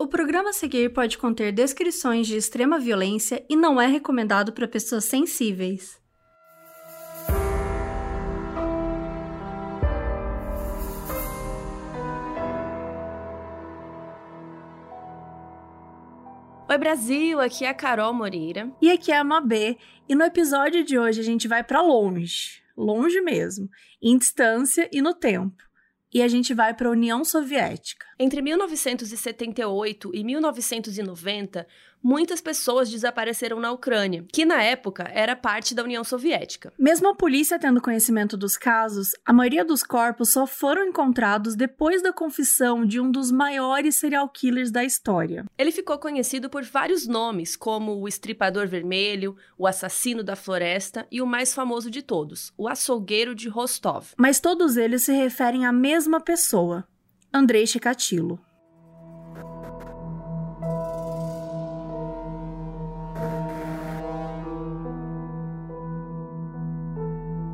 O 0.00 0.06
programa 0.06 0.50
a 0.50 0.52
seguir 0.52 0.92
pode 0.92 1.18
conter 1.18 1.50
descrições 1.50 2.28
de 2.28 2.36
extrema 2.36 2.78
violência 2.78 3.44
e 3.50 3.56
não 3.56 3.80
é 3.80 3.86
recomendado 3.88 4.52
para 4.52 4.68
pessoas 4.68 5.04
sensíveis. 5.06 6.00
Oi 16.68 16.78
Brasil, 16.78 17.40
aqui 17.40 17.64
é 17.64 17.68
a 17.68 17.74
Carol 17.74 18.14
Moreira. 18.14 18.70
E 18.80 18.92
aqui 18.92 19.10
é 19.10 19.16
a 19.16 19.24
Mabê, 19.24 19.76
e 20.08 20.14
no 20.14 20.22
episódio 20.22 20.84
de 20.84 20.96
hoje 20.96 21.18
a 21.18 21.24
gente 21.24 21.48
vai 21.48 21.64
para 21.64 21.82
longe, 21.82 22.62
longe 22.76 23.20
mesmo, 23.20 23.68
em 24.00 24.16
distância 24.16 24.88
e 24.92 25.02
no 25.02 25.12
tempo 25.12 25.67
e 26.12 26.22
a 26.22 26.28
gente 26.28 26.54
vai 26.54 26.74
para 26.74 26.88
a 26.88 26.92
União 26.92 27.24
Soviética. 27.24 28.06
Entre 28.18 28.40
1978 28.40 30.10
e 30.14 30.24
1990, 30.24 31.66
muitas 32.02 32.40
pessoas 32.40 32.90
desapareceram 32.90 33.60
na 33.60 33.72
Ucrânia, 33.72 34.24
que 34.32 34.44
na 34.44 34.62
época 34.62 35.10
era 35.12 35.36
parte 35.36 35.74
da 35.74 35.82
União 35.82 36.02
Soviética. 36.04 36.72
Mesmo 36.78 37.08
a 37.08 37.14
polícia 37.14 37.58
tendo 37.58 37.80
conhecimento 37.80 38.36
dos 38.36 38.56
casos, 38.56 39.08
a 39.24 39.32
maioria 39.32 39.64
dos 39.64 39.82
corpos 39.82 40.30
só 40.30 40.46
foram 40.46 40.84
encontrados 40.84 41.54
depois 41.54 42.02
da 42.02 42.12
confissão 42.12 42.84
de 42.84 43.00
um 43.00 43.10
dos 43.10 43.30
maiores 43.30 43.96
serial 43.96 44.28
killers 44.28 44.70
da 44.70 44.84
história. 44.84 45.44
Ele 45.56 45.72
ficou 45.72 45.98
conhecido 45.98 46.48
por 46.48 46.62
vários 46.64 47.06
nomes, 47.06 47.56
como 47.56 48.00
o 48.00 48.08
Estripador 48.08 48.66
Vermelho, 48.66 49.36
o 49.56 49.66
Assassino 49.66 50.22
da 50.22 50.36
Floresta 50.36 51.06
e 51.10 51.20
o 51.20 51.26
mais 51.26 51.54
famoso 51.54 51.90
de 51.90 52.02
todos, 52.02 52.52
o 52.56 52.68
Açougueiro 52.68 53.34
de 53.34 53.48
Rostov. 53.48 54.08
Mas 54.16 54.40
todos 54.40 54.76
eles 54.76 55.02
se 55.02 55.12
referem 55.12 55.66
à 55.66 55.72
mesma 55.72 56.20
pessoa, 56.20 56.86
Andrei 57.32 57.66
Chikatilo. 57.66 58.40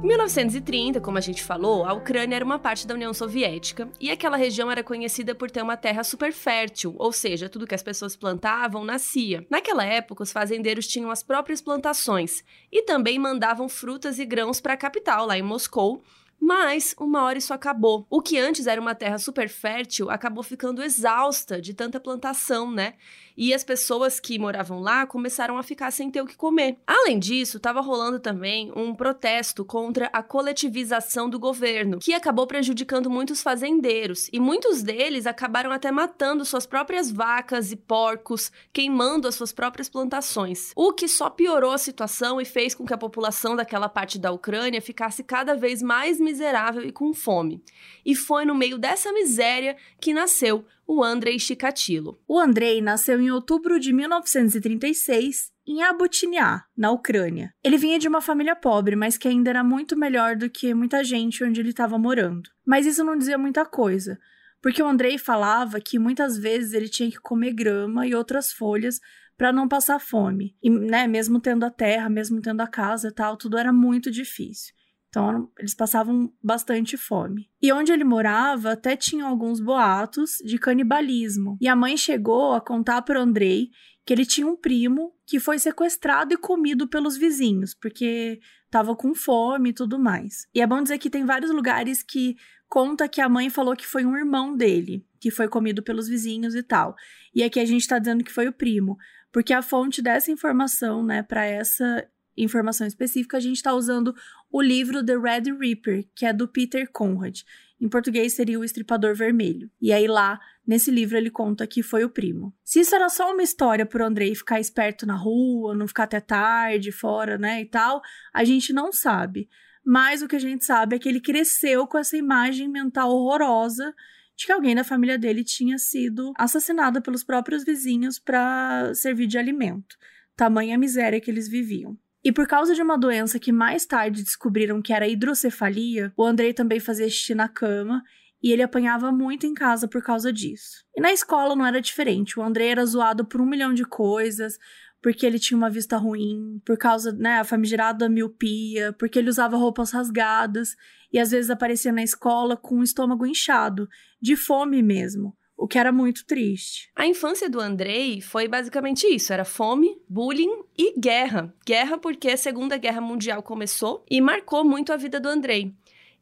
Em 0.05 0.07
1930, 0.07 1.01
como 1.01 1.17
a 1.17 1.21
gente 1.23 1.43
falou, 1.43 1.83
a 1.83 1.95
Ucrânia 1.95 2.37
era 2.37 2.45
uma 2.45 2.59
parte 2.59 2.87
da 2.87 2.93
União 2.93 3.15
Soviética 3.15 3.89
e 3.99 4.11
aquela 4.11 4.37
região 4.37 4.71
era 4.71 4.85
conhecida 4.85 5.35
por 5.35 5.51
ter 5.51 5.63
uma 5.63 5.79
terra 5.79 6.05
super 6.05 6.31
fértil, 6.31 6.95
ou 6.99 7.11
seja, 7.11 7.49
tudo 7.49 7.67
que 7.67 7.75
as 7.75 7.83
pessoas 7.83 8.15
plantavam 8.15 8.85
nascia. 8.85 9.47
Naquela 9.49 9.83
época, 9.83 10.23
os 10.23 10.31
fazendeiros 10.31 10.87
tinham 10.87 11.11
as 11.11 11.23
próprias 11.23 11.63
plantações 11.63 12.45
e 12.71 12.83
também 12.83 13.19
mandavam 13.19 13.67
frutas 13.67 14.19
e 14.19 14.27
grãos 14.27 14.61
para 14.61 14.75
a 14.75 14.77
capital, 14.77 15.25
lá 15.25 15.39
em 15.39 15.43
Moscou, 15.43 16.03
mas 16.39 16.95
uma 17.01 17.23
hora 17.23 17.39
isso 17.39 17.55
acabou. 17.55 18.07
O 18.11 18.21
que 18.21 18.39
antes 18.39 18.67
era 18.67 18.79
uma 18.79 18.95
terra 18.95 19.17
super 19.17 19.49
fértil 19.49 20.11
acabou 20.11 20.43
ficando 20.43 20.83
exausta 20.83 21.59
de 21.63 21.73
tanta 21.73 21.99
plantação, 21.99 22.71
né? 22.71 22.93
E 23.37 23.53
as 23.53 23.65
pessoas 23.65 24.21
que 24.21 24.39
moravam 24.39 24.81
lá 24.81 25.07
começaram 25.07 25.59
a 25.59 25.63
ficar 25.63 25.91
sem 25.91 26.11
ter 26.11 26.23
o 26.23 26.27
que 26.27 26.37
comer. 26.37 26.79
Além 26.87 27.19
disso, 27.19 27.57
estava 27.57 27.81
rolando 27.81 28.21
também 28.21 28.73
um 28.77 28.95
protesto 28.95 29.65
contra 29.65 30.07
a 30.13 30.23
coletivização 30.23 31.29
do 31.29 31.39
governo, 31.39 31.99
que 31.99 32.15
acabou 32.15 32.47
prejudicando 32.47 33.11
muitos 33.11 33.43
fazendeiros, 33.43 34.29
e 34.33 34.39
muitos 34.39 34.83
deles 34.83 35.27
acabaram 35.27 35.73
até 35.73 35.91
matando 35.91 36.45
suas 36.45 36.65
próprias 36.65 37.11
vacas 37.11 37.73
e 37.73 37.77
porcos, 37.77 38.53
queimando 38.73 39.27
as 39.27 39.35
suas 39.35 39.53
próprias 39.53 39.89
plantações. 39.89 40.73
O 40.77 40.93
que 40.93 41.09
só 41.09 41.29
piorou 41.29 41.73
a 41.73 41.79
situação 41.79 42.41
e 42.41 42.45
fez 42.45 42.75
com 42.75 42.85
que 42.85 42.95
a 42.95 42.99
população 42.99 43.57
daquela 43.57 43.89
parte 43.89 44.19
da 44.19 44.31
Ucrânia 44.31 44.81
ficasse 44.81 45.25
cada 45.25 45.57
vez 45.57 45.83
mais 45.83 46.21
miserável 46.21 46.83
e 46.83 46.93
com 46.93 47.13
fome. 47.13 47.63
E 48.05 48.15
foi 48.15 48.45
no 48.45 48.55
meio 48.55 48.79
dessa 48.79 49.13
miséria 49.13 49.77
que 50.01 50.15
nasceu 50.15 50.65
o 50.87 51.03
Andrei 51.03 51.39
Chikatilo. 51.39 52.21
O 52.27 52.39
Andrei 52.39 52.81
nasceu 52.81 53.21
em 53.21 53.31
outubro 53.31 53.79
de 53.79 53.93
1936 53.93 55.53
em 55.67 55.83
Abutinia, 55.83 56.63
na 56.77 56.91
Ucrânia. 56.91 57.55
Ele 57.63 57.79
vinha 57.79 57.99
de 57.99 58.07
uma 58.07 58.21
família 58.21 58.55
pobre, 58.55 58.95
mas 58.95 59.17
que 59.17 59.27
ainda 59.27 59.51
era 59.51 59.65
muito 59.65 59.97
melhor 59.97 60.37
do 60.37 60.51
que 60.51 60.75
muita 60.75 61.03
gente 61.03 61.43
onde 61.43 61.61
ele 61.61 61.71
estava 61.71 61.99
morando. 61.99 62.51
Mas 62.67 62.87
isso 62.87 63.03
não 63.03 63.17
dizia 63.17 63.39
muita 63.39 63.65
coisa, 63.65 64.19
porque 64.61 64.83
o 64.83 64.87
Andrei 64.87 65.17
falava 65.17 65.81
que 65.81 65.99
muitas 65.99 66.37
vezes 66.39 66.73
ele 66.75 66.89
tinha 66.89 67.11
que 67.11 67.21
comer 67.21 67.55
grama 67.55 68.07
e 68.07 68.15
outras 68.15 68.53
folhas 68.53 69.01
para 69.37 69.53
não 69.53 69.67
passar 69.67 69.99
fome. 69.99 70.57
E, 70.63 70.71
né, 70.71 71.07
mesmo 71.07 71.41
tendo 71.41 71.65
a 71.65 71.71
terra, 71.71 72.09
mesmo 72.09 72.41
tendo 72.41 72.61
a 72.61 72.67
casa 72.67 73.09
e 73.09 73.13
tal, 73.13 73.37
tudo 73.37 73.59
era 73.59 73.73
muito 73.73 74.11
difícil. 74.11 74.75
Então, 75.15 75.49
eles 75.57 75.77
passavam 75.77 76.33
bastante 76.43 76.97
fome. 76.97 77.49
E 77.63 77.73
onde 77.73 77.93
ele 77.93 78.03
morava, 78.03 78.73
até 78.73 78.97
tinha 78.97 79.25
alguns 79.25 79.61
boatos 79.61 80.33
de 80.45 80.59
canibalismo. 80.59 81.57
E 81.61 81.69
a 81.69 81.77
mãe 81.77 81.97
chegou 81.97 82.53
a 82.53 82.61
contar 82.61 83.01
para 83.03 83.21
Andrei 83.21 83.71
que 84.05 84.13
ele 84.13 84.27
tinha 84.27 84.45
um 84.45 84.57
primo 84.57 85.15
que 85.25 85.39
foi 85.39 85.61
sequestrado 85.61 86.35
e 86.35 86.37
comido 86.37 86.89
pelos 86.89 87.17
vizinhos, 87.17 87.75
porque 87.75 88.41
estava 88.65 88.97
com 88.97 89.15
fome 89.15 89.71
e 89.71 89.73
tudo 89.73 90.01
mais. 90.01 90.49
E 90.53 90.61
é 90.61 90.67
bom 90.67 90.83
dizer 90.83 90.99
que 90.99 91.09
tem 91.09 91.25
vários 91.25 91.53
lugares 91.53 92.03
que 92.03 92.37
conta 92.69 93.09
que 93.09 93.21
a 93.21 93.29
mãe 93.29 93.49
falou 93.49 93.77
que 93.77 93.87
foi 93.87 94.05
um 94.05 94.17
irmão 94.17 94.57
dele, 94.57 95.07
que 95.21 95.31
foi 95.31 95.47
comido 95.47 95.81
pelos 95.81 96.09
vizinhos 96.09 96.57
e 96.57 96.63
tal. 96.63 96.97
E 97.33 97.45
aqui 97.45 97.61
a 97.61 97.65
gente 97.65 97.83
está 97.83 98.01
dizendo 98.01 98.25
que 98.25 98.33
foi 98.33 98.49
o 98.49 98.53
primo, 98.53 98.99
porque 99.33 99.53
a 99.53 99.63
fonte 99.63 100.03
dessa 100.03 100.33
informação, 100.33 101.05
né, 101.05 101.23
para 101.23 101.47
essa 101.47 102.05
informação 102.37 102.87
específica, 102.87 103.37
a 103.37 103.41
gente 103.41 103.57
está 103.57 103.73
usando 103.75 104.15
o 104.55 104.63
livro 104.63 105.05
The 105.05 105.17
Red 105.19 105.53
Reaper, 105.59 106.07
que 106.15 106.25
é 106.25 106.33
do 106.33 106.47
Peter 106.47 106.89
Conrad. 106.93 107.41
Em 107.81 107.89
português 107.89 108.35
seria 108.35 108.57
o 108.57 108.63
Estripador 108.63 109.13
Vermelho. 109.13 109.69
E 109.83 109.93
aí 109.93 110.07
lá, 110.07 110.39
nesse 110.65 110.93
livro, 110.93 111.17
ele 111.17 111.29
conta 111.29 111.67
que 111.67 111.83
foi 111.83 112.05
o 112.05 112.09
primo. 112.09 112.55
Se 112.63 112.79
isso 112.79 112.95
era 112.95 113.09
só 113.09 113.33
uma 113.33 113.43
história 113.43 113.85
pro 113.85 114.07
Andrei 114.07 114.33
ficar 114.33 114.61
esperto 114.61 115.05
na 115.07 115.17
rua, 115.17 115.75
não 115.75 115.89
ficar 115.89 116.05
até 116.05 116.21
tarde 116.21 116.93
fora, 116.93 117.37
né, 117.37 117.63
e 117.63 117.65
tal, 117.65 118.01
a 118.33 118.45
gente 118.45 118.73
não 118.73 118.93
sabe. 118.93 119.49
Mas 119.85 120.23
o 120.23 120.29
que 120.29 120.37
a 120.37 120.41
gente 120.41 120.65
sabe 120.65 120.95
é 120.95 120.99
que 121.01 121.09
ele 121.09 121.21
cresceu 121.21 121.85
com 121.89 121.99
essa 121.99 122.17
imagem 122.17 122.69
mental 122.69 123.11
horrorosa 123.11 123.93
de 124.37 124.47
que 124.47 124.53
alguém 124.53 124.77
da 124.77 124.85
família 124.85 125.19
dele 125.19 125.43
tinha 125.43 125.79
sido 125.79 126.33
assassinado 126.39 127.03
pelos 127.03 127.25
próprios 127.25 127.65
vizinhos 127.65 128.21
para 128.21 128.95
servir 128.95 129.27
de 129.27 129.37
alimento. 129.37 129.97
Tamanha 130.37 130.79
miséria 130.79 131.21
que 131.21 131.29
eles 131.29 131.49
viviam. 131.49 131.99
E 132.25 132.33
por 132.33 132.47
causa 132.47 132.75
de 132.75 132.81
uma 132.81 132.97
doença 132.97 133.39
que 133.39 133.53
mais 133.53 133.85
tarde 133.85 134.23
descobriram 134.23 134.81
que 134.81 134.95
era 134.95 135.07
hidrocefalia, 135.07 136.11
o 136.17 136.25
Andrei 136.25 136.55
também 136.55 136.81
fazia 136.81 137.07
xixi 137.07 137.35
na 137.35 137.49
cama 137.49 138.03
e 138.43 138.51
ele 138.51 138.63
apanhava 138.63 139.13
muito 139.13 139.47
em 139.47 139.53
casa 139.53 139.87
por 139.87 140.03
causa 140.03 140.33
disso. 140.33 140.85
E 140.97 141.03
na 141.03 141.13
escola 141.13 141.55
não 141.55 141.67
era 141.67 141.83
diferente. 141.83 142.39
O 142.39 142.43
Andrei 142.43 142.69
era 142.69 142.85
zoado 142.87 143.27
por 143.27 143.43
um 143.43 143.47
milhão 143.47 143.75
de 143.75 143.85
coisas, 143.85 144.59
porque 145.03 145.27
ele 145.27 145.39
tinha 145.39 145.59
uma 145.59 145.69
vista 145.69 145.99
ruim, 145.99 146.63
por 146.65 146.79
causa, 146.79 147.13
né, 147.13 147.41
a 147.41 147.45
famigerada 147.45 148.09
miopia, 148.09 148.95
porque 148.99 149.19
ele 149.19 149.29
usava 149.29 149.59
roupas 149.59 149.91
rasgadas 149.91 150.75
e 151.13 151.19
às 151.19 151.31
vezes 151.31 151.51
aparecia 151.51 151.93
na 151.93 152.03
escola 152.03 152.57
com 152.57 152.79
o 152.79 152.83
estômago 152.83 153.27
inchado, 153.27 153.87
de 154.21 154.35
fome 154.35 154.83
mesmo 154.83 155.37
o 155.57 155.69
que 155.69 155.79
era 155.79 155.93
muito 155.93 156.27
triste. 156.27 156.91
A 156.95 157.07
infância 157.07 157.49
do 157.49 157.61
Andrei 157.61 158.21
foi 158.21 158.49
basicamente 158.49 159.07
isso: 159.07 159.33
era 159.33 159.45
fome, 159.45 159.97
bullying 160.09 160.63
e 160.77 160.99
guerra. 160.99 161.55
Guerra 161.67 161.99
porque 161.99 162.31
a 162.31 162.37
Segunda 162.37 162.77
Guerra 162.77 163.01
Mundial 163.01 163.43
começou 163.43 164.05
e 164.11 164.21
marcou 164.21 164.65
muito 164.65 164.93
a 164.93 164.97
vida 164.97 165.21
do 165.21 165.29
Andrei. 165.29 165.75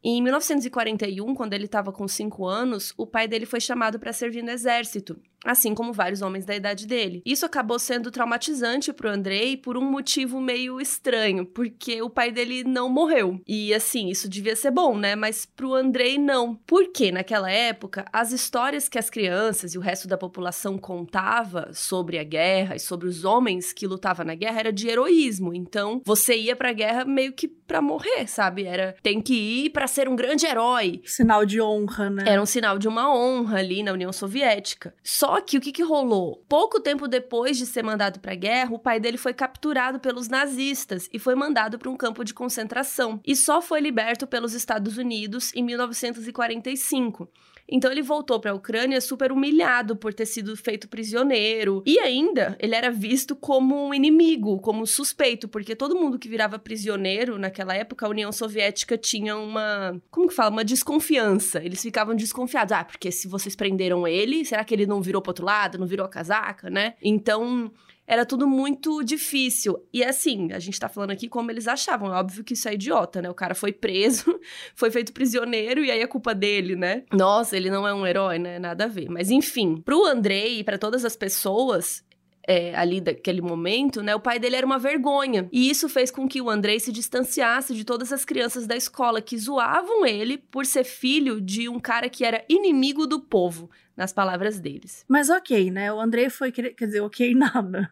Em 0.05 0.21
1941, 0.23 1.35
quando 1.35 1.53
ele 1.53 1.67
estava 1.67 1.93
com 1.93 2.09
5 2.09 2.47
anos, 2.47 2.93
o 2.97 3.07
pai 3.07 3.29
dele 3.29 3.47
foi 3.47 3.61
chamado 3.61 3.99
para 3.99 4.13
servir 4.13 4.43
no 4.43 4.51
exército 4.51 5.21
assim 5.45 5.75
como 5.75 5.93
vários 5.93 6.23
homens 6.23 6.45
da 6.45 6.55
idade 6.55 6.87
dele. 6.87 7.23
Isso 7.25 7.45
acabou 7.45 7.79
sendo 7.79 8.11
traumatizante 8.11 8.93
pro 8.93 9.11
Andrei 9.11 9.57
por 9.57 9.77
um 9.77 9.85
motivo 9.85 10.41
meio 10.41 10.81
estranho, 10.81 11.45
porque 11.45 12.01
o 12.03 12.11
pai 12.11 12.31
dele 12.31 12.65
não 12.65 12.89
morreu. 12.89 13.41
E 13.47 13.75
assim, 13.75 14.09
isso 14.09 14.29
devia 14.29 14.57
ser 14.57 14.71
bom, 14.71 14.97
né? 14.97 15.15
Mas 15.17 15.45
pro 15.45 15.75
Andrei 15.75 16.19
não. 16.19 16.55
Porque 16.67 17.11
naquela 17.11 17.51
época, 17.51 18.05
as 18.13 18.33
histórias 18.33 18.89
que 18.89 18.99
as 18.99 19.11
crianças 19.11 19.75
e 19.75 19.79
o 19.79 19.81
resto 19.81 20.07
da 20.07 20.17
população 20.17 20.79
contava 20.79 21.71
sobre 21.73 22.19
a 22.19 22.25
guerra 22.25 22.77
e 22.77 22.81
sobre 22.81 23.09
os 23.09 23.25
homens 23.25 23.73
que 23.73 23.87
lutavam 23.87 24.25
na 24.25 24.35
guerra 24.35 24.61
era 24.61 24.73
de 24.73 24.89
heroísmo. 24.89 25.55
Então, 25.55 26.01
você 26.05 26.37
ia 26.37 26.57
pra 26.57 26.73
guerra 26.73 27.05
meio 27.05 27.33
que 27.33 27.49
pra 27.49 27.81
morrer, 27.81 28.27
sabe? 28.27 28.65
Era 28.65 28.95
tem 29.03 29.21
que 29.21 29.35
ir 29.35 29.71
para 29.71 29.87
ser 29.93 30.09
um 30.09 30.17
grande 30.17 30.47
herói. 30.47 31.01
Sinal 31.05 31.45
de 31.45 31.61
honra, 31.61 32.11
né? 32.11 32.25
Era 32.27 32.43
um 32.43 32.47
sinal 32.47 32.79
de 32.79 32.89
uma 32.89 33.15
honra 33.15 33.59
ali 33.59 33.83
na 33.83 33.93
União 33.93 34.13
Soviética. 34.13 34.95
Só 35.03 35.41
que 35.41 35.59
o 35.59 35.61
que, 35.61 35.73
que 35.73 35.83
rolou? 35.83 36.45
Pouco 36.49 36.81
tempo 36.81 37.07
depois 37.07 37.57
de 37.57 37.67
ser 37.67 37.83
mandado 37.83 38.21
para 38.21 38.33
a 38.33 38.37
guerra, 38.37 38.75
o 38.75 38.79
pai 38.79 38.99
dele 38.99 39.17
foi 39.17 39.33
capturado 39.35 40.01
pelos 40.01 40.29
nazistas 40.29 41.09
e 41.13 41.19
foi 41.19 41.35
mandado 41.35 41.79
para 41.79 41.91
um 41.91 41.97
campo 41.97 42.25
de 42.25 42.35
concentração. 42.35 43.21
E 43.27 43.37
só 43.37 43.61
foi 43.61 43.81
liberto 43.81 44.27
pelos 44.27 44.55
Estados 44.55 44.97
Unidos 44.97 45.55
em 45.55 45.63
1945. 45.63 47.29
Então 47.69 47.91
ele 47.91 48.03
voltou 48.03 48.39
para 48.41 48.51
a 48.51 48.55
Ucrânia 48.55 49.01
super 49.01 49.33
humilhado 49.33 49.97
por 49.97 50.13
ter 50.13 50.27
sido 50.27 50.57
feito 50.57 50.89
prisioneiro. 50.89 51.83
E 51.87 51.99
ainda 51.99 52.57
ele 52.59 52.75
era 52.75 52.91
visto 52.91 53.35
como 53.35 53.89
um 53.89 53.95
inimigo, 53.95 54.61
como 54.61 54.83
um 54.83 54.87
suspeito, 54.87 55.49
porque 55.49 55.75
todo 55.75 55.97
mundo 55.97 56.19
que 56.19 56.29
virava 56.29 56.59
prisioneiro 56.59 57.39
naquela 57.39 57.75
época, 57.75 58.07
a 58.07 58.09
União 58.09 58.31
Soviética 58.33 58.99
tinha 58.99 59.37
uma, 59.37 60.01
como 60.11 60.29
que 60.29 60.35
fala, 60.35 60.51
uma 60.51 60.65
desconfiança. 60.65 61.65
Eles 61.65 61.83
ficavam 61.83 62.15
desconfiados. 62.15 62.73
Ah, 62.73 62.85
porque 62.85 63.11
se 63.11 63.29
vocês 63.29 63.57
prenderam 63.57 64.07
ele, 64.07 64.45
será 64.45 64.65
que 64.65 64.75
ele 64.75 64.87
não 64.87 65.01
virou 65.01 65.23
pro 65.23 65.31
outro 65.31 65.45
lado, 65.45 65.79
não 65.79 65.87
virou 65.87 66.07
a 66.07 66.09
casaca, 66.09 66.69
né? 66.69 66.95
Então, 67.03 67.71
era 68.07 68.27
tudo 68.27 68.47
muito 68.47 69.03
difícil. 69.03 69.79
E 69.93 70.03
assim, 70.05 70.53
a 70.53 70.59
gente 70.59 70.79
tá 70.79 70.89
falando 70.89 71.13
aqui 71.13 71.29
como 71.29 71.51
eles 71.51 71.69
achavam. 71.69 72.13
É 72.13 72.19
óbvio 72.19 72.45
que 72.45 72.55
isso 72.55 72.69
é 72.69 72.75
idiota, 72.75 73.23
né? 73.23 73.31
O 73.31 73.35
cara 73.35 73.55
foi 73.55 73.73
preso, 73.73 74.39
foi 74.75 74.91
feito 74.91 75.13
prisioneiro 75.13 75.85
e 75.85 75.91
aí 75.91 76.01
é 76.01 76.07
culpa 76.07 76.35
dele, 76.35 76.77
né? 76.77 77.05
Nossa, 77.13 77.57
ele 77.57 77.71
não 77.71 77.87
é 77.87 77.95
um 77.95 78.07
herói, 78.07 78.39
né? 78.39 78.59
Nada 78.59 78.85
a 78.85 78.89
ver. 78.89 79.09
Mas 79.09 79.31
enfim, 79.31 79.77
pro 79.77 80.05
Andrei 80.05 80.61
e 80.61 80.65
para 80.65 80.79
todas 80.79 81.05
as 81.05 81.17
pessoas, 81.17 82.05
é, 82.47 82.75
ali 82.75 83.01
daquele 83.01 83.41
momento, 83.41 84.03
né, 84.03 84.15
o 84.15 84.21
pai 84.21 84.39
dele 84.39 84.57
era 84.57 84.67
uma 84.67 84.79
vergonha. 84.79 85.49
E 85.53 85.71
isso 85.71 85.89
fez 85.89 86.11
com 86.11 86.29
que 86.29 86.41
o 86.41 86.51
Andrei 86.51 86.81
se 86.81 86.93
distanciasse 86.93 87.75
de 87.75 87.85
todas 87.85 88.13
as 88.13 88.25
crianças 88.25 88.67
da 88.67 88.77
escola 88.77 89.23
que 89.23 89.39
zoavam 89.39 90.05
ele 90.05 90.39
por 90.39 90.67
ser 90.67 90.85
filho 90.85 91.41
de 91.41 91.69
um 91.69 91.79
cara 91.79 92.09
que 92.09 92.25
era 92.25 92.45
inimigo 92.49 93.07
do 93.07 93.21
povo, 93.21 93.71
nas 93.97 94.13
palavras 94.13 94.59
deles. 94.59 95.05
Mas 95.09 95.29
ok, 95.31 95.71
né? 95.71 95.93
O 95.93 96.01
Andrei 96.01 96.31
foi. 96.31 96.51
Quer 96.53 96.75
dizer, 96.79 97.01
ok, 97.01 97.35
nada. 97.37 97.91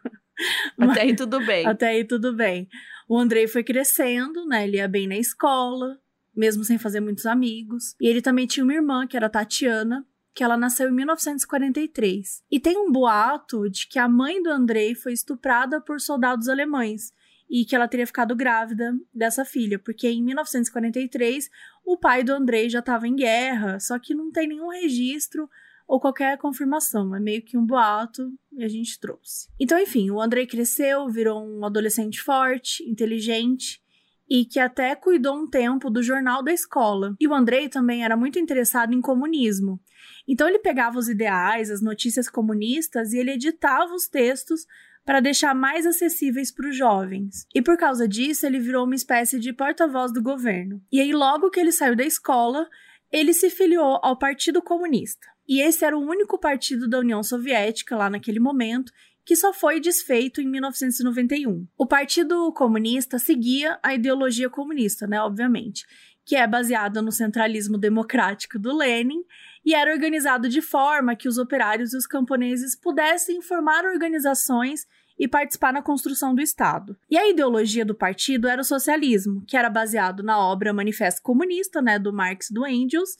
Até 0.79 1.01
aí 1.01 1.15
tudo 1.15 1.45
bem. 1.45 1.65
Até 1.65 1.87
aí 1.89 2.03
tudo 2.03 2.33
bem. 2.33 2.67
O 3.07 3.17
Andrei 3.17 3.47
foi 3.47 3.63
crescendo, 3.63 4.45
né? 4.45 4.67
Ele 4.67 4.77
ia 4.77 4.87
bem 4.87 5.07
na 5.07 5.17
escola, 5.17 5.99
mesmo 6.35 6.63
sem 6.63 6.77
fazer 6.77 6.99
muitos 6.99 7.25
amigos. 7.25 7.95
E 7.99 8.07
ele 8.07 8.21
também 8.21 8.47
tinha 8.47 8.63
uma 8.63 8.73
irmã, 8.73 9.05
que 9.05 9.17
era 9.17 9.27
a 9.27 9.29
Tatiana, 9.29 10.05
que 10.33 10.43
ela 10.43 10.57
nasceu 10.57 10.89
em 10.89 10.93
1943. 10.93 12.43
E 12.49 12.59
tem 12.59 12.77
um 12.77 12.91
boato 12.91 13.69
de 13.69 13.87
que 13.87 13.99
a 13.99 14.07
mãe 14.07 14.41
do 14.41 14.49
Andrei 14.49 14.95
foi 14.95 15.13
estuprada 15.13 15.81
por 15.81 15.99
soldados 15.99 16.47
alemães 16.47 17.13
e 17.49 17.65
que 17.65 17.75
ela 17.75 17.87
teria 17.87 18.07
ficado 18.07 18.33
grávida 18.33 18.97
dessa 19.13 19.43
filha, 19.43 19.77
porque 19.77 20.07
em 20.07 20.23
1943 20.23 21.49
o 21.85 21.97
pai 21.97 22.23
do 22.23 22.31
Andrei 22.31 22.69
já 22.69 22.79
estava 22.79 23.05
em 23.05 23.15
guerra, 23.15 23.77
só 23.77 23.99
que 23.99 24.15
não 24.15 24.31
tem 24.31 24.47
nenhum 24.47 24.69
registro 24.69 25.49
ou 25.91 25.99
qualquer 25.99 26.37
confirmação, 26.37 27.13
é 27.13 27.19
meio 27.19 27.41
que 27.41 27.57
um 27.57 27.65
boato 27.65 28.31
e 28.53 28.63
a 28.63 28.67
gente 28.69 28.97
trouxe. 28.97 29.49
Então, 29.59 29.77
enfim, 29.77 30.09
o 30.09 30.21
Andrei 30.21 30.47
cresceu, 30.47 31.09
virou 31.09 31.45
um 31.45 31.65
adolescente 31.65 32.21
forte, 32.21 32.81
inteligente 32.89 33.83
e 34.29 34.45
que 34.45 34.57
até 34.57 34.95
cuidou 34.95 35.35
um 35.35 35.49
tempo 35.49 35.89
do 35.89 36.01
jornal 36.01 36.41
da 36.41 36.53
escola. 36.53 37.13
E 37.19 37.27
o 37.27 37.33
Andrei 37.33 37.67
também 37.67 38.05
era 38.05 38.15
muito 38.15 38.39
interessado 38.39 38.93
em 38.93 39.01
comunismo. 39.01 39.81
Então 40.25 40.47
ele 40.47 40.59
pegava 40.59 40.97
os 40.97 41.09
ideais, 41.09 41.69
as 41.69 41.81
notícias 41.81 42.29
comunistas 42.29 43.11
e 43.11 43.17
ele 43.17 43.31
editava 43.31 43.93
os 43.93 44.07
textos 44.07 44.65
para 45.03 45.19
deixar 45.19 45.53
mais 45.53 45.85
acessíveis 45.85 46.53
para 46.53 46.69
os 46.69 46.77
jovens. 46.77 47.45
E 47.53 47.61
por 47.61 47.75
causa 47.75 48.07
disso, 48.07 48.45
ele 48.45 48.61
virou 48.61 48.85
uma 48.85 48.95
espécie 48.95 49.37
de 49.37 49.51
porta-voz 49.51 50.13
do 50.13 50.23
governo. 50.23 50.81
E 50.89 51.01
aí, 51.01 51.11
logo 51.11 51.49
que 51.49 51.59
ele 51.59 51.73
saiu 51.73 51.97
da 51.97 52.05
escola, 52.05 52.65
ele 53.11 53.33
se 53.33 53.49
filiou 53.49 53.99
ao 54.01 54.17
Partido 54.17 54.61
Comunista. 54.61 55.30
E 55.47 55.61
esse 55.61 55.83
era 55.83 55.97
o 55.97 56.01
único 56.01 56.37
partido 56.37 56.87
da 56.87 56.99
União 56.99 57.21
Soviética 57.23 57.95
lá 57.95 58.09
naquele 58.09 58.39
momento 58.39 58.91
que 59.23 59.35
só 59.35 59.53
foi 59.53 59.79
desfeito 59.79 60.41
em 60.41 60.47
1991. 60.47 61.67
O 61.77 61.85
Partido 61.85 62.51
Comunista 62.53 63.19
seguia 63.19 63.79
a 63.83 63.93
ideologia 63.93 64.49
comunista, 64.49 65.05
né, 65.05 65.21
obviamente, 65.21 65.85
que 66.25 66.35
é 66.35 66.47
baseada 66.47 67.01
no 67.01 67.11
centralismo 67.11 67.77
democrático 67.77 68.57
do 68.57 68.75
Lenin 68.75 69.23
e 69.65 69.73
era 69.73 69.93
organizado 69.93 70.49
de 70.49 70.61
forma 70.61 71.15
que 71.15 71.27
os 71.27 71.37
operários 71.37 71.93
e 71.93 71.97
os 71.97 72.07
camponeses 72.07 72.75
pudessem 72.75 73.41
formar 73.41 73.85
organizações 73.85 74.87
e 75.17 75.27
participar 75.27 75.71
na 75.71 75.83
construção 75.83 76.33
do 76.33 76.41
Estado. 76.41 76.97
E 77.09 77.15
a 77.15 77.29
ideologia 77.29 77.85
do 77.85 77.93
partido 77.93 78.47
era 78.47 78.61
o 78.61 78.65
socialismo, 78.65 79.43
que 79.45 79.55
era 79.55 79.69
baseado 79.69 80.23
na 80.23 80.39
obra 80.39 80.73
Manifesto 80.73 81.21
Comunista, 81.21 81.81
né, 81.81 81.99
do 81.99 82.11
Marx 82.11 82.49
e 82.49 82.53
do 82.53 82.65
Engels. 82.65 83.17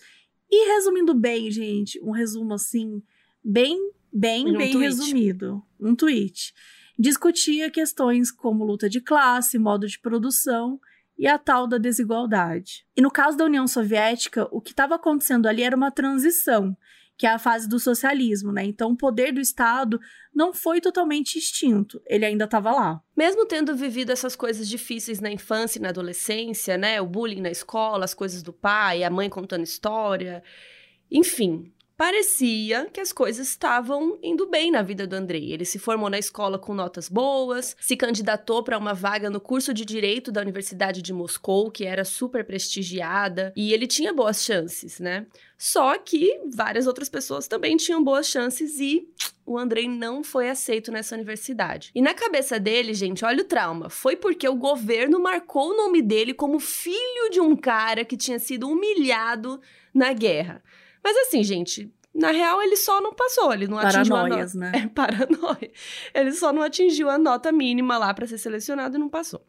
E 0.51 0.73
resumindo 0.73 1.13
bem, 1.13 1.49
gente, 1.49 1.99
um 2.03 2.11
resumo 2.11 2.53
assim, 2.53 3.01
bem 3.43 3.79
bem, 4.11 4.47
um 4.47 4.57
bem 4.57 4.71
tweet. 4.71 4.77
resumido, 4.77 5.63
um 5.79 5.95
tweet. 5.95 6.53
Discutia 6.99 7.71
questões 7.71 8.31
como 8.31 8.65
luta 8.65 8.89
de 8.89 8.99
classe, 8.99 9.57
modo 9.57 9.87
de 9.87 9.99
produção 9.99 10.79
e 11.17 11.25
a 11.25 11.37
tal 11.37 11.65
da 11.67 11.77
desigualdade. 11.77 12.85
E 12.95 13.01
no 13.01 13.09
caso 13.09 13.37
da 13.37 13.45
União 13.45 13.67
Soviética, 13.67 14.47
o 14.51 14.59
que 14.59 14.71
estava 14.71 14.95
acontecendo 14.95 15.47
ali 15.47 15.63
era 15.63 15.75
uma 15.75 15.91
transição, 15.91 16.75
que 17.21 17.27
é 17.27 17.29
a 17.29 17.37
fase 17.37 17.69
do 17.69 17.79
socialismo, 17.79 18.51
né? 18.51 18.65
Então 18.65 18.93
o 18.93 18.97
poder 18.97 19.31
do 19.31 19.39
Estado 19.39 19.99
não 20.33 20.51
foi 20.51 20.81
totalmente 20.81 21.37
extinto, 21.37 22.01
ele 22.07 22.25
ainda 22.25 22.45
estava 22.45 22.71
lá. 22.71 22.99
Mesmo 23.15 23.45
tendo 23.45 23.75
vivido 23.75 24.11
essas 24.11 24.35
coisas 24.35 24.67
difíceis 24.67 25.19
na 25.19 25.29
infância 25.29 25.77
e 25.77 25.81
na 25.83 25.89
adolescência, 25.89 26.79
né? 26.79 26.99
O 26.99 27.05
bullying 27.05 27.39
na 27.39 27.51
escola, 27.51 28.05
as 28.05 28.15
coisas 28.15 28.41
do 28.41 28.51
pai, 28.51 29.03
a 29.03 29.09
mãe 29.11 29.29
contando 29.29 29.63
história, 29.63 30.41
enfim, 31.11 31.71
parecia 32.01 32.89
que 32.91 32.99
as 32.99 33.13
coisas 33.13 33.47
estavam 33.47 34.17
indo 34.23 34.49
bem 34.49 34.71
na 34.71 34.81
vida 34.81 35.05
do 35.05 35.15
Andrei. 35.15 35.53
Ele 35.53 35.63
se 35.63 35.77
formou 35.77 36.09
na 36.09 36.17
escola 36.17 36.57
com 36.57 36.73
notas 36.73 37.07
boas, 37.07 37.75
se 37.79 37.95
candidatou 37.95 38.63
para 38.63 38.75
uma 38.75 38.91
vaga 38.91 39.29
no 39.29 39.39
curso 39.39 39.71
de 39.71 39.85
direito 39.85 40.31
da 40.31 40.41
Universidade 40.41 40.99
de 40.99 41.13
Moscou, 41.13 41.69
que 41.69 41.85
era 41.85 42.03
super 42.03 42.43
prestigiada, 42.43 43.53
e 43.55 43.71
ele 43.71 43.85
tinha 43.85 44.11
boas 44.11 44.43
chances, 44.43 44.99
né? 44.99 45.27
Só 45.59 45.95
que 45.99 46.41
várias 46.51 46.87
outras 46.87 47.07
pessoas 47.07 47.47
também 47.47 47.77
tinham 47.77 48.03
boas 48.03 48.25
chances 48.25 48.79
e 48.79 49.07
o 49.45 49.55
Andrei 49.55 49.87
não 49.87 50.23
foi 50.23 50.49
aceito 50.49 50.91
nessa 50.91 51.13
universidade. 51.13 51.91
E 51.93 52.01
na 52.01 52.15
cabeça 52.15 52.59
dele, 52.59 52.95
gente, 52.95 53.23
olha 53.23 53.43
o 53.43 53.47
trauma. 53.47 53.91
Foi 53.91 54.15
porque 54.15 54.49
o 54.49 54.55
governo 54.55 55.19
marcou 55.19 55.69
o 55.69 55.77
nome 55.77 56.01
dele 56.01 56.33
como 56.33 56.59
filho 56.59 57.29
de 57.29 57.39
um 57.39 57.55
cara 57.55 58.03
que 58.03 58.17
tinha 58.17 58.39
sido 58.39 58.67
humilhado 58.67 59.61
na 59.93 60.13
guerra. 60.13 60.63
Mas 61.03 61.17
assim, 61.17 61.43
gente, 61.43 61.91
na 62.13 62.29
real, 62.31 62.61
ele 62.61 62.75
só 62.75 62.99
não 62.99 63.13
passou, 63.13 63.53
ele 63.53 63.67
não 63.67 63.77
atingiu 63.77 64.15
a 64.15 64.27
nota. 64.27 64.57
né? 64.57 64.71
É, 64.83 64.87
paranoia. 64.87 65.71
Ele 66.13 66.31
só 66.33 66.51
não 66.51 66.61
atingiu 66.61 67.09
a 67.09 67.17
nota 67.17 67.51
mínima 67.51 67.97
lá 67.97 68.13
para 68.13 68.27
ser 68.27 68.37
selecionado 68.37 68.97
e 68.97 68.99
não 68.99 69.07
passou. 69.07 69.41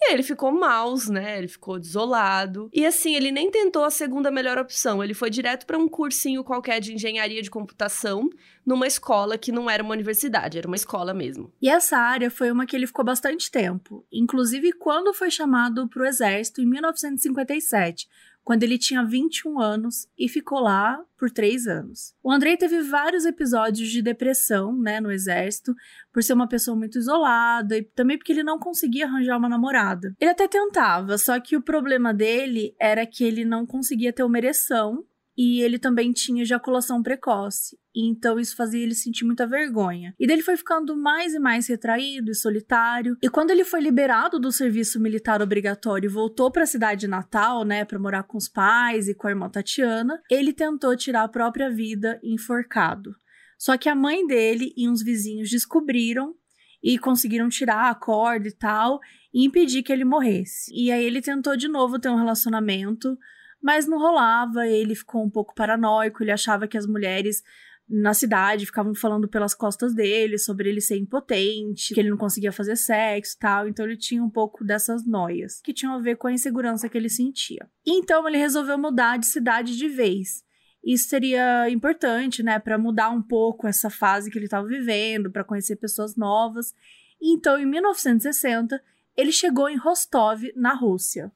E 0.00 0.06
aí 0.06 0.14
ele 0.14 0.22
ficou 0.22 0.50
maus, 0.52 1.08
né? 1.08 1.38
Ele 1.38 1.48
ficou 1.48 1.78
desolado. 1.78 2.68
E 2.72 2.84
assim, 2.84 3.14
ele 3.14 3.30
nem 3.30 3.50
tentou 3.50 3.84
a 3.84 3.90
segunda 3.90 4.30
melhor 4.30 4.58
opção. 4.58 5.02
Ele 5.02 5.14
foi 5.14 5.30
direto 5.30 5.64
para 5.66 5.78
um 5.78 5.88
cursinho 5.88 6.44
qualquer 6.44 6.80
de 6.80 6.92
engenharia 6.92 7.42
de 7.42 7.50
computação 7.50 8.28
numa 8.66 8.86
escola 8.86 9.38
que 9.38 9.50
não 9.50 9.68
era 9.70 9.82
uma 9.82 9.94
universidade, 9.94 10.58
era 10.58 10.66
uma 10.66 10.76
escola 10.76 11.14
mesmo. 11.14 11.52
E 11.62 11.68
essa 11.68 11.96
área 11.96 12.30
foi 12.30 12.50
uma 12.50 12.66
que 12.66 12.76
ele 12.76 12.86
ficou 12.86 13.04
bastante 13.04 13.50
tempo, 13.50 14.04
inclusive 14.12 14.72
quando 14.72 15.14
foi 15.14 15.30
chamado 15.30 15.88
para 15.88 16.02
o 16.02 16.06
exército 16.06 16.60
em 16.60 16.66
1957 16.66 18.08
quando 18.48 18.62
ele 18.62 18.78
tinha 18.78 19.04
21 19.04 19.60
anos 19.60 20.08
e 20.18 20.26
ficou 20.26 20.58
lá 20.58 20.98
por 21.18 21.30
três 21.30 21.66
anos. 21.66 22.14
O 22.22 22.32
Andrei 22.32 22.56
teve 22.56 22.80
vários 22.80 23.26
episódios 23.26 23.90
de 23.90 24.00
depressão, 24.00 24.74
né, 24.74 25.02
no 25.02 25.12
exército, 25.12 25.74
por 26.10 26.22
ser 26.22 26.32
uma 26.32 26.48
pessoa 26.48 26.74
muito 26.74 26.96
isolada 26.96 27.76
e 27.76 27.82
também 27.82 28.16
porque 28.16 28.32
ele 28.32 28.42
não 28.42 28.58
conseguia 28.58 29.04
arranjar 29.04 29.36
uma 29.36 29.50
namorada. 29.50 30.14
Ele 30.18 30.30
até 30.30 30.48
tentava, 30.48 31.18
só 31.18 31.38
que 31.38 31.58
o 31.58 31.62
problema 31.62 32.14
dele 32.14 32.74
era 32.80 33.04
que 33.04 33.22
ele 33.22 33.44
não 33.44 33.66
conseguia 33.66 34.14
ter 34.14 34.22
uma 34.22 34.38
ereção 34.38 35.04
e 35.38 35.62
ele 35.62 35.78
também 35.78 36.12
tinha 36.12 36.42
ejaculação 36.42 37.00
precoce. 37.00 37.78
Então 37.94 38.40
isso 38.40 38.56
fazia 38.56 38.82
ele 38.82 38.94
sentir 38.94 39.24
muita 39.24 39.46
vergonha. 39.46 40.12
E 40.18 40.26
dele 40.26 40.42
foi 40.42 40.56
ficando 40.56 40.96
mais 40.96 41.32
e 41.32 41.38
mais 41.38 41.68
retraído 41.68 42.32
e 42.32 42.34
solitário. 42.34 43.16
E 43.22 43.28
quando 43.28 43.52
ele 43.52 43.62
foi 43.62 43.80
liberado 43.80 44.40
do 44.40 44.50
serviço 44.50 44.98
militar 44.98 45.40
obrigatório 45.40 46.08
e 46.08 46.12
voltou 46.12 46.50
para 46.50 46.64
a 46.64 46.66
cidade 46.66 47.06
natal, 47.06 47.64
né, 47.64 47.84
para 47.84 48.00
morar 48.00 48.24
com 48.24 48.36
os 48.36 48.48
pais 48.48 49.06
e 49.06 49.14
com 49.14 49.28
a 49.28 49.30
irmã 49.30 49.48
Tatiana, 49.48 50.20
ele 50.28 50.52
tentou 50.52 50.96
tirar 50.96 51.22
a 51.22 51.28
própria 51.28 51.70
vida 51.70 52.18
enforcado. 52.20 53.14
Só 53.56 53.76
que 53.76 53.88
a 53.88 53.94
mãe 53.94 54.26
dele 54.26 54.72
e 54.76 54.88
uns 54.88 55.04
vizinhos 55.04 55.48
descobriram 55.48 56.34
e 56.82 56.98
conseguiram 56.98 57.48
tirar 57.48 57.90
a 57.90 57.94
corda 57.94 58.48
e 58.48 58.52
tal 58.52 58.98
e 59.32 59.44
impedir 59.44 59.84
que 59.84 59.92
ele 59.92 60.04
morresse. 60.04 60.72
E 60.74 60.90
aí 60.90 61.04
ele 61.04 61.22
tentou 61.22 61.56
de 61.56 61.68
novo 61.68 61.98
ter 61.98 62.08
um 62.08 62.16
relacionamento 62.16 63.16
mas 63.62 63.86
não 63.86 63.98
rolava, 63.98 64.66
ele 64.66 64.94
ficou 64.94 65.24
um 65.24 65.30
pouco 65.30 65.54
paranoico, 65.54 66.22
ele 66.22 66.30
achava 66.30 66.68
que 66.68 66.78
as 66.78 66.86
mulheres 66.86 67.42
na 67.88 68.12
cidade 68.12 68.66
ficavam 68.66 68.94
falando 68.94 69.26
pelas 69.26 69.54
costas 69.54 69.94
dele 69.94 70.36
sobre 70.36 70.68
ele 70.68 70.80
ser 70.80 70.98
impotente, 70.98 71.94
que 71.94 72.00
ele 72.00 72.10
não 72.10 72.18
conseguia 72.18 72.52
fazer 72.52 72.76
sexo 72.76 73.34
e 73.34 73.38
tal, 73.38 73.66
então 73.66 73.86
ele 73.86 73.96
tinha 73.96 74.22
um 74.22 74.28
pouco 74.28 74.62
dessas 74.62 75.06
noias, 75.06 75.60
que 75.62 75.72
tinham 75.72 75.94
a 75.94 75.98
ver 75.98 76.16
com 76.16 76.26
a 76.26 76.32
insegurança 76.32 76.88
que 76.88 76.98
ele 76.98 77.08
sentia. 77.08 77.66
Então 77.86 78.28
ele 78.28 78.36
resolveu 78.36 78.76
mudar 78.76 79.16
de 79.16 79.26
cidade 79.26 79.76
de 79.76 79.88
vez. 79.88 80.44
Isso 80.84 81.08
seria 81.08 81.68
importante, 81.70 82.42
né, 82.42 82.58
para 82.58 82.78
mudar 82.78 83.10
um 83.10 83.22
pouco 83.22 83.66
essa 83.66 83.90
fase 83.90 84.30
que 84.30 84.38
ele 84.38 84.44
estava 84.44 84.66
vivendo, 84.66 85.30
para 85.30 85.44
conhecer 85.44 85.76
pessoas 85.76 86.14
novas. 86.14 86.74
Então, 87.20 87.58
em 87.58 87.66
1960, 87.66 88.80
ele 89.16 89.32
chegou 89.32 89.68
em 89.68 89.76
Rostov, 89.76 90.42
na 90.54 90.74
Rússia. 90.74 91.32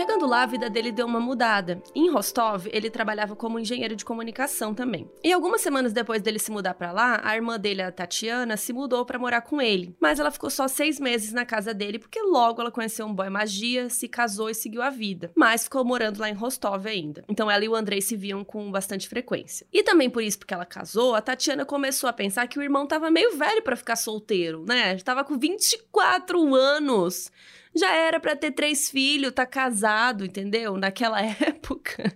Chegando 0.00 0.24
lá, 0.24 0.44
a 0.44 0.46
vida 0.46 0.70
dele 0.70 0.90
deu 0.90 1.04
uma 1.04 1.20
mudada. 1.20 1.82
Em 1.94 2.10
Rostov, 2.10 2.66
ele 2.72 2.88
trabalhava 2.88 3.36
como 3.36 3.58
engenheiro 3.58 3.94
de 3.94 4.02
comunicação 4.02 4.74
também. 4.74 5.06
E 5.22 5.30
algumas 5.30 5.60
semanas 5.60 5.92
depois 5.92 6.22
dele 6.22 6.38
se 6.38 6.50
mudar 6.50 6.72
para 6.72 6.90
lá, 6.90 7.20
a 7.22 7.36
irmã 7.36 7.60
dele, 7.60 7.82
a 7.82 7.92
Tatiana, 7.92 8.56
se 8.56 8.72
mudou 8.72 9.04
para 9.04 9.18
morar 9.18 9.42
com 9.42 9.60
ele. 9.60 9.94
Mas 10.00 10.18
ela 10.18 10.30
ficou 10.30 10.48
só 10.48 10.66
seis 10.68 10.98
meses 10.98 11.34
na 11.34 11.44
casa 11.44 11.74
dele, 11.74 11.98
porque 11.98 12.18
logo 12.22 12.62
ela 12.62 12.70
conheceu 12.70 13.04
um 13.04 13.14
boy 13.14 13.28
magia, 13.28 13.90
se 13.90 14.08
casou 14.08 14.48
e 14.48 14.54
seguiu 14.54 14.80
a 14.80 14.88
vida. 14.88 15.32
Mas 15.36 15.64
ficou 15.64 15.84
morando 15.84 16.18
lá 16.18 16.30
em 16.30 16.34
Rostov 16.34 16.86
ainda. 16.86 17.22
Então 17.28 17.50
ela 17.50 17.62
e 17.62 17.68
o 17.68 17.76
Andrei 17.76 18.00
se 18.00 18.16
viam 18.16 18.42
com 18.42 18.70
bastante 18.70 19.06
frequência. 19.06 19.66
E 19.70 19.82
também 19.82 20.08
por 20.08 20.22
isso, 20.22 20.38
porque 20.38 20.54
ela 20.54 20.64
casou, 20.64 21.14
a 21.14 21.20
Tatiana 21.20 21.66
começou 21.66 22.08
a 22.08 22.12
pensar 22.14 22.48
que 22.48 22.58
o 22.58 22.62
irmão 22.62 22.86
tava 22.86 23.10
meio 23.10 23.36
velho 23.36 23.60
para 23.60 23.76
ficar 23.76 23.96
solteiro, 23.96 24.64
né? 24.66 24.96
Tava 24.96 25.22
com 25.24 25.38
24 25.38 26.54
anos 26.54 27.30
já 27.74 27.94
era 27.94 28.18
para 28.18 28.36
ter 28.36 28.52
três 28.52 28.90
filhos, 28.90 29.32
tá 29.32 29.46
casado, 29.46 30.24
entendeu? 30.24 30.76
Naquela 30.76 31.20
época, 31.22 32.12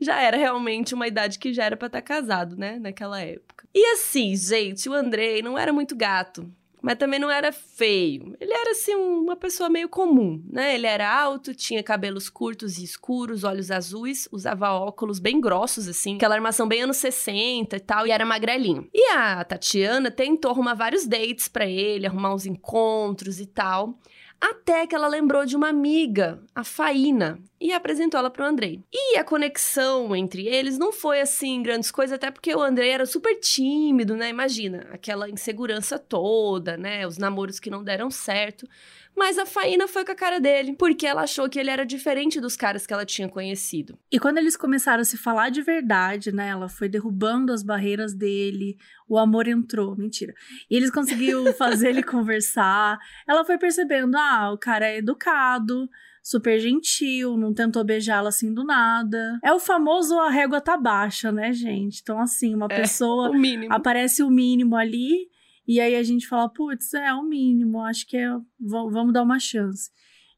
já 0.00 0.20
era 0.20 0.36
realmente 0.36 0.94
uma 0.94 1.06
idade 1.06 1.38
que 1.38 1.52
já 1.52 1.64
era 1.64 1.76
para 1.76 1.86
estar 1.86 2.02
tá 2.02 2.06
casado, 2.06 2.56
né? 2.56 2.78
Naquela 2.78 3.20
época. 3.20 3.66
E 3.74 3.84
assim, 3.92 4.34
gente, 4.34 4.88
o 4.88 4.94
Andrei 4.94 5.42
não 5.42 5.58
era 5.58 5.72
muito 5.72 5.94
gato 5.94 6.50
mas 6.86 6.98
também 6.98 7.18
não 7.18 7.28
era 7.28 7.50
feio. 7.50 8.36
Ele 8.40 8.52
era 8.52 8.70
assim 8.70 8.94
uma 8.94 9.34
pessoa 9.34 9.68
meio 9.68 9.88
comum, 9.88 10.40
né? 10.48 10.76
Ele 10.76 10.86
era 10.86 11.20
alto, 11.20 11.52
tinha 11.52 11.82
cabelos 11.82 12.28
curtos 12.28 12.78
e 12.78 12.84
escuros, 12.84 13.42
olhos 13.42 13.72
azuis, 13.72 14.28
usava 14.30 14.70
óculos 14.70 15.18
bem 15.18 15.40
grossos 15.40 15.88
assim, 15.88 16.14
aquela 16.14 16.36
armação 16.36 16.68
bem 16.68 16.82
anos 16.82 16.98
60 16.98 17.74
e 17.74 17.80
tal, 17.80 18.06
e 18.06 18.12
era 18.12 18.24
magrelinho. 18.24 18.88
E 18.94 19.10
a 19.10 19.42
Tatiana 19.42 20.12
tentou 20.12 20.52
arrumar 20.52 20.74
vários 20.74 21.04
dates 21.08 21.48
para 21.48 21.66
ele, 21.66 22.06
arrumar 22.06 22.32
uns 22.32 22.46
encontros 22.46 23.40
e 23.40 23.46
tal. 23.46 23.98
Até 24.40 24.86
que 24.86 24.94
ela 24.94 25.08
lembrou 25.08 25.46
de 25.46 25.56
uma 25.56 25.68
amiga, 25.68 26.40
a 26.54 26.62
Faína, 26.62 27.38
e 27.60 27.72
apresentou 27.72 28.18
ela 28.20 28.30
pro 28.30 28.44
Andrei. 28.44 28.82
E 28.92 29.16
a 29.16 29.24
conexão 29.24 30.14
entre 30.14 30.46
eles 30.46 30.78
não 30.78 30.92
foi 30.92 31.20
assim 31.20 31.62
grandes 31.62 31.90
coisas, 31.90 32.14
até 32.14 32.30
porque 32.30 32.54
o 32.54 32.60
Andrei 32.60 32.90
era 32.90 33.06
super 33.06 33.34
tímido, 33.40 34.14
né? 34.14 34.28
Imagina, 34.28 34.86
aquela 34.92 35.28
insegurança 35.28 35.98
toda, 35.98 36.76
né? 36.76 37.06
Os 37.06 37.16
namoros 37.16 37.58
que 37.58 37.70
não 37.70 37.82
deram 37.82 38.10
certo. 38.10 38.68
Mas 39.16 39.38
a 39.38 39.46
Faína 39.46 39.88
foi 39.88 40.04
com 40.04 40.12
a 40.12 40.14
cara 40.14 40.38
dele, 40.38 40.74
porque 40.78 41.06
ela 41.06 41.22
achou 41.22 41.48
que 41.48 41.58
ele 41.58 41.70
era 41.70 41.86
diferente 41.86 42.38
dos 42.38 42.54
caras 42.54 42.86
que 42.86 42.92
ela 42.92 43.06
tinha 43.06 43.28
conhecido. 43.28 43.98
E 44.12 44.20
quando 44.20 44.36
eles 44.36 44.56
começaram 44.58 45.00
a 45.00 45.04
se 45.04 45.16
falar 45.16 45.48
de 45.48 45.62
verdade, 45.62 46.30
né? 46.30 46.48
Ela 46.48 46.68
foi 46.68 46.86
derrubando 46.86 47.50
as 47.50 47.62
barreiras 47.62 48.12
dele, 48.12 48.76
o 49.08 49.18
amor 49.18 49.48
entrou, 49.48 49.96
mentira. 49.96 50.34
E 50.70 50.76
eles 50.76 50.90
conseguiram 50.90 51.50
fazer 51.54 51.88
ele 51.88 52.02
conversar. 52.02 52.98
Ela 53.26 53.42
foi 53.42 53.56
percebendo, 53.56 54.16
ah, 54.18 54.52
o 54.52 54.58
cara 54.58 54.86
é 54.86 54.98
educado, 54.98 55.88
super 56.22 56.58
gentil, 56.58 57.38
não 57.38 57.54
tentou 57.54 57.82
beijá-la 57.84 58.28
assim 58.28 58.52
do 58.52 58.64
nada. 58.64 59.38
É 59.42 59.50
o 59.50 59.58
famoso 59.58 60.18
a 60.18 60.28
régua 60.28 60.60
tá 60.60 60.76
baixa, 60.76 61.32
né, 61.32 61.54
gente? 61.54 62.00
Então, 62.02 62.20
assim, 62.20 62.54
uma 62.54 62.66
é, 62.68 62.80
pessoa. 62.82 63.30
O 63.30 63.72
aparece 63.72 64.22
o 64.22 64.28
mínimo 64.28 64.76
ali 64.76 65.34
e 65.66 65.80
aí 65.80 65.94
a 65.96 66.02
gente 66.02 66.28
fala, 66.28 66.48
putz, 66.48 66.94
é 66.94 67.12
o 67.12 67.22
mínimo, 67.22 67.80
acho 67.80 68.06
que 68.06 68.16
é, 68.16 68.28
vamos 68.60 69.12
dar 69.12 69.22
uma 69.22 69.38
chance. 69.38 69.90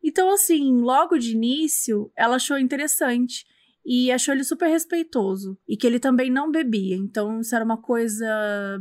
Então, 0.02 0.32
assim, 0.32 0.80
logo 0.80 1.18
de 1.18 1.32
início, 1.32 2.10
ela 2.16 2.36
achou 2.36 2.58
interessante 2.58 3.44
e 3.84 4.12
achou 4.12 4.34
ele 4.34 4.44
super 4.44 4.68
respeitoso 4.68 5.58
e 5.66 5.76
que 5.76 5.86
ele 5.86 5.98
também 5.98 6.30
não 6.30 6.50
bebia. 6.50 6.94
Então, 6.94 7.40
isso 7.40 7.54
era 7.54 7.64
uma 7.64 7.80
coisa 7.80 8.26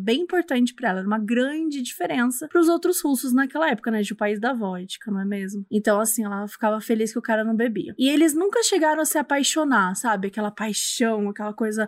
bem 0.02 0.22
importante 0.22 0.74
para 0.74 0.90
ela, 0.90 1.00
era 1.00 1.08
uma 1.08 1.18
grande 1.18 1.82
diferença 1.82 2.48
para 2.50 2.60
os 2.60 2.68
outros 2.68 3.02
russos 3.02 3.34
naquela 3.34 3.70
época, 3.70 3.90
né, 3.90 4.02
de 4.02 4.12
o 4.12 4.18
país 4.18 4.40
da 4.40 4.54
vodka, 4.54 5.10
não 5.10 5.22
é 5.22 5.26
mesmo? 5.26 5.66
Então, 5.72 6.00
assim, 6.00 6.26
ela 6.26 6.46
ficava 6.48 6.82
feliz 6.82 7.14
que 7.14 7.20
o 7.20 7.22
cara 7.22 7.44
não 7.44 7.56
bebia. 7.56 7.96
E 7.98 8.10
eles 8.10 8.34
nunca 8.34 8.62
chegaram 8.64 9.02
a 9.02 9.06
se 9.06 9.18
apaixonar, 9.18 9.96
sabe? 9.96 10.28
Aquela 10.28 10.52
paixão, 10.52 11.30
aquela 11.30 11.54
coisa 11.54 11.88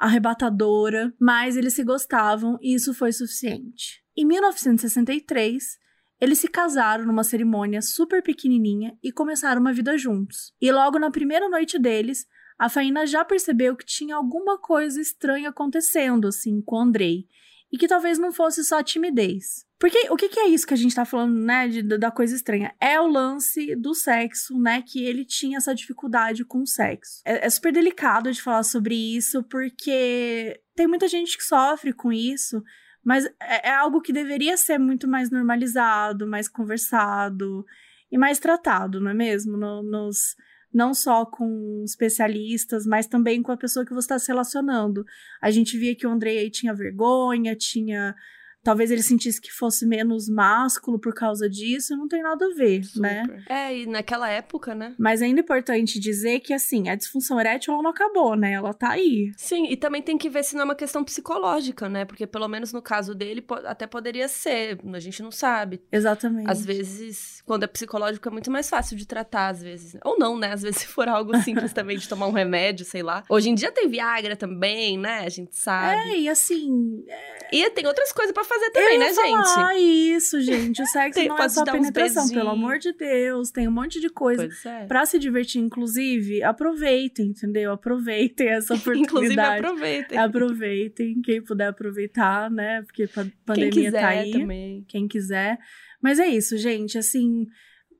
arrebatadora, 0.00 1.14
mas 1.20 1.56
eles 1.56 1.74
se 1.74 1.84
gostavam 1.84 2.58
e 2.62 2.74
isso 2.74 2.94
foi 2.94 3.12
suficiente. 3.12 4.02
Em 4.16 4.24
1963, 4.24 5.78
eles 6.18 6.38
se 6.38 6.48
casaram 6.48 7.04
numa 7.04 7.22
cerimônia 7.22 7.82
super 7.82 8.22
pequenininha 8.22 8.96
e 9.02 9.12
começaram 9.12 9.60
uma 9.60 9.72
vida 9.72 9.98
juntos. 9.98 10.54
E 10.60 10.72
logo 10.72 10.98
na 10.98 11.10
primeira 11.10 11.48
noite 11.48 11.78
deles, 11.78 12.26
a 12.58 12.68
Faina 12.68 13.06
já 13.06 13.24
percebeu 13.24 13.76
que 13.76 13.84
tinha 13.84 14.16
alguma 14.16 14.58
coisa 14.58 15.00
estranha 15.00 15.50
acontecendo 15.50 16.26
assim 16.26 16.62
com 16.62 16.76
o 16.76 16.80
Andrei 16.80 17.26
e 17.72 17.78
que 17.78 17.88
talvez 17.88 18.18
não 18.18 18.32
fosse 18.32 18.64
só 18.64 18.82
timidez. 18.82 19.64
Porque 19.78 20.10
o 20.10 20.16
que, 20.16 20.28
que, 20.28 20.38
é 20.38 20.48
isso 20.48 20.66
que 20.66 20.74
a 20.74 20.76
gente 20.76 20.94
tá 20.94 21.06
falando, 21.06 21.38
né, 21.38 21.66
de, 21.66 21.82
da 21.82 22.10
coisa 22.10 22.34
estranha? 22.34 22.74
É 22.78 23.00
o 23.00 23.06
lance 23.06 23.74
do 23.76 23.94
sexo, 23.94 24.60
né, 24.60 24.82
que 24.82 25.02
ele 25.02 25.24
tinha 25.24 25.56
essa 25.56 25.74
dificuldade 25.74 26.44
com 26.44 26.62
o 26.62 26.66
sexo. 26.66 27.22
É, 27.24 27.46
é 27.46 27.50
super 27.50 27.72
delicado 27.72 28.30
de 28.30 28.42
falar 28.42 28.62
sobre 28.62 28.94
isso, 28.94 29.42
porque 29.44 30.60
tem 30.74 30.86
muita 30.86 31.08
gente 31.08 31.36
que 31.36 31.44
sofre 31.44 31.94
com 31.94 32.12
isso, 32.12 32.62
mas 33.02 33.24
é, 33.40 33.68
é 33.68 33.74
algo 33.74 34.02
que 34.02 34.12
deveria 34.12 34.56
ser 34.56 34.78
muito 34.78 35.08
mais 35.08 35.30
normalizado, 35.30 36.26
mais 36.26 36.46
conversado 36.46 37.64
e 38.12 38.18
mais 38.18 38.38
tratado, 38.38 39.00
não 39.00 39.10
é 39.10 39.14
mesmo? 39.14 39.56
No, 39.56 39.82
nos, 39.82 40.36
não 40.72 40.94
só 40.94 41.26
com 41.26 41.82
especialistas, 41.84 42.86
mas 42.86 43.06
também 43.06 43.42
com 43.42 43.52
a 43.52 43.56
pessoa 43.56 43.84
que 43.84 43.92
você 43.92 44.06
está 44.06 44.18
se 44.18 44.28
relacionando. 44.28 45.04
A 45.40 45.50
gente 45.50 45.76
via 45.76 45.94
que 45.94 46.06
o 46.06 46.10
Andrei 46.10 46.48
tinha 46.50 46.74
vergonha, 46.74 47.56
tinha 47.56 48.14
talvez 48.62 48.90
ele 48.90 49.02
sentisse 49.02 49.40
que 49.40 49.50
fosse 49.50 49.86
menos 49.86 50.28
másculo 50.28 50.98
por 50.98 51.14
causa 51.14 51.48
disso, 51.48 51.96
não 51.96 52.08
tem 52.08 52.22
nada 52.22 52.44
a 52.46 52.54
ver, 52.54 52.80
né? 52.96 53.22
Super. 53.22 53.36
né? 53.36 53.44
É, 53.48 53.78
e 53.78 53.86
naquela 53.86 54.28
época, 54.28 54.74
né? 54.74 54.94
Mas 54.98 55.22
é 55.22 55.26
ainda 55.26 55.40
importante 55.40 55.98
dizer 55.98 56.40
que, 56.40 56.52
assim, 56.52 56.88
a 56.88 56.94
disfunção 56.94 57.40
erétil 57.40 57.72
ela 57.72 57.82
não 57.82 57.90
acabou, 57.90 58.36
né? 58.36 58.52
Ela 58.52 58.74
tá 58.74 58.90
aí. 58.90 59.32
Sim, 59.36 59.66
e 59.66 59.76
também 59.76 60.02
tem 60.02 60.18
que 60.18 60.28
ver 60.28 60.44
se 60.44 60.54
não 60.54 60.62
é 60.62 60.64
uma 60.64 60.74
questão 60.74 61.04
psicológica, 61.04 61.88
né? 61.88 62.04
Porque 62.04 62.26
pelo 62.26 62.48
menos 62.48 62.72
no 62.72 62.82
caso 62.82 63.14
dele, 63.14 63.44
até 63.64 63.86
poderia 63.86 64.28
ser, 64.28 64.78
a 64.92 65.00
gente 65.00 65.22
não 65.22 65.30
sabe. 65.30 65.82
Exatamente. 65.90 66.50
Às 66.50 66.64
vezes, 66.64 67.42
quando 67.46 67.64
é 67.64 67.66
psicológico, 67.66 68.28
é 68.28 68.32
muito 68.32 68.50
mais 68.50 68.68
fácil 68.68 68.96
de 68.96 69.06
tratar, 69.06 69.48
às 69.48 69.62
vezes. 69.62 69.96
Ou 70.04 70.18
não, 70.18 70.38
né? 70.38 70.52
Às 70.52 70.62
vezes, 70.62 70.82
se 70.82 70.86
for 70.86 71.08
algo 71.08 71.36
simples 71.42 71.72
também, 71.72 71.96
de 71.96 72.08
tomar 72.08 72.26
um 72.26 72.32
remédio, 72.32 72.84
sei 72.84 73.02
lá. 73.02 73.24
Hoje 73.28 73.50
em 73.50 73.54
dia 73.54 73.72
tem 73.72 73.88
Viagra 73.88 74.36
também, 74.36 74.98
né? 74.98 75.20
A 75.20 75.28
gente 75.28 75.56
sabe. 75.56 76.10
É, 76.10 76.18
e 76.18 76.28
assim... 76.28 77.04
É... 77.08 77.40
E 77.52 77.70
tem 77.70 77.86
outras 77.86 78.12
coisas 78.12 78.32
para 78.32 78.44
fazer 78.50 78.70
também, 78.70 78.98
né, 78.98 79.14
gente? 79.14 79.58
Ah, 79.58 79.78
isso, 79.78 80.40
gente. 80.40 80.82
O 80.82 80.86
sexo 80.86 81.24
não 81.24 81.38
é 81.38 81.48
só 81.48 81.64
penetração, 81.64 82.28
pelo 82.28 82.50
amor 82.50 82.78
de 82.78 82.92
Deus. 82.92 83.50
Tem 83.50 83.68
um 83.68 83.70
monte 83.70 84.00
de 84.00 84.10
coisa 84.10 84.48
é. 84.66 84.86
para 84.86 85.06
se 85.06 85.18
divertir. 85.18 85.60
Inclusive, 85.60 86.42
aproveitem, 86.42 87.28
entendeu? 87.28 87.72
Aproveitem 87.72 88.48
essa 88.48 88.74
oportunidade. 88.74 89.08
Inclusive, 89.08 89.40
aproveitem. 89.40 90.18
Aproveitem. 90.18 91.22
Quem 91.22 91.42
puder 91.42 91.68
aproveitar, 91.68 92.50
né? 92.50 92.82
Porque 92.82 93.04
a 93.04 93.08
pandemia 93.46 93.70
Quem 93.70 93.84
quiser 93.84 94.00
tá 94.00 94.08
aí. 94.08 94.30
Também. 94.32 94.84
Quem 94.88 95.06
quiser. 95.06 95.58
Mas 96.02 96.18
é 96.18 96.26
isso, 96.26 96.58
gente. 96.58 96.98
Assim, 96.98 97.46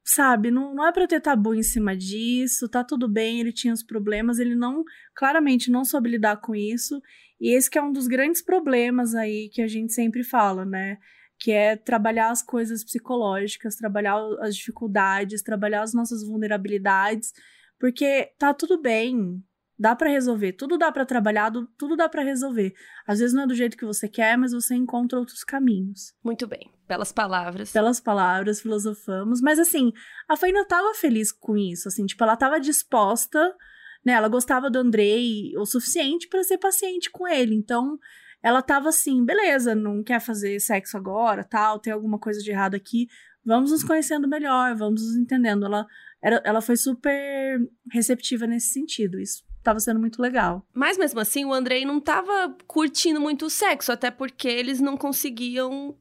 sabe, 0.04 0.50
não, 0.50 0.74
não 0.74 0.86
é 0.86 0.92
pra 0.92 1.06
ter 1.06 1.20
tabu 1.20 1.54
em 1.54 1.62
cima 1.62 1.96
disso, 1.96 2.68
tá 2.68 2.82
tudo 2.82 3.08
bem, 3.08 3.40
ele 3.40 3.52
tinha 3.52 3.72
os 3.72 3.82
problemas, 3.82 4.38
ele 4.38 4.56
não, 4.56 4.82
claramente 5.14 5.70
não 5.70 5.84
soube 5.84 6.08
lidar 6.10 6.40
com 6.40 6.54
isso, 6.54 7.00
e 7.40 7.54
esse 7.54 7.70
que 7.70 7.78
é 7.78 7.82
um 7.82 7.92
dos 7.92 8.06
grandes 8.06 8.42
problemas 8.42 9.14
aí 9.14 9.48
que 9.48 9.62
a 9.62 9.66
gente 9.66 9.92
sempre 9.92 10.22
fala, 10.22 10.64
né? 10.64 10.98
Que 11.38 11.52
é 11.52 11.74
trabalhar 11.74 12.30
as 12.30 12.42
coisas 12.42 12.84
psicológicas, 12.84 13.76
trabalhar 13.76 14.18
as 14.40 14.54
dificuldades, 14.54 15.42
trabalhar 15.42 15.82
as 15.82 15.94
nossas 15.94 16.22
vulnerabilidades, 16.22 17.32
porque 17.78 18.30
tá 18.38 18.52
tudo 18.52 18.78
bem, 18.78 19.42
dá 19.78 19.96
para 19.96 20.10
resolver, 20.10 20.52
tudo 20.52 20.76
dá 20.76 20.92
para 20.92 21.06
trabalhar, 21.06 21.50
tudo 21.78 21.96
dá 21.96 22.06
para 22.06 22.22
resolver. 22.22 22.74
Às 23.06 23.20
vezes 23.20 23.34
não 23.34 23.44
é 23.44 23.46
do 23.46 23.54
jeito 23.54 23.78
que 23.78 23.86
você 23.86 24.06
quer, 24.06 24.36
mas 24.36 24.52
você 24.52 24.74
encontra 24.74 25.18
outros 25.18 25.42
caminhos. 25.42 26.12
Muito 26.22 26.46
bem, 26.46 26.70
pelas 26.86 27.10
palavras. 27.10 27.72
Pelas 27.72 27.98
palavras, 27.98 28.60
filosofamos, 28.60 29.40
mas 29.40 29.58
assim, 29.58 29.90
a 30.28 30.36
Faina 30.36 30.66
tava 30.66 30.92
feliz 30.92 31.32
com 31.32 31.56
isso, 31.56 31.88
assim, 31.88 32.04
tipo, 32.04 32.22
ela 32.22 32.36
tava 32.36 32.60
disposta 32.60 33.56
né? 34.04 34.12
Ela 34.12 34.28
gostava 34.28 34.70
do 34.70 34.78
Andrei 34.78 35.52
o 35.56 35.64
suficiente 35.64 36.28
para 36.28 36.42
ser 36.42 36.58
paciente 36.58 37.10
com 37.10 37.26
ele. 37.26 37.54
Então, 37.54 37.98
ela 38.42 38.62
tava 38.62 38.88
assim, 38.88 39.24
beleza, 39.24 39.74
não 39.74 40.02
quer 40.02 40.20
fazer 40.20 40.58
sexo 40.60 40.96
agora, 40.96 41.44
tal, 41.44 41.78
tem 41.78 41.92
alguma 41.92 42.18
coisa 42.18 42.40
de 42.40 42.50
errado 42.50 42.74
aqui. 42.74 43.06
Vamos 43.44 43.70
nos 43.70 43.84
conhecendo 43.84 44.28
melhor, 44.28 44.74
vamos 44.74 45.02
nos 45.02 45.16
entendendo. 45.16 45.66
Ela, 45.66 45.86
era, 46.22 46.42
ela 46.44 46.60
foi 46.60 46.76
super 46.76 47.58
receptiva 47.90 48.46
nesse 48.46 48.72
sentido. 48.72 49.18
Isso 49.18 49.42
tava 49.62 49.78
sendo 49.78 50.00
muito 50.00 50.20
legal. 50.20 50.66
Mas 50.74 50.96
mesmo 50.96 51.20
assim, 51.20 51.44
o 51.44 51.52
Andrei 51.52 51.84
não 51.84 52.00
tava 52.00 52.56
curtindo 52.66 53.20
muito 53.20 53.46
o 53.46 53.50
sexo, 53.50 53.92
até 53.92 54.10
porque 54.10 54.48
eles 54.48 54.80
não 54.80 54.96
conseguiam 54.96 55.96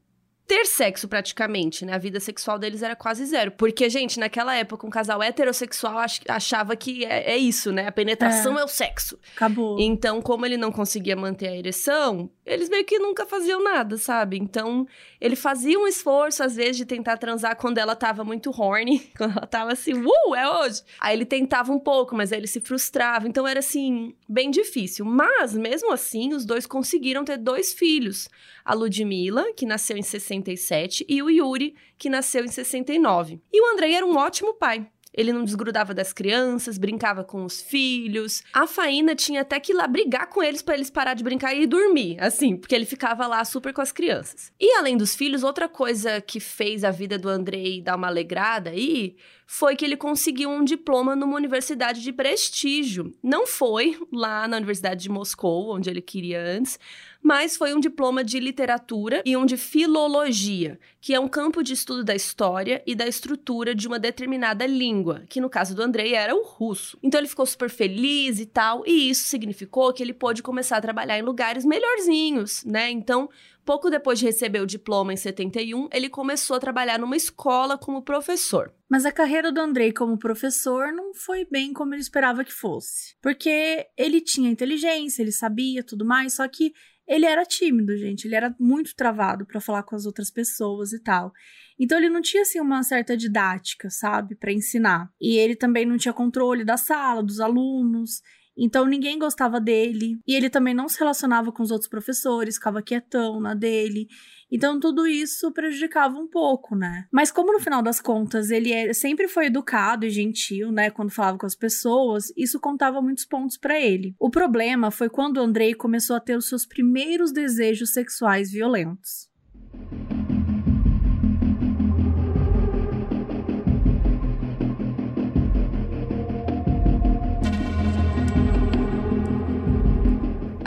ter 0.50 0.66
sexo 0.66 1.06
praticamente, 1.06 1.84
né? 1.84 1.94
A 1.94 1.98
vida 1.98 2.18
sexual 2.18 2.58
deles 2.58 2.82
era 2.82 2.96
quase 2.96 3.24
zero. 3.24 3.52
Porque, 3.52 3.88
gente, 3.88 4.18
naquela 4.18 4.52
época, 4.56 4.84
um 4.84 4.90
casal 4.90 5.22
heterossexual 5.22 5.98
achava 6.28 6.74
que 6.74 7.04
é, 7.04 7.34
é 7.34 7.36
isso, 7.36 7.70
né? 7.70 7.86
A 7.86 7.92
penetração 7.92 8.58
é. 8.58 8.62
é. 8.62 8.64
o 8.64 8.66
sexo. 8.66 9.16
Acabou. 9.36 9.78
Então, 9.78 10.20
como 10.20 10.44
ele 10.44 10.56
não 10.56 10.72
conseguia 10.72 11.14
manter 11.14 11.46
a 11.46 11.56
ereção, 11.56 12.28
eles 12.44 12.68
meio 12.68 12.84
que 12.84 12.98
nunca 12.98 13.24
faziam 13.24 13.62
nada, 13.62 13.96
sabe? 13.96 14.38
Então, 14.38 14.88
ele 15.20 15.36
fazia 15.36 15.78
um 15.78 15.86
esforço, 15.86 16.42
às 16.42 16.56
vezes, 16.56 16.78
de 16.78 16.84
tentar 16.84 17.16
transar 17.16 17.54
quando 17.54 17.78
ela 17.78 17.94
tava 17.94 18.24
muito 18.24 18.50
horny, 18.50 19.08
quando 19.16 19.38
ela 19.38 19.46
tava 19.46 19.70
assim, 19.70 19.92
uh, 19.92 20.34
é 20.34 20.50
hoje. 20.50 20.82
Aí 20.98 21.16
ele 21.16 21.24
tentava 21.24 21.70
um 21.70 21.78
pouco, 21.78 22.16
mas 22.16 22.32
aí 22.32 22.40
ele 22.40 22.48
se 22.48 22.60
frustrava. 22.60 23.28
Então, 23.28 23.46
era 23.46 23.60
assim, 23.60 24.16
bem 24.28 24.50
difícil. 24.50 25.04
Mas, 25.04 25.54
mesmo 25.54 25.92
assim, 25.92 26.34
os 26.34 26.44
dois 26.44 26.66
conseguiram 26.66 27.24
ter 27.24 27.36
dois 27.36 27.72
filhos. 27.72 28.28
A 28.70 28.74
Ludmilla, 28.74 29.52
que 29.52 29.66
nasceu 29.66 29.96
em 29.96 30.02
67, 30.02 31.04
e 31.08 31.20
o 31.20 31.28
Yuri, 31.28 31.74
que 31.98 32.08
nasceu 32.08 32.44
em 32.44 32.48
69. 32.48 33.40
E 33.52 33.60
o 33.60 33.72
Andrei 33.72 33.94
era 33.94 34.06
um 34.06 34.16
ótimo 34.16 34.54
pai. 34.54 34.86
Ele 35.12 35.32
não 35.32 35.42
desgrudava 35.42 35.92
das 35.92 36.12
crianças, 36.12 36.78
brincava 36.78 37.24
com 37.24 37.44
os 37.44 37.60
filhos. 37.60 38.44
A 38.52 38.68
Faína 38.68 39.16
tinha 39.16 39.40
até 39.40 39.58
que 39.58 39.72
ir 39.72 39.74
lá 39.74 39.88
brigar 39.88 40.28
com 40.28 40.40
eles 40.40 40.62
para 40.62 40.76
eles 40.76 40.88
parar 40.88 41.14
de 41.14 41.24
brincar 41.24 41.52
e 41.52 41.66
dormir, 41.66 42.16
assim, 42.20 42.56
porque 42.56 42.72
ele 42.72 42.86
ficava 42.86 43.26
lá 43.26 43.44
super 43.44 43.72
com 43.72 43.80
as 43.80 43.90
crianças. 43.90 44.52
E 44.60 44.72
além 44.76 44.96
dos 44.96 45.16
filhos, 45.16 45.42
outra 45.42 45.68
coisa 45.68 46.20
que 46.20 46.38
fez 46.38 46.84
a 46.84 46.92
vida 46.92 47.18
do 47.18 47.28
Andrei 47.28 47.82
dar 47.82 47.96
uma 47.96 48.06
alegrada 48.06 48.70
aí 48.70 49.16
foi 49.52 49.74
que 49.74 49.84
ele 49.84 49.96
conseguiu 49.96 50.48
um 50.48 50.62
diploma 50.62 51.16
numa 51.16 51.34
universidade 51.34 52.00
de 52.02 52.12
prestígio. 52.12 53.12
Não 53.20 53.48
foi 53.48 53.98
lá 54.12 54.46
na 54.46 54.58
Universidade 54.58 55.02
de 55.02 55.08
Moscou, 55.08 55.74
onde 55.74 55.90
ele 55.90 56.00
queria 56.00 56.40
antes, 56.40 56.78
mas 57.22 57.56
foi 57.56 57.74
um 57.74 57.80
diploma 57.80 58.24
de 58.24 58.40
literatura 58.40 59.22
e 59.24 59.36
um 59.36 59.44
de 59.44 59.56
filologia, 59.56 60.78
que 61.00 61.14
é 61.14 61.20
um 61.20 61.28
campo 61.28 61.62
de 61.62 61.74
estudo 61.74 62.02
da 62.02 62.14
história 62.14 62.82
e 62.86 62.94
da 62.94 63.06
estrutura 63.06 63.74
de 63.74 63.86
uma 63.86 63.98
determinada 63.98 64.66
língua, 64.66 65.24
que 65.28 65.40
no 65.40 65.50
caso 65.50 65.74
do 65.74 65.82
Andrei 65.82 66.14
era 66.14 66.34
o 66.34 66.42
russo. 66.42 66.98
Então 67.02 67.20
ele 67.20 67.28
ficou 67.28 67.46
super 67.46 67.70
feliz 67.70 68.40
e 68.40 68.46
tal, 68.46 68.82
e 68.86 69.10
isso 69.10 69.24
significou 69.24 69.92
que 69.92 70.02
ele 70.02 70.14
pôde 70.14 70.42
começar 70.42 70.78
a 70.78 70.80
trabalhar 70.80 71.18
em 71.18 71.22
lugares 71.22 71.64
melhorzinhos, 71.64 72.64
né? 72.64 72.90
Então, 72.90 73.28
pouco 73.64 73.90
depois 73.90 74.18
de 74.18 74.24
receber 74.24 74.60
o 74.60 74.66
diploma 74.66 75.12
em 75.12 75.16
71, 75.16 75.88
ele 75.92 76.08
começou 76.08 76.56
a 76.56 76.60
trabalhar 76.60 76.98
numa 76.98 77.16
escola 77.16 77.78
como 77.78 78.02
professor. 78.02 78.72
Mas 78.88 79.04
a 79.04 79.12
carreira 79.12 79.52
do 79.52 79.60
Andrei 79.60 79.92
como 79.92 80.18
professor 80.18 80.92
não 80.92 81.14
foi 81.14 81.44
bem 81.44 81.72
como 81.72 81.94
ele 81.94 82.00
esperava 82.00 82.44
que 82.44 82.52
fosse. 82.52 83.14
Porque 83.22 83.86
ele 83.96 84.20
tinha 84.20 84.50
inteligência, 84.50 85.22
ele 85.22 85.30
sabia 85.30 85.84
tudo 85.84 86.04
mais, 86.04 86.34
só 86.34 86.48
que 86.48 86.72
ele 87.10 87.26
era 87.26 87.44
tímido, 87.44 87.96
gente. 87.96 88.28
Ele 88.28 88.36
era 88.36 88.54
muito 88.58 88.94
travado 88.94 89.44
para 89.44 89.60
falar 89.60 89.82
com 89.82 89.96
as 89.96 90.06
outras 90.06 90.30
pessoas 90.30 90.92
e 90.92 91.00
tal. 91.00 91.32
Então 91.76 91.98
ele 91.98 92.08
não 92.08 92.22
tinha 92.22 92.42
assim 92.42 92.60
uma 92.60 92.84
certa 92.84 93.16
didática, 93.16 93.90
sabe, 93.90 94.36
para 94.36 94.52
ensinar. 94.52 95.10
E 95.20 95.36
ele 95.36 95.56
também 95.56 95.84
não 95.84 95.96
tinha 95.98 96.14
controle 96.14 96.64
da 96.64 96.76
sala, 96.76 97.20
dos 97.20 97.40
alunos. 97.40 98.22
Então 98.56 98.86
ninguém 98.86 99.18
gostava 99.18 99.60
dele. 99.60 100.20
E 100.24 100.36
ele 100.36 100.48
também 100.48 100.72
não 100.72 100.88
se 100.88 101.00
relacionava 101.00 101.50
com 101.50 101.64
os 101.64 101.72
outros 101.72 101.90
professores, 101.90 102.54
ficava 102.54 102.80
quietão 102.80 103.40
na 103.40 103.54
dele. 103.54 104.06
Então 104.50 104.80
tudo 104.80 105.06
isso 105.06 105.52
prejudicava 105.52 106.16
um 106.16 106.26
pouco, 106.26 106.74
né? 106.74 107.06
Mas 107.12 107.30
como 107.30 107.52
no 107.52 107.60
final 107.60 107.82
das 107.82 108.00
contas 108.00 108.50
ele 108.50 108.72
é, 108.72 108.92
sempre 108.92 109.28
foi 109.28 109.46
educado 109.46 110.04
e 110.04 110.10
gentil, 110.10 110.72
né, 110.72 110.90
quando 110.90 111.10
falava 111.10 111.38
com 111.38 111.46
as 111.46 111.54
pessoas, 111.54 112.32
isso 112.36 112.60
contava 112.60 113.00
muitos 113.00 113.24
pontos 113.24 113.56
para 113.56 113.78
ele. 113.78 114.14
O 114.18 114.30
problema 114.30 114.90
foi 114.90 115.08
quando 115.08 115.40
Andrei 115.40 115.74
começou 115.74 116.16
a 116.16 116.20
ter 116.20 116.36
os 116.36 116.48
seus 116.48 116.66
primeiros 116.66 117.32
desejos 117.32 117.92
sexuais 117.92 118.50
violentos. 118.50 119.30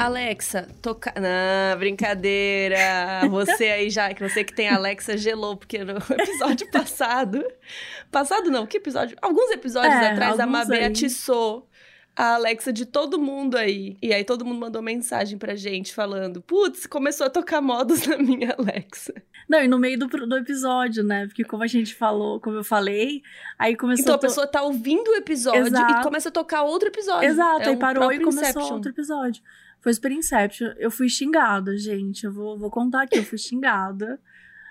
Alexa, 0.03 0.67
toca. 0.81 1.13
Não, 1.15 1.79
brincadeira. 1.79 2.77
Você 3.29 3.65
aí 3.65 3.89
já, 3.89 4.13
que 4.13 4.21
você 4.21 4.43
que 4.43 4.53
tem 4.53 4.67
Alexa, 4.67 5.17
gelou, 5.17 5.55
porque 5.55 5.81
no 5.83 5.93
episódio 6.11 6.69
passado. 6.69 7.41
Passado 8.11 8.51
não, 8.51 8.67
que 8.67 8.77
episódio? 8.77 9.17
Alguns 9.21 9.49
episódios 9.51 9.93
é, 9.93 10.09
atrás, 10.09 10.39
a 10.39 10.45
Mabê 10.45 10.79
aí. 10.79 10.85
atiçou 10.85 11.69
a 12.15 12.35
Alexa 12.35 12.73
de 12.73 12.85
todo 12.85 13.17
mundo 13.17 13.57
aí. 13.57 13.97
E 14.01 14.13
aí 14.13 14.25
todo 14.25 14.43
mundo 14.43 14.59
mandou 14.59 14.81
mensagem 14.81 15.37
pra 15.37 15.55
gente 15.55 15.93
falando: 15.93 16.41
putz, 16.41 16.85
começou 16.85 17.27
a 17.27 17.29
tocar 17.29 17.61
modos 17.61 18.05
na 18.05 18.17
minha 18.17 18.55
Alexa. 18.57 19.13
Não, 19.47 19.61
e 19.61 19.67
no 19.69 19.79
meio 19.79 19.97
do, 19.97 20.07
do 20.07 20.37
episódio, 20.37 21.01
né? 21.03 21.27
Porque 21.27 21.45
como 21.45 21.63
a 21.63 21.67
gente 21.67 21.95
falou, 21.95 22.41
como 22.41 22.57
eu 22.57 22.63
falei, 22.63 23.21
aí 23.57 23.75
começou. 23.77 24.03
Então 24.03 24.15
a, 24.15 24.17
to... 24.17 24.27
pessoa 24.27 24.47
tá 24.47 24.61
ouvindo 24.63 25.11
o 25.11 25.15
episódio 25.15 25.67
Exato. 25.67 25.99
e 25.99 26.03
começa 26.03 26.27
a 26.27 26.31
tocar 26.31 26.63
outro 26.63 26.89
episódio. 26.89 27.29
Exato, 27.29 27.61
é 27.61 27.67
aí 27.67 27.75
um 27.75 27.79
parou 27.79 28.11
e 28.11 28.19
começou 28.19 28.73
outro 28.73 28.91
episódio. 28.91 29.41
Foi 29.83 29.93
Super 29.93 30.13
Inception. 30.13 30.73
Eu 30.77 30.89
fui 30.89 31.09
xingada, 31.09 31.77
gente. 31.77 32.23
Eu 32.23 32.31
vou, 32.31 32.57
vou 32.57 32.71
contar 32.71 33.03
aqui, 33.03 33.17
eu 33.17 33.23
fui 33.23 33.37
xingada. 33.37 34.17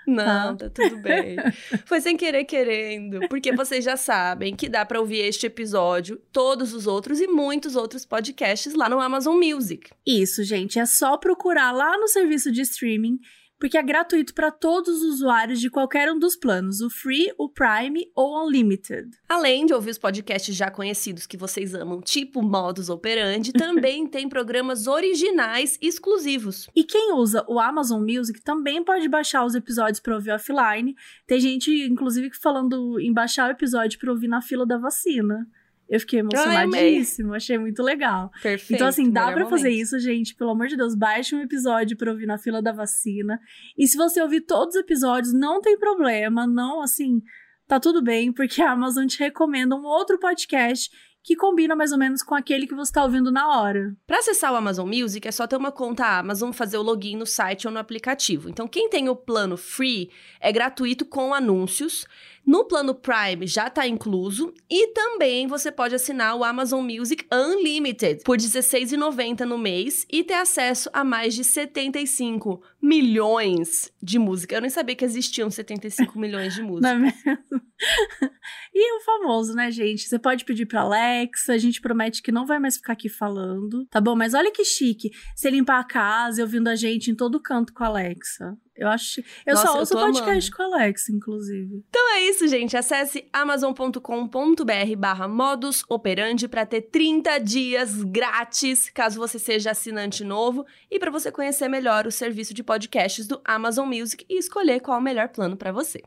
Não, 0.07 0.57
tá. 0.57 0.69
tá 0.69 0.69
tudo 0.69 0.97
bem. 0.97 1.37
Foi 1.85 2.01
sem 2.01 2.17
querer 2.17 2.43
querendo, 2.43 3.27
porque 3.29 3.55
vocês 3.55 3.85
já 3.85 3.95
sabem 3.95 4.53
que 4.53 4.67
dá 4.67 4.85
para 4.85 4.99
ouvir 4.99 5.19
este 5.19 5.45
episódio, 5.45 6.21
todos 6.29 6.73
os 6.73 6.87
outros 6.87 7.21
e 7.21 7.27
muitos 7.27 7.77
outros 7.77 8.05
podcasts 8.05 8.73
lá 8.73 8.89
no 8.89 8.99
Amazon 8.99 9.37
Music. 9.37 9.91
Isso, 10.05 10.43
gente, 10.43 10.77
é 10.77 10.85
só 10.85 11.15
procurar 11.15 11.71
lá 11.71 11.97
no 11.97 12.09
serviço 12.09 12.51
de 12.51 12.61
streaming 12.61 13.17
porque 13.63 13.77
é 13.77 13.81
gratuito 13.81 14.33
para 14.33 14.51
todos 14.51 15.01
os 15.01 15.13
usuários 15.13 15.57
de 15.57 15.69
qualquer 15.69 16.11
um 16.11 16.19
dos 16.19 16.35
planos, 16.35 16.81
o 16.81 16.89
Free, 16.89 17.31
o 17.37 17.47
Prime 17.47 18.11
ou 18.13 18.45
Unlimited. 18.45 19.09
Além 19.29 19.65
de 19.65 19.73
ouvir 19.73 19.91
os 19.91 19.97
podcasts 19.97 20.53
já 20.53 20.69
conhecidos 20.69 21.25
que 21.25 21.37
vocês 21.37 21.73
amam, 21.73 22.01
tipo 22.01 22.41
Modus 22.41 22.89
Operandi, 22.89 23.53
também 23.55 24.05
tem 24.05 24.27
programas 24.27 24.85
originais 24.85 25.79
exclusivos. 25.81 26.69
E 26.75 26.83
quem 26.83 27.13
usa 27.13 27.45
o 27.47 27.57
Amazon 27.57 28.01
Music 28.01 28.41
também 28.41 28.83
pode 28.83 29.07
baixar 29.07 29.45
os 29.45 29.55
episódios 29.55 30.01
para 30.01 30.15
ouvir 30.15 30.31
offline. 30.31 30.93
Tem 31.25 31.39
gente, 31.39 31.71
inclusive, 31.85 32.31
falando 32.33 32.99
em 32.99 33.13
baixar 33.13 33.47
o 33.47 33.53
episódio 33.53 33.97
para 33.97 34.11
ouvir 34.11 34.27
na 34.27 34.41
fila 34.41 34.65
da 34.65 34.77
vacina. 34.77 35.47
Eu 35.89 35.99
fiquei 35.99 36.19
emocionadíssimo, 36.19 37.33
achei 37.33 37.57
muito 37.57 37.83
legal. 37.83 38.31
Perfeito. 38.41 38.73
Então, 38.73 38.87
assim, 38.87 39.11
dá 39.11 39.31
para 39.31 39.45
fazer 39.47 39.69
isso, 39.69 39.99
gente. 39.99 40.35
Pelo 40.35 40.51
amor 40.51 40.67
de 40.67 40.77
Deus, 40.77 40.95
baixe 40.95 41.35
um 41.35 41.41
episódio 41.41 41.97
pra 41.97 42.11
ouvir 42.11 42.25
na 42.25 42.37
fila 42.37 42.61
da 42.61 42.71
vacina. 42.71 43.39
E 43.77 43.87
se 43.87 43.97
você 43.97 44.21
ouvir 44.21 44.41
todos 44.41 44.75
os 44.75 44.81
episódios, 44.81 45.33
não 45.33 45.61
tem 45.61 45.77
problema, 45.77 46.47
não, 46.47 46.81
assim, 46.81 47.21
tá 47.67 47.79
tudo 47.79 48.01
bem, 48.01 48.31
porque 48.31 48.61
a 48.61 48.71
Amazon 48.71 49.05
te 49.05 49.19
recomenda 49.19 49.75
um 49.75 49.83
outro 49.83 50.17
podcast 50.19 50.89
que 51.23 51.37
combina 51.37 51.75
mais 51.75 51.93
ou 51.93 51.97
menos 51.97 52.21
com 52.21 52.35
aquele 52.35 52.67
que 52.67 52.75
você 52.75 52.89
está 52.89 53.03
ouvindo 53.03 53.31
na 53.31 53.57
hora. 53.57 53.95
Para 54.05 54.19
acessar 54.19 54.51
o 54.51 54.57
Amazon 54.57 54.87
Music 54.87 55.25
é 55.25 55.31
só 55.31 55.47
ter 55.47 55.55
uma 55.55 55.71
conta 55.71 56.19
Amazon, 56.19 56.51
fazer 56.51 56.77
o 56.77 56.81
login 56.81 57.15
no 57.15 57.25
site 57.25 57.65
ou 57.65 57.71
no 57.71 57.79
aplicativo. 57.79 58.49
Então, 58.49 58.67
quem 58.67 58.89
tem 58.89 59.07
o 59.07 59.15
plano 59.15 59.55
free 59.55 60.11
é 60.41 60.51
gratuito 60.51 61.05
com 61.05 61.33
anúncios. 61.33 62.05
No 62.45 62.65
plano 62.65 62.93
Prime 62.93 63.47
já 63.47 63.67
está 63.67 63.87
incluso 63.87 64.53
e 64.69 64.87
também 64.89 65.47
você 65.47 65.71
pode 65.71 65.95
assinar 65.95 66.35
o 66.35 66.43
Amazon 66.43 66.83
Music 66.83 67.25
Unlimited 67.31 68.23
por 68.23 68.37
R$16,90 68.37 69.41
no 69.45 69.57
mês 69.57 70.05
e 70.11 70.23
ter 70.23 70.33
acesso 70.33 70.89
a 70.91 71.03
mais 71.05 71.33
de 71.33 71.43
75 71.43 72.61
milhões 72.81 73.93
de 74.01 74.19
música. 74.19 74.55
Eu 74.55 74.61
nem 74.61 74.69
sabia 74.69 74.95
que 74.95 75.05
existiam 75.05 75.49
75 75.49 76.19
milhões 76.19 76.53
de 76.53 76.61
músicas. 76.61 76.91
Não 76.91 76.97
é 76.97 76.99
mesmo? 76.99 77.61
e 78.73 78.97
o 78.97 79.01
famoso, 79.01 79.53
né, 79.53 79.71
gente? 79.71 80.03
Você 80.03 80.19
pode 80.19 80.43
pedir 80.43 80.65
pra 80.65 80.81
Alexa, 80.81 81.53
a 81.53 81.57
gente 81.57 81.79
promete 81.79 82.21
que 82.21 82.31
não 82.31 82.45
vai 82.45 82.59
mais 82.59 82.77
ficar 82.77 82.93
aqui 82.93 83.09
falando, 83.09 83.85
tá 83.87 83.99
bom? 84.01 84.15
Mas 84.15 84.33
olha 84.33 84.51
que 84.51 84.63
chique, 84.63 85.11
você 85.35 85.49
limpar 85.49 85.79
a 85.79 85.83
casa 85.83 86.41
e 86.41 86.43
ouvindo 86.43 86.67
a 86.67 86.75
gente 86.75 87.09
em 87.09 87.15
todo 87.15 87.41
canto 87.41 87.73
com 87.73 87.83
a 87.83 87.87
Alexa. 87.87 88.57
Eu 88.75 88.87
acho. 88.87 89.21
Eu 89.45 89.53
Nossa, 89.53 89.67
só 89.67 89.79
ouço 89.79 89.93
podcast 89.93 90.51
amando. 90.51 90.51
com 90.55 90.63
a 90.63 90.79
Alexa, 90.79 91.11
inclusive. 91.11 91.83
Então 91.89 92.15
é 92.15 92.21
isso, 92.23 92.47
gente. 92.47 92.75
Acesse 92.75 93.27
amazon.com.br 93.31 94.95
barra 94.97 95.27
modus 95.27 95.83
operandi 95.87 96.47
para 96.47 96.65
ter 96.65 96.81
30 96.81 97.39
dias 97.39 98.03
grátis, 98.03 98.89
caso 98.89 99.19
você 99.19 99.37
seja 99.37 99.71
assinante 99.71 100.23
novo, 100.23 100.65
e 100.89 100.97
para 100.97 101.11
você 101.11 101.31
conhecer 101.31 101.67
melhor 101.67 102.07
o 102.07 102.11
serviço 102.11 102.53
de 102.53 102.63
podcasts 102.63 103.27
do 103.27 103.39
Amazon 103.45 103.87
Music 103.87 104.25
e 104.27 104.37
escolher 104.37 104.79
qual 104.79 104.97
é 104.97 104.99
o 104.99 105.03
melhor 105.03 105.29
plano 105.29 105.55
para 105.55 105.71
você. 105.71 106.01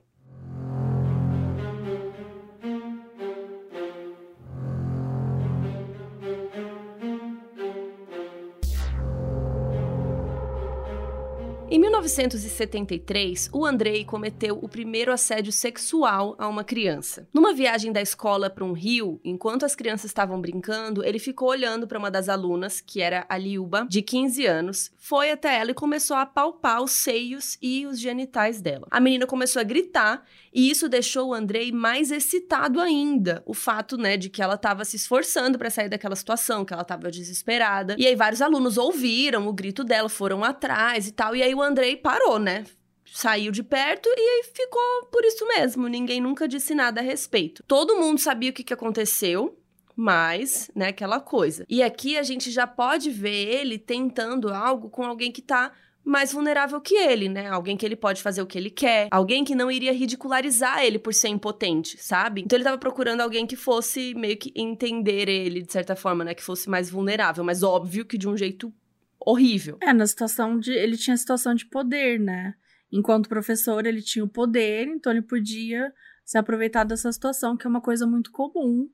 Em 11.76 11.78
1973, 11.78 13.50
o 13.52 13.66
Andrei 13.66 14.02
cometeu 14.02 14.58
o 14.62 14.66
primeiro 14.66 15.12
assédio 15.12 15.52
sexual 15.52 16.34
a 16.38 16.48
uma 16.48 16.64
criança. 16.64 17.28
Numa 17.34 17.52
viagem 17.52 17.92
da 17.92 18.00
escola 18.00 18.48
para 18.48 18.64
um 18.64 18.72
rio, 18.72 19.20
enquanto 19.22 19.66
as 19.66 19.76
crianças 19.76 20.06
estavam 20.06 20.40
brincando, 20.40 21.04
ele 21.04 21.18
ficou 21.18 21.50
olhando 21.50 21.86
para 21.86 21.98
uma 21.98 22.10
das 22.10 22.30
alunas, 22.30 22.80
que 22.80 23.02
era 23.02 23.26
a 23.28 23.36
Liuba, 23.36 23.86
de 23.90 24.00
15 24.00 24.46
anos, 24.46 24.90
foi 24.96 25.30
até 25.30 25.54
ela 25.58 25.72
e 25.72 25.74
começou 25.74 26.16
a 26.16 26.24
palpar 26.24 26.82
os 26.82 26.92
seios 26.92 27.58
e 27.60 27.84
os 27.84 28.00
genitais 28.00 28.62
dela. 28.62 28.86
A 28.90 28.98
menina 28.98 29.26
começou 29.26 29.60
a 29.60 29.62
gritar 29.62 30.24
e 30.56 30.70
isso 30.70 30.88
deixou 30.88 31.28
o 31.28 31.34
Andrei 31.34 31.70
mais 31.70 32.10
excitado 32.10 32.80
ainda. 32.80 33.42
O 33.44 33.52
fato, 33.52 33.98
né, 33.98 34.16
de 34.16 34.30
que 34.30 34.40
ela 34.40 34.54
estava 34.54 34.86
se 34.86 34.96
esforçando 34.96 35.58
para 35.58 35.68
sair 35.68 35.90
daquela 35.90 36.16
situação, 36.16 36.64
que 36.64 36.72
ela 36.72 36.80
estava 36.80 37.10
desesperada. 37.10 37.94
E 37.98 38.06
aí 38.06 38.16
vários 38.16 38.40
alunos 38.40 38.78
ouviram 38.78 39.46
o 39.46 39.52
grito 39.52 39.84
dela, 39.84 40.08
foram 40.08 40.42
atrás 40.42 41.06
e 41.06 41.12
tal. 41.12 41.36
E 41.36 41.42
aí 41.42 41.54
o 41.54 41.60
Andrei 41.60 41.94
parou, 41.94 42.38
né? 42.38 42.64
saiu 43.12 43.52
de 43.52 43.62
perto 43.62 44.08
e 44.08 44.20
aí 44.20 44.44
ficou 44.52 45.06
por 45.12 45.24
isso 45.24 45.46
mesmo. 45.46 45.88
Ninguém 45.88 46.22
nunca 46.22 46.48
disse 46.48 46.74
nada 46.74 47.00
a 47.00 47.04
respeito. 47.04 47.62
Todo 47.66 47.96
mundo 47.96 48.18
sabia 48.18 48.50
o 48.50 48.52
que, 48.52 48.64
que 48.64 48.74
aconteceu. 48.74 49.58
Mas, 49.98 50.70
né, 50.74 50.88
aquela 50.88 51.18
coisa. 51.20 51.64
E 51.70 51.82
aqui 51.82 52.18
a 52.18 52.22
gente 52.22 52.50
já 52.50 52.66
pode 52.66 53.10
ver 53.10 53.48
ele 53.48 53.78
tentando 53.78 54.52
algo 54.52 54.90
com 54.90 55.02
alguém 55.02 55.32
que 55.32 55.40
tá 55.40 55.72
mais 56.06 56.32
vulnerável 56.32 56.80
que 56.80 56.94
ele, 56.94 57.28
né? 57.28 57.48
Alguém 57.48 57.76
que 57.76 57.84
ele 57.84 57.96
pode 57.96 58.22
fazer 58.22 58.40
o 58.40 58.46
que 58.46 58.56
ele 58.56 58.70
quer, 58.70 59.08
alguém 59.10 59.44
que 59.44 59.56
não 59.56 59.68
iria 59.68 59.92
ridicularizar 59.92 60.84
ele 60.84 61.00
por 61.00 61.12
ser 61.12 61.26
impotente, 61.26 61.98
sabe? 61.98 62.42
Então 62.42 62.56
ele 62.56 62.62
tava 62.62 62.78
procurando 62.78 63.22
alguém 63.22 63.44
que 63.44 63.56
fosse 63.56 64.14
meio 64.14 64.38
que 64.38 64.52
entender 64.54 65.28
ele 65.28 65.62
de 65.62 65.72
certa 65.72 65.96
forma, 65.96 66.24
né? 66.24 66.32
Que 66.32 66.44
fosse 66.44 66.70
mais 66.70 66.88
vulnerável, 66.88 67.42
mas 67.42 67.64
óbvio 67.64 68.04
que 68.04 68.16
de 68.16 68.28
um 68.28 68.36
jeito 68.36 68.72
horrível. 69.18 69.78
É, 69.82 69.92
na 69.92 70.06
situação 70.06 70.60
de. 70.60 70.70
Ele 70.70 70.96
tinha 70.96 71.16
situação 71.16 71.56
de 71.56 71.66
poder, 71.66 72.20
né? 72.20 72.54
Enquanto 72.92 73.28
professor, 73.28 73.84
ele 73.84 74.00
tinha 74.00 74.24
o 74.24 74.28
poder, 74.28 74.86
então 74.86 75.12
ele 75.12 75.22
podia 75.22 75.92
se 76.24 76.38
aproveitar 76.38 76.84
dessa 76.84 77.10
situação, 77.10 77.56
que 77.56 77.66
é 77.66 77.70
uma 77.70 77.80
coisa 77.80 78.06
muito 78.06 78.30
comum 78.30 78.88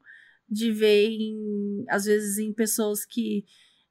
de 0.48 0.72
ver, 0.72 1.08
em, 1.10 1.84
às 1.90 2.06
vezes, 2.06 2.38
em 2.38 2.54
pessoas 2.54 3.04
que 3.04 3.44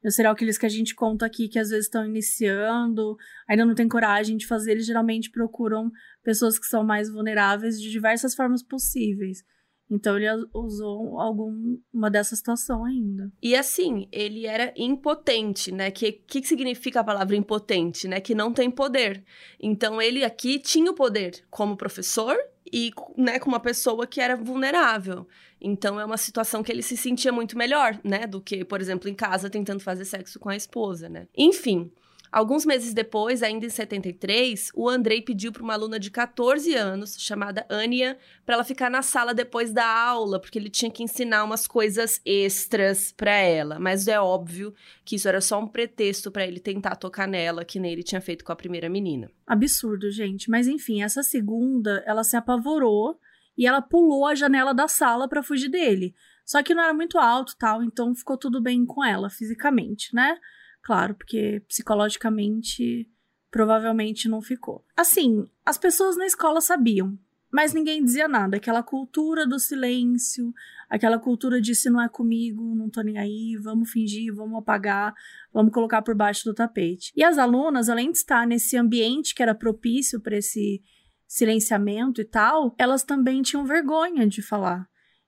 os 0.04 0.16
serial 0.16 0.36
killers 0.36 0.58
que 0.58 0.66
a 0.66 0.70
gente 0.70 0.96
conta 0.96 1.26
aqui, 1.26 1.48
que 1.48 1.60
às 1.60 1.70
vezes 1.70 1.86
estão 1.86 2.06
iniciando, 2.06 3.16
ainda 3.48 3.66
não 3.66 3.76
tem 3.76 3.88
coragem 3.88 4.38
de 4.38 4.48
fazer, 4.48 4.72
eles 4.72 4.86
geralmente 4.86 5.30
procuram 5.30 5.92
pessoas 6.24 6.58
que 6.58 6.66
são 6.66 6.84
mais 6.84 7.10
vulneráveis 7.12 7.80
de 7.80 7.90
diversas 7.90 8.34
formas 8.34 8.64
possíveis. 8.64 9.44
Então 9.92 10.18
ele 10.18 10.28
usou 10.54 11.20
alguma 11.20 12.10
dessa 12.10 12.34
situação 12.34 12.86
ainda. 12.86 13.30
E 13.44 13.54
assim, 13.54 14.08
ele 14.10 14.48
era 14.48 14.74
impotente, 14.78 15.70
né? 15.70 15.92
Que 15.92 16.14
que 16.14 16.42
significa 16.44 17.02
a 17.02 17.04
palavra 17.04 17.36
impotente, 17.36 18.08
né? 18.08 18.22
Que 18.22 18.34
não 18.34 18.54
tem 18.54 18.72
poder. 18.72 19.22
Então 19.60 20.02
ele 20.02 20.24
aqui 20.24 20.60
tinha 20.60 20.90
o 20.90 20.96
poder 20.96 21.44
como 21.50 21.76
professor 21.76 22.38
e, 22.72 22.92
né, 23.18 23.40
com 23.40 23.50
uma 23.50 23.60
pessoa 23.60 24.08
que 24.08 24.22
era 24.22 24.36
vulnerável. 24.36 25.28
Então 25.60 26.00
é 26.00 26.06
uma 26.06 26.18
situação 26.18 26.64
que 26.64 26.72
ele 26.72 26.82
se 26.82 26.96
sentia 26.96 27.32
muito 27.32 27.58
melhor, 27.58 28.00
né, 28.04 28.26
do 28.26 28.42
que, 28.42 28.64
por 28.64 28.82
exemplo, 28.82 29.10
em 29.10 29.14
casa 29.14 29.50
tentando 29.50 29.80
fazer 29.80 30.06
sexo 30.06 30.40
com 30.40 30.50
a 30.50 30.56
esposa, 30.56 31.10
né? 31.10 31.28
Enfim, 31.38 31.92
Alguns 32.32 32.66
meses 32.66 32.94
depois, 32.94 33.44
ainda 33.44 33.66
em 33.66 33.70
73, 33.70 34.72
o 34.74 34.88
Andrei 34.88 35.22
pediu 35.22 35.52
para 35.52 35.62
uma 35.62 35.74
aluna 35.74 36.00
de 36.00 36.10
14 36.10 36.74
anos, 36.74 37.18
chamada 37.20 37.66
Ania, 37.68 38.18
para 38.46 38.56
ela 38.56 38.64
ficar 38.64 38.90
na 38.90 39.02
sala 39.02 39.34
depois 39.34 39.74
da 39.74 39.86
aula, 39.86 40.40
porque 40.40 40.58
ele 40.58 40.70
tinha 40.70 40.90
que 40.90 41.04
ensinar 41.04 41.44
umas 41.44 41.68
coisas 41.68 42.22
extras 42.26 43.12
para 43.12 43.36
ela. 43.36 43.78
Mas 43.80 44.08
é 44.08 44.18
óbvio 44.18 44.74
que 45.04 45.18
isso 45.18 45.28
era 45.28 45.42
só 45.42 45.60
um 45.60 45.68
pretexto 45.68 46.32
para 46.32 46.48
ele 46.48 46.62
tentar 46.62 46.96
tocar 46.96 47.28
nela, 47.28 47.66
que 47.66 47.80
nem 47.80 47.92
ele 47.92 48.04
tinha 48.04 48.22
feito 48.22 48.46
com 48.46 48.54
a 48.54 48.56
primeira 48.56 48.88
menina. 48.88 49.30
Absurdo, 49.46 50.10
gente. 50.10 50.50
Mas 50.50 50.68
enfim, 50.68 51.04
essa 51.04 51.24
segunda, 51.24 52.02
ela 52.08 52.24
se 52.24 52.38
apavorou 52.38 53.20
e 53.58 53.68
ela 53.68 53.82
pulou 53.82 54.26
a 54.26 54.36
janela 54.36 54.74
da 54.74 54.88
sala 54.88 55.28
para 55.28 55.44
fugir 55.44 55.68
dele. 55.68 56.16
Só 56.46 56.64
que 56.64 56.74
não 56.74 56.84
era 56.84 56.94
muito 56.94 57.18
alto, 57.18 57.56
tal, 57.58 57.84
então 57.84 58.16
ficou 58.16 58.38
tudo 58.38 58.62
bem 58.62 58.86
com 58.86 59.04
ela 59.04 59.30
fisicamente, 59.30 60.16
né? 60.16 60.38
Claro, 60.82 61.16
porque 61.16 61.62
psicologicamente 61.68 63.10
provavelmente 63.52 64.30
não 64.30 64.42
ficou. 64.42 64.84
Assim, 64.96 65.46
as 65.66 65.78
pessoas 65.78 66.16
na 66.16 66.26
escola 66.26 66.62
sabiam, 66.62 67.18
mas 67.52 67.74
ninguém 67.74 68.04
dizia 68.04 68.28
nada. 68.28 68.58
Aquela 68.58 68.82
cultura 68.82 69.46
do 69.46 69.60
silêncio, 69.60 70.54
aquela 70.90 71.20
cultura 71.20 71.62
de 71.62 71.76
se 71.76 71.90
não 71.90 72.02
é 72.02 72.08
comigo, 72.08 72.74
não 72.74 72.90
tô 72.90 73.02
nem 73.02 73.18
aí, 73.18 73.58
vamos 73.62 73.92
fingir, 73.92 74.34
vamos 74.34 74.58
apagar, 74.58 75.14
vamos 75.54 75.74
colocar 75.74 76.02
por 76.02 76.16
baixo 76.16 76.46
do 76.46 76.54
tapete. 76.54 77.12
E 77.16 77.24
as 77.24 77.38
alunas, 77.38 77.90
além 77.90 78.12
de 78.12 78.20
estar 78.20 78.48
nesse 78.48 78.78
ambiente 78.78 79.36
que 79.36 79.44
era 79.44 79.54
propício 79.54 80.22
para 80.22 80.38
esse 80.38 80.82
silenciamento 81.28 82.22
e 82.22 82.26
tal, 82.26 82.74
elas 82.78 83.04
também 83.04 83.42
tinham 83.42 83.66
vergonha 83.66 84.26
de 84.26 84.42
falar. 84.42 84.88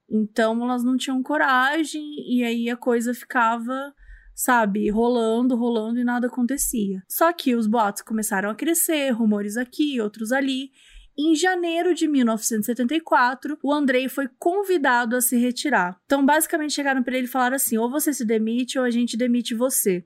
Então 0.10 0.64
elas 0.64 0.84
não 0.84 0.96
tinham 0.96 1.22
coragem 1.24 2.04
e 2.28 2.44
aí 2.44 2.70
a 2.70 2.78
coisa 2.78 3.14
ficava 3.14 3.94
sabe, 4.36 4.90
rolando, 4.90 5.56
rolando 5.56 6.00
e 6.00 6.04
nada 6.04 6.28
acontecia. 6.28 7.02
Só 7.08 7.32
que 7.32 7.56
os 7.56 7.68
boatos 7.68 8.02
começaram 8.02 8.50
a 8.50 8.56
crescer, 8.56 9.12
rumores 9.12 9.58
aqui, 9.58 10.00
outros 10.02 10.32
ali. 10.32 10.70
Em 11.18 11.36
janeiro 11.36 11.94
de 11.94 12.08
1974, 12.08 13.58
o 13.62 13.72
Andrei 13.72 14.10
foi 14.10 14.28
convidado 14.40 15.16
a 15.16 15.22
se 15.22 15.38
retirar. 15.38 15.96
Então, 16.06 16.26
basicamente, 16.26 16.74
chegaram 16.74 17.04
para 17.04 17.16
ele 17.16 17.28
e 17.28 17.30
falaram 17.30 17.56
assim: 17.56 17.78
ou 17.78 17.90
você 17.90 18.12
se 18.12 18.26
demite 18.26 18.80
ou 18.80 18.86
a 18.86 18.90
gente 18.90 19.16
demite 19.16 19.54
você. 19.54 20.04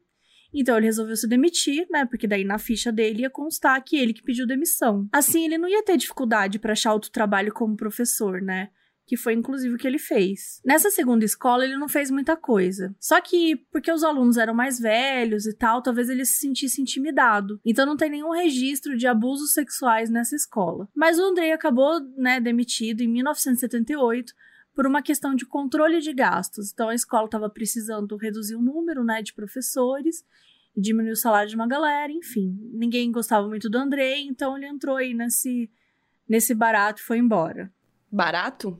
Então 0.54 0.78
ele 0.78 0.86
resolveu 0.86 1.16
se 1.16 1.28
demitir, 1.28 1.86
né? 1.90 2.06
Porque 2.06 2.28
daí 2.28 2.44
na 2.44 2.58
ficha 2.58 2.92
dele 2.92 3.22
ia 3.22 3.30
constar 3.30 3.82
que 3.84 3.98
ele 3.98 4.14
que 4.14 4.24
pediu 4.24 4.48
demissão. 4.48 5.08
Assim, 5.12 5.46
ele 5.46 5.58
não 5.58 5.68
ia 5.68 5.84
ter 5.84 5.98
dificuldade 5.98 6.60
para 6.60 6.74
achar 6.74 6.94
outro 6.94 7.12
trabalho 7.12 7.54
como 7.54 7.76
professor, 7.76 8.42
né? 8.42 8.70
Que 9.08 9.16
foi 9.16 9.34
inclusive 9.34 9.74
o 9.74 9.78
que 9.78 9.88
ele 9.88 9.98
fez. 9.98 10.62
Nessa 10.66 10.92
segunda 10.92 11.24
escola, 11.24 11.64
ele 11.64 11.78
não 11.78 11.88
fez 11.88 12.12
muita 12.12 12.36
coisa. 12.36 12.94
Só 13.00 13.20
que, 13.22 13.56
porque 13.72 13.90
os 13.90 14.04
alunos 14.04 14.36
eram 14.38 14.54
mais 14.54 14.78
velhos 14.78 15.48
e 15.48 15.54
tal, 15.56 15.82
talvez 15.82 16.10
ele 16.10 16.26
se 16.26 16.40
sentisse 16.40 16.82
intimidado. 16.82 17.60
Então 17.66 17.86
não 17.86 17.96
tem 17.96 18.10
nenhum 18.10 18.32
registro 18.32 18.98
de 18.98 19.08
abusos 19.08 19.54
sexuais 19.54 20.10
nessa 20.10 20.36
escola. 20.36 20.90
Mas 20.94 21.18
o 21.18 21.24
Andrei 21.24 21.54
acabou, 21.54 22.02
né, 22.18 22.42
demitido 22.42 23.02
em 23.02 23.08
1978 23.08 24.34
por 24.76 24.86
uma 24.86 25.02
questão 25.02 25.34
de 25.34 25.46
controle 25.46 26.02
de 26.02 26.14
gastos. 26.14 26.72
Então 26.74 26.90
a 26.90 26.96
escola 26.96 27.26
estava 27.26 27.50
precisando 27.50 28.18
reduzir 28.18 28.56
o 28.56 28.62
número, 28.62 29.06
né, 29.06 29.24
de 29.24 29.34
professores 29.34 30.24
diminuir 30.80 31.14
o 31.14 31.16
salário 31.16 31.50
de 31.50 31.56
uma 31.56 31.68
galera, 31.68 32.12
enfim. 32.12 32.56
Ninguém 32.72 33.12
gostava 33.12 33.48
muito 33.48 33.68
do 33.68 33.80
Andrei, 33.80 34.28
então 34.28 34.56
ele 34.56 34.68
entrou 34.68 34.98
aí 34.98 35.12
nesse 35.12 35.72
nesse 36.30 36.54
barato 36.54 37.02
e 37.02 37.04
foi 37.04 37.18
embora. 37.18 37.72
Barato? 38.12 38.80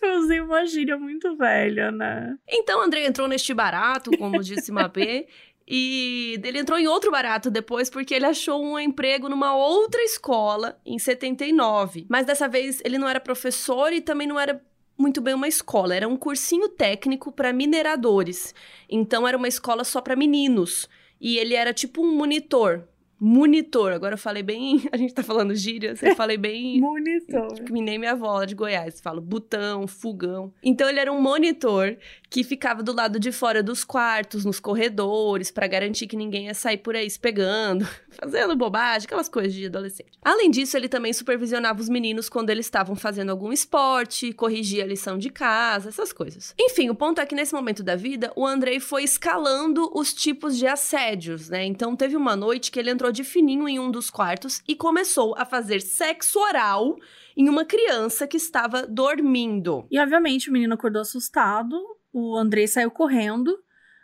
Eu 0.00 0.18
usei 0.18 0.40
uma 0.40 0.64
gíria 0.66 0.96
muito 0.96 1.36
velha, 1.36 1.90
né? 1.90 2.36
Então 2.48 2.80
André 2.80 3.04
entrou 3.04 3.28
neste 3.28 3.52
barato, 3.52 4.10
como 4.16 4.42
disse 4.42 4.70
Mapê. 4.72 5.26
E 5.74 6.40
ele 6.42 6.58
entrou 6.58 6.78
em 6.78 6.88
outro 6.88 7.10
barato 7.10 7.50
depois 7.50 7.88
porque 7.88 8.12
ele 8.12 8.26
achou 8.26 8.62
um 8.62 8.78
emprego 8.78 9.28
numa 9.28 9.54
outra 9.54 10.02
escola 10.02 10.78
em 10.84 10.98
79. 10.98 12.04
Mas 12.08 12.26
dessa 12.26 12.48
vez 12.48 12.82
ele 12.84 12.98
não 12.98 13.08
era 13.08 13.20
professor 13.20 13.92
e 13.92 14.00
também 14.00 14.26
não 14.26 14.38
era 14.38 14.60
muito 14.98 15.20
bem 15.20 15.34
uma 15.34 15.48
escola, 15.48 15.94
era 15.94 16.06
um 16.06 16.16
cursinho 16.16 16.68
técnico 16.68 17.32
para 17.32 17.52
mineradores. 17.52 18.54
Então 18.88 19.26
era 19.26 19.36
uma 19.36 19.48
escola 19.48 19.84
só 19.84 20.00
para 20.00 20.16
meninos. 20.16 20.88
E 21.20 21.38
ele 21.38 21.54
era 21.54 21.72
tipo 21.72 22.02
um 22.02 22.12
monitor, 22.16 22.82
monitor. 23.22 23.92
Agora 23.92 24.14
eu 24.14 24.18
falei 24.18 24.42
bem. 24.42 24.82
A 24.90 24.96
gente 24.96 25.14
tá 25.14 25.22
falando 25.22 25.54
gírias, 25.54 26.02
eu 26.02 26.16
falei 26.16 26.36
bem. 26.36 26.80
monitor. 26.82 27.54
Que 27.54 27.72
nem 27.72 27.96
minha 27.96 28.12
avó 28.12 28.44
de 28.44 28.56
Goiás. 28.56 29.00
Fala 29.00 29.20
botão, 29.20 29.86
fogão. 29.86 30.52
Então 30.62 30.88
ele 30.88 30.98
era 30.98 31.12
um 31.12 31.20
monitor 31.20 31.96
que 32.28 32.42
ficava 32.42 32.82
do 32.82 32.92
lado 32.92 33.20
de 33.20 33.30
fora 33.30 33.62
dos 33.62 33.84
quartos, 33.84 34.44
nos 34.44 34.58
corredores, 34.58 35.50
para 35.50 35.66
garantir 35.66 36.06
que 36.06 36.16
ninguém 36.16 36.46
ia 36.46 36.54
sair 36.54 36.78
por 36.78 36.96
aí 36.96 37.08
se 37.08 37.20
pegando, 37.20 37.86
fazendo 38.10 38.56
bobagem, 38.56 39.06
aquelas 39.06 39.28
coisas 39.28 39.52
de 39.52 39.66
adolescente. 39.66 40.10
Além 40.24 40.50
disso, 40.50 40.76
ele 40.76 40.88
também 40.88 41.12
supervisionava 41.12 41.80
os 41.80 41.90
meninos 41.90 42.28
quando 42.28 42.50
eles 42.50 42.66
estavam 42.66 42.96
fazendo 42.96 43.30
algum 43.30 43.52
esporte, 43.52 44.32
corrigia 44.32 44.82
a 44.82 44.86
lição 44.86 45.18
de 45.18 45.30
casa, 45.30 45.90
essas 45.90 46.12
coisas. 46.12 46.54
Enfim, 46.58 46.88
o 46.88 46.94
ponto 46.94 47.20
é 47.20 47.26
que 47.26 47.34
nesse 47.34 47.52
momento 47.52 47.82
da 47.82 47.94
vida, 47.94 48.32
o 48.34 48.46
Andrei 48.46 48.80
foi 48.80 49.04
escalando 49.04 49.90
os 49.94 50.14
tipos 50.14 50.56
de 50.56 50.66
assédios, 50.66 51.50
né? 51.50 51.64
Então 51.66 51.94
teve 51.94 52.16
uma 52.16 52.34
noite 52.34 52.70
que 52.70 52.80
ele 52.80 52.90
entrou 52.90 53.11
de 53.12 53.22
fininho 53.22 53.68
em 53.68 53.78
um 53.78 53.90
dos 53.90 54.10
quartos 54.10 54.62
e 54.66 54.74
começou 54.74 55.34
a 55.36 55.44
fazer 55.44 55.80
sexo 55.80 56.38
oral 56.40 56.96
em 57.36 57.48
uma 57.48 57.64
criança 57.64 58.26
que 58.26 58.36
estava 58.36 58.86
dormindo. 58.86 59.86
E 59.90 59.98
obviamente 59.98 60.48
o 60.48 60.52
menino 60.52 60.74
acordou 60.74 61.02
assustado, 61.02 61.78
o 62.12 62.36
Andrei 62.36 62.66
saiu 62.66 62.90
correndo. 62.90 63.56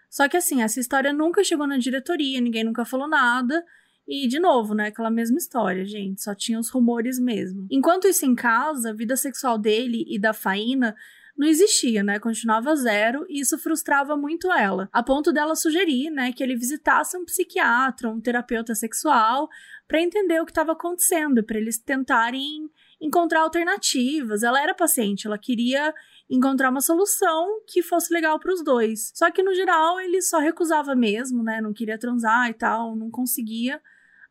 Só 0.08 0.28
que 0.28 0.36
assim, 0.36 0.62
essa 0.62 0.80
história 0.80 1.12
nunca 1.12 1.44
chegou 1.44 1.66
na 1.66 1.78
diretoria, 1.78 2.40
ninguém 2.40 2.64
nunca 2.64 2.84
falou 2.84 3.08
nada. 3.08 3.64
E, 4.06 4.26
de 4.26 4.40
novo, 4.40 4.74
né? 4.74 4.86
Aquela 4.86 5.10
mesma 5.10 5.36
história, 5.36 5.84
gente. 5.84 6.22
Só 6.22 6.34
tinha 6.34 6.58
os 6.58 6.70
rumores 6.70 7.18
mesmo. 7.18 7.66
Enquanto 7.70 8.08
isso 8.08 8.24
em 8.24 8.34
casa, 8.34 8.88
a 8.88 8.94
vida 8.94 9.16
sexual 9.16 9.58
dele 9.58 10.02
e 10.08 10.18
da 10.18 10.32
Faína 10.32 10.96
não 11.38 11.46
existia, 11.46 12.02
né? 12.02 12.18
Continuava 12.18 12.74
zero 12.74 13.24
e 13.28 13.40
isso 13.40 13.56
frustrava 13.56 14.16
muito 14.16 14.52
ela, 14.52 14.88
a 14.92 15.04
ponto 15.04 15.32
dela 15.32 15.54
sugerir, 15.54 16.10
né, 16.10 16.32
que 16.32 16.42
ele 16.42 16.56
visitasse 16.56 17.16
um 17.16 17.24
psiquiatra, 17.24 18.10
um 18.10 18.20
terapeuta 18.20 18.74
sexual, 18.74 19.48
para 19.86 20.02
entender 20.02 20.40
o 20.40 20.44
que 20.44 20.50
estava 20.50 20.72
acontecendo, 20.72 21.44
para 21.44 21.56
eles 21.56 21.78
tentarem 21.78 22.68
encontrar 23.00 23.42
alternativas. 23.42 24.42
Ela 24.42 24.60
era 24.60 24.74
paciente, 24.74 25.28
ela 25.28 25.38
queria 25.38 25.94
encontrar 26.28 26.70
uma 26.70 26.80
solução 26.80 27.62
que 27.66 27.82
fosse 27.82 28.12
legal 28.12 28.40
para 28.40 28.52
os 28.52 28.62
dois. 28.62 29.12
Só 29.14 29.30
que 29.30 29.42
no 29.42 29.54
geral 29.54 30.00
ele 30.00 30.20
só 30.20 30.40
recusava 30.40 30.96
mesmo, 30.96 31.44
né? 31.44 31.60
Não 31.60 31.72
queria 31.72 31.98
transar 31.98 32.50
e 32.50 32.54
tal, 32.54 32.96
não 32.96 33.10
conseguia. 33.10 33.80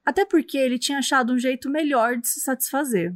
Até 0.06 0.26
porque 0.26 0.58
ele 0.58 0.78
tinha 0.78 1.00
achado 1.00 1.34
um 1.34 1.40
jeito 1.40 1.70
melhor 1.70 2.18
de 2.18 2.28
se 2.28 2.42
satisfazer. 2.42 3.16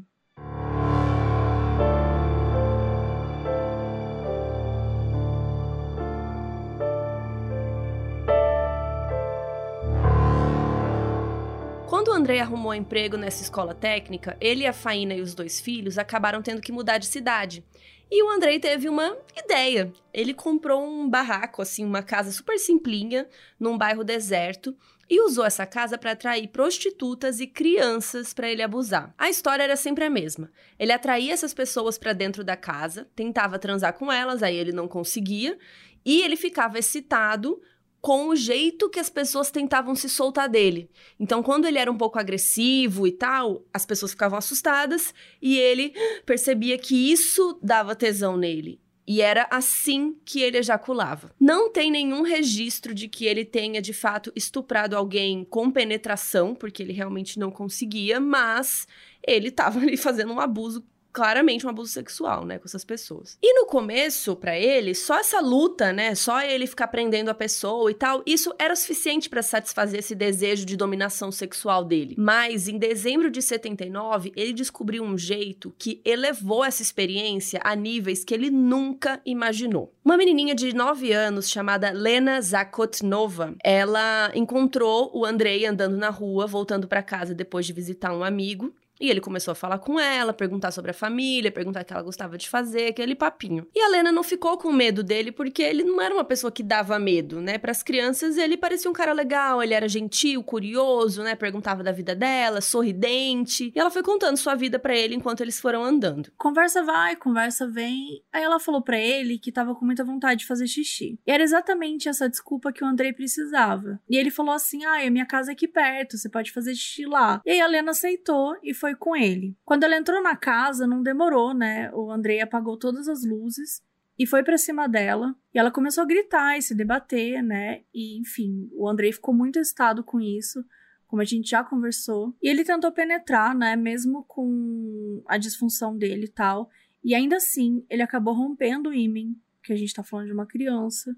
Quando 12.01 12.13
o 12.15 12.17
André 12.19 12.39
arrumou 12.39 12.73
emprego 12.73 13.15
nessa 13.15 13.43
escola 13.43 13.75
técnica, 13.75 14.35
ele, 14.41 14.65
a 14.65 14.73
Faína 14.73 15.13
e 15.13 15.21
os 15.21 15.35
dois 15.35 15.61
filhos 15.61 15.99
acabaram 15.99 16.41
tendo 16.41 16.59
que 16.59 16.71
mudar 16.71 16.97
de 16.97 17.05
cidade. 17.05 17.63
E 18.09 18.23
o 18.23 18.29
Andrei 18.31 18.59
teve 18.59 18.89
uma 18.89 19.15
ideia. 19.37 19.93
Ele 20.11 20.33
comprou 20.33 20.83
um 20.83 21.07
barraco, 21.07 21.61
assim, 21.61 21.85
uma 21.85 22.01
casa 22.01 22.31
super 22.31 22.57
simplinha, 22.57 23.27
num 23.59 23.77
bairro 23.77 24.03
deserto, 24.03 24.75
e 25.07 25.21
usou 25.21 25.45
essa 25.45 25.63
casa 25.67 25.95
para 25.95 26.13
atrair 26.13 26.47
prostitutas 26.47 27.39
e 27.39 27.45
crianças 27.45 28.33
para 28.33 28.49
ele 28.49 28.63
abusar. 28.63 29.13
A 29.15 29.29
história 29.29 29.61
era 29.61 29.75
sempre 29.75 30.03
a 30.03 30.09
mesma. 30.09 30.49
Ele 30.79 30.91
atraía 30.91 31.31
essas 31.31 31.53
pessoas 31.53 31.99
para 31.99 32.13
dentro 32.13 32.43
da 32.43 32.57
casa, 32.57 33.07
tentava 33.15 33.59
transar 33.59 33.93
com 33.93 34.11
elas, 34.11 34.41
aí 34.41 34.55
ele 34.55 34.71
não 34.71 34.87
conseguia, 34.87 35.55
e 36.03 36.23
ele 36.23 36.35
ficava 36.35 36.79
excitado 36.79 37.61
com 38.01 38.29
o 38.29 38.35
jeito 38.35 38.89
que 38.89 38.99
as 38.99 39.09
pessoas 39.09 39.51
tentavam 39.51 39.95
se 39.95 40.09
soltar 40.09 40.49
dele. 40.49 40.89
Então, 41.19 41.43
quando 41.43 41.65
ele 41.65 41.77
era 41.77 41.91
um 41.91 41.97
pouco 41.97 42.17
agressivo 42.17 43.05
e 43.05 43.11
tal, 43.11 43.63
as 43.71 43.85
pessoas 43.85 44.11
ficavam 44.11 44.39
assustadas 44.39 45.13
e 45.39 45.57
ele 45.57 45.93
percebia 46.25 46.77
que 46.79 47.11
isso 47.11 47.59
dava 47.61 47.95
tesão 47.95 48.35
nele. 48.35 48.81
E 49.07 49.21
era 49.21 49.47
assim 49.51 50.15
que 50.23 50.41
ele 50.41 50.57
ejaculava. 50.57 51.31
Não 51.39 51.71
tem 51.71 51.91
nenhum 51.91 52.21
registro 52.21 52.93
de 52.93 53.07
que 53.07 53.25
ele 53.25 53.43
tenha 53.43 53.81
de 53.81 53.93
fato 53.93 54.31
estuprado 54.35 54.95
alguém 54.95 55.43
com 55.43 55.69
penetração, 55.69 56.55
porque 56.55 56.81
ele 56.81 56.93
realmente 56.93 57.37
não 57.37 57.51
conseguia, 57.51 58.19
mas 58.19 58.87
ele 59.25 59.49
estava 59.49 59.79
ali 59.79 59.97
fazendo 59.97 60.33
um 60.33 60.39
abuso 60.39 60.85
claramente 61.11 61.65
um 61.65 61.69
abuso 61.69 61.91
sexual, 61.91 62.45
né, 62.45 62.57
com 62.57 62.65
essas 62.65 62.85
pessoas. 62.85 63.37
E 63.41 63.53
no 63.53 63.65
começo, 63.65 64.35
para 64.35 64.57
ele, 64.57 64.95
só 64.95 65.19
essa 65.19 65.39
luta, 65.39 65.91
né, 65.91 66.15
só 66.15 66.41
ele 66.41 66.67
ficar 66.67 66.87
prendendo 66.87 67.29
a 67.29 67.33
pessoa 67.33 67.89
e 67.91 67.93
tal, 67.93 68.23
isso 68.25 68.53
era 68.57 68.75
suficiente 68.75 69.29
para 69.29 69.41
satisfazer 69.41 69.99
esse 69.99 70.15
desejo 70.15 70.65
de 70.65 70.77
dominação 70.77 71.31
sexual 71.31 71.83
dele. 71.83 72.15
Mas 72.17 72.67
em 72.67 72.77
dezembro 72.77 73.29
de 73.29 73.41
79, 73.41 74.31
ele 74.35 74.53
descobriu 74.53 75.03
um 75.03 75.17
jeito 75.17 75.73
que 75.77 76.01
elevou 76.05 76.63
essa 76.63 76.81
experiência 76.81 77.59
a 77.63 77.75
níveis 77.75 78.23
que 78.23 78.33
ele 78.33 78.49
nunca 78.49 79.21
imaginou. 79.25 79.93
Uma 80.03 80.17
menininha 80.17 80.55
de 80.55 80.73
9 80.73 81.11
anos 81.11 81.49
chamada 81.49 81.91
Lena 81.91 82.41
Zakotnova, 82.41 83.55
ela 83.63 84.31
encontrou 84.33 85.11
o 85.13 85.25
Andrei 85.25 85.65
andando 85.65 85.97
na 85.97 86.09
rua, 86.09 86.47
voltando 86.47 86.87
para 86.87 87.03
casa 87.03 87.33
depois 87.33 87.65
de 87.65 87.73
visitar 87.73 88.13
um 88.13 88.23
amigo, 88.23 88.73
e 89.01 89.09
ele 89.09 89.19
começou 89.19 89.51
a 89.51 89.55
falar 89.55 89.79
com 89.79 89.99
ela, 89.99 90.31
perguntar 90.31 90.71
sobre 90.71 90.91
a 90.91 90.93
família, 90.93 91.51
perguntar 91.51 91.81
o 91.81 91.85
que 91.85 91.91
ela 91.91 92.03
gostava 92.03 92.37
de 92.37 92.47
fazer, 92.47 92.87
aquele 92.87 93.15
papinho. 93.15 93.67
E 93.75 93.81
a 93.81 93.89
Lena 93.89 94.11
não 94.11 94.23
ficou 94.23 94.57
com 94.57 94.71
medo 94.71 95.03
dele 95.03 95.31
porque 95.31 95.63
ele 95.63 95.83
não 95.83 95.99
era 95.99 96.13
uma 96.13 96.23
pessoa 96.23 96.51
que 96.51 96.61
dava 96.61 96.99
medo, 96.99 97.41
né? 97.41 97.57
Para 97.57 97.71
as 97.71 97.81
crianças 97.81 98.37
ele 98.37 98.55
parecia 98.55 98.89
um 98.89 98.93
cara 98.93 99.11
legal, 99.11 99.63
ele 99.63 99.73
era 99.73 99.89
gentil, 99.89 100.43
curioso, 100.43 101.23
né? 101.23 101.35
Perguntava 101.35 101.83
da 101.83 101.91
vida 101.91 102.13
dela, 102.15 102.61
sorridente. 102.61 103.71
E 103.75 103.79
ela 103.79 103.89
foi 103.89 104.03
contando 104.03 104.37
sua 104.37 104.53
vida 104.53 104.77
para 104.77 104.95
ele 104.95 105.15
enquanto 105.15 105.41
eles 105.41 105.59
foram 105.59 105.83
andando. 105.83 106.31
Conversa 106.37 106.83
vai, 106.83 107.15
conversa 107.15 107.67
vem. 107.67 108.23
Aí 108.31 108.43
ela 108.43 108.59
falou 108.59 108.83
para 108.83 108.99
ele 108.99 109.39
que 109.39 109.51
tava 109.51 109.73
com 109.73 109.83
muita 109.83 110.03
vontade 110.03 110.41
de 110.41 110.47
fazer 110.47 110.67
xixi. 110.67 111.19
E 111.25 111.31
era 111.31 111.41
exatamente 111.41 112.07
essa 112.07 112.29
desculpa 112.29 112.71
que 112.71 112.83
o 112.83 112.87
Andrei 112.87 113.13
precisava. 113.13 113.99
E 114.07 114.15
ele 114.15 114.29
falou 114.29 114.53
assim: 114.53 114.85
"Ah, 114.85 115.05
a 115.05 115.09
minha 115.09 115.25
casa 115.25 115.51
é 115.51 115.53
aqui 115.53 115.67
perto, 115.67 116.17
você 116.17 116.29
pode 116.29 116.51
fazer 116.51 116.75
xixi 116.75 117.05
lá". 117.05 117.41
E 117.45 117.51
aí 117.51 117.61
a 117.61 117.67
Lena 117.67 117.91
aceitou 117.91 118.55
e 118.61 118.73
foi 118.73 118.90
foi 118.91 118.95
com 118.95 119.15
ele. 119.15 119.55
Quando 119.63 119.83
ela 119.83 119.97
entrou 119.97 120.21
na 120.21 120.35
casa, 120.35 120.85
não 120.85 121.01
demorou, 121.01 121.53
né? 121.53 121.91
O 121.93 122.11
Andrei 122.11 122.41
apagou 122.41 122.77
todas 122.77 123.07
as 123.07 123.25
luzes 123.25 123.81
e 124.17 124.25
foi 124.25 124.43
para 124.43 124.57
cima 124.57 124.87
dela. 124.87 125.35
E 125.53 125.59
ela 125.59 125.71
começou 125.71 126.03
a 126.03 126.07
gritar 126.07 126.57
e 126.57 126.61
se 126.61 126.75
debater, 126.75 127.41
né? 127.41 127.83
E 127.93 128.19
enfim, 128.19 128.69
o 128.73 128.87
Andrei 128.87 129.11
ficou 129.11 129.33
muito 129.33 129.59
excitado 129.59 130.03
com 130.03 130.19
isso, 130.19 130.63
como 131.07 131.21
a 131.21 131.25
gente 131.25 131.49
já 131.49 131.63
conversou. 131.63 132.35
E 132.41 132.49
ele 132.49 132.63
tentou 132.63 132.91
penetrar, 132.91 133.55
né? 133.55 133.75
Mesmo 133.75 134.23
com 134.25 135.23
a 135.27 135.37
disfunção 135.37 135.97
dele 135.97 136.25
e 136.25 136.31
tal. 136.31 136.69
E 137.03 137.15
ainda 137.15 137.37
assim, 137.37 137.85
ele 137.89 138.03
acabou 138.03 138.33
rompendo 138.33 138.89
o 138.89 138.93
ímen, 138.93 139.35
que 139.63 139.73
a 139.73 139.75
gente 139.75 139.93
tá 139.93 140.03
falando 140.03 140.27
de 140.27 140.33
uma 140.33 140.45
criança, 140.45 141.15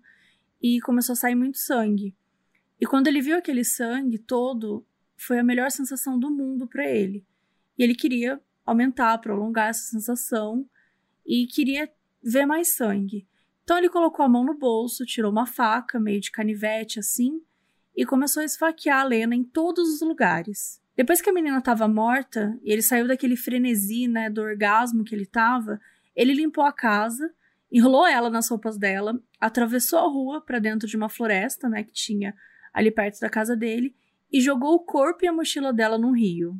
e 0.61 0.79
começou 0.81 1.13
a 1.13 1.17
sair 1.17 1.35
muito 1.35 1.57
sangue. 1.57 2.15
E 2.79 2.85
quando 2.85 3.07
ele 3.07 3.21
viu 3.21 3.37
aquele 3.37 3.65
sangue 3.65 4.17
todo, 4.17 4.85
foi 5.17 5.39
a 5.39 5.43
melhor 5.43 5.69
sensação 5.71 6.17
do 6.17 6.31
mundo 6.31 6.67
para 6.67 6.89
ele. 6.89 7.25
E 7.83 7.85
ele 7.85 7.95
queria 7.95 8.39
aumentar, 8.65 9.17
prolongar 9.17 9.67
essa 9.67 9.89
sensação 9.89 10.65
e 11.27 11.45
queria 11.47 11.91
ver 12.23 12.45
mais 12.45 12.77
sangue. 12.77 13.27
Então 13.61 13.77
ele 13.77 13.89
colocou 13.89 14.25
a 14.25 14.29
mão 14.29 14.45
no 14.45 14.57
bolso, 14.57 15.05
tirou 15.05 15.29
uma 15.29 15.45
faca, 15.45 15.99
meio 15.99 16.21
de 16.21 16.31
canivete 16.31 16.97
assim, 16.97 17.41
e 17.93 18.05
começou 18.05 18.39
a 18.39 18.45
esfaquear 18.45 19.01
a 19.01 19.03
Lena 19.03 19.35
em 19.35 19.43
todos 19.43 19.95
os 19.95 19.99
lugares. 19.99 20.81
Depois 20.95 21.21
que 21.21 21.29
a 21.29 21.33
menina 21.33 21.57
estava 21.57 21.85
morta 21.85 22.57
e 22.63 22.71
ele 22.71 22.81
saiu 22.81 23.05
daquele 23.05 23.35
frenesi, 23.35 24.07
né, 24.07 24.29
do 24.29 24.39
orgasmo 24.39 25.03
que 25.03 25.13
ele 25.13 25.23
estava, 25.23 25.77
ele 26.15 26.33
limpou 26.33 26.63
a 26.63 26.71
casa, 26.71 27.33
enrolou 27.69 28.07
ela 28.07 28.29
nas 28.29 28.47
roupas 28.47 28.77
dela, 28.77 29.21
atravessou 29.41 29.99
a 29.99 30.07
rua 30.07 30.39
para 30.39 30.57
dentro 30.57 30.87
de 30.87 30.95
uma 30.95 31.09
floresta, 31.09 31.67
né, 31.67 31.83
que 31.83 31.91
tinha 31.91 32.33
ali 32.73 32.91
perto 32.91 33.19
da 33.19 33.29
casa 33.29 33.57
dele, 33.57 33.93
e 34.31 34.39
jogou 34.39 34.73
o 34.73 34.85
corpo 34.85 35.25
e 35.25 35.27
a 35.27 35.33
mochila 35.33 35.73
dela 35.73 35.97
no 35.97 36.13
rio. 36.13 36.57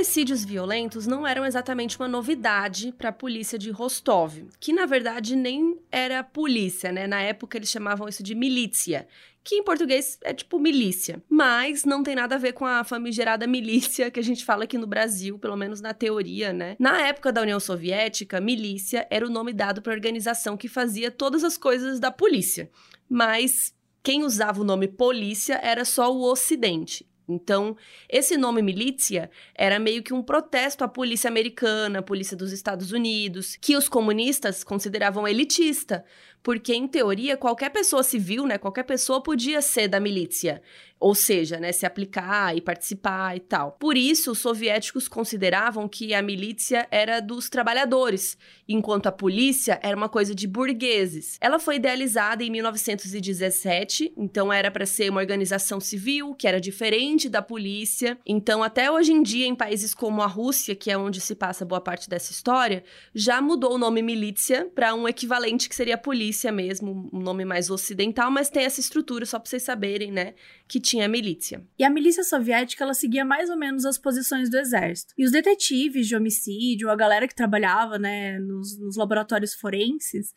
Homicídios 0.00 0.46
violentos 0.46 1.06
não 1.06 1.26
eram 1.26 1.44
exatamente 1.44 1.98
uma 1.98 2.08
novidade 2.08 2.90
para 2.96 3.10
a 3.10 3.12
polícia 3.12 3.58
de 3.58 3.70
Rostov, 3.70 4.32
que 4.58 4.72
na 4.72 4.86
verdade 4.86 5.36
nem 5.36 5.78
era 5.92 6.24
polícia, 6.24 6.90
né? 6.90 7.06
Na 7.06 7.20
época 7.20 7.58
eles 7.58 7.68
chamavam 7.68 8.08
isso 8.08 8.22
de 8.22 8.34
milícia, 8.34 9.06
que 9.44 9.56
em 9.56 9.62
português 9.62 10.18
é 10.22 10.32
tipo 10.32 10.58
milícia, 10.58 11.22
mas 11.28 11.84
não 11.84 12.02
tem 12.02 12.14
nada 12.14 12.36
a 12.36 12.38
ver 12.38 12.54
com 12.54 12.64
a 12.64 12.82
famigerada 12.82 13.46
milícia 13.46 14.10
que 14.10 14.18
a 14.18 14.22
gente 14.22 14.42
fala 14.42 14.64
aqui 14.64 14.78
no 14.78 14.86
Brasil, 14.86 15.38
pelo 15.38 15.54
menos 15.54 15.82
na 15.82 15.92
teoria, 15.92 16.50
né? 16.50 16.76
Na 16.78 17.06
época 17.06 17.30
da 17.30 17.42
União 17.42 17.60
Soviética, 17.60 18.40
milícia 18.40 19.06
era 19.10 19.26
o 19.26 19.30
nome 19.30 19.52
dado 19.52 19.82
para 19.82 19.92
a 19.92 19.96
organização 19.96 20.56
que 20.56 20.66
fazia 20.66 21.10
todas 21.10 21.44
as 21.44 21.58
coisas 21.58 22.00
da 22.00 22.10
polícia, 22.10 22.70
mas 23.06 23.74
quem 24.02 24.24
usava 24.24 24.62
o 24.62 24.64
nome 24.64 24.88
polícia 24.88 25.60
era 25.62 25.84
só 25.84 26.10
o 26.10 26.22
Ocidente. 26.22 27.09
Então, 27.32 27.76
esse 28.08 28.36
nome 28.36 28.60
milícia 28.60 29.30
era 29.54 29.78
meio 29.78 30.02
que 30.02 30.12
um 30.12 30.22
protesto 30.22 30.82
à 30.82 30.88
polícia 30.88 31.28
americana, 31.28 32.00
à 32.00 32.02
polícia 32.02 32.36
dos 32.36 32.52
Estados 32.52 32.92
Unidos, 32.92 33.56
que 33.60 33.76
os 33.76 33.88
comunistas 33.88 34.64
consideravam 34.64 35.26
elitista, 35.26 36.04
porque 36.42 36.74
em 36.74 36.88
teoria 36.88 37.36
qualquer 37.36 37.70
pessoa 37.70 38.02
civil, 38.02 38.46
né, 38.46 38.58
qualquer 38.58 38.84
pessoa 38.84 39.22
podia 39.22 39.60
ser 39.60 39.88
da 39.88 40.00
milícia, 40.00 40.62
ou 40.98 41.14
seja, 41.14 41.58
né, 41.58 41.72
se 41.72 41.86
aplicar 41.86 42.54
e 42.56 42.60
participar 42.60 43.36
e 43.36 43.40
tal. 43.40 43.72
Por 43.72 43.96
isso, 43.96 44.32
os 44.32 44.38
soviéticos 44.38 45.08
consideravam 45.08 45.88
que 45.88 46.14
a 46.14 46.22
milícia 46.22 46.86
era 46.90 47.20
dos 47.20 47.48
trabalhadores, 47.48 48.36
enquanto 48.68 49.06
a 49.06 49.12
polícia 49.12 49.78
era 49.82 49.96
uma 49.96 50.08
coisa 50.08 50.34
de 50.34 50.46
burgueses. 50.46 51.38
Ela 51.40 51.58
foi 51.58 51.76
idealizada 51.76 52.44
em 52.44 52.50
1917, 52.50 54.12
então 54.16 54.52
era 54.52 54.70
para 54.70 54.84
ser 54.84 55.10
uma 55.10 55.20
organização 55.20 55.80
civil 55.80 56.34
que 56.34 56.46
era 56.46 56.60
diferente 56.60 57.28
da 57.28 57.40
polícia. 57.40 58.18
Então, 58.26 58.62
até 58.62 58.90
hoje 58.90 59.12
em 59.12 59.22
dia, 59.22 59.46
em 59.46 59.54
países 59.54 59.94
como 59.94 60.20
a 60.22 60.26
Rússia, 60.26 60.74
que 60.74 60.90
é 60.90 60.98
onde 60.98 61.20
se 61.20 61.34
passa 61.34 61.64
boa 61.64 61.80
parte 61.80 62.08
dessa 62.08 62.32
história, 62.32 62.84
já 63.14 63.40
mudou 63.40 63.74
o 63.74 63.78
nome 63.78 64.02
milícia 64.02 64.70
para 64.74 64.94
um 64.94 65.08
equivalente 65.08 65.68
que 65.68 65.74
seria 65.74 65.96
polícia 65.96 66.29
milícia 66.30 66.52
mesmo, 66.52 67.10
um 67.12 67.18
nome 67.18 67.44
mais 67.44 67.68
ocidental, 67.70 68.30
mas 68.30 68.48
tem 68.48 68.64
essa 68.64 68.80
estrutura, 68.80 69.26
só 69.26 69.38
pra 69.38 69.50
vocês 69.50 69.62
saberem, 69.62 70.12
né, 70.12 70.34
que 70.68 70.80
tinha 70.80 71.08
milícia. 71.08 71.62
E 71.78 71.84
a 71.84 71.90
milícia 71.90 72.22
soviética, 72.22 72.84
ela 72.84 72.94
seguia 72.94 73.24
mais 73.24 73.50
ou 73.50 73.56
menos 73.56 73.84
as 73.84 73.98
posições 73.98 74.48
do 74.48 74.56
exército. 74.56 75.12
E 75.18 75.24
os 75.24 75.32
detetives 75.32 76.06
de 76.06 76.14
homicídio, 76.14 76.88
a 76.88 76.96
galera 76.96 77.26
que 77.26 77.34
trabalhava, 77.34 77.98
né, 77.98 78.38
nos, 78.38 78.78
nos 78.78 78.96
laboratórios 78.96 79.54
forenses, 79.54 80.32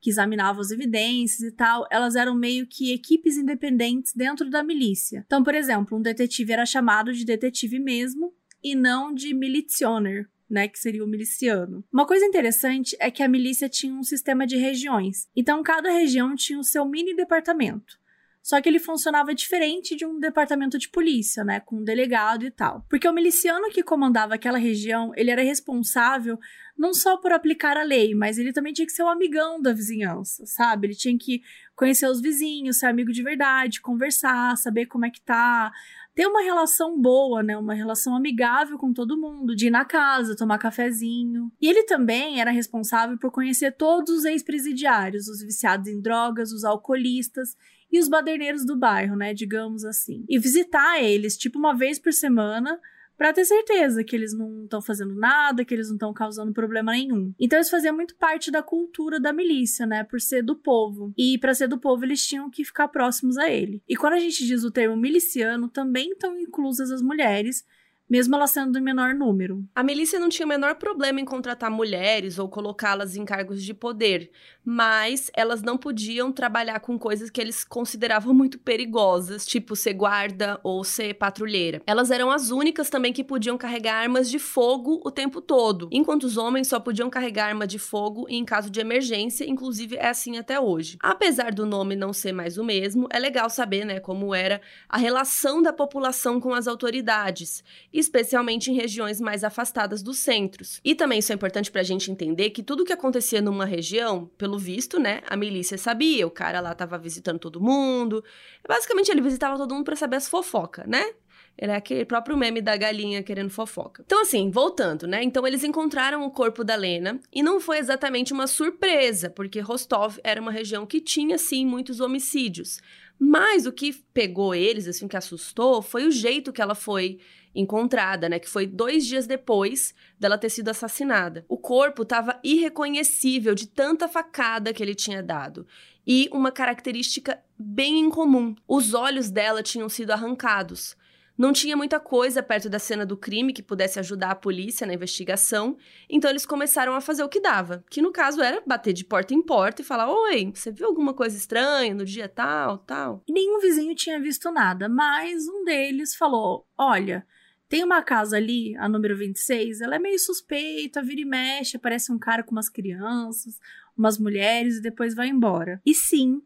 que 0.00 0.10
examinavam 0.10 0.60
as 0.60 0.70
evidências 0.70 1.40
e 1.40 1.52
tal, 1.52 1.86
elas 1.90 2.14
eram 2.14 2.34
meio 2.34 2.66
que 2.66 2.92
equipes 2.92 3.36
independentes 3.36 4.12
dentro 4.14 4.50
da 4.50 4.62
milícia. 4.62 5.22
Então, 5.26 5.42
por 5.42 5.54
exemplo, 5.54 5.96
um 5.96 6.02
detetive 6.02 6.52
era 6.52 6.66
chamado 6.66 7.12
de 7.12 7.24
detetive 7.24 7.78
mesmo, 7.78 8.32
e 8.62 8.74
não 8.74 9.14
de 9.14 9.34
militioner, 9.34 10.26
né, 10.48 10.68
que 10.68 10.78
seria 10.78 11.04
o 11.04 11.08
miliciano. 11.08 11.84
Uma 11.92 12.06
coisa 12.06 12.24
interessante 12.24 12.96
é 13.00 13.10
que 13.10 13.22
a 13.22 13.28
milícia 13.28 13.68
tinha 13.68 13.94
um 13.94 14.02
sistema 14.02 14.46
de 14.46 14.56
regiões, 14.56 15.28
então 15.34 15.62
cada 15.62 15.90
região 15.90 16.34
tinha 16.34 16.58
o 16.58 16.64
seu 16.64 16.84
mini 16.84 17.14
departamento. 17.14 17.98
Só 18.44 18.60
que 18.60 18.68
ele 18.68 18.78
funcionava 18.78 19.34
diferente 19.34 19.96
de 19.96 20.04
um 20.04 20.20
departamento 20.20 20.78
de 20.78 20.90
polícia, 20.90 21.42
né, 21.42 21.60
com 21.60 21.76
um 21.76 21.82
delegado 21.82 22.44
e 22.44 22.50
tal. 22.50 22.84
Porque 22.90 23.08
o 23.08 23.12
miliciano 23.12 23.70
que 23.70 23.82
comandava 23.82 24.34
aquela 24.34 24.58
região, 24.58 25.12
ele 25.16 25.30
era 25.30 25.42
responsável 25.42 26.38
não 26.76 26.92
só 26.92 27.16
por 27.16 27.32
aplicar 27.32 27.78
a 27.78 27.82
lei, 27.82 28.14
mas 28.14 28.36
ele 28.36 28.52
também 28.52 28.74
tinha 28.74 28.84
que 28.84 28.92
ser 28.92 29.02
um 29.02 29.08
amigão 29.08 29.62
da 29.62 29.72
vizinhança, 29.72 30.44
sabe? 30.44 30.88
Ele 30.88 30.94
tinha 30.94 31.16
que 31.16 31.40
conhecer 31.74 32.06
os 32.06 32.20
vizinhos, 32.20 32.78
ser 32.78 32.86
amigo 32.86 33.12
de 33.12 33.22
verdade, 33.22 33.80
conversar, 33.80 34.58
saber 34.58 34.86
como 34.86 35.06
é 35.06 35.10
que 35.10 35.22
tá, 35.22 35.72
ter 36.14 36.26
uma 36.26 36.42
relação 36.42 37.00
boa, 37.00 37.42
né? 37.42 37.56
Uma 37.58 37.74
relação 37.74 38.14
amigável 38.14 38.78
com 38.78 38.92
todo 38.92 39.20
mundo, 39.20 39.54
de 39.56 39.66
ir 39.66 39.70
na 39.70 39.84
casa, 39.84 40.36
tomar 40.36 40.58
cafezinho. 40.58 41.50
E 41.60 41.68
ele 41.68 41.82
também 41.84 42.40
era 42.40 42.50
responsável 42.50 43.18
por 43.18 43.32
conhecer 43.32 43.72
todos 43.72 44.18
os 44.18 44.24
ex-presidiários, 44.24 45.28
os 45.28 45.42
viciados 45.42 45.88
em 45.88 46.00
drogas, 46.00 46.52
os 46.52 46.64
alcoolistas 46.64 47.56
e 47.90 47.98
os 47.98 48.08
baderneiros 48.08 48.64
do 48.64 48.76
bairro, 48.76 49.16
né? 49.16 49.34
Digamos 49.34 49.84
assim. 49.84 50.24
E 50.28 50.38
visitar 50.38 51.02
eles, 51.02 51.36
tipo, 51.36 51.58
uma 51.58 51.74
vez 51.74 51.98
por 51.98 52.12
semana 52.12 52.80
para 53.16 53.32
ter 53.32 53.44
certeza 53.44 54.04
que 54.04 54.14
eles 54.14 54.36
não 54.36 54.64
estão 54.64 54.82
fazendo 54.82 55.14
nada, 55.14 55.64
que 55.64 55.72
eles 55.72 55.88
não 55.88 55.96
estão 55.96 56.12
causando 56.12 56.52
problema 56.52 56.92
nenhum. 56.92 57.32
Então 57.38 57.58
isso 57.60 57.70
fazia 57.70 57.92
muito 57.92 58.16
parte 58.16 58.50
da 58.50 58.62
cultura 58.62 59.20
da 59.20 59.32
milícia, 59.32 59.86
né, 59.86 60.04
por 60.04 60.20
ser 60.20 60.42
do 60.42 60.56
povo. 60.56 61.12
E 61.16 61.38
para 61.38 61.54
ser 61.54 61.68
do 61.68 61.78
povo 61.78 62.04
eles 62.04 62.26
tinham 62.26 62.50
que 62.50 62.64
ficar 62.64 62.88
próximos 62.88 63.36
a 63.36 63.50
ele. 63.50 63.82
E 63.88 63.96
quando 63.96 64.14
a 64.14 64.18
gente 64.18 64.46
diz 64.46 64.64
o 64.64 64.70
termo 64.70 64.96
miliciano, 64.96 65.68
também 65.68 66.10
estão 66.10 66.38
inclusas 66.38 66.90
as 66.90 67.02
mulheres, 67.02 67.64
mesmo 68.08 68.34
ela 68.36 68.46
sendo 68.46 68.78
em 68.78 68.82
menor 68.82 69.14
número. 69.14 69.64
A 69.74 69.82
milícia 69.82 70.20
não 70.20 70.28
tinha 70.28 70.44
o 70.44 70.48
menor 70.48 70.74
problema 70.76 71.20
em 71.20 71.24
contratar 71.24 71.70
mulheres 71.70 72.38
ou 72.38 72.48
colocá-las 72.48 73.16
em 73.16 73.24
cargos 73.24 73.62
de 73.62 73.72
poder, 73.72 74.30
mas 74.64 75.30
elas 75.34 75.62
não 75.62 75.76
podiam 75.76 76.30
trabalhar 76.30 76.80
com 76.80 76.98
coisas 76.98 77.30
que 77.30 77.40
eles 77.40 77.64
consideravam 77.64 78.34
muito 78.34 78.58
perigosas, 78.58 79.46
tipo 79.46 79.74
ser 79.74 79.94
guarda 79.94 80.60
ou 80.62 80.84
ser 80.84 81.14
patrulheira. 81.14 81.82
Elas 81.86 82.10
eram 82.10 82.30
as 82.30 82.50
únicas 82.50 82.90
também 82.90 83.12
que 83.12 83.24
podiam 83.24 83.56
carregar 83.56 83.96
armas 83.96 84.30
de 84.30 84.38
fogo 84.38 85.00
o 85.04 85.10
tempo 85.10 85.40
todo, 85.40 85.88
enquanto 85.90 86.24
os 86.24 86.36
homens 86.36 86.68
só 86.68 86.78
podiam 86.78 87.08
carregar 87.08 87.48
arma 87.48 87.66
de 87.66 87.78
fogo 87.78 88.26
em 88.28 88.44
caso 88.44 88.70
de 88.70 88.80
emergência, 88.80 89.48
inclusive 89.48 89.96
é 89.96 90.08
assim 90.08 90.36
até 90.36 90.60
hoje. 90.60 90.98
Apesar 91.00 91.52
do 91.52 91.64
nome 91.66 91.96
não 91.96 92.12
ser 92.12 92.32
mais 92.32 92.58
o 92.58 92.64
mesmo, 92.64 93.06
é 93.10 93.18
legal 93.18 93.48
saber, 93.48 93.84
né, 93.84 94.00
como 94.00 94.34
era 94.34 94.60
a 94.88 94.98
relação 94.98 95.62
da 95.62 95.72
população 95.72 96.40
com 96.40 96.52
as 96.52 96.66
autoridades 96.66 97.62
especialmente 97.98 98.70
em 98.70 98.74
regiões 98.74 99.20
mais 99.20 99.44
afastadas 99.44 100.02
dos 100.02 100.18
centros. 100.18 100.80
E 100.84 100.94
também 100.94 101.20
isso 101.20 101.32
é 101.32 101.34
importante 101.34 101.70
para 101.70 101.80
a 101.80 101.84
gente 101.84 102.10
entender 102.10 102.50
que 102.50 102.62
tudo 102.62 102.84
que 102.84 102.92
acontecia 102.92 103.40
numa 103.40 103.64
região, 103.64 104.30
pelo 104.36 104.58
visto, 104.58 104.98
né, 104.98 105.22
a 105.28 105.36
milícia 105.36 105.78
sabia, 105.78 106.26
o 106.26 106.30
cara 106.30 106.60
lá 106.60 106.72
estava 106.72 106.98
visitando 106.98 107.38
todo 107.38 107.60
mundo. 107.60 108.24
Basicamente, 108.66 109.10
ele 109.10 109.20
visitava 109.20 109.56
todo 109.56 109.74
mundo 109.74 109.84
para 109.84 109.96
saber 109.96 110.16
as 110.16 110.28
fofocas, 110.28 110.86
né? 110.86 111.12
Ele 111.56 111.70
é 111.70 111.76
aquele 111.76 112.04
próprio 112.04 112.36
meme 112.36 112.60
da 112.60 112.76
galinha 112.76 113.22
querendo 113.22 113.50
fofoca. 113.50 114.02
Então, 114.04 114.22
assim, 114.22 114.50
voltando, 114.50 115.06
né? 115.06 115.22
Então, 115.22 115.46
eles 115.46 115.62
encontraram 115.62 116.26
o 116.26 116.30
corpo 116.30 116.64
da 116.64 116.74
Lena 116.74 117.20
e 117.32 117.42
não 117.42 117.60
foi 117.60 117.78
exatamente 117.78 118.32
uma 118.32 118.46
surpresa, 118.46 119.30
porque 119.30 119.60
Rostov 119.60 120.18
era 120.24 120.40
uma 120.40 120.50
região 120.50 120.84
que 120.84 121.00
tinha, 121.00 121.38
sim, 121.38 121.64
muitos 121.64 122.00
homicídios. 122.00 122.80
Mas 123.18 123.66
o 123.66 123.72
que 123.72 123.92
pegou 124.12 124.54
eles, 124.54 124.86
assim, 124.86 125.08
que 125.08 125.16
assustou, 125.16 125.80
foi 125.80 126.06
o 126.06 126.10
jeito 126.10 126.52
que 126.52 126.60
ela 126.60 126.74
foi 126.74 127.18
encontrada, 127.54 128.28
né? 128.28 128.38
Que 128.38 128.48
foi 128.48 128.66
dois 128.66 129.06
dias 129.06 129.26
depois 129.26 129.94
dela 130.18 130.36
ter 130.36 130.50
sido 130.50 130.68
assassinada. 130.68 131.44
O 131.48 131.56
corpo 131.56 132.02
estava 132.02 132.38
irreconhecível 132.42 133.54
de 133.54 133.68
tanta 133.68 134.08
facada 134.08 134.72
que 134.72 134.82
ele 134.82 134.94
tinha 134.94 135.22
dado. 135.22 135.66
E 136.06 136.28
uma 136.32 136.50
característica 136.50 137.40
bem 137.58 138.00
incomum: 138.00 138.54
os 138.66 138.92
olhos 138.94 139.30
dela 139.30 139.62
tinham 139.62 139.88
sido 139.88 140.10
arrancados. 140.10 140.96
Não 141.36 141.52
tinha 141.52 141.76
muita 141.76 141.98
coisa 141.98 142.42
perto 142.42 142.68
da 142.68 142.78
cena 142.78 143.04
do 143.04 143.16
crime 143.16 143.52
que 143.52 143.62
pudesse 143.62 143.98
ajudar 143.98 144.30
a 144.30 144.36
polícia 144.36 144.86
na 144.86 144.94
investigação, 144.94 145.76
então 146.08 146.30
eles 146.30 146.46
começaram 146.46 146.94
a 146.94 147.00
fazer 147.00 147.24
o 147.24 147.28
que 147.28 147.40
dava, 147.40 147.84
que 147.90 148.00
no 148.00 148.12
caso 148.12 148.40
era 148.40 148.62
bater 148.64 148.92
de 148.92 149.04
porta 149.04 149.34
em 149.34 149.42
porta 149.42 149.82
e 149.82 149.84
falar: 149.84 150.08
Oi, 150.08 150.52
você 150.54 150.70
viu 150.70 150.86
alguma 150.86 151.12
coisa 151.12 151.36
estranha 151.36 151.92
no 151.92 152.04
dia 152.04 152.28
tal, 152.28 152.78
tal? 152.78 153.22
E 153.26 153.32
nenhum 153.32 153.58
vizinho 153.58 153.94
tinha 153.96 154.20
visto 154.20 154.50
nada, 154.52 154.88
mas 154.88 155.48
um 155.48 155.64
deles 155.64 156.14
falou: 156.14 156.68
Olha, 156.78 157.26
tem 157.68 157.82
uma 157.82 158.02
casa 158.02 158.36
ali, 158.36 158.76
a 158.76 158.88
número 158.88 159.16
26, 159.16 159.80
ela 159.80 159.96
é 159.96 159.98
meio 159.98 160.18
suspeita, 160.20 161.02
vira 161.02 161.22
e 161.22 161.24
mexe, 161.24 161.76
aparece 161.76 162.12
um 162.12 162.18
cara 162.18 162.44
com 162.44 162.52
umas 162.52 162.68
crianças, 162.68 163.58
umas 163.96 164.18
mulheres 164.18 164.76
e 164.76 164.82
depois 164.82 165.16
vai 165.16 165.26
embora. 165.26 165.80
E 165.84 165.92
sim, 165.94 166.40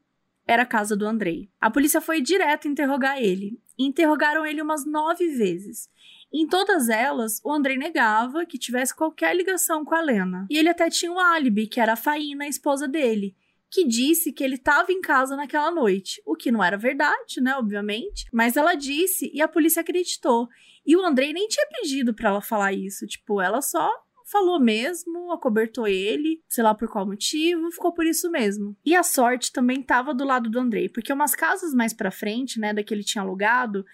era 0.46 0.62
a 0.62 0.66
casa 0.66 0.96
do 0.96 1.06
Andrei. 1.06 1.50
A 1.60 1.70
polícia 1.70 2.00
foi 2.00 2.22
direto 2.22 2.66
interrogar 2.66 3.20
ele. 3.22 3.60
Interrogaram 3.78 4.44
ele 4.44 4.60
umas 4.60 4.84
nove 4.84 5.28
vezes. 5.28 5.88
Em 6.32 6.46
todas 6.46 6.88
elas, 6.88 7.40
o 7.42 7.50
Andrei 7.50 7.78
negava 7.78 8.44
que 8.44 8.58
tivesse 8.58 8.94
qualquer 8.94 9.34
ligação 9.34 9.84
com 9.84 9.94
a 9.94 10.00
Lena. 10.02 10.46
E 10.50 10.58
ele 10.58 10.68
até 10.68 10.90
tinha 10.90 11.10
um 11.10 11.18
álibi, 11.18 11.66
que 11.66 11.80
era 11.80 11.94
a 11.94 11.96
Faína, 11.96 12.44
a 12.44 12.48
esposa 12.48 12.86
dele, 12.86 13.34
que 13.70 13.86
disse 13.86 14.32
que 14.32 14.44
ele 14.44 14.56
estava 14.56 14.92
em 14.92 15.00
casa 15.00 15.36
naquela 15.36 15.70
noite, 15.70 16.20
o 16.26 16.34
que 16.34 16.50
não 16.50 16.62
era 16.62 16.76
verdade, 16.76 17.40
né, 17.40 17.54
obviamente, 17.56 18.26
mas 18.32 18.56
ela 18.56 18.74
disse 18.74 19.30
e 19.32 19.40
a 19.40 19.48
polícia 19.48 19.80
acreditou. 19.80 20.48
E 20.84 20.96
o 20.96 21.04
Andrei 21.04 21.32
nem 21.32 21.48
tinha 21.48 21.66
pedido 21.66 22.14
para 22.14 22.30
ela 22.30 22.40
falar 22.40 22.72
isso, 22.72 23.06
tipo, 23.06 23.40
ela 23.40 23.60
só 23.60 23.90
falou 24.30 24.60
mesmo, 24.60 25.32
acobertou 25.32 25.88
ele, 25.88 26.42
sei 26.48 26.62
lá 26.62 26.74
por 26.74 26.88
qual 26.88 27.06
motivo, 27.06 27.70
ficou 27.70 27.92
por 27.92 28.06
isso 28.06 28.30
mesmo. 28.30 28.76
E 28.84 28.94
a 28.94 29.02
sorte 29.02 29.52
também 29.52 29.82
tava 29.82 30.12
do 30.14 30.24
lado 30.24 30.50
do 30.50 30.58
Andrei, 30.58 30.88
porque 30.88 31.12
umas 31.12 31.34
casas 31.34 31.72
mais 31.72 31.92
para 31.92 32.10
frente, 32.10 32.60
né, 32.60 32.72
da 32.72 32.82
que 32.82 32.92
ele 32.92 33.02
tinha 33.02 33.22
alugado 33.22 33.84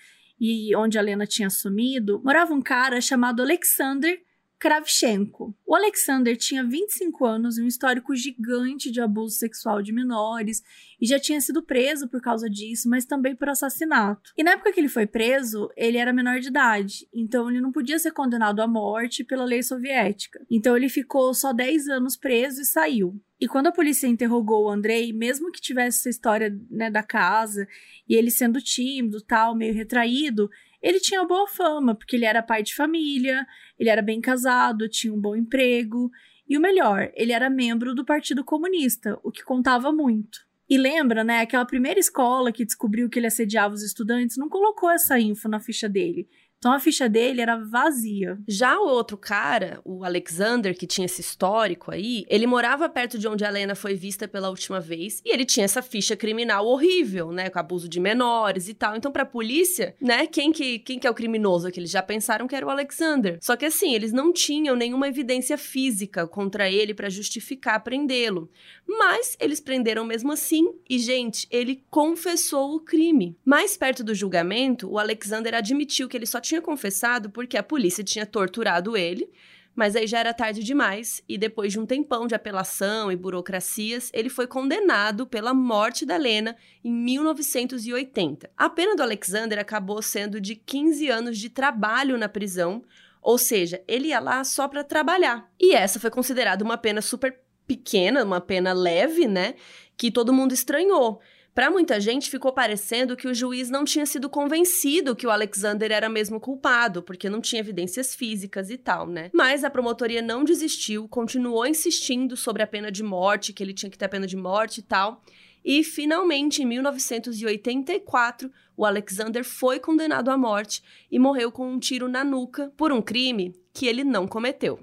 e 0.40 0.74
onde 0.74 0.98
a 0.98 1.02
Lena 1.02 1.26
tinha 1.26 1.48
sumido, 1.48 2.20
morava 2.24 2.52
um 2.52 2.60
cara 2.60 3.00
chamado 3.00 3.42
Alexander 3.42 4.20
Kravchenko. 4.64 5.55
O 5.66 5.74
Alexander 5.74 6.35
tinha 6.38 6.64
25 6.64 7.27
anos 7.27 7.59
e 7.59 7.62
um 7.62 7.66
histórico 7.66 8.16
gigante 8.16 8.90
de 8.90 8.98
abuso 8.98 9.37
sexual 9.37 9.83
de 9.83 9.92
menores 9.92 10.62
e 10.98 11.07
já 11.07 11.18
tinha 11.18 11.38
sido 11.38 11.62
preso 11.62 12.09
por 12.09 12.22
causa 12.22 12.48
disso, 12.48 12.88
mas 12.88 13.05
também 13.05 13.37
por 13.37 13.50
assassinato. 13.50 14.33
E 14.35 14.42
na 14.42 14.53
época 14.53 14.72
que 14.72 14.81
ele 14.81 14.88
foi 14.88 15.07
preso, 15.07 15.68
ele 15.77 15.98
era 15.98 16.14
menor 16.14 16.40
de 16.40 16.48
idade, 16.48 17.07
então 17.12 17.50
ele 17.50 17.61
não 17.61 17.70
podia 17.70 17.98
ser 17.98 18.12
condenado 18.12 18.62
à 18.62 18.66
morte 18.66 19.22
pela 19.22 19.44
lei 19.44 19.62
soviética. 19.62 20.40
Então 20.50 20.74
ele 20.74 20.88
ficou 20.88 21.35
só 21.35 21.53
10 21.53 21.88
anos 21.88 22.16
preso 22.16 22.62
e 22.62 22.64
saiu. 22.64 23.20
E 23.38 23.46
quando 23.46 23.66
a 23.66 23.72
polícia 23.72 24.07
interrogou 24.07 24.64
o 24.64 24.70
Andrei, 24.70 25.12
mesmo 25.12 25.53
que 25.53 25.61
tivesse 25.61 25.98
essa 25.98 26.09
história 26.09 26.59
né, 26.70 26.90
da 26.90 27.03
casa 27.03 27.68
e 28.09 28.14
ele 28.14 28.31
sendo 28.31 28.62
tímido, 28.62 29.20
tal, 29.20 29.55
meio 29.55 29.74
retraído, 29.74 30.48
ele 30.84 31.00
tinha 31.00 31.24
boa 31.24 31.48
fama, 31.48 31.94
porque 31.94 32.14
ele 32.14 32.26
era 32.26 32.42
pai 32.42 32.62
de 32.62 32.74
família, 32.74 33.46
ele 33.78 33.88
era 33.88 34.02
bem 34.02 34.20
casado, 34.20 34.86
tinha 34.86 35.14
um 35.14 35.18
bom 35.18 35.34
emprego, 35.34 36.10
e 36.46 36.58
o 36.58 36.60
melhor, 36.60 37.10
ele 37.14 37.32
era 37.32 37.48
membro 37.48 37.94
do 37.94 38.04
Partido 38.04 38.44
Comunista, 38.44 39.18
o 39.22 39.32
que 39.32 39.42
contava 39.42 39.90
muito. 39.90 40.40
E 40.68 40.76
lembra, 40.76 41.24
né, 41.24 41.40
aquela 41.40 41.64
primeira 41.64 41.98
escola 41.98 42.52
que 42.52 42.66
descobriu 42.66 43.08
que 43.08 43.18
ele 43.18 43.26
assediava 43.26 43.72
os 43.72 43.82
estudantes 43.82 44.36
não 44.36 44.46
colocou 44.46 44.90
essa 44.90 45.18
info 45.18 45.48
na 45.48 45.58
ficha 45.58 45.88
dele. 45.88 46.28
Então 46.64 46.72
a 46.72 46.81
ficha 46.81 47.11
dele 47.11 47.42
era 47.42 47.59
vazia. 47.59 48.38
Já 48.48 48.81
o 48.81 48.88
outro 48.88 49.18
cara, 49.18 49.83
o 49.85 50.03
Alexander, 50.03 50.74
que 50.74 50.87
tinha 50.87 51.05
esse 51.05 51.20
histórico 51.20 51.90
aí, 51.90 52.24
ele 52.27 52.46
morava 52.46 52.88
perto 52.88 53.18
de 53.18 53.29
onde 53.29 53.44
a 53.44 53.50
Helena 53.50 53.74
foi 53.74 53.94
vista 53.94 54.27
pela 54.27 54.48
última 54.48 54.81
vez 54.81 55.20
e 55.27 55.31
ele 55.31 55.44
tinha 55.44 55.64
essa 55.64 55.83
ficha 55.83 56.16
criminal 56.16 56.66
horrível, 56.66 57.31
né, 57.33 57.50
com 57.50 57.59
abuso 57.59 57.87
de 57.87 58.00
menores 58.00 58.66
e 58.66 58.72
tal. 58.72 58.96
Então 58.96 59.12
pra 59.12 59.27
polícia, 59.27 59.94
né, 60.00 60.27
quem 60.27 60.53
que, 60.53 60.79
quem 60.79 60.98
que 60.98 61.07
é 61.07 61.11
o 61.11 61.14
criminoso 61.14 61.68
aqui? 61.68 61.79
Eles 61.79 61.90
já 61.90 62.03
pensaram 62.03 62.46
que 62.46 62.57
era 62.57 62.64
o 62.64 62.70
Alexander. 62.70 63.37
Só 63.42 63.57
que 63.57 63.66
assim, 63.66 63.94
eles 63.94 64.11
não 64.11 64.33
tinham 64.33 64.74
nenhuma 64.74 65.07
evidência 65.07 65.59
física 65.59 66.27
contra 66.27 66.70
ele 66.70 66.94
para 66.94 67.11
justificar 67.11 67.85
prendê-lo. 67.85 68.50
Mas 68.88 69.37
eles 69.38 69.61
prenderam 69.61 70.03
mesmo 70.03 70.33
assim 70.33 70.72
e, 70.88 70.98
gente, 70.98 71.46
ele 71.50 71.85
confessou 71.90 72.74
o 72.74 72.81
crime. 72.81 73.37
Mais 73.44 73.77
perto 73.77 74.03
do 74.03 74.14
julgamento, 74.14 74.90
o 74.90 74.98
Alexander 74.98 75.55
admitiu 75.55 76.09
que 76.09 76.16
ele 76.16 76.24
só 76.24 76.40
tinha 76.40 76.53
tinha 76.54 76.62
confessado 76.62 77.30
porque 77.30 77.56
a 77.56 77.62
polícia 77.62 78.04
tinha 78.04 78.24
torturado 78.24 78.96
ele, 78.96 79.28
mas 79.74 79.96
aí 79.96 80.06
já 80.06 80.20
era 80.20 80.32
tarde 80.32 80.62
demais 80.62 81.20
e 81.28 81.36
depois 81.36 81.72
de 81.72 81.80
um 81.80 81.86
tempão 81.86 82.28
de 82.28 82.34
apelação 82.34 83.10
e 83.10 83.16
burocracias, 83.16 84.08
ele 84.14 84.28
foi 84.28 84.46
condenado 84.46 85.26
pela 85.26 85.52
morte 85.52 86.06
da 86.06 86.16
Lena 86.16 86.56
em 86.84 86.92
1980. 86.92 88.50
A 88.56 88.70
pena 88.70 88.94
do 88.94 89.02
Alexander 89.02 89.58
acabou 89.58 90.00
sendo 90.00 90.40
de 90.40 90.54
15 90.54 91.08
anos 91.08 91.38
de 91.38 91.50
trabalho 91.50 92.16
na 92.16 92.28
prisão, 92.28 92.84
ou 93.20 93.36
seja, 93.36 93.82
ele 93.88 94.08
ia 94.08 94.20
lá 94.20 94.44
só 94.44 94.68
para 94.68 94.84
trabalhar. 94.84 95.50
E 95.58 95.74
essa 95.74 95.98
foi 95.98 96.10
considerada 96.10 96.62
uma 96.62 96.78
pena 96.78 97.02
super 97.02 97.36
pequena, 97.66 98.22
uma 98.22 98.40
pena 98.40 98.72
leve, 98.72 99.26
né, 99.26 99.54
que 99.96 100.10
todo 100.10 100.32
mundo 100.32 100.52
estranhou. 100.52 101.20
Para 101.54 101.70
muita 101.70 102.00
gente 102.00 102.30
ficou 102.30 102.52
parecendo 102.52 103.16
que 103.16 103.28
o 103.28 103.34
juiz 103.34 103.70
não 103.70 103.84
tinha 103.84 104.04
sido 104.04 104.28
convencido 104.28 105.14
que 105.14 105.24
o 105.24 105.30
Alexander 105.30 105.92
era 105.92 106.08
mesmo 106.08 106.40
culpado, 106.40 107.00
porque 107.00 107.30
não 107.30 107.40
tinha 107.40 107.60
evidências 107.60 108.12
físicas 108.12 108.70
e 108.70 108.76
tal, 108.76 109.06
né? 109.06 109.30
Mas 109.32 109.62
a 109.62 109.70
promotoria 109.70 110.20
não 110.20 110.42
desistiu, 110.42 111.06
continuou 111.06 111.64
insistindo 111.64 112.37
sobre 112.37 112.64
a 112.64 112.66
pena 112.66 112.90
de 112.90 113.04
morte, 113.04 113.52
que 113.52 113.62
ele 113.62 113.72
tinha 113.72 113.88
que 113.88 113.96
ter 113.96 114.06
a 114.06 114.08
pena 114.08 114.26
de 114.26 114.37
morte 114.37 114.79
e 114.79 114.83
tal. 114.83 115.22
E 115.64 115.85
finalmente, 115.85 116.60
em 116.60 116.66
1984, 116.66 118.50
o 118.76 118.85
Alexander 118.85 119.44
foi 119.44 119.79
condenado 119.79 120.33
à 120.33 120.37
morte 120.37 120.83
e 121.08 121.20
morreu 121.20 121.52
com 121.52 121.70
um 121.70 121.79
tiro 121.79 122.08
na 122.08 122.24
nuca 122.24 122.72
por 122.76 122.92
um 122.92 123.00
crime 123.00 123.54
que 123.72 123.87
ele 123.87 124.02
não 124.02 124.26
cometeu. 124.26 124.81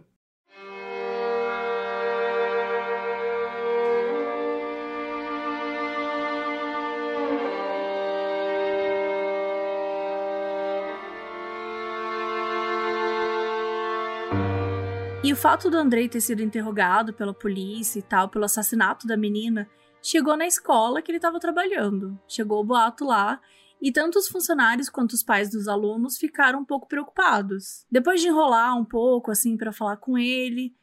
E 15.32 15.34
o 15.34 15.38
fato 15.38 15.70
do 15.70 15.78
Andrei 15.78 16.10
ter 16.10 16.20
sido 16.20 16.44
interrogado 16.44 17.14
pela 17.14 17.34
polícia 17.34 18.00
e 18.00 18.02
tal, 18.02 18.28
pelo 18.28 18.44
assassinato 18.44 19.08
da 19.08 19.16
menina, 19.16 19.66
chegou 20.02 20.36
na 20.36 20.46
escola 20.46 21.02
que 21.02 21.10
ele 21.10 21.20
estava 21.20 21.40
trabalhando. 21.40 22.20
Chegou 22.28 22.60
o 22.60 22.66
boato 22.66 23.06
lá 23.06 23.40
e 23.82 23.94
tanto 23.94 24.20
os 24.20 24.28
funcionários 24.28 24.90
quanto 24.90 25.14
os 25.14 25.24
pais 25.24 25.50
dos 25.50 25.70
alunos 25.70 26.18
ficaram 26.18 26.60
um 26.60 26.66
pouco 26.66 26.86
preocupados. 26.86 27.86
Depois 27.90 28.20
de 28.20 28.28
enrolar 28.28 28.78
um 28.78 28.84
pouco 28.84 29.32
assim 29.32 29.56
para 29.56 29.72
falar 29.72 29.96
com 29.96 30.18
ele, 30.18 30.76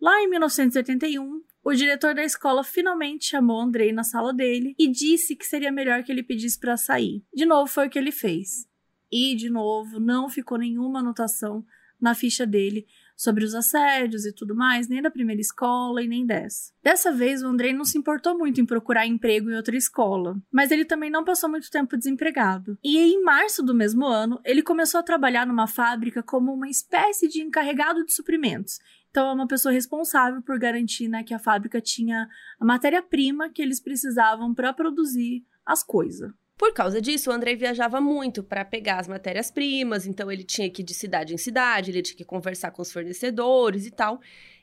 lá 0.00 0.18
em 0.22 0.30
1981, 0.30 1.42
o 1.62 1.74
diretor 1.74 2.14
da 2.14 2.24
escola 2.24 2.64
finalmente 2.64 3.26
chamou 3.26 3.60
Andrei 3.60 3.92
na 3.92 4.02
sala 4.02 4.32
dele 4.32 4.74
e 4.78 4.90
disse 4.90 5.36
que 5.36 5.44
seria 5.44 5.70
melhor 5.70 6.02
que 6.02 6.10
ele 6.10 6.22
pedisse 6.22 6.58
para 6.58 6.78
sair. 6.78 7.22
De 7.34 7.44
novo 7.44 7.70
foi 7.70 7.88
o 7.88 7.90
que 7.90 7.98
ele 7.98 8.12
fez. 8.12 8.66
E 9.12 9.36
de 9.36 9.50
novo 9.50 10.00
não 10.00 10.30
ficou 10.30 10.56
nenhuma 10.56 11.00
anotação 11.00 11.62
na 12.00 12.14
ficha 12.14 12.46
dele 12.46 12.86
sobre 13.20 13.44
os 13.44 13.54
assédios 13.54 14.24
e 14.24 14.32
tudo 14.32 14.54
mais, 14.54 14.88
nem 14.88 15.02
da 15.02 15.10
primeira 15.10 15.42
escola 15.42 16.02
e 16.02 16.08
nem 16.08 16.24
dessa. 16.24 16.72
Dessa 16.82 17.12
vez, 17.12 17.42
o 17.42 17.48
Andrei 17.48 17.70
não 17.70 17.84
se 17.84 17.98
importou 17.98 18.38
muito 18.38 18.62
em 18.62 18.64
procurar 18.64 19.06
emprego 19.06 19.50
em 19.50 19.56
outra 19.56 19.76
escola, 19.76 20.40
mas 20.50 20.70
ele 20.70 20.86
também 20.86 21.10
não 21.10 21.22
passou 21.22 21.50
muito 21.50 21.70
tempo 21.70 21.98
desempregado. 21.98 22.78
E 22.82 22.96
em 22.96 23.22
março 23.22 23.62
do 23.62 23.74
mesmo 23.74 24.06
ano, 24.06 24.40
ele 24.42 24.62
começou 24.62 24.98
a 24.98 25.02
trabalhar 25.02 25.46
numa 25.46 25.66
fábrica 25.66 26.22
como 26.22 26.50
uma 26.50 26.70
espécie 26.70 27.28
de 27.28 27.42
encarregado 27.42 28.06
de 28.06 28.14
suprimentos. 28.14 28.78
Então, 29.10 29.28
é 29.28 29.32
uma 29.34 29.46
pessoa 29.46 29.70
responsável 29.70 30.40
por 30.40 30.58
garantir 30.58 31.06
né, 31.06 31.22
que 31.22 31.34
a 31.34 31.38
fábrica 31.38 31.78
tinha 31.78 32.26
a 32.58 32.64
matéria-prima 32.64 33.50
que 33.50 33.60
eles 33.60 33.80
precisavam 33.80 34.54
para 34.54 34.72
produzir 34.72 35.44
as 35.66 35.82
coisas. 35.82 36.32
Por 36.60 36.74
causa 36.74 37.00
disso, 37.00 37.30
o 37.30 37.32
André 37.32 37.56
viajava 37.56 38.02
muito 38.02 38.42
para 38.42 38.66
pegar 38.66 38.98
as 38.98 39.08
matérias-primas, 39.08 40.06
então 40.06 40.30
ele 40.30 40.44
tinha 40.44 40.68
que 40.68 40.82
ir 40.82 40.84
de 40.84 40.92
cidade 40.92 41.32
em 41.32 41.38
cidade, 41.38 41.90
ele 41.90 42.02
tinha 42.02 42.18
que 42.18 42.22
conversar 42.22 42.70
com 42.70 42.82
os 42.82 42.92
fornecedores 42.92 43.86
e 43.86 43.90
tal. 43.90 44.20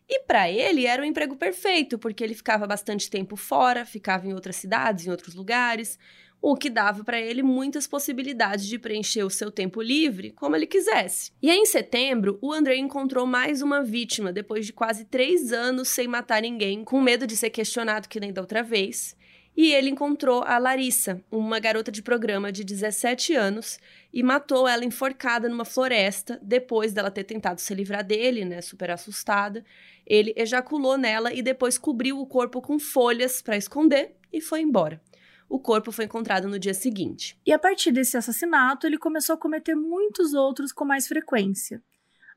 E 0.07 0.19
para 0.19 0.47
ele 0.47 0.85
era 0.85 1.01
o 1.01 1.05
emprego 1.05 1.35
perfeito, 1.35 1.97
porque 1.97 2.23
ele 2.23 2.35
ficava 2.35 2.67
bastante 2.67 3.09
tempo 3.09 3.35
fora, 3.35 3.83
ficava 3.83 4.27
em 4.27 4.33
outras 4.35 4.57
cidades, 4.57 5.07
em 5.07 5.09
outros 5.09 5.33
lugares, 5.33 5.97
o 6.39 6.55
que 6.55 6.69
dava 6.69 7.03
para 7.03 7.19
ele 7.19 7.41
muitas 7.41 7.87
possibilidades 7.87 8.67
de 8.67 8.77
preencher 8.77 9.23
o 9.23 9.29
seu 9.31 9.49
tempo 9.49 9.81
livre 9.81 10.29
como 10.33 10.55
ele 10.55 10.67
quisesse. 10.67 11.31
E 11.41 11.49
aí, 11.49 11.57
em 11.57 11.65
setembro, 11.65 12.37
o 12.43 12.53
André 12.53 12.75
encontrou 12.75 13.25
mais 13.25 13.63
uma 13.63 13.81
vítima 13.81 14.31
depois 14.31 14.67
de 14.67 14.71
quase 14.71 15.03
três 15.03 15.51
anos 15.51 15.87
sem 15.87 16.07
matar 16.07 16.43
ninguém, 16.43 16.83
com 16.83 17.01
medo 17.01 17.25
de 17.25 17.35
ser 17.35 17.49
questionado 17.49 18.07
que 18.07 18.19
nem 18.19 18.31
da 18.31 18.41
outra 18.41 18.61
vez 18.61 19.17
e 19.57 19.73
ele 19.73 19.89
encontrou 19.89 20.43
a 20.43 20.59
Larissa, 20.59 21.19
uma 21.31 21.59
garota 21.59 21.91
de 21.91 22.03
programa 22.03 22.51
de 22.51 22.63
17 22.63 23.33
anos, 23.33 23.79
e 24.13 24.21
matou 24.21 24.67
ela 24.67 24.85
enforcada 24.85 25.49
numa 25.49 25.65
floresta 25.65 26.39
depois 26.43 26.93
dela 26.93 27.09
ter 27.09 27.23
tentado 27.23 27.59
se 27.59 27.73
livrar 27.73 28.05
dele, 28.05 28.45
né, 28.45 28.61
super 28.61 28.91
assustada. 28.91 29.65
Ele 30.05 30.31
ejaculou 30.37 30.95
nela 30.95 31.33
e 31.33 31.41
depois 31.41 31.75
cobriu 31.75 32.19
o 32.19 32.27
corpo 32.27 32.61
com 32.61 32.77
folhas 32.77 33.41
para 33.41 33.57
esconder 33.57 34.15
e 34.31 34.39
foi 34.39 34.61
embora. 34.61 35.01
O 35.49 35.59
corpo 35.59 35.91
foi 35.91 36.05
encontrado 36.05 36.47
no 36.47 36.59
dia 36.59 36.75
seguinte. 36.75 37.35
E 37.43 37.51
a 37.51 37.57
partir 37.57 37.91
desse 37.91 38.15
assassinato, 38.15 38.85
ele 38.85 38.97
começou 38.97 39.33
a 39.33 39.39
cometer 39.39 39.73
muitos 39.73 40.35
outros 40.35 40.71
com 40.71 40.85
mais 40.85 41.07
frequência. 41.07 41.81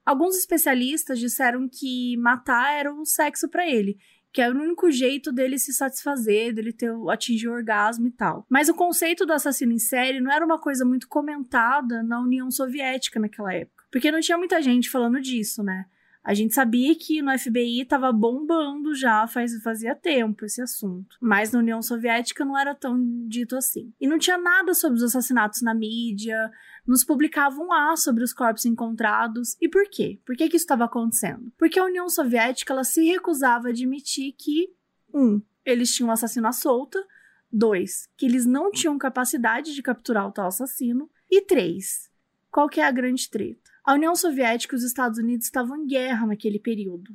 Alguns 0.07 0.39
especialistas 0.39 1.19
disseram 1.19 1.69
que 1.69 2.17
matar 2.17 2.73
era 2.79 2.95
o 2.95 3.05
sexo 3.05 3.47
para 3.47 3.69
ele 3.69 3.99
que 4.33 4.41
era 4.41 4.55
o 4.55 4.61
único 4.61 4.91
jeito 4.91 5.33
dele 5.33 5.59
se 5.59 5.73
satisfazer, 5.73 6.55
dele 6.55 6.73
ter 6.73 6.93
atingir 7.09 7.49
o 7.49 7.53
orgasmo 7.53 8.07
e 8.07 8.11
tal. 8.11 8.47
Mas 8.49 8.69
o 8.69 8.75
conceito 8.75 9.27
do 9.27 9.33
assassino 9.33 9.73
em 9.73 9.79
série 9.79 10.21
não 10.21 10.31
era 10.31 10.45
uma 10.45 10.59
coisa 10.59 10.85
muito 10.85 11.09
comentada 11.09 12.03
na 12.03 12.21
União 12.21 12.51
Soviética 12.51 13.19
naquela 13.19 13.53
época, 13.53 13.85
porque 13.91 14.13
não 14.13 14.21
tinha 14.21 14.39
muita 14.39 14.63
gente 14.63 14.91
falando 14.91 15.21
disso, 15.21 15.63
né? 15.63 15.87
A 16.23 16.35
gente 16.35 16.55
sabia 16.55 16.95
que 16.95 17.23
no 17.23 17.37
FBI 17.37 17.81
estava 17.81 18.13
bombando 18.13 18.95
já 18.95 19.27
faz, 19.27 19.53
fazia 19.63 19.95
tempo 19.95 20.45
esse 20.45 20.61
assunto, 20.61 21.17
mas 21.21 21.51
na 21.51 21.59
União 21.61 21.81
Soviética 21.81 22.45
não 22.45 22.59
era 22.59 22.75
tão 22.75 23.27
dito 23.27 23.57
assim. 23.57 23.91
E 23.99 24.07
não 24.07 24.19
tinha 24.19 24.37
nada 24.37 24.75
sobre 24.75 24.99
os 24.99 25.03
assassinatos 25.03 25.63
na 25.63 25.75
mídia, 25.75 26.51
nos 26.87 27.05
publicavam 27.05 27.69
lá 27.69 27.97
sobre 27.97 28.25
os 28.25 28.33
corpos 28.33 28.65
encontrados. 28.65 29.57
E 29.61 29.69
por 29.69 29.89
quê? 29.89 30.21
Por 30.25 30.37
que, 30.37 30.49
que 30.49 30.57
isso 30.57 30.65
estava 30.65 30.85
acontecendo? 30.85 31.53
Porque 31.59 31.79
a 31.79 31.85
União 31.85 32.09
Soviética 32.09 32.73
ela 32.73 32.85
se 32.85 33.05
recusava 33.05 33.69
a 33.69 33.71
admitir 33.71 34.33
que, 34.33 34.73
um, 35.13 35.41
eles 35.65 35.95
tinham 35.95 36.09
um 36.09 36.13
assassino 36.13 36.49
à 36.49 36.53
solta, 36.53 37.05
dois, 37.53 38.09
que 38.17 38.27
eles 38.27 38.47
não 38.47 38.71
tinham 38.71 38.97
capacidade 38.99 39.75
de 39.75 39.83
capturar 39.83 40.27
o 40.27 40.33
tal 40.33 40.49
assassino, 40.49 41.11
e 41.31 41.43
três, 41.43 42.11
qual 42.51 42.69
que 42.69 42.81
é 42.81 42.85
a 42.85 42.91
grande 42.91 43.29
treta? 43.29 43.71
A 43.85 43.95
União 43.95 44.15
Soviética 44.15 44.75
e 44.75 44.79
os 44.79 44.85
Estados 44.85 45.19
Unidos 45.19 45.47
estavam 45.47 45.77
em 45.77 45.87
guerra 45.87 46.27
naquele 46.27 46.59
período. 46.59 47.13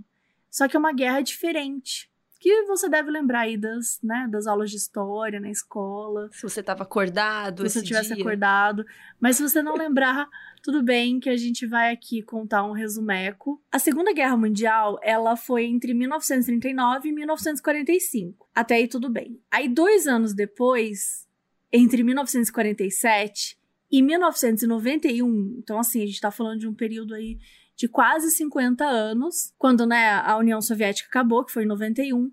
Só 0.49 0.67
que 0.67 0.75
é 0.75 0.79
uma 0.79 0.93
guerra 0.93 1.21
diferente. 1.21 2.09
Que 2.45 2.61
você 2.65 2.87
deve 2.87 3.09
lembrar 3.09 3.39
aí 3.39 3.57
das, 3.57 3.99
né, 4.03 4.27
das 4.29 4.45
aulas 4.45 4.69
de 4.69 4.77
história 4.77 5.39
na 5.39 5.49
escola. 5.49 6.29
Se 6.31 6.43
você 6.43 6.59
estava 6.59 6.83
acordado, 6.83 7.67
se 7.67 7.79
você 7.79 7.81
tivesse 7.81 8.13
dia. 8.13 8.23
acordado. 8.23 8.85
Mas 9.19 9.37
se 9.37 9.41
você 9.41 9.63
não 9.63 9.75
lembrar, 9.75 10.29
tudo 10.61 10.83
bem 10.83 11.19
que 11.19 11.27
a 11.27 11.35
gente 11.35 11.65
vai 11.65 11.91
aqui 11.91 12.21
contar 12.21 12.63
um 12.63 12.71
resumeco. 12.71 13.59
A 13.71 13.79
Segunda 13.79 14.13
Guerra 14.13 14.37
Mundial, 14.37 14.99
ela 15.01 15.35
foi 15.35 15.65
entre 15.65 15.95
1939 15.95 17.09
e 17.09 17.11
1945. 17.11 18.47
Até 18.53 18.75
aí 18.75 18.87
tudo 18.87 19.09
bem. 19.09 19.41
Aí 19.49 19.67
dois 19.67 20.05
anos 20.05 20.31
depois, 20.31 21.27
entre 21.73 22.03
1947 22.03 23.57
e 23.91 24.03
1991, 24.03 25.55
então 25.57 25.79
assim, 25.79 26.03
a 26.03 26.05
gente 26.05 26.21
tá 26.21 26.29
falando 26.29 26.59
de 26.59 26.67
um 26.67 26.75
período 26.75 27.15
aí 27.15 27.39
de 27.75 27.87
quase 27.87 28.31
50 28.31 28.85
anos, 28.85 29.53
quando 29.57 29.85
né, 29.85 30.09
a 30.11 30.37
União 30.37 30.61
Soviética 30.61 31.09
acabou, 31.09 31.43
que 31.43 31.51
foi 31.51 31.63
em 31.63 31.67
91, 31.67 32.31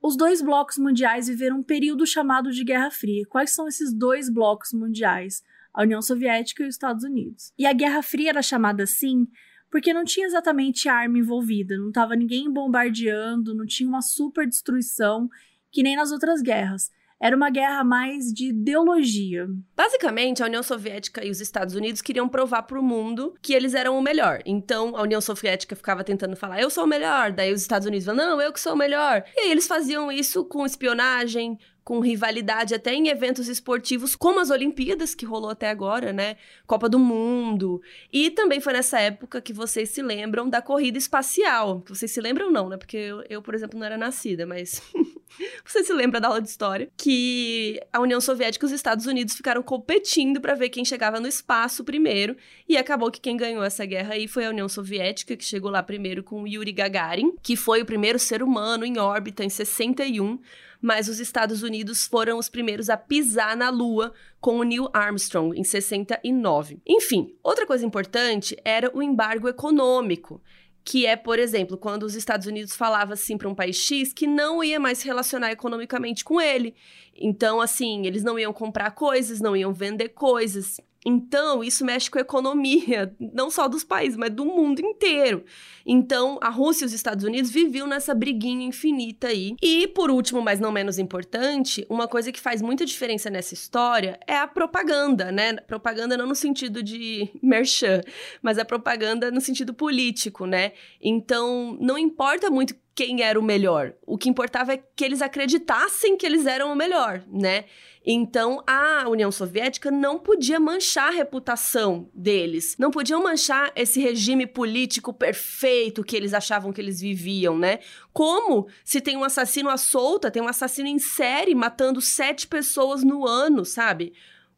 os 0.00 0.16
dois 0.16 0.40
blocos 0.40 0.78
mundiais 0.78 1.26
viveram 1.26 1.58
um 1.58 1.62
período 1.62 2.06
chamado 2.06 2.52
de 2.52 2.62
Guerra 2.62 2.90
Fria. 2.90 3.24
Quais 3.28 3.50
são 3.50 3.66
esses 3.66 3.92
dois 3.92 4.30
blocos 4.30 4.72
mundiais? 4.72 5.42
A 5.74 5.82
União 5.82 6.00
Soviética 6.00 6.62
e 6.62 6.68
os 6.68 6.74
Estados 6.74 7.04
Unidos. 7.04 7.52
E 7.58 7.66
a 7.66 7.72
Guerra 7.72 8.02
Fria 8.02 8.30
era 8.30 8.42
chamada 8.42 8.84
assim 8.84 9.26
porque 9.70 9.92
não 9.92 10.04
tinha 10.04 10.26
exatamente 10.26 10.88
arma 10.88 11.18
envolvida, 11.18 11.76
não 11.76 11.88
estava 11.88 12.14
ninguém 12.14 12.50
bombardeando, 12.50 13.54
não 13.54 13.66
tinha 13.66 13.88
uma 13.88 14.00
super 14.00 14.46
destruição 14.46 15.28
que 15.70 15.82
nem 15.82 15.96
nas 15.96 16.12
outras 16.12 16.40
guerras. 16.40 16.90
Era 17.18 17.34
uma 17.34 17.48
guerra 17.48 17.82
mais 17.82 18.32
de 18.32 18.50
ideologia. 18.50 19.48
Basicamente, 19.74 20.42
a 20.42 20.46
União 20.46 20.62
Soviética 20.62 21.24
e 21.24 21.30
os 21.30 21.40
Estados 21.40 21.74
Unidos 21.74 22.02
queriam 22.02 22.28
provar 22.28 22.64
para 22.64 22.78
o 22.78 22.82
mundo 22.82 23.34
que 23.40 23.54
eles 23.54 23.74
eram 23.74 23.98
o 23.98 24.02
melhor. 24.02 24.42
Então, 24.44 24.94
a 24.94 25.02
União 25.02 25.20
Soviética 25.20 25.74
ficava 25.74 26.04
tentando 26.04 26.36
falar, 26.36 26.60
eu 26.60 26.68
sou 26.68 26.84
o 26.84 26.86
melhor. 26.86 27.32
Daí 27.32 27.52
os 27.52 27.62
Estados 27.62 27.86
Unidos 27.86 28.04
falavam, 28.04 28.32
não, 28.32 28.40
eu 28.40 28.52
que 28.52 28.60
sou 28.60 28.74
o 28.74 28.76
melhor. 28.76 29.24
E 29.34 29.40
aí 29.40 29.50
eles 29.50 29.66
faziam 29.66 30.12
isso 30.12 30.44
com 30.44 30.66
espionagem, 30.66 31.58
com 31.82 32.00
rivalidade 32.00 32.74
até 32.74 32.92
em 32.92 33.08
eventos 33.08 33.48
esportivos, 33.48 34.14
como 34.14 34.40
as 34.40 34.50
Olimpíadas, 34.50 35.14
que 35.14 35.24
rolou 35.24 35.50
até 35.50 35.70
agora, 35.70 36.12
né? 36.12 36.36
Copa 36.66 36.88
do 36.88 36.98
Mundo. 36.98 37.80
E 38.12 38.28
também 38.28 38.60
foi 38.60 38.74
nessa 38.74 39.00
época 39.00 39.40
que 39.40 39.52
vocês 39.52 39.88
se 39.88 40.02
lembram 40.02 40.50
da 40.50 40.60
corrida 40.60 40.98
espacial. 40.98 41.82
Vocês 41.88 42.10
se 42.10 42.20
lembram, 42.20 42.50
não, 42.50 42.68
né? 42.68 42.76
Porque 42.76 42.96
eu, 42.96 43.24
eu 43.30 43.40
por 43.40 43.54
exemplo, 43.54 43.78
não 43.78 43.86
era 43.86 43.96
nascida, 43.96 44.44
mas. 44.44 44.82
Você 45.64 45.84
se 45.84 45.92
lembra 45.92 46.20
da 46.20 46.28
aula 46.28 46.40
de 46.40 46.48
história? 46.48 46.88
Que 46.96 47.80
a 47.92 48.00
União 48.00 48.20
Soviética 48.20 48.64
e 48.64 48.68
os 48.68 48.72
Estados 48.72 49.06
Unidos 49.06 49.34
ficaram 49.34 49.62
competindo 49.62 50.40
para 50.40 50.54
ver 50.54 50.70
quem 50.70 50.84
chegava 50.84 51.20
no 51.20 51.28
espaço 51.28 51.84
primeiro. 51.84 52.36
E 52.68 52.76
acabou 52.76 53.10
que 53.10 53.20
quem 53.20 53.36
ganhou 53.36 53.62
essa 53.62 53.84
guerra 53.84 54.14
aí 54.14 54.26
foi 54.28 54.46
a 54.46 54.50
União 54.50 54.68
Soviética, 54.68 55.36
que 55.36 55.44
chegou 55.44 55.70
lá 55.70 55.82
primeiro 55.82 56.22
com 56.22 56.46
Yuri 56.46 56.72
Gagarin, 56.72 57.34
que 57.42 57.56
foi 57.56 57.82
o 57.82 57.86
primeiro 57.86 58.18
ser 58.18 58.42
humano 58.42 58.84
em 58.84 58.98
órbita 58.98 59.44
em 59.44 59.50
61 59.50 60.38
mas 60.80 61.08
os 61.08 61.20
Estados 61.20 61.62
Unidos 61.62 62.06
foram 62.06 62.38
os 62.38 62.48
primeiros 62.48 62.88
a 62.88 62.96
pisar 62.96 63.56
na 63.56 63.70
Lua 63.70 64.12
com 64.40 64.58
o 64.58 64.62
Neil 64.62 64.88
Armstrong 64.92 65.58
em 65.58 65.64
69. 65.64 66.80
Enfim, 66.86 67.34
outra 67.42 67.66
coisa 67.66 67.84
importante 67.84 68.56
era 68.64 68.90
o 68.94 69.02
embargo 69.02 69.48
econômico 69.48 70.40
que 70.86 71.04
é, 71.04 71.16
por 71.16 71.36
exemplo, 71.40 71.76
quando 71.76 72.04
os 72.04 72.14
Estados 72.14 72.46
Unidos 72.46 72.76
falavam 72.76 73.12
assim 73.12 73.36
para 73.36 73.48
um 73.48 73.54
país 73.56 73.76
X 73.76 74.12
que 74.12 74.24
não 74.24 74.62
ia 74.62 74.78
mais 74.78 75.02
relacionar 75.02 75.50
economicamente 75.50 76.24
com 76.24 76.40
ele. 76.40 76.76
Então, 77.18 77.60
assim, 77.60 78.06
eles 78.06 78.22
não 78.22 78.38
iam 78.38 78.52
comprar 78.52 78.90
coisas, 78.92 79.40
não 79.40 79.56
iam 79.56 79.72
vender 79.72 80.10
coisas. 80.10 80.80
Então, 81.08 81.62
isso 81.62 81.84
mexe 81.84 82.10
com 82.10 82.18
a 82.18 82.22
economia, 82.22 83.14
não 83.32 83.48
só 83.48 83.68
dos 83.68 83.84
países, 83.84 84.16
mas 84.16 84.30
do 84.30 84.44
mundo 84.44 84.80
inteiro. 84.80 85.44
Então, 85.86 86.36
a 86.42 86.50
Rússia 86.50 86.84
e 86.84 86.86
os 86.86 86.92
Estados 86.92 87.24
Unidos 87.24 87.48
viviam 87.48 87.86
nessa 87.86 88.12
briguinha 88.12 88.66
infinita 88.66 89.28
aí. 89.28 89.54
E, 89.62 89.86
por 89.86 90.10
último, 90.10 90.42
mas 90.42 90.58
não 90.58 90.72
menos 90.72 90.98
importante, 90.98 91.86
uma 91.88 92.08
coisa 92.08 92.32
que 92.32 92.40
faz 92.40 92.60
muita 92.60 92.84
diferença 92.84 93.30
nessa 93.30 93.54
história 93.54 94.18
é 94.26 94.36
a 94.36 94.48
propaganda, 94.48 95.30
né? 95.30 95.54
Propaganda 95.58 96.16
não 96.16 96.26
no 96.26 96.34
sentido 96.34 96.82
de 96.82 97.30
merchan, 97.40 98.00
mas 98.42 98.58
a 98.58 98.64
propaganda 98.64 99.30
no 99.30 99.40
sentido 99.40 99.72
político, 99.72 100.44
né? 100.44 100.72
Então, 101.00 101.78
não 101.80 101.96
importa 101.96 102.50
muito 102.50 102.74
quem 102.96 103.22
era 103.22 103.38
o 103.38 103.42
melhor. 103.42 103.92
O 104.06 104.16
que 104.16 104.30
importava 104.30 104.72
é 104.72 104.82
que 104.96 105.04
eles 105.04 105.20
acreditassem 105.20 106.16
que 106.16 106.24
eles 106.24 106.46
eram 106.46 106.72
o 106.72 106.74
melhor, 106.74 107.22
né? 107.30 107.66
Então, 108.08 108.62
a 108.66 109.06
União 109.06 109.30
Soviética 109.30 109.90
não 109.90 110.18
podia 110.18 110.58
manchar 110.58 111.08
a 111.08 111.14
reputação 111.14 112.08
deles, 112.14 112.74
não 112.78 112.90
podiam 112.90 113.22
manchar 113.22 113.70
esse 113.76 114.00
regime 114.00 114.46
político 114.46 115.12
perfeito 115.12 116.02
que 116.02 116.16
eles 116.16 116.32
achavam 116.32 116.72
que 116.72 116.80
eles 116.80 116.98
viviam, 116.98 117.58
né? 117.58 117.80
Como 118.14 118.66
se 118.82 119.00
tem 119.00 119.16
um 119.16 119.24
assassino 119.24 119.68
à 119.68 119.76
solta, 119.76 120.30
tem 120.30 120.42
um 120.42 120.48
assassino 120.48 120.88
em 120.88 120.98
série 120.98 121.54
matando 121.54 122.00
sete 122.00 122.46
pessoas 122.46 123.04
no 123.04 123.26
ano, 123.26 123.64
sabe? 123.64 124.14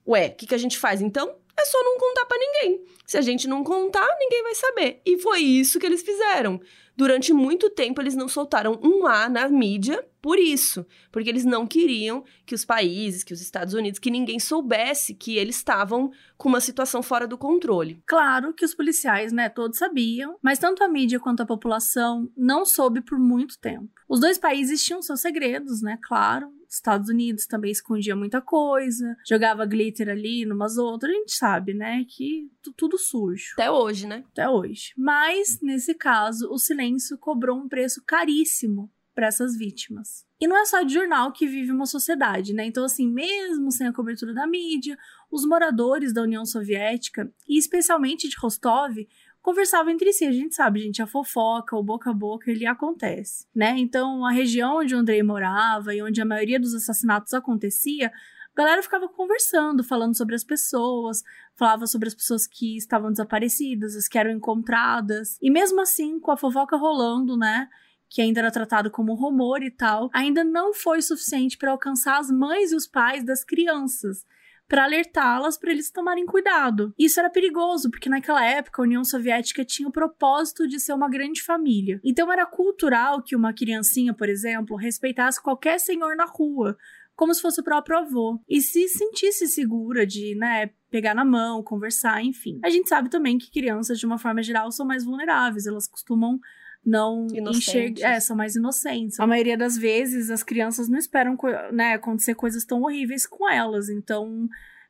Ué, 0.07 0.28
o 0.28 0.36
que, 0.36 0.47
que 0.47 0.55
a 0.55 0.59
gente 0.59 0.78
faz 0.78 1.01
então? 1.01 1.34
É 1.59 1.64
só 1.64 1.82
não 1.82 1.99
contar 1.99 2.24
para 2.26 2.39
ninguém. 2.39 2.84
Se 3.05 3.18
a 3.18 3.20
gente 3.20 3.49
não 3.49 3.64
contar, 3.64 4.07
ninguém 4.20 4.45
vai 4.45 4.55
saber. 4.55 5.01
E 5.05 5.18
foi 5.18 5.41
isso 5.41 5.80
que 5.80 5.86
eles 5.86 6.03
fizeram. 6.03 6.61
Durante 6.99 7.32
muito 7.32 7.70
tempo, 7.70 8.03
eles 8.03 8.16
não 8.16 8.26
soltaram 8.26 8.76
um 8.82 9.07
A 9.07 9.28
na 9.28 9.49
mídia 9.49 10.05
por 10.20 10.36
isso, 10.36 10.84
porque 11.12 11.28
eles 11.30 11.44
não 11.44 11.64
queriam 11.64 12.24
que 12.44 12.57
os 12.57 12.64
países, 12.64 13.22
que 13.22 13.32
os 13.32 13.40
Estados 13.40 13.72
Unidos, 13.72 14.01
que 14.01 14.11
ninguém 14.11 14.40
soubesse 14.40 15.14
que 15.14 15.36
eles 15.36 15.55
estavam 15.55 16.11
com 16.36 16.49
uma 16.49 16.61
situação 16.61 17.01
fora 17.01 17.24
do 17.24 17.38
controle. 17.38 18.03
Claro 18.05 18.53
que 18.53 18.64
os 18.64 18.74
policiais, 18.74 19.32
né, 19.32 19.49
todos 19.49 19.78
sabiam, 19.78 20.36
mas 20.42 20.59
tanto 20.59 20.82
a 20.82 20.88
mídia 20.88 21.20
quanto 21.20 21.40
a 21.40 21.46
população 21.46 22.28
não 22.36 22.66
soube 22.66 23.01
por 23.01 23.16
muito 23.16 23.57
tempo. 23.61 23.88
Os 24.09 24.18
dois 24.18 24.36
países 24.36 24.84
tinham 24.84 25.01
seus 25.01 25.20
segredos, 25.20 25.80
né, 25.80 26.01
claro. 26.03 26.53
Estados 26.68 27.08
Unidos 27.08 27.46
também 27.46 27.70
escondia 27.70 28.14
muita 28.14 28.40
coisa, 28.40 29.16
jogava 29.26 29.64
glitter 29.64 30.08
ali 30.08 30.44
numas 30.44 30.76
outras, 30.76 31.10
a 31.10 31.14
gente 31.14 31.32
sabe, 31.32 31.74
né, 31.74 32.04
que 32.08 32.50
tudo 32.76 32.98
sujo. 32.98 33.52
Até 33.54 33.70
hoje, 33.70 34.06
né? 34.06 34.24
Até 34.32 34.48
hoje. 34.48 34.92
Mas, 34.96 35.60
nesse 35.62 35.94
caso, 35.94 36.48
o 36.50 36.58
silêncio 36.58 37.16
cobrou 37.18 37.58
um 37.58 37.68
preço 37.68 38.02
caríssimo 38.04 38.90
para 39.14 39.26
essas 39.26 39.56
vítimas. 39.56 40.24
E 40.40 40.46
não 40.46 40.56
é 40.56 40.64
só 40.64 40.82
de 40.82 40.94
jornal 40.94 41.32
que 41.32 41.44
vive 41.44 41.72
uma 41.72 41.86
sociedade, 41.86 42.52
né? 42.52 42.64
Então, 42.64 42.84
assim, 42.84 43.10
mesmo 43.10 43.72
sem 43.72 43.88
a 43.88 43.92
cobertura 43.92 44.32
da 44.32 44.46
mídia, 44.46 44.96
os 45.28 45.44
moradores 45.44 46.12
da 46.14 46.22
União 46.22 46.46
Soviética, 46.46 47.28
e 47.48 47.58
especialmente 47.58 48.28
de 48.28 48.36
Rostov, 48.38 48.96
conversavam 49.43 49.93
entre 49.93 50.12
si. 50.12 50.24
A 50.24 50.32
gente 50.32 50.55
sabe, 50.55 50.80
gente, 50.80 51.03
a 51.03 51.07
fofoca, 51.07 51.76
o 51.76 51.82
boca 51.82 52.11
a 52.11 52.14
boca, 52.14 52.51
ele 52.51 52.66
acontece, 52.66 53.47
né? 53.55 53.74
Então, 53.78 54.24
a 54.24 54.30
região 54.30 54.78
onde 54.78 54.95
o 54.95 54.99
Andrei 54.99 55.22
morava 55.22 55.95
e 55.95 56.03
onde 56.03 56.20
a 56.20 56.26
maioria 56.26 56.61
dos 56.61 56.74
assassinatos 56.74 57.32
acontecia, 57.34 58.09
a 58.09 58.57
galera 58.57 58.82
ficava 58.82 59.09
conversando, 59.09 59.84
falando 59.84 60.16
sobre 60.16 60.34
as 60.34 60.45
pessoas, 60.45 61.22
falava 61.57 61.86
sobre 61.86 62.09
as 62.09 62.14
pessoas 62.14 62.47
que 62.47 62.76
estavam 62.76 63.11
desaparecidas, 63.11 63.95
as 63.95 64.09
que 64.09 64.18
eram 64.18 64.30
encontradas. 64.30 65.39
E 65.41 65.51
mesmo 65.51 65.80
assim, 65.80 66.18
com 66.18 66.30
a 66.30 66.36
fofoca 66.36 66.76
rolando, 66.76 67.36
né? 67.36 67.68
que 68.09 68.22
ainda 68.22 68.41
era 68.41 68.51
tratado 68.51 68.91
como 68.91 69.14
rumor 69.14 69.62
e 69.62 69.70
tal, 69.70 70.09
ainda 70.12 70.43
não 70.43 70.72
foi 70.72 71.03
suficiente 71.03 71.59
para 71.59 71.70
alcançar 71.70 72.18
as 72.18 72.30
mães 72.30 72.72
e 72.72 72.74
os 72.74 72.86
pais 72.86 73.24
das 73.24 73.45
crianças, 73.45 74.24
para 74.68 74.84
alertá-las 74.84 75.56
para 75.56 75.72
eles 75.72 75.90
tomarem 75.90 76.26
cuidado. 76.26 76.92
Isso 76.98 77.18
era 77.18 77.30
perigoso, 77.30 77.90
porque 77.90 78.08
naquela 78.08 78.44
época 78.44 78.82
a 78.82 78.84
União 78.84 79.02
Soviética 79.02 79.64
tinha 79.64 79.88
o 79.88 79.92
propósito 79.92 80.68
de 80.68 80.78
ser 80.78 80.92
uma 80.92 81.08
grande 81.08 81.42
família. 81.42 82.00
Então 82.04 82.30
era 82.30 82.44
cultural 82.44 83.22
que 83.22 83.34
uma 83.34 83.54
criancinha, 83.54 84.12
por 84.12 84.28
exemplo, 84.28 84.76
respeitasse 84.76 85.42
qualquer 85.42 85.80
senhor 85.80 86.14
na 86.14 86.26
rua, 86.26 86.76
como 87.16 87.34
se 87.34 87.42
fosse 87.42 87.60
o 87.60 87.64
próprio 87.64 87.98
avô, 87.98 88.40
e 88.48 88.60
se 88.60 88.86
sentisse 88.86 89.48
segura 89.48 90.06
de, 90.06 90.36
né, 90.36 90.70
pegar 90.90 91.14
na 91.14 91.24
mão, 91.24 91.64
conversar, 91.64 92.22
enfim. 92.22 92.60
A 92.62 92.70
gente 92.70 92.88
sabe 92.88 93.08
também 93.08 93.38
que 93.38 93.50
crianças, 93.50 93.98
de 93.98 94.06
uma 94.06 94.18
forma 94.18 94.42
geral, 94.42 94.70
são 94.70 94.86
mais 94.86 95.04
vulneráveis, 95.04 95.66
elas 95.66 95.88
costumam 95.88 96.38
não 96.85 97.26
enxergam, 97.51 98.07
é, 98.07 98.20
são 98.20 98.37
mais 98.37 98.57
inocentes. 98.57 99.20
A 99.20 99.26
maioria 99.26 99.57
das 99.57 99.76
vezes 99.76 100.31
as 100.31 100.43
crianças 100.43 100.89
não 100.89 100.99
esperam 100.99 101.37
né, 101.72 101.95
acontecer 101.95 102.35
coisas 102.35 102.64
tão 102.64 102.83
horríveis 102.83 103.26
com 103.26 103.49
elas, 103.49 103.89
então 103.89 104.49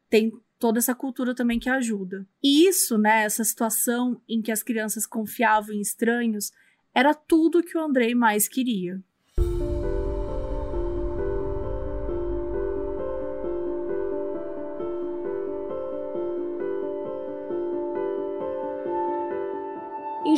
tem 0.09 0.33
toda 0.59 0.79
essa 0.79 0.95
cultura 0.95 1.35
também 1.35 1.59
que 1.59 1.69
ajuda. 1.69 2.27
E 2.43 2.69
isso, 2.69 2.99
né, 2.99 3.25
essa 3.25 3.45
situação 3.45 4.21
em 4.29 4.43
que 4.43 4.53
as 4.53 4.63
crianças 4.63 5.07
confiavam 5.07 5.75
em 5.75 5.81
estranhos, 5.81 6.53
era 6.95 7.15
tudo 7.15 7.63
que 7.63 7.77
o 7.77 7.81
Andrei 7.81 8.15
mais 8.15 8.49
queria. 8.49 9.01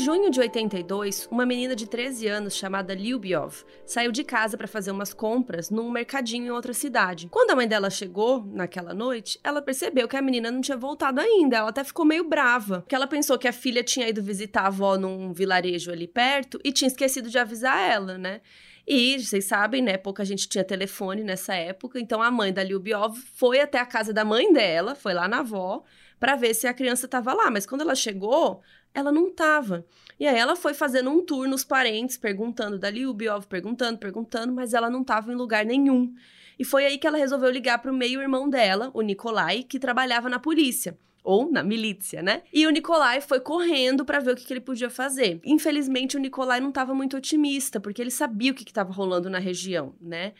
Junho 0.00 0.30
de 0.30 0.40
82, 0.40 1.28
uma 1.30 1.44
menina 1.44 1.76
de 1.76 1.86
13 1.86 2.26
anos 2.26 2.56
chamada 2.56 2.94
Lyubiov 2.94 3.64
saiu 3.84 4.10
de 4.10 4.24
casa 4.24 4.56
para 4.56 4.66
fazer 4.66 4.90
umas 4.90 5.12
compras 5.12 5.68
num 5.68 5.90
mercadinho 5.90 6.46
em 6.46 6.50
outra 6.50 6.72
cidade. 6.72 7.28
Quando 7.30 7.50
a 7.50 7.56
mãe 7.56 7.68
dela 7.68 7.90
chegou 7.90 8.42
naquela 8.46 8.94
noite, 8.94 9.38
ela 9.44 9.60
percebeu 9.60 10.08
que 10.08 10.16
a 10.16 10.22
menina 10.22 10.50
não 10.50 10.62
tinha 10.62 10.76
voltado 10.76 11.20
ainda. 11.20 11.58
Ela 11.58 11.68
até 11.68 11.84
ficou 11.84 12.06
meio 12.06 12.24
brava, 12.24 12.80
porque 12.80 12.94
ela 12.94 13.06
pensou 13.06 13.38
que 13.38 13.46
a 13.46 13.52
filha 13.52 13.84
tinha 13.84 14.08
ido 14.08 14.22
visitar 14.22 14.62
a 14.62 14.66
avó 14.68 14.96
num 14.96 15.32
vilarejo 15.34 15.92
ali 15.92 16.08
perto 16.08 16.58
e 16.64 16.72
tinha 16.72 16.88
esquecido 16.88 17.28
de 17.28 17.38
avisar 17.38 17.78
ela, 17.78 18.16
né? 18.16 18.40
E 18.86 19.18
vocês 19.20 19.44
sabem, 19.44 19.82
né? 19.82 19.96
Pouca 19.98 20.24
gente 20.24 20.48
tinha 20.48 20.64
telefone 20.64 21.22
nessa 21.22 21.54
época, 21.54 22.00
então 22.00 22.22
a 22.22 22.30
mãe 22.30 22.52
da 22.52 22.62
Lyubiov 22.62 23.16
foi 23.34 23.60
até 23.60 23.78
a 23.78 23.86
casa 23.86 24.12
da 24.12 24.24
mãe 24.24 24.52
dela, 24.52 24.94
foi 24.94 25.12
lá 25.12 25.28
na 25.28 25.40
avó, 25.40 25.84
para 26.18 26.36
ver 26.36 26.54
se 26.54 26.66
a 26.66 26.74
criança 26.74 27.06
estava 27.06 27.32
lá. 27.32 27.50
Mas 27.50 27.66
quando 27.66 27.82
ela 27.82 27.94
chegou, 27.94 28.62
ela 28.94 29.12
não 29.12 29.30
tava. 29.30 29.84
E 30.18 30.26
aí 30.26 30.36
ela 30.36 30.56
foi 30.56 30.74
fazendo 30.74 31.10
um 31.10 31.24
tour 31.24 31.48
nos 31.48 31.64
parentes, 31.64 32.16
perguntando 32.16 32.78
da 32.78 32.90
Lyubiov, 32.90 33.46
perguntando, 33.46 33.98
perguntando, 33.98 34.52
mas 34.52 34.74
ela 34.74 34.90
não 34.90 35.02
tava 35.02 35.32
em 35.32 35.36
lugar 35.36 35.64
nenhum. 35.64 36.14
E 36.58 36.64
foi 36.64 36.84
aí 36.84 36.98
que 36.98 37.06
ela 37.06 37.16
resolveu 37.16 37.50
ligar 37.50 37.78
para 37.78 37.90
o 37.90 37.94
meio-irmão 37.94 38.48
dela, 38.48 38.90
o 38.92 39.00
Nikolai, 39.00 39.62
que 39.62 39.78
trabalhava 39.78 40.28
na 40.28 40.38
polícia 40.38 40.98
ou 41.22 41.50
na 41.50 41.62
milícia, 41.62 42.22
né? 42.22 42.42
E 42.52 42.66
o 42.66 42.70
Nikolai 42.70 43.20
foi 43.20 43.40
correndo 43.40 44.04
para 44.04 44.20
ver 44.20 44.32
o 44.32 44.36
que, 44.36 44.44
que, 44.44 44.52
ele 44.52 44.60
podia 44.60 44.90
fazer. 44.90 45.40
Infelizmente, 45.44 46.16
o 46.16 46.20
Nikolai 46.20 46.60
não 46.60 46.70
estava 46.70 46.94
muito 46.94 47.16
otimista, 47.16 47.78
porque 47.78 48.00
ele 48.00 48.10
sabia 48.10 48.52
o 48.52 48.54
que 48.54 48.62
estava 48.62 48.92
rolando 48.92 49.28
na 49.28 49.38
região, 49.38 49.94
né? 50.00 50.32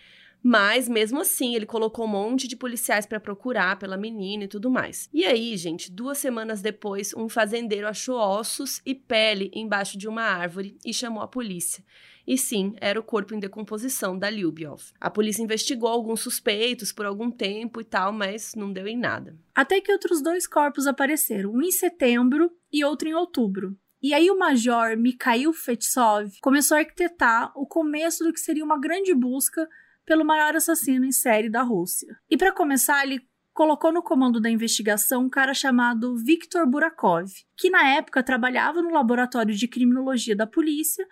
Mas 0.43 0.89
mesmo 0.89 1.21
assim, 1.21 1.55
ele 1.55 1.67
colocou 1.67 2.07
um 2.07 2.09
monte 2.09 2.49
de 2.49 2.57
policiais 2.57 3.07
para 3.07 3.21
procurar 3.21 3.79
pela 3.79 3.97
menina 3.97 4.45
e 4.45 4.49
tudo 4.49 4.71
mais. 4.71 5.09
E 5.13 5.25
aí, 5.25 5.57
gente, 5.57 5.91
duas 5.91 6.19
semanas 6.19 6.63
depois, 6.63 7.13
um 7.15 7.29
fazendeiro 7.29 7.87
achou 7.87 8.17
ossos 8.17 8.81
e 8.85 8.95
pele 8.95 9.51
embaixo 9.55 9.99
de 9.99 10.09
uma 10.09 10.23
árvore 10.23 10.77
e 10.85 10.95
chamou 10.95 11.23
a 11.23 11.29
polícia. 11.29 11.85
E 12.27 12.39
sim, 12.39 12.75
era 12.81 13.01
o 13.01 13.03
corpo 13.03 13.35
em 13.35 13.41
decomposição 13.41 14.19
da 14.19 14.31
Lyubiov. 14.31 14.83
A 15.01 15.11
polícia 15.11 15.43
investigou 15.43 15.89
alguns 15.89 16.21
suspeitos 16.21 16.93
por 16.93 17.05
algum 17.05 17.31
tempo 17.31 17.81
e 17.81 17.85
tal, 17.85 18.13
mas 18.13 18.55
não 18.55 18.73
deu 18.73 18.87
em 18.87 18.97
nada. 18.97 19.37
Até 19.55 19.81
que 19.81 19.93
outros 19.93 20.23
dois 20.23 20.47
corpos 20.47 20.87
apareceram, 20.87 21.51
um 21.51 21.63
em 21.63 21.73
setembro 21.73 22.51
e 22.73 22.85
outro 22.85 23.09
em 23.09 23.15
outubro. 23.15 23.77
E 24.03 24.15
aí 24.15 24.31
o 24.31 24.39
major 24.39 24.97
Mikhail 24.97 25.53
Fetsov 25.53 26.31
começou 26.41 26.77
a 26.77 26.81
arquitetar 26.81 27.53
o 27.55 27.67
começo 27.67 28.25
do 28.25 28.33
que 28.33 28.41
seria 28.41 28.65
uma 28.65 28.81
grande 28.81 29.15
busca 29.15 29.69
pelo 30.11 30.25
maior 30.25 30.57
assassino 30.57 31.05
em 31.05 31.13
série 31.13 31.49
da 31.49 31.63
Rússia. 31.63 32.17
E 32.29 32.37
para 32.37 32.51
começar, 32.51 33.07
ele 33.07 33.21
colocou 33.53 33.93
no 33.93 34.03
comando 34.03 34.41
da 34.41 34.51
investigação 34.51 35.23
um 35.23 35.31
cara 35.31 35.55
chamado 35.55 36.17
Viktor 36.17 36.69
Burakov, 36.69 37.31
que 37.57 37.71
na 37.71 37.91
época 37.91 38.21
trabalhava 38.21 38.83
no 38.83 38.91
laboratório 38.91 39.55
de 39.55 39.69
criminologia 39.69 40.35
da 40.35 40.49
polícia 40.49 41.07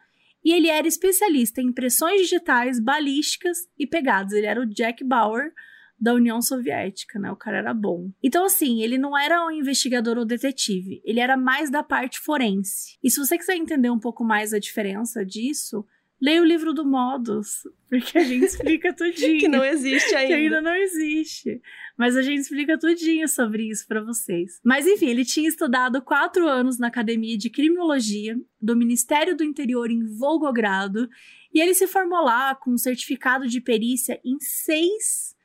e 0.44 0.52
ele 0.52 0.66
era 0.66 0.88
especialista 0.88 1.60
em 1.60 1.66
impressões 1.66 2.22
digitais, 2.22 2.80
balísticas 2.80 3.58
e 3.78 3.86
pegadas. 3.86 4.32
Ele 4.32 4.46
era 4.46 4.60
o 4.60 4.66
Jack 4.66 5.04
Bauer 5.04 5.52
da 5.96 6.12
União 6.12 6.42
Soviética, 6.42 7.20
né? 7.20 7.30
O 7.30 7.36
cara 7.36 7.58
era 7.58 7.72
bom. 7.72 8.10
Então, 8.20 8.46
assim, 8.46 8.82
ele 8.82 8.98
não 8.98 9.16
era 9.16 9.46
um 9.46 9.52
investigador 9.52 10.18
ou 10.18 10.24
detetive, 10.24 11.00
ele 11.04 11.20
era 11.20 11.36
mais 11.36 11.70
da 11.70 11.84
parte 11.84 12.18
forense. 12.18 12.98
E 13.00 13.08
se 13.12 13.20
você 13.20 13.38
quiser 13.38 13.54
entender 13.54 13.90
um 13.90 14.00
pouco 14.00 14.24
mais 14.24 14.52
a 14.52 14.58
diferença 14.58 15.24
disso, 15.24 15.86
Leia 16.20 16.42
o 16.42 16.44
livro 16.44 16.72
do 16.72 16.84
Modus, 16.84 17.62
porque 17.88 18.18
a 18.18 18.24
gente 18.24 18.46
explica 18.46 18.92
tudinho. 18.94 19.38
que 19.38 19.46
não 19.46 19.64
existe 19.64 20.14
ainda. 20.14 20.26
Que 20.26 20.32
ainda 20.32 20.60
não 20.60 20.74
existe. 20.74 21.60
Mas 21.96 22.16
a 22.16 22.22
gente 22.22 22.40
explica 22.40 22.76
tudinho 22.76 23.28
sobre 23.28 23.68
isso 23.68 23.86
para 23.86 24.02
vocês. 24.02 24.60
Mas 24.64 24.86
enfim, 24.86 25.06
ele 25.06 25.24
tinha 25.24 25.48
estudado 25.48 26.02
quatro 26.02 26.48
anos 26.48 26.78
na 26.78 26.88
Academia 26.88 27.38
de 27.38 27.48
Criminologia 27.48 28.36
do 28.60 28.74
Ministério 28.76 29.36
do 29.36 29.44
Interior 29.44 29.90
em 29.90 30.04
Volgogrado 30.04 31.08
e 31.54 31.60
ele 31.60 31.74
se 31.74 31.86
formou 31.86 32.24
lá 32.24 32.54
com 32.54 32.72
um 32.72 32.78
certificado 32.78 33.46
de 33.46 33.60
perícia 33.60 34.20
em 34.24 34.38
seis 34.40 35.36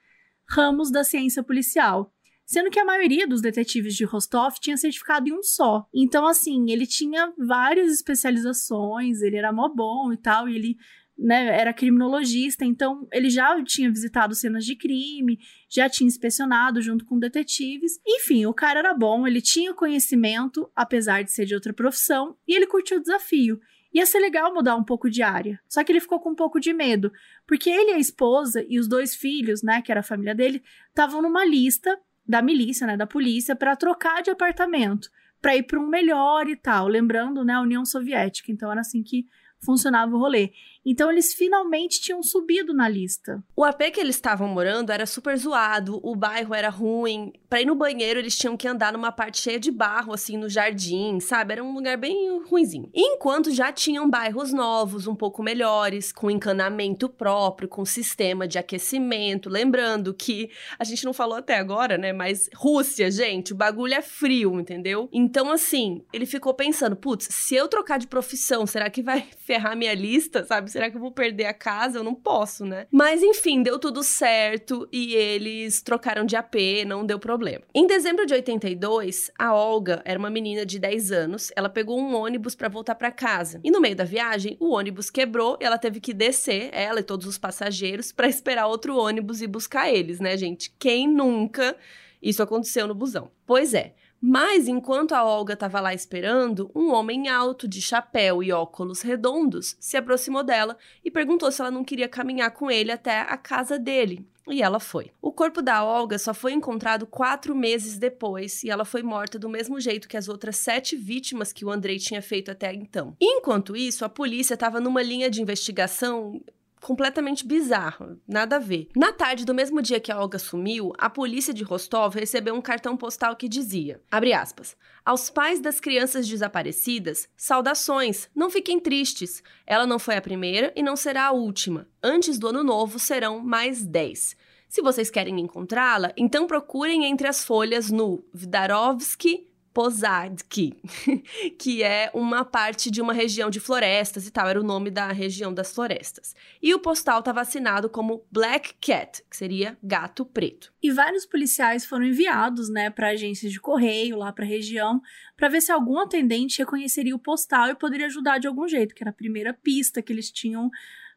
ramos 0.50 0.92
da 0.92 1.04
ciência 1.04 1.44
policial 1.44 2.14
sendo 2.54 2.70
que 2.70 2.80
a 2.80 2.86
maioria 2.86 3.28
dos 3.28 3.42
detetives 3.42 3.96
de 3.96 4.06
Rostov 4.06 4.54
tinha 4.60 4.78
certificado 4.78 5.28
em 5.28 5.34
um 5.34 5.42
só. 5.42 5.88
Então, 5.92 6.28
assim, 6.28 6.70
ele 6.70 6.86
tinha 6.86 7.34
várias 7.36 7.92
especializações, 7.92 9.22
ele 9.22 9.36
era 9.36 9.52
mó 9.52 9.68
bom 9.68 10.14
e 10.14 10.18
tal, 10.18 10.48
e 10.48 10.56
ele 10.56 10.78
né, 11.18 11.60
era 11.60 11.74
criminologista, 11.74 12.64
então 12.64 13.08
ele 13.12 13.30
já 13.30 13.62
tinha 13.64 13.90
visitado 13.90 14.36
cenas 14.36 14.66
de 14.66 14.76
crime, 14.76 15.40
já 15.68 15.90
tinha 15.90 16.08
inspecionado 16.08 16.80
junto 16.80 17.06
com 17.06 17.18
detetives. 17.18 18.00
Enfim, 18.06 18.46
o 18.46 18.54
cara 18.54 18.80
era 18.80 18.94
bom, 18.94 19.26
ele 19.26 19.42
tinha 19.42 19.74
conhecimento, 19.74 20.70
apesar 20.76 21.24
de 21.24 21.32
ser 21.32 21.46
de 21.46 21.56
outra 21.56 21.74
profissão, 21.74 22.38
e 22.48 22.56
ele 22.56 22.68
curtiu 22.68 22.98
o 22.98 23.02
desafio. 23.02 23.60
Ia 23.94 24.06
ser 24.06 24.20
legal 24.20 24.54
mudar 24.54 24.76
um 24.76 24.84
pouco 24.84 25.10
de 25.10 25.22
área. 25.22 25.60
Só 25.68 25.84
que 25.84 25.92
ele 25.92 26.00
ficou 26.00 26.20
com 26.20 26.32
um 26.32 26.36
pouco 26.36 26.60
de 26.60 26.74
medo, 26.74 27.12
porque 27.48 27.70
ele 27.70 27.92
e 27.92 27.94
a 27.94 28.00
esposa 28.00 28.66
e 28.68 28.80
os 28.80 28.88
dois 28.88 29.16
filhos, 29.16 29.62
né, 29.62 29.82
que 29.82 29.92
era 29.92 30.02
a 30.02 30.04
família 30.04 30.34
dele, 30.34 30.64
estavam 30.90 31.22
numa 31.22 31.46
lista 31.46 32.00
da 32.28 32.42
milícia, 32.42 32.88
né, 32.88 32.96
da 32.96 33.08
polícia, 33.08 33.56
para 33.56 33.76
trocar 33.76 34.22
de 34.22 34.30
apartamento, 34.30 35.10
para 35.42 35.56
ir 35.56 35.64
para 35.64 35.80
um 35.80 35.88
melhor 35.88 36.48
e 36.48 36.56
tal. 36.56 36.88
Lembrando, 36.88 37.44
né, 37.44 37.54
a 37.54 37.62
União 37.62 37.86
Soviética. 37.86 38.52
Então 38.52 38.72
era 38.72 38.82
assim 38.82 39.04
que 39.04 39.26
funcionava 39.64 40.16
o 40.16 40.20
rolê. 40.20 40.52
Então 40.86 41.10
eles 41.10 41.34
finalmente 41.34 42.02
tinham 42.02 42.22
subido 42.22 42.74
na 42.74 42.90
lista. 42.90 43.44
O 43.56 43.64
AP 43.64 43.92
que 43.94 44.00
eles 44.00 44.16
estavam 44.16 44.48
morando 44.48 44.92
era 44.92 45.06
super 45.06 45.38
zoado, 45.38 46.00
o 46.04 46.16
bairro 46.16 46.54
era 46.54 46.70
ruim. 46.70 47.32
Para 47.50 47.62
ir 47.62 47.66
no 47.66 47.76
banheiro 47.76 48.20
eles 48.20 48.38
tinham 48.38 48.58
que 48.58 48.68
andar 48.68 48.92
numa 48.92 49.12
parte 49.12 49.40
cheia 49.40 49.60
de 49.60 49.72
barro 49.72 50.14
assim 50.14 50.38
no 50.38 50.50
jardim, 50.50 51.20
sabe? 51.20 51.54
Era 51.54 51.64
um 51.64 51.74
lugar 51.74 51.98
bem 51.98 52.42
ruinzinho. 52.44 52.90
Enquanto 52.94 53.52
já 53.52 53.72
tinham 53.72 54.10
bairros 54.10 54.52
novos, 54.52 55.08
um 55.08 55.16
pouco 55.16 55.42
melhores, 55.42 56.12
com 56.12 56.30
encanamento 56.30 57.08
próprio, 57.08 57.70
com 57.70 57.86
sistema 57.86 58.48
de 58.48 58.58
aquecimento. 58.58 59.50
Lembrando 59.50 60.14
que 60.14 60.50
a 60.78 60.84
gente 60.84 61.06
não 61.06 61.14
falou 61.14 61.38
até 61.38 61.58
agora, 61.58 61.98
né? 61.98 62.12
Mas 62.12 62.50
Rússia, 62.56 63.10
gente, 63.10 63.54
o 63.54 63.56
bagulho 63.56 63.94
é 63.94 64.02
frio, 64.02 64.60
entendeu? 64.60 65.08
Então 65.14 65.52
assim, 65.52 66.04
ele 66.12 66.26
ficou 66.26 66.54
pensando, 66.54 66.96
putz, 66.96 67.28
se 67.30 67.56
eu 67.56 67.68
trocar 67.68 68.00
de 68.00 68.08
profissão, 68.08 68.66
será 68.66 68.90
que 68.90 69.02
vai 69.02 69.26
ferrar 69.40 69.78
minha 69.78 69.94
lista, 69.94 70.44
sabe? 70.44 70.73
Será 70.74 70.90
que 70.90 70.98
eu 70.98 71.02
vou 71.02 71.12
perder 71.12 71.46
a 71.46 71.54
casa? 71.54 72.00
Eu 72.00 72.04
não 72.04 72.16
posso, 72.16 72.66
né? 72.66 72.88
Mas 72.92 73.22
enfim, 73.22 73.62
deu 73.62 73.78
tudo 73.78 74.04
certo 74.04 74.88
e 74.92 75.14
eles 75.14 75.82
trocaram 75.82 76.26
de 76.26 76.36
AP, 76.36 76.56
não 76.88 77.06
deu 77.06 77.20
problema. 77.20 77.64
Em 77.74 77.86
dezembro 77.86 78.26
de 78.26 78.34
82, 78.34 79.32
a 79.38 79.54
Olga 79.54 80.02
era 80.04 80.18
uma 80.18 80.32
menina 80.32 80.66
de 80.66 80.80
10 80.80 81.12
anos, 81.12 81.52
ela 81.56 81.70
pegou 81.70 82.00
um 82.00 82.16
ônibus 82.16 82.56
para 82.56 82.68
voltar 82.68 82.96
para 82.96 83.12
casa. 83.12 83.62
E 83.64 83.70
no 83.70 83.80
meio 83.80 83.96
da 83.96 84.04
viagem, 84.04 84.58
o 84.60 84.72
ônibus 84.72 85.12
quebrou 85.12 85.58
e 85.62 85.64
ela 85.64 85.78
teve 85.78 86.00
que 86.00 86.14
descer, 86.14 86.70
ela 86.74 87.02
e 87.02 87.04
todos 87.04 87.28
os 87.28 87.38
passageiros, 87.38 88.12
para 88.12 88.28
esperar 88.28 88.66
outro 88.66 88.98
ônibus 88.98 89.42
e 89.42 89.48
buscar 89.48 89.92
eles, 89.92 90.20
né, 90.20 90.36
gente? 90.36 90.74
Quem 90.80 91.08
nunca 91.08 91.76
isso 92.22 92.42
aconteceu 92.42 92.88
no 92.88 92.96
busão? 92.96 93.30
Pois 93.46 93.76
é. 93.76 93.94
Mas 94.26 94.70
enquanto 94.70 95.12
a 95.12 95.26
Olga 95.26 95.54
estava 95.54 95.82
lá 95.82 95.94
esperando, 95.94 96.72
um 96.74 96.94
homem 96.94 97.28
alto, 97.28 97.68
de 97.68 97.82
chapéu 97.82 98.42
e 98.42 98.54
óculos 98.54 99.02
redondos, 99.02 99.76
se 99.82 99.98
aproximou 99.98 100.42
dela 100.42 100.78
e 101.04 101.12
perguntou 101.12 101.52
se 101.52 101.60
ela 101.60 101.70
não 101.70 101.84
queria 101.84 102.08
caminhar 102.08 102.52
com 102.52 102.72
ele 102.72 102.90
até 102.90 103.20
a 103.20 103.36
casa 103.36 103.78
dele. 103.78 104.26
E 104.48 104.62
ela 104.62 104.80
foi. 104.80 105.12
O 105.22 105.34
corpo 105.34 105.62
da 105.62 105.84
Olga 105.84 106.18
só 106.18 106.34
foi 106.34 106.54
encontrado 106.54 107.06
quatro 107.06 107.54
meses 107.54 107.98
depois 107.98 108.64
e 108.64 108.70
ela 108.70 108.86
foi 108.86 109.04
morta 109.04 109.38
do 109.38 109.50
mesmo 109.50 109.78
jeito 109.78 110.08
que 110.08 110.16
as 110.16 110.30
outras 110.30 110.56
sete 110.56 110.96
vítimas 110.96 111.52
que 111.52 111.66
o 111.66 111.70
Andrei 111.70 112.00
tinha 112.00 112.22
feito 112.22 112.50
até 112.50 112.74
então. 112.74 113.18
Enquanto 113.20 113.76
isso, 113.76 114.06
a 114.06 114.10
polícia 114.10 114.54
estava 114.54 114.80
numa 114.80 115.04
linha 115.04 115.30
de 115.30 115.42
investigação 115.42 116.42
completamente 116.84 117.48
bizarro, 117.48 118.20
nada 118.28 118.58
a 118.58 118.60
ver. 118.60 118.90
Na 118.96 119.12
tarde 119.12 119.46
do 119.46 119.54
mesmo 119.54 119.82
dia 119.82 120.00
que 120.00 120.12
a 120.12 120.20
Olga 120.20 120.38
sumiu, 120.38 120.92
a 120.98 121.10
polícia 121.10 121.54
de 121.54 121.64
Rostov 121.64 122.16
recebeu 122.16 122.54
um 122.54 122.62
cartão 122.62 122.98
postal 122.98 123.36
que 123.36 123.48
dizia, 123.48 124.02
aspas, 124.12 124.76
aos 125.06 125.30
pais 125.30 125.60
das 125.60 125.80
crianças 125.80 126.28
desaparecidas, 126.28 127.28
saudações, 127.38 128.30
não 128.36 128.50
fiquem 128.50 128.80
tristes. 128.80 129.42
Ela 129.66 129.88
não 129.88 129.98
foi 129.98 130.18
a 130.18 130.22
primeira 130.22 130.74
e 130.76 130.84
não 130.84 130.96
será 130.96 131.28
a 131.28 131.32
última. 131.32 131.88
Antes 132.04 132.38
do 132.38 132.48
ano 132.48 132.64
novo 132.64 133.00
serão 133.00 133.40
mais 133.40 133.86
10. 133.86 134.36
Se 134.68 134.82
vocês 134.82 135.10
querem 135.10 135.40
encontrá-la, 135.40 136.12
então 136.18 136.48
procurem 136.48 137.06
entre 137.06 137.28
as 137.28 137.46
folhas 137.46 137.92
no 137.92 138.26
Vdarovsky 138.34 139.53
Pozadki, 139.74 140.78
que 141.58 141.82
é 141.82 142.12
uma 142.14 142.46
parte 142.46 142.92
de 142.92 143.02
uma 143.02 143.12
região 143.12 143.50
de 143.50 143.60
florestas 143.60 144.28
e 144.28 144.32
tal, 144.32 144.48
era 144.48 144.60
o 144.60 144.64
nome 144.64 144.92
da 144.92 145.12
região 145.12 145.54
das 145.54 145.74
florestas. 145.74 146.36
E 146.62 146.74
o 146.76 146.80
postal 146.80 147.20
estava 147.20 147.42
assinado 147.42 147.90
como 147.90 148.24
Black 148.32 148.76
Cat, 148.80 149.24
que 149.30 149.36
seria 149.36 149.78
gato 149.82 150.26
preto. 150.26 150.72
E 150.82 150.92
vários 150.92 151.26
policiais 151.26 151.86
foram 151.86 152.06
enviados, 152.06 152.70
né, 152.70 152.90
para 152.90 153.10
agências 153.10 153.52
de 153.52 153.60
correio 153.60 154.18
lá 154.18 154.32
para 154.32 154.46
a 154.46 154.48
região, 154.48 155.02
para 155.36 155.50
ver 155.50 155.62
se 155.62 155.72
algum 155.72 155.98
atendente 155.98 156.60
reconheceria 156.60 157.16
o 157.16 157.20
postal 157.20 157.70
e 157.70 157.76
poderia 157.76 158.06
ajudar 158.06 158.38
de 158.38 158.48
algum 158.48 158.68
jeito, 158.68 158.94
que 158.94 159.04
era 159.04 159.10
a 159.10 159.14
primeira 159.14 159.54
pista 159.54 160.02
que 160.02 160.14
eles 160.14 160.32
tinham 160.32 160.70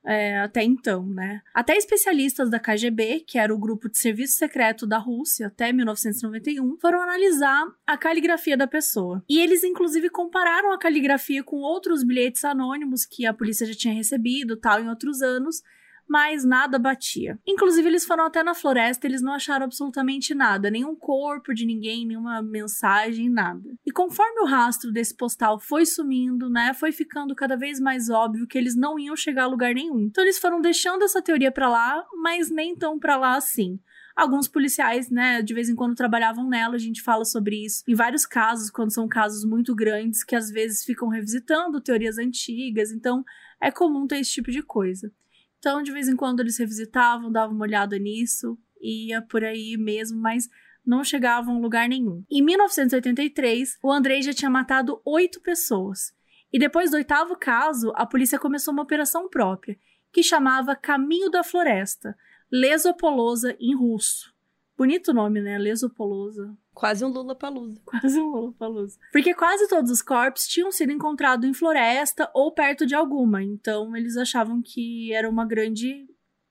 é, 0.06 0.38
até 0.38 0.62
então, 0.62 1.04
né? 1.04 1.42
Até 1.52 1.76
especialistas 1.76 2.48
da 2.48 2.60
KGB, 2.60 3.24
que 3.26 3.38
era 3.38 3.52
o 3.52 3.58
grupo 3.58 3.90
de 3.90 3.98
serviço 3.98 4.36
secreto 4.36 4.86
da 4.86 4.98
Rússia 4.98 5.48
até 5.48 5.72
1991, 5.72 6.78
foram 6.78 7.00
analisar 7.00 7.66
a 7.84 7.96
caligrafia 7.96 8.56
da 8.56 8.68
pessoa. 8.68 9.24
E 9.28 9.40
eles, 9.40 9.64
inclusive, 9.64 10.08
compararam 10.08 10.72
a 10.72 10.78
caligrafia 10.78 11.42
com 11.42 11.56
outros 11.56 12.04
bilhetes 12.04 12.44
anônimos 12.44 13.04
que 13.04 13.26
a 13.26 13.34
polícia 13.34 13.66
já 13.66 13.74
tinha 13.74 13.94
recebido, 13.94 14.56
tal, 14.56 14.80
em 14.80 14.88
outros 14.88 15.22
anos, 15.22 15.60
mas 16.08 16.44
nada 16.44 16.78
batia. 16.78 17.38
Inclusive, 17.46 17.88
eles 17.88 18.04
foram 18.04 18.26
até 18.26 18.42
na 18.42 18.54
floresta, 18.54 19.06
eles 19.06 19.22
não 19.22 19.32
acharam 19.32 19.64
absolutamente 19.64 20.34
nada, 20.34 20.70
nenhum 20.70 20.94
corpo 20.94 21.52
de 21.52 21.66
ninguém, 21.66 22.06
nenhuma 22.06 22.40
mensagem, 22.42 23.28
nada. 23.28 23.74
E 23.84 23.90
conforme 23.90 24.40
o 24.40 24.46
rastro 24.46 24.92
desse 24.92 25.14
postal 25.14 25.58
foi 25.58 25.84
sumindo, 25.84 26.48
né, 26.48 26.72
foi 26.74 26.92
ficando 26.92 27.34
cada 27.34 27.56
vez 27.56 27.80
mais 27.80 28.08
óbvio 28.08 28.46
que 28.46 28.56
eles 28.56 28.76
não 28.76 28.98
iam 28.98 29.16
chegar 29.16 29.44
a 29.44 29.48
lugar 29.48 29.74
nenhum. 29.74 30.00
Então 30.00 30.22
eles 30.22 30.38
foram 30.38 30.60
deixando 30.60 31.02
essa 31.02 31.22
teoria 31.22 31.50
para 31.50 31.68
lá, 31.68 32.04
mas 32.22 32.50
nem 32.50 32.76
tão 32.76 32.98
para 32.98 33.16
lá 33.16 33.36
assim. 33.36 33.78
Alguns 34.16 34.48
policiais, 34.48 35.10
né, 35.10 35.42
de 35.42 35.52
vez 35.52 35.68
em 35.68 35.74
quando 35.74 35.94
trabalhavam 35.94 36.48
nela, 36.48 36.76
a 36.76 36.78
gente 36.78 37.02
fala 37.02 37.22
sobre 37.24 37.66
isso. 37.66 37.82
Em 37.86 37.94
vários 37.94 38.24
casos, 38.24 38.70
quando 38.70 38.90
são 38.90 39.06
casos 39.06 39.44
muito 39.44 39.74
grandes, 39.74 40.24
que 40.24 40.34
às 40.34 40.50
vezes 40.50 40.84
ficam 40.84 41.08
revisitando 41.08 41.82
teorias 41.82 42.16
antigas, 42.16 42.90
então 42.90 43.22
é 43.60 43.70
comum 43.70 44.06
ter 44.06 44.18
esse 44.18 44.32
tipo 44.32 44.50
de 44.50 44.62
coisa. 44.62 45.12
Então, 45.58 45.82
de 45.82 45.92
vez 45.92 46.08
em 46.08 46.16
quando 46.16 46.40
eles 46.40 46.58
revisitavam, 46.58 47.30
davam 47.30 47.54
uma 47.54 47.64
olhada 47.64 47.98
nisso, 47.98 48.58
ia 48.80 49.22
por 49.22 49.44
aí 49.44 49.76
mesmo, 49.76 50.20
mas 50.20 50.48
não 50.84 51.02
chegavam 51.02 51.56
a 51.56 51.60
lugar 51.60 51.88
nenhum. 51.88 52.24
Em 52.30 52.42
1983, 52.42 53.78
o 53.82 53.90
Andrei 53.92 54.22
já 54.22 54.32
tinha 54.32 54.50
matado 54.50 55.00
oito 55.04 55.40
pessoas. 55.40 56.14
E 56.52 56.58
depois 56.58 56.90
do 56.90 56.96
oitavo 56.96 57.36
caso, 57.36 57.92
a 57.96 58.06
polícia 58.06 58.38
começou 58.38 58.72
uma 58.72 58.84
operação 58.84 59.28
própria, 59.28 59.76
que 60.12 60.22
chamava 60.22 60.76
Caminho 60.76 61.28
da 61.28 61.42
Floresta, 61.42 62.16
Lesopolosa 62.50 63.56
em 63.58 63.74
russo. 63.74 64.32
Bonito 64.78 65.12
nome, 65.12 65.40
né? 65.40 65.58
Lesopolosa. 65.58 66.56
Quase 66.76 67.02
um 67.02 67.08
Lula 67.08 67.34
Palusa. 67.34 67.80
Quase 67.86 68.20
um 68.20 68.26
Lula 68.26 68.52
Palusa. 68.52 68.98
Porque 69.10 69.32
quase 69.32 69.66
todos 69.66 69.90
os 69.90 70.02
corpos 70.02 70.46
tinham 70.46 70.70
sido 70.70 70.92
encontrados 70.92 71.48
em 71.48 71.54
floresta 71.54 72.30
ou 72.34 72.52
perto 72.52 72.84
de 72.84 72.94
alguma. 72.94 73.42
Então 73.42 73.96
eles 73.96 74.14
achavam 74.14 74.60
que 74.62 75.10
era 75.10 75.26
uma 75.26 75.46
grande. 75.46 76.06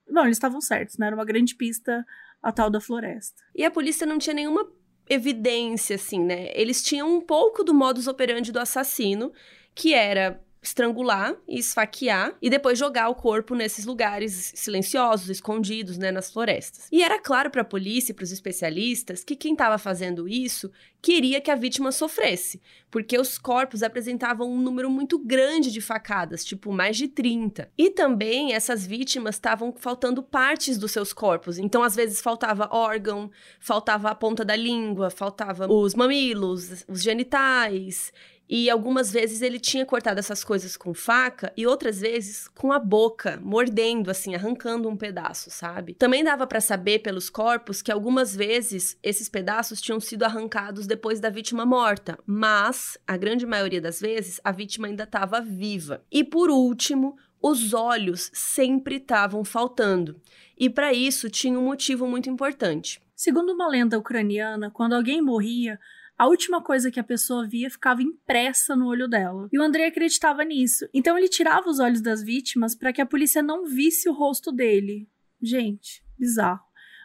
Não, 0.07 0.23
eles 0.23 0.37
estavam 0.37 0.59
certos, 0.59 0.97
né? 0.97 1.05
Era 1.05 1.15
uma 1.15 1.25
grande 1.25 1.53
pista 1.53 2.03
a 2.41 2.51
tal 2.51 2.71
da 2.71 2.81
floresta. 2.81 3.39
E 3.53 3.63
a 3.63 3.69
polícia 3.69 4.07
não 4.07 4.17
tinha 4.17 4.33
nenhuma 4.33 4.67
evidência, 5.07 5.95
assim, 5.95 6.19
né? 6.19 6.49
Eles 6.59 6.81
tinham 6.81 7.07
um 7.07 7.21
pouco 7.21 7.63
do 7.63 7.71
modus 7.71 8.07
operandi 8.07 8.51
do 8.51 8.59
assassino, 8.59 9.31
que 9.75 9.93
era 9.93 10.43
estrangular 10.67 11.35
e 11.47 11.59
esfaquear 11.59 12.35
e 12.41 12.49
depois 12.49 12.77
jogar 12.77 13.09
o 13.09 13.15
corpo 13.15 13.55
nesses 13.55 13.85
lugares 13.85 14.51
silenciosos, 14.55 15.29
escondidos, 15.29 15.97
né, 15.97 16.11
nas 16.11 16.31
florestas. 16.31 16.87
E 16.91 17.03
era 17.03 17.19
claro 17.19 17.49
para 17.49 17.61
a 17.61 17.65
polícia 17.65 18.11
e 18.11 18.15
para 18.15 18.23
os 18.23 18.31
especialistas 18.31 19.23
que 19.23 19.35
quem 19.35 19.53
estava 19.53 19.77
fazendo 19.77 20.27
isso 20.27 20.71
queria 21.05 21.39
que 21.39 21.51
a 21.51 21.55
vítima 21.55 21.91
sofresse, 21.91 22.59
porque 22.89 23.15
os 23.19 23.37
corpos 23.37 23.83
apresentavam 23.83 24.49
um 24.49 24.59
número 24.59 24.89
muito 24.89 25.19
grande 25.19 25.71
de 25.71 25.79
facadas, 25.79 26.43
tipo 26.43 26.73
mais 26.73 26.97
de 26.97 27.07
30. 27.07 27.69
E 27.77 27.91
também 27.91 28.53
essas 28.53 28.87
vítimas 28.87 29.35
estavam 29.35 29.71
faltando 29.77 30.23
partes 30.23 30.79
dos 30.79 30.91
seus 30.91 31.13
corpos, 31.13 31.59
então 31.59 31.83
às 31.83 31.95
vezes 31.95 32.21
faltava 32.21 32.69
órgão, 32.71 33.29
faltava 33.59 34.09
a 34.09 34.15
ponta 34.15 34.43
da 34.43 34.55
língua, 34.55 35.11
faltava 35.11 35.71
os 35.71 35.93
mamilos, 35.93 36.83
os 36.87 37.03
genitais. 37.03 38.11
E 38.47 38.69
algumas 38.69 39.11
vezes 39.11 39.41
ele 39.41 39.59
tinha 39.59 39.85
cortado 39.85 40.19
essas 40.19 40.43
coisas 40.43 40.77
com 40.77 40.93
faca 40.93 41.51
e 41.57 41.65
outras 41.65 41.99
vezes 41.99 42.47
com 42.49 42.71
a 42.71 42.79
boca, 42.79 43.39
mordendo 43.43 44.11
assim, 44.11 44.35
arrancando 44.35 44.87
um 44.87 44.95
pedaço, 44.95 45.49
sabe? 45.49 45.95
Também 45.95 46.23
dava 46.23 46.45
para 46.45 46.61
saber 46.61 46.99
pelos 46.99 47.29
corpos 47.29 47.81
que 47.81 47.91
algumas 47.91 48.35
vezes 48.35 48.97
esses 49.01 49.27
pedaços 49.27 49.81
tinham 49.81 49.99
sido 49.99 50.23
arrancados 50.23 50.85
depois 50.85 51.19
da 51.19 51.29
vítima 51.29 51.65
morta, 51.65 52.19
mas 52.25 52.97
a 53.07 53.17
grande 53.17 53.45
maioria 53.45 53.81
das 53.81 53.99
vezes 53.99 54.39
a 54.43 54.51
vítima 54.51 54.87
ainda 54.87 55.03
estava 55.03 55.41
viva. 55.41 56.03
E 56.11 56.23
por 56.23 56.49
último, 56.49 57.17
os 57.41 57.73
olhos 57.73 58.31
sempre 58.33 58.97
estavam 58.97 59.43
faltando. 59.43 60.19
E 60.57 60.69
para 60.69 60.93
isso 60.93 61.29
tinha 61.29 61.59
um 61.59 61.65
motivo 61.65 62.07
muito 62.07 62.29
importante. 62.29 63.01
Segundo 63.15 63.53
uma 63.53 63.67
lenda 63.67 63.97
ucraniana, 63.97 64.69
quando 64.71 64.93
alguém 64.93 65.21
morria, 65.21 65.79
a 66.17 66.27
última 66.27 66.61
coisa 66.61 66.89
que 66.89 66.99
a 66.99 67.03
pessoa 67.03 67.47
via 67.47 67.69
ficava 67.69 68.01
impressa 68.01 68.75
no 68.75 68.87
olho 68.87 69.07
dela. 69.07 69.49
E 69.51 69.59
o 69.59 69.63
André 69.63 69.87
acreditava 69.87 70.43
nisso. 70.43 70.87
Então 70.93 71.17
ele 71.17 71.27
tirava 71.27 71.69
os 71.69 71.79
olhos 71.79 72.01
das 72.01 72.23
vítimas 72.23 72.73
para 72.73 72.93
que 72.93 73.01
a 73.01 73.05
polícia 73.05 73.43
não 73.43 73.65
visse 73.65 74.07
o 74.07 74.13
rosto 74.13 74.51
dele. 74.51 75.09
Gente, 75.41 76.03
bizarro. 76.17 76.63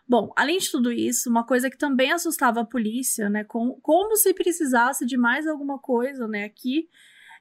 Bom, 0.09 0.33
além 0.37 0.59
de 0.59 0.71
tudo 0.71 0.91
isso, 0.91 1.31
uma 1.31 1.45
coisa 1.45 1.71
que 1.71 1.79
também 1.79 2.11
assustava 2.11 2.61
a 2.61 2.65
polícia, 2.65 3.29
né, 3.29 3.45
com, 3.45 3.79
como 3.81 4.17
se 4.17 4.35
precisasse 4.35 5.07
de 5.07 5.17
mais 5.17 5.47
alguma 5.47 5.79
coisa, 5.79 6.27
né, 6.27 6.45
aqui, 6.45 6.89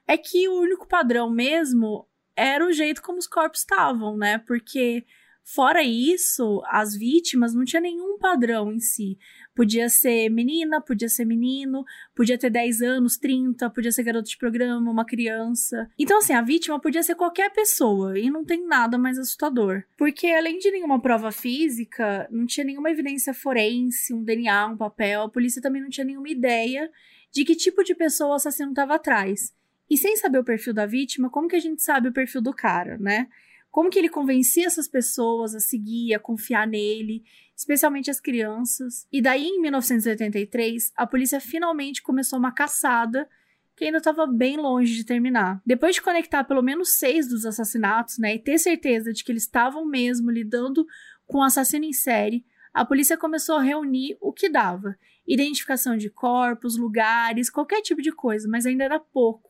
é 0.06 0.16
que 0.16 0.48
o 0.48 0.60
único 0.60 0.86
padrão 0.86 1.28
mesmo 1.28 2.06
era 2.36 2.64
o 2.64 2.72
jeito 2.72 3.02
como 3.02 3.18
os 3.18 3.26
corpos 3.26 3.60
estavam, 3.60 4.16
né, 4.16 4.38
porque 4.38 5.04
Fora 5.42 5.82
isso, 5.82 6.62
as 6.66 6.94
vítimas 6.94 7.54
não 7.54 7.64
tinha 7.64 7.80
nenhum 7.80 8.18
padrão 8.18 8.72
em 8.72 8.78
si. 8.78 9.18
Podia 9.54 9.88
ser 9.88 10.28
menina, 10.30 10.80
podia 10.80 11.08
ser 11.08 11.24
menino, 11.24 11.84
podia 12.14 12.38
ter 12.38 12.50
10 12.50 12.82
anos, 12.82 13.16
30, 13.16 13.68
podia 13.70 13.90
ser 13.90 14.04
garoto 14.04 14.28
de 14.28 14.38
programa, 14.38 14.90
uma 14.90 15.04
criança. 15.04 15.90
Então, 15.98 16.18
assim, 16.18 16.32
a 16.32 16.42
vítima 16.42 16.80
podia 16.80 17.02
ser 17.02 17.14
qualquer 17.14 17.52
pessoa 17.52 18.18
e 18.18 18.30
não 18.30 18.44
tem 18.44 18.66
nada 18.66 18.96
mais 18.96 19.18
assustador. 19.18 19.82
Porque, 19.98 20.28
além 20.28 20.58
de 20.58 20.70
nenhuma 20.70 21.00
prova 21.00 21.32
física, 21.32 22.28
não 22.30 22.46
tinha 22.46 22.64
nenhuma 22.64 22.90
evidência 22.90 23.34
forense, 23.34 24.14
um 24.14 24.22
DNA, 24.22 24.68
um 24.68 24.76
papel, 24.76 25.22
a 25.22 25.28
polícia 25.28 25.60
também 25.60 25.82
não 25.82 25.90
tinha 25.90 26.04
nenhuma 26.04 26.28
ideia 26.28 26.90
de 27.32 27.44
que 27.44 27.54
tipo 27.54 27.82
de 27.82 27.94
pessoa 27.94 28.30
o 28.30 28.34
assassino 28.34 28.70
estava 28.70 28.94
atrás. 28.94 29.52
E 29.88 29.96
sem 29.96 30.16
saber 30.16 30.38
o 30.38 30.44
perfil 30.44 30.72
da 30.72 30.86
vítima, 30.86 31.28
como 31.28 31.48
que 31.48 31.56
a 31.56 31.60
gente 31.60 31.82
sabe 31.82 32.08
o 32.08 32.12
perfil 32.12 32.40
do 32.40 32.52
cara, 32.52 32.96
né? 32.98 33.28
Como 33.70 33.90
que 33.90 33.98
ele 33.98 34.08
convencia 34.08 34.66
essas 34.66 34.88
pessoas 34.88 35.54
a 35.54 35.60
seguir, 35.60 36.14
a 36.14 36.18
confiar 36.18 36.66
nele, 36.66 37.24
especialmente 37.60 38.10
as 38.10 38.18
crianças. 38.18 39.06
E 39.12 39.20
daí, 39.20 39.44
em 39.44 39.60
1983, 39.60 40.92
a 40.96 41.06
polícia 41.06 41.38
finalmente 41.38 42.02
começou 42.02 42.38
uma 42.38 42.52
caçada 42.52 43.28
que 43.76 43.84
ainda 43.84 43.98
estava 43.98 44.26
bem 44.26 44.56
longe 44.56 44.94
de 44.94 45.04
terminar. 45.04 45.60
Depois 45.64 45.94
de 45.94 46.00
conectar 46.00 46.44
pelo 46.44 46.62
menos 46.62 46.94
seis 46.94 47.28
dos 47.28 47.44
assassinatos, 47.44 48.18
né, 48.18 48.34
e 48.34 48.38
ter 48.38 48.58
certeza 48.58 49.12
de 49.12 49.22
que 49.22 49.30
eles 49.30 49.42
estavam 49.42 49.84
mesmo 49.84 50.30
lidando 50.30 50.86
com 51.26 51.38
um 51.38 51.42
assassino 51.42 51.84
em 51.84 51.92
série, 51.92 52.46
a 52.72 52.82
polícia 52.82 53.18
começou 53.18 53.56
a 53.56 53.62
reunir 53.62 54.16
o 54.22 54.32
que 54.32 54.48
dava: 54.48 54.96
identificação 55.28 55.98
de 55.98 56.08
corpos, 56.08 56.78
lugares, 56.78 57.50
qualquer 57.50 57.82
tipo 57.82 58.00
de 58.00 58.10
coisa, 58.10 58.48
mas 58.48 58.64
ainda 58.64 58.84
era 58.84 58.98
pouco. 58.98 59.49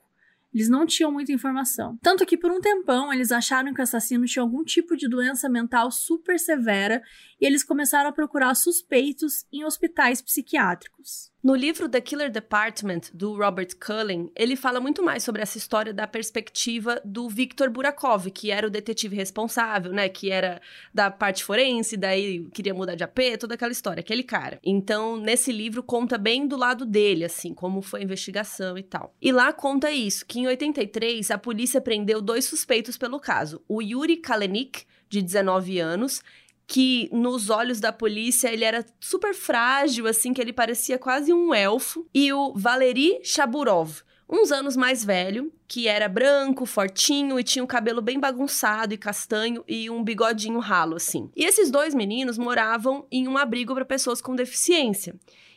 Eles 0.53 0.69
não 0.69 0.85
tinham 0.85 1.13
muita 1.13 1.33
informação. 1.33 1.97
Tanto 2.03 2.27
que 2.27 2.37
por 2.37 2.51
um 2.51 2.61
tempão 2.61 3.13
eles 3.13 3.31
acharam 3.31 3.73
que 3.73 3.81
o 3.81 3.83
assassino 3.83 4.27
tinha 4.27 4.43
algum 4.43 4.65
tipo 4.65 4.97
de 4.97 5.09
doença 5.09 5.49
mental 5.49 5.91
super 5.91 6.39
severa 6.39 7.03
e 7.41 7.47
eles 7.47 7.63
começaram 7.63 8.11
a 8.11 8.13
procurar 8.13 8.55
suspeitos 8.55 9.47
em 9.53 9.65
hospitais 9.65 10.21
psiquiátricos. 10.21 11.31
No 11.43 11.55
livro 11.55 11.89
The 11.89 12.03
Killer 12.03 12.31
Department, 12.31 13.01
do 13.15 13.35
Robert 13.35 13.69
Cullen, 13.83 14.31
ele 14.37 14.55
fala 14.57 14.79
muito 14.79 15.03
mais 15.03 15.23
sobre 15.23 15.41
essa 15.41 15.57
história 15.57 15.91
da 15.91 16.07
perspectiva 16.07 17.01
do 17.03 17.31
Viktor 17.31 17.71
Burakov, 17.71 18.31
que 18.31 18.51
era 18.51 18.67
o 18.67 18.71
detetive 18.71 19.17
responsável, 19.17 19.91
né? 19.91 20.07
Que 20.11 20.31
era 20.31 20.61
da 20.93 21.11
parte 21.11 21.43
forense, 21.43 21.97
daí 21.97 22.45
queria 22.53 22.75
mudar 22.75 22.95
de 22.95 23.05
AP, 23.05 23.39
toda 23.39 23.55
aquela 23.55 23.73
história, 23.73 24.01
aquele 24.03 24.23
cara. 24.23 24.61
Então, 24.63 25.17
nesse 25.17 25.51
livro, 25.51 25.83
conta 25.83 26.19
bem 26.19 26.47
do 26.47 26.59
lado 26.59 26.85
dele, 26.85 27.25
assim, 27.25 27.55
como 27.55 27.81
foi 27.81 28.01
a 28.01 28.05
investigação 28.05 28.77
e 28.77 28.83
tal. 28.83 29.15
E 29.19 29.33
lá 29.33 29.51
conta 29.51 29.91
isso, 29.91 30.27
que 30.27 30.41
em 30.41 30.47
83, 30.47 31.31
a 31.31 31.39
polícia 31.39 31.81
prendeu 31.81 32.21
dois 32.21 32.45
suspeitos 32.45 32.99
pelo 32.99 33.19
caso. 33.19 33.63
O 33.67 33.81
Yuri 33.81 34.19
Kalenik, 34.19 34.85
de 35.09 35.23
19 35.23 35.79
anos, 35.81 36.23
que 36.71 37.11
nos 37.13 37.51
olhos 37.51 37.81
da 37.81 37.93
polícia 37.93 38.47
ele 38.49 38.65
era 38.65 38.87
super 39.01 39.35
frágil, 39.35 40.07
assim, 40.07 40.33
que 40.33 40.41
ele 40.41 40.53
parecia 40.53 41.01
quase 41.01 41.33
um 41.33 41.53
elfo, 41.53 42.07
e 42.15 42.33
o 42.33 42.53
Valery 42.55 43.19
Chaburov, 43.25 44.03
uns 44.29 44.53
anos 44.53 44.77
mais 44.77 45.05
velho, 45.05 45.53
que 45.67 45.89
era 45.89 46.09
branco, 46.09 46.65
fortinho 46.65 47.41
e 47.41 47.43
tinha 47.43 47.65
o 47.65 47.67
cabelo 47.67 48.01
bem 48.01 48.21
bagunçado 48.21 48.95
e 48.95 48.97
castanho 48.97 49.65
e 49.67 49.91
um 49.91 50.05
bigodinho 50.05 50.61
ralo 50.61 50.95
assim. 50.95 51.29
E 51.35 51.45
esses 51.45 51.73
dois 51.73 51.93
meninos 51.93 52.39
moravam 52.39 53.05
em 53.11 53.27
um 53.27 53.37
abrigo 53.37 53.75
para 53.75 53.85
pessoas 53.85 54.23
com 54.23 54.37
deficiência. 54.37 55.17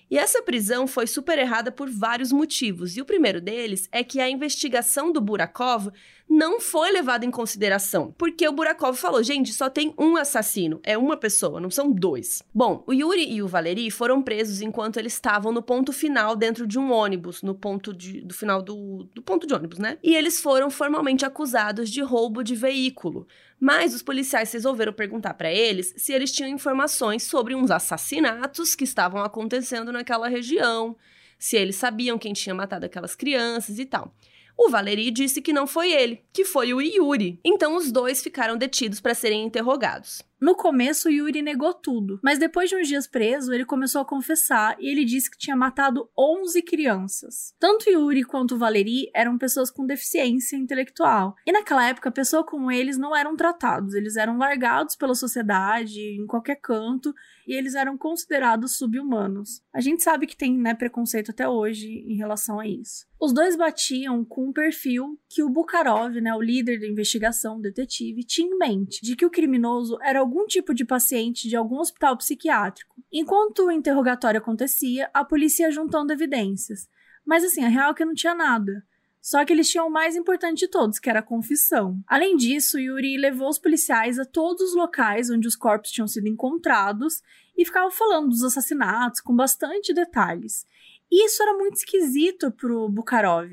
E 0.10 0.18
essa 0.18 0.42
prisão 0.42 0.86
foi 0.86 1.08
super 1.08 1.38
errada 1.38 1.72
por 1.72 1.90
vários 1.90 2.32
motivos. 2.32 2.96
E 2.96 3.02
o 3.02 3.06
primeiro 3.06 3.42
deles 3.42 3.88
é 3.92 4.04
que 4.04 4.20
a 4.20 4.30
investigação 4.30 5.12
do 5.12 5.22
Burakov 5.22 5.92
não 6.30 6.60
foi 6.60 6.92
levada 6.92 7.26
em 7.26 7.32
consideração, 7.32 8.14
porque 8.18 8.48
o 8.48 8.52
Burakov 8.52 8.98
falou: 8.98 9.22
gente, 9.22 9.54
só 9.54 9.70
tem 9.70 9.94
um 9.98 10.16
assassino, 10.16 10.80
é 10.84 10.98
uma 10.98 11.18
pessoa, 11.18 11.60
não 11.60 11.70
são 11.70 11.92
dois. 11.92 12.42
Bom, 12.54 12.84
o 12.88 12.94
Yuri 12.94 13.32
e 13.32 13.42
o 13.42 13.48
Valery 13.48 13.92
foram 13.92 14.22
presos 14.22 14.62
enquanto 14.62 14.98
eles 14.98 15.14
estavam 15.14 15.52
no 15.52 15.62
ponto 15.62 15.92
final 15.92 16.36
dentro 16.36 16.66
de 16.66 16.80
um 16.80 16.92
ônibus, 16.92 17.42
no 17.42 17.54
ponto 17.54 17.94
de, 17.94 18.22
do 18.22 18.34
final 18.34 18.62
do, 18.62 19.08
do 19.14 19.22
ponto 19.22 19.46
de 19.46 19.54
ônibus, 19.54 19.78
né? 19.78 19.98
E 20.02 20.16
eles 20.16 20.40
foram 20.40 20.70
formalmente 20.70 21.26
acusados 21.26 21.90
de 21.90 22.02
roubo 22.02 22.44
de 22.44 22.56
veículo. 22.56 23.28
Mas 23.66 23.94
os 23.94 24.04
policiais 24.04 24.52
resolveram 24.52 24.92
perguntar 24.92 25.36
para 25.36 25.50
eles 25.50 25.94
se 25.96 26.12
eles 26.12 26.34
tinham 26.34 26.50
informações 26.50 27.24
sobre 27.24 27.56
uns 27.56 27.72
assassinatos 27.72 28.76
que 28.76 28.84
estavam 28.84 29.24
acontecendo 29.24 29.90
naquela 29.90 30.28
região, 30.28 30.98
se 31.40 31.56
eles 31.56 31.78
sabiam 31.78 32.18
quem 32.18 32.34
tinha 32.34 32.54
matado 32.54 32.86
aquelas 32.86 33.16
crianças 33.16 33.80
e 33.80 33.86
tal. 33.86 34.14
O 34.58 34.70
Valeri 34.70 35.10
disse 35.10 35.42
que 35.42 35.54
não 35.54 35.66
foi 35.66 35.94
ele, 35.94 36.26
que 36.34 36.44
foi 36.44 36.74
o 36.74 36.82
Yuri. 36.82 37.40
Então 37.42 37.78
os 37.78 37.90
dois 37.90 38.22
ficaram 38.22 38.58
detidos 38.58 39.00
para 39.00 39.16
serem 39.16 39.46
interrogados. 39.46 40.22
No 40.44 40.56
começo, 40.56 41.10
Yuri 41.10 41.42
negou 41.42 41.74
tudo, 41.74 42.20
mas 42.22 42.38
depois 42.38 42.70
de 42.70 42.76
uns 42.76 42.86
dias 42.86 43.08
preso, 43.08 43.54
ele 43.54 43.64
começou 43.64 44.02
a 44.02 44.06
confessar 44.06 44.76
e 44.78 44.90
ele 44.90 45.06
disse 45.06 45.32
que 45.32 45.38
tinha 45.38 45.56
matado 45.56 46.10
11 46.20 46.62
crianças. 46.64 47.56
Tanto 47.58 47.90
Yuri 47.90 48.26
quanto 48.26 48.58
Valeri 48.58 49.10
eram 49.16 49.38
pessoas 49.38 49.72
com 49.72 49.86
deficiência 49.86 50.58
intelectual. 50.58 51.34
E 51.48 51.52
naquela 51.54 51.88
época, 51.88 52.12
pessoas 52.12 52.46
como 52.46 52.70
eles 52.70 52.98
não 52.98 53.16
eram 53.16 53.38
tratados, 53.38 53.94
eles 53.94 54.18
eram 54.18 54.38
largados 54.38 54.98
pela 54.98 55.16
sociedade, 55.16 56.02
em 56.02 56.28
qualquer 56.28 56.60
canto, 56.60 57.16
e 57.48 57.54
eles 57.54 57.74
eram 57.74 57.98
considerados 57.98 58.78
subhumanos. 58.78 59.62
A 59.74 59.80
gente 59.80 60.04
sabe 60.04 60.28
que 60.28 60.36
tem 60.36 60.58
né, 60.58 60.74
preconceito 60.74 61.32
até 61.32 61.48
hoje 61.48 61.88
em 61.88 62.18
relação 62.18 62.60
a 62.60 62.68
isso. 62.68 63.06
Os 63.20 63.32
dois 63.32 63.56
batiam 63.56 64.26
com 64.26 64.50
um 64.50 64.52
perfil 64.52 65.18
que 65.30 65.42
o 65.42 65.50
Bukharov, 65.50 66.20
né, 66.20 66.36
o 66.36 66.42
líder 66.42 66.80
da 66.80 66.88
investigação, 66.88 67.58
o 67.58 67.62
detetive, 67.62 68.26
tinha 68.26 68.54
em 68.54 68.58
mente, 68.58 69.00
de 69.02 69.16
que 69.16 69.26
o 69.26 69.30
criminoso 69.30 69.98
era 70.02 70.20
algum 70.20 70.33
tipo 70.48 70.74
de 70.74 70.84
paciente 70.84 71.48
de 71.48 71.56
algum 71.56 71.80
hospital 71.80 72.18
psiquiátrico. 72.18 72.96
Enquanto 73.12 73.66
o 73.66 73.72
interrogatório 73.72 74.40
acontecia, 74.40 75.10
a 75.14 75.24
polícia 75.24 75.64
ia 75.64 75.72
juntando 75.72 76.12
evidências. 76.12 76.90
Mas 77.26 77.44
assim, 77.44 77.64
a 77.64 77.70
real 77.70 77.92
é 77.92 77.94
que 77.94 78.06
não 78.06 78.14
tinha 78.14 78.34
nada. 78.34 78.84
Só 79.22 79.46
que 79.46 79.54
eles 79.54 79.70
tinham 79.70 79.88
o 79.88 79.92
mais 79.92 80.18
importante 80.18 80.60
de 80.60 80.68
todos, 80.68 81.00
que 81.00 81.10
era 81.10 81.20
a 81.20 81.24
confissão. 81.24 81.98
Além 82.06 82.36
disso, 82.36 82.78
Yuri 82.78 83.18
levou 83.18 83.48
os 83.48 83.58
policiais 83.58 84.20
a 84.20 84.26
todos 84.26 84.70
os 84.70 84.76
locais 84.76 85.30
onde 85.30 85.48
os 85.48 85.56
corpos 85.56 85.92
tinham 85.92 86.08
sido 86.08 86.28
encontrados 86.28 87.22
e 87.58 87.66
ficava 87.66 87.90
falando 87.90 88.30
dos 88.30 88.44
assassinatos 88.44 89.22
com 89.22 89.34
bastante 89.34 89.94
detalhes. 89.94 90.66
E 91.10 91.26
isso 91.26 91.42
era 91.42 91.54
muito 91.54 91.76
esquisito 91.76 92.52
pro 92.52 92.90
Bukharov, 92.90 93.50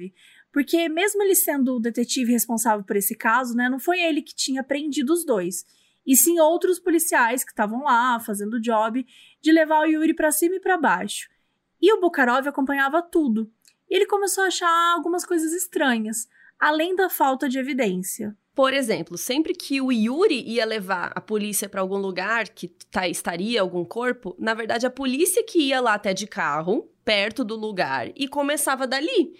porque 0.53 0.89
mesmo 0.89 1.23
ele 1.23 1.37
sendo 1.37 1.77
o 1.77 1.81
detetive 1.81 2.33
responsável 2.33 2.85
por 2.85 2.97
esse 2.97 3.15
caso, 3.15 3.55
né, 3.55 3.69
não 3.69 3.79
foi 3.79 4.01
ele 4.01 4.23
que 4.23 4.35
tinha 4.35 4.65
prendido 4.65 5.13
os 5.13 5.25
dois 5.25 5.65
e 6.11 6.17
sim 6.17 6.41
outros 6.41 6.81
policiais 6.81 7.45
que 7.45 7.53
estavam 7.53 7.85
lá 7.85 8.19
fazendo 8.19 8.55
o 8.55 8.61
job 8.61 9.07
de 9.41 9.53
levar 9.53 9.83
o 9.83 9.87
Yuri 9.87 10.13
para 10.13 10.33
cima 10.33 10.57
e 10.57 10.61
para 10.61 10.77
baixo. 10.77 11.31
E 11.81 11.93
o 11.93 12.01
Bukharov 12.01 12.49
acompanhava 12.49 13.01
tudo. 13.01 13.49
E 13.89 13.95
ele 13.95 14.07
começou 14.07 14.43
a 14.43 14.49
achar 14.49 14.93
algumas 14.93 15.25
coisas 15.25 15.53
estranhas, 15.53 16.27
além 16.59 16.97
da 16.97 17.09
falta 17.09 17.49
de 17.49 17.61
evidência. 17.61 18.37
Por 18.57 18.75
exemplo, 18.75 19.17
sempre 19.17 19.55
que 19.55 19.81
o 19.81 19.93
Yuri 19.93 20.43
ia 20.49 20.65
levar 20.65 21.13
a 21.15 21.21
polícia 21.21 21.69
para 21.69 21.81
algum 21.81 21.99
lugar 21.99 22.49
que 22.49 22.67
tá, 22.91 23.07
estaria 23.07 23.61
algum 23.61 23.85
corpo, 23.85 24.35
na 24.37 24.53
verdade 24.53 24.85
a 24.85 24.91
polícia 24.91 25.45
que 25.45 25.61
ia 25.69 25.81
lá 25.81 25.95
até 25.95 26.13
de 26.13 26.27
carro, 26.27 26.91
perto 27.05 27.45
do 27.45 27.55
lugar, 27.55 28.11
e 28.17 28.27
começava 28.27 28.85
dali. 28.85 29.37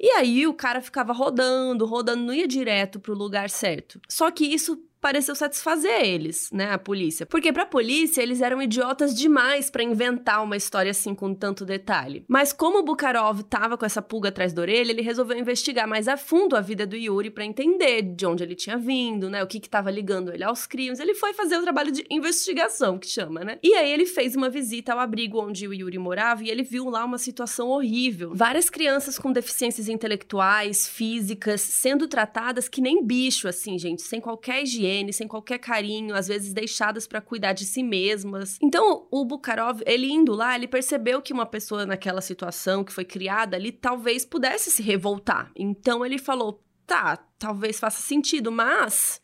E 0.00 0.10
aí 0.12 0.46
o 0.46 0.54
cara 0.54 0.80
ficava 0.80 1.12
rodando, 1.12 1.84
rodando, 1.84 2.24
não 2.24 2.32
ia 2.32 2.48
direto 2.48 2.98
para 2.98 3.12
o 3.12 3.16
lugar 3.16 3.50
certo. 3.50 4.00
Só 4.08 4.30
que 4.30 4.46
isso 4.46 4.82
pareceu 5.04 5.34
satisfazer 5.34 6.02
eles, 6.02 6.48
né, 6.50 6.70
a 6.70 6.78
polícia. 6.78 7.26
Porque 7.26 7.52
pra 7.52 7.66
polícia 7.66 8.22
eles 8.22 8.40
eram 8.40 8.62
idiotas 8.62 9.14
demais 9.14 9.68
para 9.68 9.82
inventar 9.82 10.42
uma 10.42 10.56
história 10.56 10.90
assim 10.90 11.14
com 11.14 11.34
tanto 11.34 11.66
detalhe. 11.66 12.24
Mas 12.26 12.54
como 12.54 12.78
o 12.78 12.82
Bukharov 12.82 13.42
tava 13.42 13.76
com 13.76 13.84
essa 13.84 14.00
pulga 14.00 14.30
atrás 14.30 14.54
da 14.54 14.62
orelha, 14.62 14.90
ele 14.90 15.02
resolveu 15.02 15.36
investigar 15.36 15.86
mais 15.86 16.08
a 16.08 16.16
fundo 16.16 16.56
a 16.56 16.62
vida 16.62 16.86
do 16.86 16.96
Yuri 16.96 17.28
para 17.28 17.44
entender 17.44 18.00
de 18.00 18.24
onde 18.24 18.42
ele 18.42 18.54
tinha 18.54 18.78
vindo, 18.78 19.28
né, 19.28 19.42
o 19.42 19.46
que 19.46 19.60
que 19.60 19.68
tava 19.68 19.90
ligando 19.90 20.32
ele 20.32 20.42
aos 20.42 20.66
crimes. 20.66 20.98
Ele 20.98 21.12
foi 21.12 21.34
fazer 21.34 21.58
o 21.58 21.62
trabalho 21.62 21.92
de 21.92 22.06
investigação, 22.08 22.98
que 22.98 23.06
chama, 23.06 23.44
né? 23.44 23.58
E 23.62 23.74
aí 23.74 23.92
ele 23.92 24.06
fez 24.06 24.34
uma 24.34 24.48
visita 24.48 24.94
ao 24.94 25.00
abrigo 25.00 25.38
onde 25.38 25.68
o 25.68 25.74
Yuri 25.74 25.98
morava 25.98 26.44
e 26.44 26.48
ele 26.48 26.62
viu 26.62 26.88
lá 26.88 27.04
uma 27.04 27.18
situação 27.18 27.68
horrível. 27.68 28.32
Várias 28.34 28.70
crianças 28.70 29.18
com 29.18 29.30
deficiências 29.30 29.86
intelectuais, 29.86 30.88
físicas, 30.88 31.60
sendo 31.60 32.08
tratadas 32.08 32.70
que 32.70 32.80
nem 32.80 33.04
bicho, 33.04 33.46
assim, 33.46 33.78
gente, 33.78 34.00
sem 34.00 34.18
qualquer 34.18 34.62
higiene, 34.62 34.93
sem 35.12 35.26
qualquer 35.26 35.58
carinho, 35.58 36.14
às 36.14 36.28
vezes 36.28 36.52
deixadas 36.52 37.06
para 37.06 37.20
cuidar 37.20 37.52
de 37.52 37.64
si 37.64 37.82
mesmas. 37.82 38.58
Então, 38.62 39.06
o 39.10 39.24
Bukharov, 39.24 39.80
ele 39.86 40.10
indo 40.10 40.32
lá, 40.32 40.54
ele 40.54 40.68
percebeu 40.68 41.20
que 41.20 41.32
uma 41.32 41.46
pessoa 41.46 41.86
naquela 41.86 42.20
situação 42.20 42.84
que 42.84 42.92
foi 42.92 43.04
criada 43.04 43.56
ali 43.56 43.72
talvez 43.72 44.24
pudesse 44.24 44.70
se 44.70 44.82
revoltar. 44.82 45.50
Então 45.56 46.04
ele 46.04 46.18
falou: 46.18 46.62
"Tá, 46.86 47.16
talvez 47.38 47.78
faça 47.78 48.02
sentido, 48.02 48.52
mas 48.52 49.20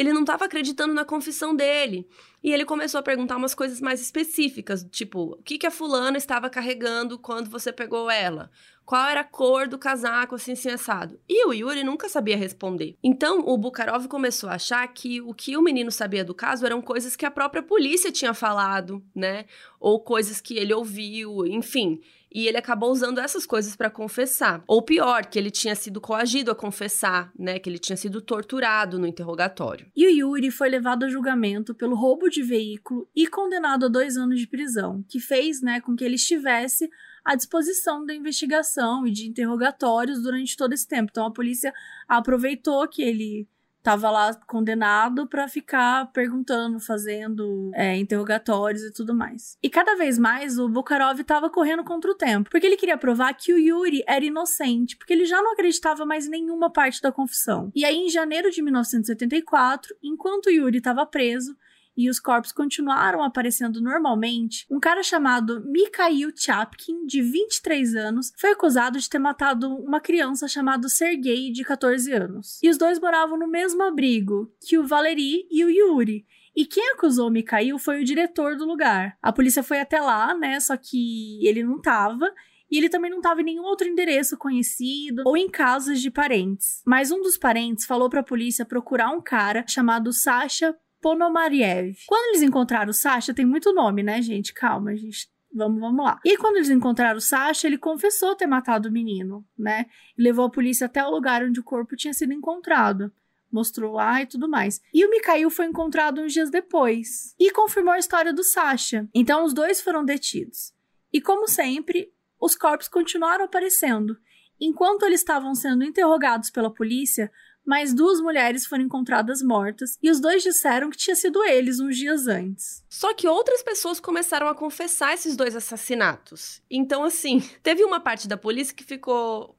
ele 0.00 0.12
não 0.12 0.22
estava 0.22 0.46
acreditando 0.46 0.94
na 0.94 1.04
confissão 1.04 1.54
dele. 1.54 2.08
E 2.42 2.52
ele 2.52 2.64
começou 2.64 2.98
a 2.98 3.02
perguntar 3.02 3.36
umas 3.36 3.54
coisas 3.54 3.80
mais 3.80 4.00
específicas, 4.00 4.82
tipo, 4.90 5.32
o 5.34 5.42
que, 5.42 5.58
que 5.58 5.66
a 5.66 5.70
fulana 5.70 6.16
estava 6.16 6.48
carregando 6.48 7.18
quando 7.18 7.50
você 7.50 7.70
pegou 7.70 8.10
ela? 8.10 8.50
Qual 8.90 9.08
era 9.08 9.20
a 9.20 9.24
cor 9.24 9.68
do 9.68 9.78
casaco, 9.78 10.34
assim, 10.34 10.50
assim, 10.50 10.68
assado? 10.68 11.16
E 11.28 11.46
o 11.46 11.52
Yuri 11.52 11.84
nunca 11.84 12.08
sabia 12.08 12.36
responder. 12.36 12.96
Então, 13.04 13.38
o 13.46 13.56
Bukharov 13.56 14.08
começou 14.08 14.50
a 14.50 14.54
achar 14.54 14.84
que 14.88 15.20
o 15.20 15.32
que 15.32 15.56
o 15.56 15.62
menino 15.62 15.92
sabia 15.92 16.24
do 16.24 16.34
caso 16.34 16.66
eram 16.66 16.82
coisas 16.82 17.14
que 17.14 17.24
a 17.24 17.30
própria 17.30 17.62
polícia 17.62 18.10
tinha 18.10 18.34
falado, 18.34 19.00
né? 19.14 19.44
Ou 19.78 20.00
coisas 20.00 20.40
que 20.40 20.58
ele 20.58 20.74
ouviu, 20.74 21.46
enfim 21.46 22.00
e 22.32 22.46
ele 22.46 22.56
acabou 22.56 22.92
usando 22.92 23.18
essas 23.18 23.44
coisas 23.44 23.74
para 23.74 23.90
confessar. 23.90 24.62
Ou 24.66 24.82
pior, 24.82 25.26
que 25.26 25.36
ele 25.36 25.50
tinha 25.50 25.74
sido 25.74 26.00
coagido 26.00 26.50
a 26.52 26.54
confessar, 26.54 27.32
né, 27.36 27.58
que 27.58 27.68
ele 27.68 27.78
tinha 27.78 27.96
sido 27.96 28.20
torturado 28.20 29.00
no 29.00 29.06
interrogatório. 29.06 29.90
E 29.96 30.06
o 30.06 30.10
Yuri 30.10 30.50
foi 30.50 30.68
levado 30.68 31.04
a 31.04 31.08
julgamento 31.08 31.74
pelo 31.74 31.96
roubo 31.96 32.28
de 32.28 32.40
veículo 32.40 33.08
e 33.16 33.26
condenado 33.26 33.86
a 33.86 33.88
dois 33.88 34.16
anos 34.16 34.38
de 34.38 34.46
prisão, 34.46 35.04
que 35.08 35.18
fez, 35.18 35.60
né, 35.60 35.80
com 35.80 35.96
que 35.96 36.04
ele 36.04 36.14
estivesse 36.14 36.88
à 37.24 37.34
disposição 37.34 38.04
da 38.04 38.14
investigação 38.14 39.06
e 39.06 39.10
de 39.10 39.28
interrogatórios 39.28 40.22
durante 40.22 40.56
todo 40.56 40.72
esse 40.72 40.86
tempo. 40.86 41.08
Então 41.10 41.26
a 41.26 41.32
polícia 41.32 41.72
aproveitou 42.08 42.86
que 42.88 43.02
ele 43.02 43.48
tava 43.82 44.10
lá 44.10 44.34
condenado 44.46 45.26
para 45.26 45.48
ficar 45.48 46.10
perguntando, 46.12 46.78
fazendo 46.78 47.70
é, 47.74 47.96
interrogatórios 47.96 48.82
e 48.82 48.92
tudo 48.92 49.14
mais. 49.14 49.56
E 49.62 49.70
cada 49.70 49.96
vez 49.96 50.18
mais 50.18 50.58
o 50.58 50.68
Bukharov 50.68 51.22
tava 51.24 51.48
correndo 51.50 51.84
contra 51.84 52.10
o 52.10 52.14
tempo, 52.14 52.50
porque 52.50 52.66
ele 52.66 52.76
queria 52.76 52.98
provar 52.98 53.32
que 53.34 53.52
o 53.52 53.58
Yuri 53.58 54.02
era 54.06 54.24
inocente, 54.24 54.96
porque 54.96 55.12
ele 55.12 55.24
já 55.24 55.40
não 55.42 55.52
acreditava 55.52 56.04
mais 56.04 56.26
em 56.26 56.30
nenhuma 56.30 56.70
parte 56.70 57.00
da 57.00 57.12
confissão. 57.12 57.70
E 57.74 57.84
aí, 57.84 57.96
em 57.96 58.10
janeiro 58.10 58.50
de 58.50 58.62
1974, 58.62 59.94
enquanto 60.02 60.46
o 60.46 60.50
Yuri 60.50 60.78
estava 60.78 61.06
preso, 61.06 61.56
e 61.96 62.08
os 62.08 62.18
corpos 62.18 62.52
continuaram 62.52 63.22
aparecendo 63.22 63.80
normalmente, 63.80 64.66
um 64.70 64.80
cara 64.80 65.02
chamado 65.02 65.62
Mikhail 65.66 66.30
Chapkin, 66.34 67.06
de 67.06 67.22
23 67.22 67.94
anos, 67.94 68.32
foi 68.38 68.52
acusado 68.52 68.98
de 68.98 69.08
ter 69.08 69.18
matado 69.18 69.68
uma 69.68 70.00
criança 70.00 70.48
chamada 70.48 70.88
Sergei, 70.88 71.50
de 71.52 71.64
14 71.64 72.12
anos. 72.12 72.58
E 72.62 72.68
os 72.68 72.78
dois 72.78 73.00
moravam 73.00 73.38
no 73.38 73.48
mesmo 73.48 73.82
abrigo 73.82 74.52
que 74.66 74.78
o 74.78 74.86
Valery 74.86 75.46
e 75.50 75.64
o 75.64 75.70
Yuri. 75.70 76.26
E 76.54 76.66
quem 76.66 76.90
acusou 76.90 77.30
Mikhail 77.30 77.78
foi 77.78 78.00
o 78.00 78.04
diretor 78.04 78.56
do 78.56 78.66
lugar. 78.66 79.16
A 79.22 79.32
polícia 79.32 79.62
foi 79.62 79.80
até 79.80 80.00
lá, 80.00 80.34
né? 80.34 80.58
Só 80.58 80.76
que 80.76 81.46
ele 81.46 81.62
não 81.62 81.80
tava. 81.80 82.30
E 82.70 82.78
ele 82.78 82.88
também 82.88 83.10
não 83.10 83.18
estava 83.18 83.40
em 83.40 83.44
nenhum 83.44 83.64
outro 83.64 83.88
endereço 83.88 84.36
conhecido 84.36 85.22
ou 85.26 85.36
em 85.36 85.48
casas 85.48 86.00
de 86.00 86.10
parentes. 86.10 86.82
Mas 86.86 87.10
um 87.10 87.20
dos 87.20 87.36
parentes 87.36 87.84
falou 87.84 88.08
para 88.08 88.20
a 88.20 88.24
polícia 88.24 88.64
procurar 88.64 89.10
um 89.10 89.20
cara 89.20 89.64
chamado 89.66 90.12
Sasha 90.12 90.76
Ponomariev. 91.00 91.96
Quando 92.06 92.30
eles 92.30 92.42
encontraram 92.42 92.90
o 92.90 92.94
Sasha, 92.94 93.34
tem 93.34 93.46
muito 93.46 93.72
nome, 93.72 94.02
né, 94.02 94.20
gente? 94.20 94.52
Calma, 94.52 94.94
gente. 94.96 95.28
Vamos, 95.52 95.80
vamos 95.80 96.04
lá. 96.04 96.20
E 96.24 96.36
quando 96.36 96.56
eles 96.56 96.70
encontraram 96.70 97.18
o 97.18 97.20
Sasha, 97.20 97.66
ele 97.66 97.76
confessou 97.78 98.36
ter 98.36 98.46
matado 98.46 98.88
o 98.88 98.92
menino, 98.92 99.44
né? 99.58 99.86
E 100.16 100.22
levou 100.22 100.44
a 100.44 100.50
polícia 100.50 100.86
até 100.86 101.04
o 101.04 101.10
lugar 101.10 101.42
onde 101.42 101.58
o 101.58 101.64
corpo 101.64 101.96
tinha 101.96 102.14
sido 102.14 102.32
encontrado. 102.32 103.12
Mostrou 103.50 103.94
lá 103.94 104.22
e 104.22 104.26
tudo 104.26 104.48
mais. 104.48 104.80
E 104.94 105.04
o 105.04 105.10
Mikhail 105.10 105.50
foi 105.50 105.66
encontrado 105.66 106.20
uns 106.20 106.32
dias 106.32 106.50
depois. 106.50 107.34
E 107.38 107.50
confirmou 107.50 107.94
a 107.94 107.98
história 107.98 108.32
do 108.32 108.44
Sasha. 108.44 109.08
Então 109.12 109.44
os 109.44 109.52
dois 109.52 109.80
foram 109.80 110.04
detidos. 110.04 110.72
E 111.12 111.20
como 111.20 111.48
sempre, 111.48 112.12
os 112.40 112.54
corpos 112.54 112.86
continuaram 112.86 113.44
aparecendo. 113.44 114.16
Enquanto 114.60 115.04
eles 115.04 115.20
estavam 115.20 115.54
sendo 115.54 115.82
interrogados 115.82 116.50
pela 116.50 116.72
polícia, 116.72 117.32
mais 117.70 117.94
duas 117.94 118.20
mulheres 118.20 118.66
foram 118.66 118.82
encontradas 118.82 119.40
mortas 119.40 119.96
e 120.02 120.10
os 120.10 120.18
dois 120.18 120.42
disseram 120.42 120.90
que 120.90 120.96
tinha 120.96 121.14
sido 121.14 121.40
eles 121.44 121.78
uns 121.78 121.96
dias 121.96 122.26
antes. 122.26 122.84
Só 122.88 123.14
que 123.14 123.28
outras 123.28 123.62
pessoas 123.62 124.00
começaram 124.00 124.48
a 124.48 124.56
confessar 124.56 125.14
esses 125.14 125.36
dois 125.36 125.54
assassinatos. 125.54 126.60
Então, 126.68 127.04
assim, 127.04 127.38
teve 127.62 127.84
uma 127.84 128.00
parte 128.00 128.26
da 128.26 128.36
polícia 128.36 128.74
que 128.74 128.82
ficou 128.82 129.56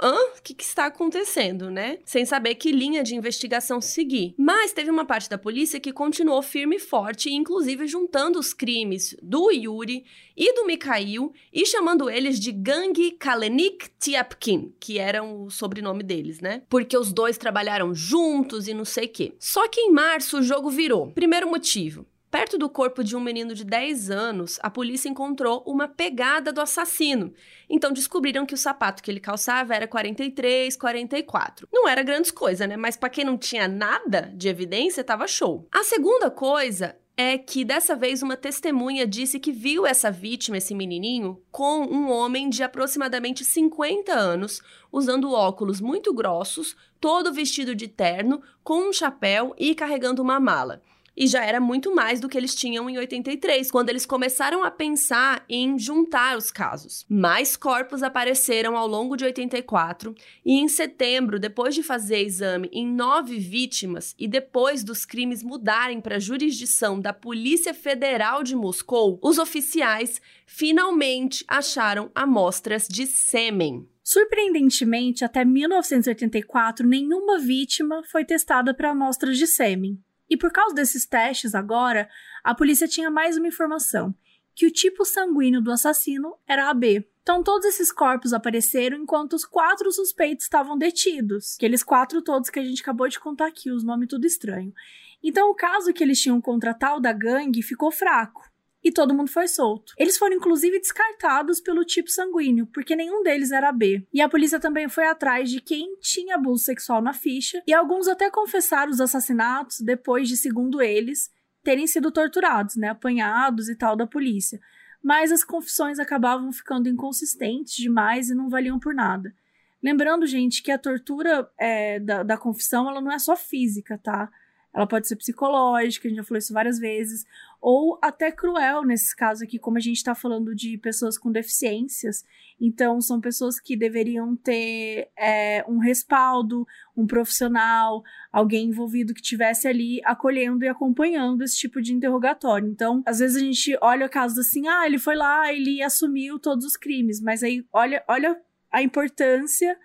hã? 0.00 0.14
O 0.14 0.42
que, 0.42 0.54
que, 0.54 0.64
está 0.64 0.86
acontecendo, 0.86 1.70
né? 1.70 1.98
Sem 2.04 2.24
saber 2.24 2.54
que 2.56 2.72
linha 2.72 3.02
de 3.02 3.14
investigação 3.14 3.80
seguir. 3.80 4.34
Mas 4.38 4.72
teve 4.72 4.90
uma 4.90 5.04
parte 5.04 5.28
da 5.28 5.38
polícia 5.38 5.80
que 5.80 5.92
continuou 5.92 6.42
firme 6.42 6.76
e 6.76 6.80
forte, 6.80 7.32
inclusive 7.32 7.86
juntando 7.86 8.38
os 8.38 8.52
crimes 8.52 9.16
do 9.22 9.50
Yuri 9.50 10.04
e 10.36 10.52
do 10.54 10.66
Mikhail 10.66 11.32
e 11.52 11.64
chamando 11.64 12.10
eles 12.10 12.38
de 12.40 12.52
Gangue 12.52 13.12
Kalenik 13.12 13.88
Tiapkin, 13.98 14.74
que 14.80 14.98
era 14.98 15.22
o 15.22 15.48
sobrenome 15.50 16.02
deles, 16.02 16.40
né? 16.40 16.62
Porque 16.68 16.96
os 16.96 17.12
dois 17.12 17.38
trabalharam 17.38 17.94
juntos 17.94 18.68
e 18.68 18.74
não 18.74 18.84
sei 18.84 19.06
o 19.06 19.08
quê. 19.08 19.34
Só 19.38 19.68
que 19.68 19.80
em 19.80 19.92
março 19.92 20.38
o 20.38 20.42
jogo 20.42 20.70
virou. 20.70 21.12
Primeiro 21.12 21.48
motivo. 21.48 22.06
Perto 22.34 22.58
do 22.58 22.68
corpo 22.68 23.04
de 23.04 23.14
um 23.14 23.20
menino 23.20 23.54
de 23.54 23.64
10 23.64 24.10
anos, 24.10 24.58
a 24.60 24.68
polícia 24.68 25.08
encontrou 25.08 25.62
uma 25.64 25.86
pegada 25.86 26.52
do 26.52 26.60
assassino. 26.60 27.32
Então 27.70 27.92
descobriram 27.92 28.44
que 28.44 28.54
o 28.54 28.58
sapato 28.58 29.04
que 29.04 29.08
ele 29.08 29.20
calçava 29.20 29.72
era 29.72 29.86
43, 29.86 30.76
44. 30.76 31.68
Não 31.72 31.88
era 31.88 32.02
grandes 32.02 32.32
coisa, 32.32 32.66
né? 32.66 32.76
Mas 32.76 32.96
para 32.96 33.08
quem 33.08 33.24
não 33.24 33.38
tinha 33.38 33.68
nada 33.68 34.32
de 34.34 34.48
evidência, 34.48 35.04
tava 35.04 35.28
show. 35.28 35.68
A 35.70 35.84
segunda 35.84 36.28
coisa 36.28 36.96
é 37.16 37.38
que 37.38 37.64
dessa 37.64 37.94
vez 37.94 38.20
uma 38.20 38.36
testemunha 38.36 39.06
disse 39.06 39.38
que 39.38 39.52
viu 39.52 39.86
essa 39.86 40.10
vítima, 40.10 40.56
esse 40.56 40.74
menininho, 40.74 41.40
com 41.52 41.82
um 41.82 42.10
homem 42.10 42.50
de 42.50 42.64
aproximadamente 42.64 43.44
50 43.44 44.12
anos, 44.12 44.60
usando 44.90 45.30
óculos 45.30 45.80
muito 45.80 46.12
grossos, 46.12 46.76
todo 47.00 47.32
vestido 47.32 47.76
de 47.76 47.86
terno, 47.86 48.42
com 48.64 48.88
um 48.88 48.92
chapéu 48.92 49.54
e 49.56 49.72
carregando 49.72 50.20
uma 50.20 50.40
mala. 50.40 50.82
E 51.16 51.26
já 51.26 51.44
era 51.44 51.60
muito 51.60 51.94
mais 51.94 52.18
do 52.18 52.28
que 52.28 52.36
eles 52.36 52.54
tinham 52.54 52.90
em 52.90 52.98
83, 52.98 53.70
quando 53.70 53.88
eles 53.88 54.04
começaram 54.04 54.64
a 54.64 54.70
pensar 54.70 55.44
em 55.48 55.78
juntar 55.78 56.36
os 56.36 56.50
casos. 56.50 57.06
Mais 57.08 57.56
corpos 57.56 58.02
apareceram 58.02 58.76
ao 58.76 58.86
longo 58.86 59.16
de 59.16 59.24
84, 59.24 60.14
e 60.44 60.54
em 60.54 60.66
setembro, 60.66 61.38
depois 61.38 61.74
de 61.74 61.82
fazer 61.82 62.18
exame 62.18 62.68
em 62.72 62.86
nove 62.86 63.38
vítimas 63.38 64.14
e 64.18 64.26
depois 64.26 64.82
dos 64.82 65.04
crimes 65.04 65.42
mudarem 65.42 66.00
para 66.00 66.16
a 66.16 66.20
jurisdição 66.20 67.00
da 67.00 67.12
Polícia 67.12 67.72
Federal 67.72 68.42
de 68.42 68.56
Moscou, 68.56 69.18
os 69.22 69.38
oficiais 69.38 70.20
finalmente 70.46 71.44
acharam 71.46 72.10
amostras 72.14 72.88
de 72.88 73.06
sêmen. 73.06 73.88
Surpreendentemente, 74.02 75.24
até 75.24 75.44
1984, 75.44 76.86
nenhuma 76.86 77.38
vítima 77.38 78.02
foi 78.04 78.24
testada 78.24 78.74
para 78.74 78.90
amostras 78.90 79.38
de 79.38 79.46
sêmen. 79.46 79.98
E 80.28 80.36
por 80.36 80.50
causa 80.50 80.74
desses 80.74 81.06
testes, 81.06 81.54
agora, 81.54 82.08
a 82.42 82.54
polícia 82.54 82.88
tinha 82.88 83.10
mais 83.10 83.36
uma 83.36 83.48
informação: 83.48 84.14
que 84.54 84.66
o 84.66 84.70
tipo 84.70 85.04
sanguíneo 85.04 85.60
do 85.60 85.72
assassino 85.72 86.36
era 86.46 86.70
AB. 86.70 87.06
Então, 87.22 87.42
todos 87.42 87.66
esses 87.66 87.90
corpos 87.90 88.32
apareceram 88.32 88.98
enquanto 88.98 89.32
os 89.32 89.44
quatro 89.44 89.90
suspeitos 89.90 90.44
estavam 90.44 90.76
detidos. 90.76 91.54
Aqueles 91.56 91.82
quatro 91.82 92.20
todos 92.20 92.50
que 92.50 92.58
a 92.58 92.64
gente 92.64 92.82
acabou 92.82 93.08
de 93.08 93.18
contar 93.18 93.46
aqui, 93.46 93.70
os 93.70 93.82
nomes 93.82 94.08
tudo 94.08 94.26
estranho. 94.26 94.74
Então, 95.22 95.50
o 95.50 95.54
caso 95.54 95.92
que 95.92 96.04
eles 96.04 96.20
tinham 96.20 96.40
contra 96.40 96.74
tal 96.74 97.00
da 97.00 97.12
gangue 97.12 97.62
ficou 97.62 97.90
fraco 97.90 98.42
e 98.84 98.92
todo 98.92 99.14
mundo 99.14 99.30
foi 99.30 99.48
solto. 99.48 99.94
Eles 99.98 100.18
foram 100.18 100.36
inclusive 100.36 100.78
descartados 100.78 101.58
pelo 101.58 101.84
tipo 101.84 102.10
sanguíneo, 102.10 102.66
porque 102.66 102.94
nenhum 102.94 103.22
deles 103.22 103.50
era 103.50 103.72
B. 103.72 104.06
E 104.12 104.20
a 104.20 104.28
polícia 104.28 104.60
também 104.60 104.88
foi 104.88 105.06
atrás 105.06 105.50
de 105.50 105.60
quem 105.60 105.96
tinha 106.00 106.34
abuso 106.34 106.64
sexual 106.64 107.00
na 107.00 107.14
ficha, 107.14 107.62
e 107.66 107.72
alguns 107.72 108.06
até 108.06 108.30
confessaram 108.30 108.92
os 108.92 109.00
assassinatos 109.00 109.80
depois 109.80 110.28
de, 110.28 110.36
segundo 110.36 110.82
eles, 110.82 111.30
terem 111.62 111.86
sido 111.86 112.12
torturados, 112.12 112.76
né, 112.76 112.88
apanhados 112.88 113.70
e 113.70 113.74
tal 113.74 113.96
da 113.96 114.06
polícia. 114.06 114.60
Mas 115.02 115.32
as 115.32 115.42
confissões 115.42 115.98
acabavam 115.98 116.52
ficando 116.52 116.88
inconsistentes 116.88 117.74
demais 117.74 118.28
e 118.28 118.34
não 118.34 118.50
valiam 118.50 118.78
por 118.78 118.94
nada. 118.94 119.34
Lembrando, 119.82 120.26
gente, 120.26 120.62
que 120.62 120.70
a 120.70 120.78
tortura 120.78 121.48
é, 121.58 122.00
da, 122.00 122.22
da 122.22 122.38
confissão 122.38 122.88
ela 122.88 123.02
não 123.02 123.12
é 123.12 123.18
só 123.18 123.36
física, 123.36 123.98
tá? 124.02 124.30
Ela 124.74 124.86
pode 124.88 125.06
ser 125.06 125.14
psicológica, 125.14 126.08
a 126.08 126.10
gente 126.10 126.18
já 126.18 126.24
falou 126.24 126.38
isso 126.38 126.52
várias 126.52 126.80
vezes, 126.80 127.24
ou 127.60 127.96
até 128.02 128.32
cruel 128.32 128.84
nesse 128.84 129.14
caso 129.14 129.44
aqui, 129.44 129.58
como 129.58 129.78
a 129.78 129.80
gente 129.80 129.96
está 129.96 130.14
falando 130.14 130.54
de 130.54 130.76
pessoas 130.76 131.16
com 131.16 131.30
deficiências. 131.30 132.24
Então, 132.60 133.00
são 133.00 133.20
pessoas 133.20 133.60
que 133.60 133.76
deveriam 133.76 134.36
ter 134.36 135.08
é, 135.16 135.64
um 135.68 135.78
respaldo, 135.78 136.66
um 136.96 137.06
profissional, 137.06 138.02
alguém 138.32 138.68
envolvido 138.68 139.14
que 139.14 139.22
tivesse 139.22 139.68
ali 139.68 140.00
acolhendo 140.04 140.64
e 140.64 140.68
acompanhando 140.68 141.42
esse 141.42 141.56
tipo 141.56 141.80
de 141.80 141.94
interrogatório. 141.94 142.68
Então, 142.68 143.02
às 143.06 143.20
vezes 143.20 143.36
a 143.36 143.40
gente 143.40 143.78
olha 143.80 144.06
o 144.06 144.10
caso 144.10 144.40
assim, 144.40 144.66
ah, 144.66 144.86
ele 144.86 144.98
foi 144.98 145.14
lá, 145.14 145.52
ele 145.52 145.82
assumiu 145.82 146.38
todos 146.38 146.64
os 146.64 146.76
crimes, 146.76 147.20
mas 147.20 147.42
aí 147.42 147.64
olha, 147.72 148.04
olha 148.08 148.36
a 148.72 148.82
importância 148.82 149.78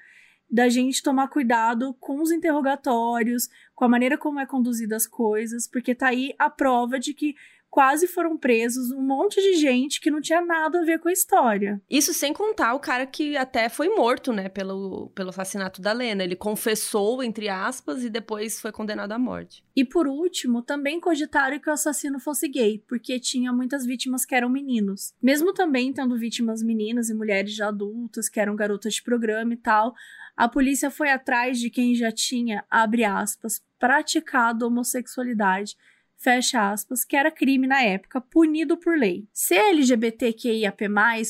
da 0.49 0.67
gente 0.67 1.03
tomar 1.03 1.27
cuidado 1.27 1.93
com 1.99 2.21
os 2.21 2.31
interrogatórios, 2.31 3.47
com 3.75 3.85
a 3.85 3.89
maneira 3.89 4.17
como 4.17 4.39
é 4.39 4.45
conduzida 4.45 4.95
as 4.95 5.05
coisas, 5.05 5.67
porque 5.67 5.93
tá 5.93 6.07
aí 6.07 6.33
a 6.39 6.49
prova 6.49 6.99
de 6.99 7.13
que 7.13 7.35
quase 7.69 8.07
foram 8.07 8.37
presos 8.37 8.91
um 8.91 9.01
monte 9.01 9.39
de 9.41 9.53
gente 9.55 10.01
que 10.01 10.09
não 10.09 10.19
tinha 10.19 10.41
nada 10.41 10.79
a 10.79 10.83
ver 10.83 10.99
com 10.99 11.07
a 11.07 11.13
história. 11.13 11.81
Isso 11.89 12.13
sem 12.13 12.33
contar 12.33 12.73
o 12.73 12.79
cara 12.79 13.05
que 13.05 13.37
até 13.37 13.69
foi 13.69 13.89
morto, 13.89 14.33
né, 14.33 14.49
pelo, 14.49 15.11
pelo 15.13 15.29
assassinato 15.29 15.81
da 15.81 15.93
Lena. 15.93 16.23
Ele 16.23 16.35
confessou, 16.35 17.23
entre 17.23 17.47
aspas, 17.47 18.03
e 18.03 18.09
depois 18.09 18.59
foi 18.59 18.71
condenado 18.71 19.11
à 19.11 19.19
morte. 19.19 19.63
E 19.75 19.85
por 19.85 20.07
último, 20.07 20.61
também 20.61 20.99
cogitaram 20.99 21.59
que 21.59 21.69
o 21.69 21.73
assassino 21.73 22.19
fosse 22.19 22.47
gay, 22.47 22.83
porque 22.87 23.19
tinha 23.19 23.53
muitas 23.53 23.85
vítimas 23.85 24.25
que 24.25 24.35
eram 24.35 24.49
meninos. 24.49 25.13
Mesmo 25.21 25.53
também 25.53 25.93
tendo 25.93 26.17
vítimas 26.17 26.61
meninas 26.63 27.09
e 27.09 27.13
mulheres 27.13 27.53
já 27.53 27.67
adultas, 27.67 28.27
que 28.27 28.39
eram 28.39 28.55
garotas 28.55 28.95
de 28.95 29.03
programa 29.03 29.53
e 29.53 29.57
tal, 29.57 29.93
a 30.39 30.47
polícia 30.47 30.89
foi 30.89 31.09
atrás 31.09 31.59
de 31.59 31.69
quem 31.69 31.93
já 31.93 32.13
tinha, 32.13 32.63
abre 32.71 33.03
aspas, 33.03 33.61
praticado 33.77 34.65
homossexualidade, 34.65 35.75
fecha 36.15 36.71
aspas, 36.71 37.03
que 37.03 37.17
era 37.17 37.29
crime 37.29 37.67
na 37.67 37.81
época, 37.81 38.21
punido 38.21 38.77
por 38.77 38.97
lei. 38.97 39.27
Ser 39.33 39.57
LGBTQIAP+, 39.57 40.85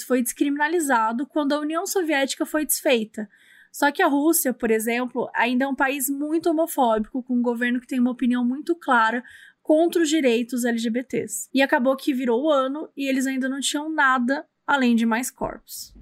foi 0.05 0.21
descriminalizado 0.21 1.25
quando 1.25 1.53
a 1.53 1.59
União 1.59 1.87
Soviética 1.87 2.45
foi 2.45 2.63
desfeita. 2.63 3.27
Só 3.71 3.91
que 3.91 4.03
a 4.03 4.07
Rússia, 4.07 4.53
por 4.53 4.69
exemplo, 4.69 5.27
ainda 5.33 5.65
é 5.65 5.67
um 5.67 5.75
país 5.75 6.07
muito 6.07 6.47
homofóbico, 6.47 7.23
com 7.23 7.33
um 7.33 7.41
governo 7.41 7.81
que 7.81 7.87
tem 7.87 7.99
uma 7.99 8.11
opinião 8.11 8.45
muito 8.45 8.75
clara 8.75 9.23
contra 9.63 10.03
os 10.03 10.09
direitos 10.09 10.65
LGBTs. 10.65 11.49
E 11.51 11.63
acabou 11.63 11.97
que 11.97 12.13
virou 12.13 12.43
o 12.43 12.51
ano 12.51 12.87
e 12.95 13.09
eles 13.09 13.25
ainda 13.25 13.49
não 13.49 13.59
tinham 13.59 13.89
nada 13.89 14.45
além 14.67 14.95
de 14.95 15.07
mais 15.07 15.31
corpos. 15.31 15.97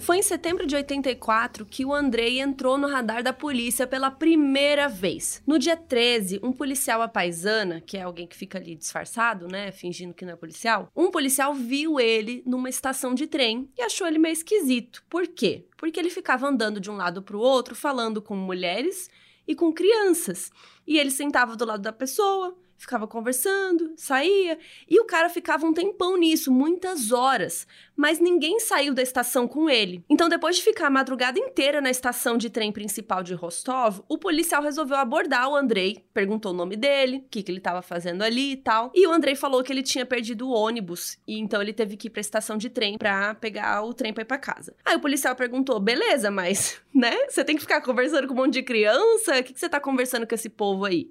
Foi 0.00 0.16
em 0.16 0.22
setembro 0.22 0.66
de 0.66 0.74
84 0.74 1.66
que 1.66 1.84
o 1.84 1.92
Andrei 1.92 2.40
entrou 2.40 2.78
no 2.78 2.88
radar 2.88 3.22
da 3.22 3.34
polícia 3.34 3.86
pela 3.86 4.10
primeira 4.10 4.88
vez. 4.88 5.42
No 5.46 5.58
dia 5.58 5.76
13, 5.76 6.40
um 6.42 6.52
policial 6.52 7.02
apaisana, 7.02 7.82
que 7.82 7.98
é 7.98 8.02
alguém 8.02 8.26
que 8.26 8.34
fica 8.34 8.56
ali 8.56 8.74
disfarçado, 8.74 9.46
né, 9.46 9.70
fingindo 9.70 10.14
que 10.14 10.24
não 10.24 10.32
é 10.32 10.36
policial, 10.36 10.90
um 10.96 11.10
policial 11.10 11.54
viu 11.54 12.00
ele 12.00 12.42
numa 12.46 12.70
estação 12.70 13.14
de 13.14 13.26
trem 13.26 13.70
e 13.78 13.82
achou 13.82 14.06
ele 14.06 14.18
meio 14.18 14.32
esquisito. 14.32 15.04
Por 15.08 15.28
quê? 15.28 15.66
Porque 15.76 16.00
ele 16.00 16.10
ficava 16.10 16.48
andando 16.48 16.80
de 16.80 16.90
um 16.90 16.96
lado 16.96 17.22
para 17.22 17.36
o 17.36 17.40
outro, 17.40 17.74
falando 17.74 18.22
com 18.22 18.34
mulheres 18.34 19.10
e 19.46 19.54
com 19.54 19.70
crianças. 19.70 20.50
E 20.86 20.98
ele 20.98 21.10
sentava 21.10 21.54
do 21.54 21.66
lado 21.66 21.82
da 21.82 21.92
pessoa, 21.92 22.56
ficava 22.80 23.06
conversando, 23.06 23.92
saía, 23.94 24.58
e 24.88 24.98
o 24.98 25.04
cara 25.04 25.28
ficava 25.28 25.66
um 25.66 25.72
tempão 25.72 26.16
nisso, 26.16 26.50
muitas 26.50 27.12
horas, 27.12 27.66
mas 27.94 28.18
ninguém 28.18 28.58
saiu 28.58 28.94
da 28.94 29.02
estação 29.02 29.46
com 29.46 29.68
ele. 29.68 30.02
Então, 30.08 30.30
depois 30.30 30.56
de 30.56 30.62
ficar 30.62 30.86
a 30.86 30.90
madrugada 30.90 31.38
inteira 31.38 31.82
na 31.82 31.90
estação 31.90 32.38
de 32.38 32.48
trem 32.48 32.72
principal 32.72 33.22
de 33.22 33.34
Rostov, 33.34 34.00
o 34.08 34.16
policial 34.16 34.62
resolveu 34.62 34.96
abordar 34.96 35.50
o 35.50 35.54
Andrei, 35.54 36.02
perguntou 36.14 36.52
o 36.52 36.56
nome 36.56 36.74
dele, 36.74 37.18
o 37.18 37.28
que, 37.30 37.42
que 37.42 37.52
ele 37.52 37.58
estava 37.58 37.82
fazendo 37.82 38.22
ali 38.22 38.52
e 38.52 38.56
tal, 38.56 38.90
e 38.94 39.06
o 39.06 39.12
Andrei 39.12 39.34
falou 39.34 39.62
que 39.62 39.70
ele 39.70 39.82
tinha 39.82 40.06
perdido 40.06 40.48
o 40.48 40.52
ônibus, 40.52 41.18
e 41.28 41.38
então 41.38 41.60
ele 41.60 41.74
teve 41.74 41.98
que 41.98 42.06
ir 42.06 42.10
pra 42.10 42.22
estação 42.22 42.56
de 42.56 42.70
trem 42.70 42.96
pra 42.96 43.34
pegar 43.34 43.82
o 43.82 43.92
trem 43.92 44.14
pra 44.14 44.22
ir 44.22 44.26
pra 44.26 44.38
casa. 44.38 44.74
Aí 44.86 44.96
o 44.96 45.00
policial 45.00 45.36
perguntou, 45.36 45.78
beleza, 45.78 46.30
mas, 46.30 46.80
né, 46.94 47.14
você 47.28 47.44
tem 47.44 47.56
que 47.56 47.62
ficar 47.62 47.82
conversando 47.82 48.26
com 48.26 48.32
um 48.32 48.38
monte 48.38 48.54
de 48.54 48.62
criança? 48.62 49.38
O 49.38 49.44
que, 49.44 49.52
que 49.52 49.60
você 49.60 49.68
tá 49.68 49.78
conversando 49.78 50.26
com 50.26 50.34
esse 50.34 50.48
povo 50.48 50.86
aí? 50.86 51.10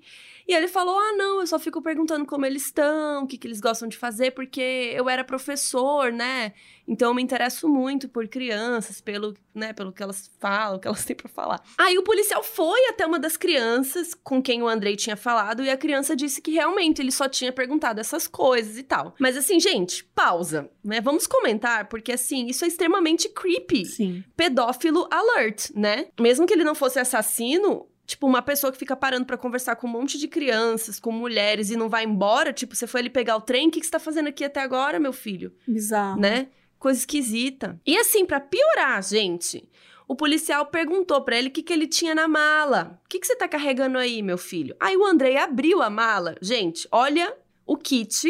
E 0.50 0.54
ele 0.56 0.68
falou: 0.68 0.98
Ah, 0.98 1.14
não, 1.16 1.42
eu 1.42 1.46
só 1.46 1.60
fico 1.60 1.80
perguntando 1.80 2.26
como 2.26 2.44
eles 2.44 2.66
estão, 2.66 3.24
o 3.24 3.28
que, 3.28 3.38
que 3.38 3.46
eles 3.46 3.62
gostam 3.62 3.88
de 3.88 3.96
fazer, 3.96 4.32
porque 4.32 4.92
eu 4.96 5.08
era 5.08 5.24
professor, 5.24 6.12
né? 6.12 6.54
Então 6.88 7.10
eu 7.10 7.14
me 7.14 7.22
interesso 7.22 7.70
muito 7.70 8.10
por 8.10 8.28
crianças, 8.28 9.00
pelo, 9.00 9.36
né, 9.54 9.74
pelo 9.74 9.94
que 9.94 10.02
elas 10.02 10.32
falam, 10.40 10.78
o 10.78 10.80
que 10.80 10.88
elas 10.88 11.06
têm 11.06 11.16
para 11.16 11.30
falar. 11.30 11.64
Aí 11.78 11.96
o 12.00 12.04
policial 12.04 12.42
foi 12.42 12.88
até 12.88 13.06
uma 13.06 13.20
das 13.20 13.38
crianças 13.38 14.16
com 14.16 14.42
quem 14.42 14.64
o 14.64 14.68
Andrei 14.68 14.96
tinha 14.96 15.16
falado 15.16 15.64
e 15.64 15.70
a 15.70 15.78
criança 15.78 16.16
disse 16.16 16.42
que 16.42 16.50
realmente 16.50 17.00
ele 17.00 17.12
só 17.12 17.30
tinha 17.30 17.54
perguntado 17.54 18.00
essas 18.00 18.28
coisas 18.28 18.76
e 18.76 18.82
tal. 18.82 19.14
Mas 19.20 19.38
assim, 19.38 19.60
gente, 19.60 20.04
pausa, 20.04 20.68
né? 20.84 21.00
Vamos 21.00 21.28
comentar 21.28 21.88
porque 21.90 22.12
assim, 22.12 22.48
isso 22.48 22.66
é 22.66 22.68
extremamente 22.68 23.30
creepy. 23.30 23.86
Sim. 23.86 24.24
Pedófilo 24.36 25.08
alert, 25.12 25.70
né? 25.76 26.08
Mesmo 26.20 26.48
que 26.48 26.54
ele 26.54 26.64
não 26.64 26.74
fosse 26.74 26.98
assassino, 26.98 27.86
Tipo, 28.10 28.26
uma 28.26 28.42
pessoa 28.42 28.72
que 28.72 28.78
fica 28.80 28.96
parando 28.96 29.28
para 29.28 29.38
conversar 29.38 29.76
com 29.76 29.86
um 29.86 29.92
monte 29.92 30.18
de 30.18 30.28
crianças, 30.28 31.00
com 31.00 31.12
mulheres 31.12 31.70
e 31.70 31.76
não 31.76 31.88
vai 31.88 32.06
embora. 32.06 32.52
Tipo, 32.52 32.76
você 32.76 32.88
foi 32.88 33.02
ali 33.02 33.10
pegar 33.10 33.38
o 33.38 33.42
trem, 33.42 33.68
o 33.68 33.72
que, 33.72 33.80
que 33.80 33.86
você 33.86 33.92
tá 33.92 34.00
fazendo 34.00 34.30
aqui 34.30 34.44
até 34.44 34.62
agora, 34.62 35.00
meu 35.00 35.14
filho? 35.14 35.54
Bizarro. 35.68 36.20
Né? 36.20 36.48
Coisa 36.80 36.98
esquisita. 37.02 37.80
E 37.86 37.96
assim, 37.96 38.26
para 38.26 38.40
piorar, 38.40 39.04
gente, 39.04 39.70
o 40.08 40.16
policial 40.16 40.66
perguntou 40.66 41.22
para 41.22 41.38
ele 41.38 41.50
o 41.50 41.52
que, 41.52 41.62
que 41.62 41.72
ele 41.72 41.86
tinha 41.86 42.16
na 42.16 42.28
mala. 42.28 43.00
O 43.06 43.10
que, 43.10 43.20
que 43.20 43.28
você 43.28 43.36
tá 43.36 43.48
carregando 43.48 44.00
aí, 44.00 44.24
meu 44.24 44.40
filho? 44.40 44.76
Aí 44.80 44.98
o 44.98 45.06
Andrei 45.06 45.38
abriu 45.38 45.84
a 45.84 45.90
mala. 45.92 46.34
Gente, 46.42 46.88
olha 46.92 47.38
o 47.64 47.78
kit. 47.78 48.28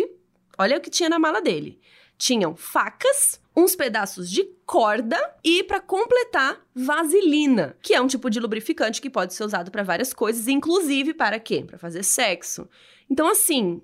Olha 0.57 0.75
o 0.75 0.81
que 0.81 0.89
tinha 0.89 1.07
na 1.07 1.17
mala 1.17 1.41
dele. 1.41 1.79
Tinham 2.17 2.53
facas, 2.53 3.39
uns 3.59 3.75
pedaços 3.75 4.29
de 4.29 4.43
corda 4.65 5.17
e, 5.43 5.63
para 5.63 5.79
completar, 5.79 6.59
vaselina, 6.73 7.75
que 7.81 7.93
é 7.93 8.01
um 8.01 8.07
tipo 8.07 8.29
de 8.29 8.39
lubrificante 8.39 9.01
que 9.01 9.09
pode 9.09 9.33
ser 9.33 9.43
usado 9.43 9.71
para 9.71 9.83
várias 9.83 10.13
coisas, 10.13 10.47
inclusive 10.47 11.13
para 11.13 11.39
quê? 11.39 11.63
Para 11.65 11.77
fazer 11.77 12.03
sexo. 12.03 12.69
Então, 13.09 13.27
assim, 13.27 13.81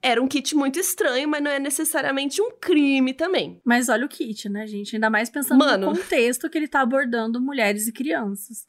era 0.00 0.22
um 0.22 0.28
kit 0.28 0.54
muito 0.54 0.78
estranho, 0.78 1.28
mas 1.28 1.42
não 1.42 1.50
é 1.50 1.58
necessariamente 1.58 2.40
um 2.40 2.50
crime 2.52 3.12
também. 3.12 3.60
Mas 3.64 3.88
olha 3.88 4.06
o 4.06 4.08
kit, 4.08 4.48
né, 4.48 4.66
gente? 4.66 4.96
Ainda 4.96 5.10
mais 5.10 5.28
pensando 5.28 5.58
Mano, 5.58 5.90
no 5.90 5.96
contexto 5.96 6.48
que 6.48 6.56
ele 6.56 6.68
tá 6.68 6.80
abordando 6.80 7.40
mulheres 7.40 7.88
e 7.88 7.92
crianças 7.92 8.66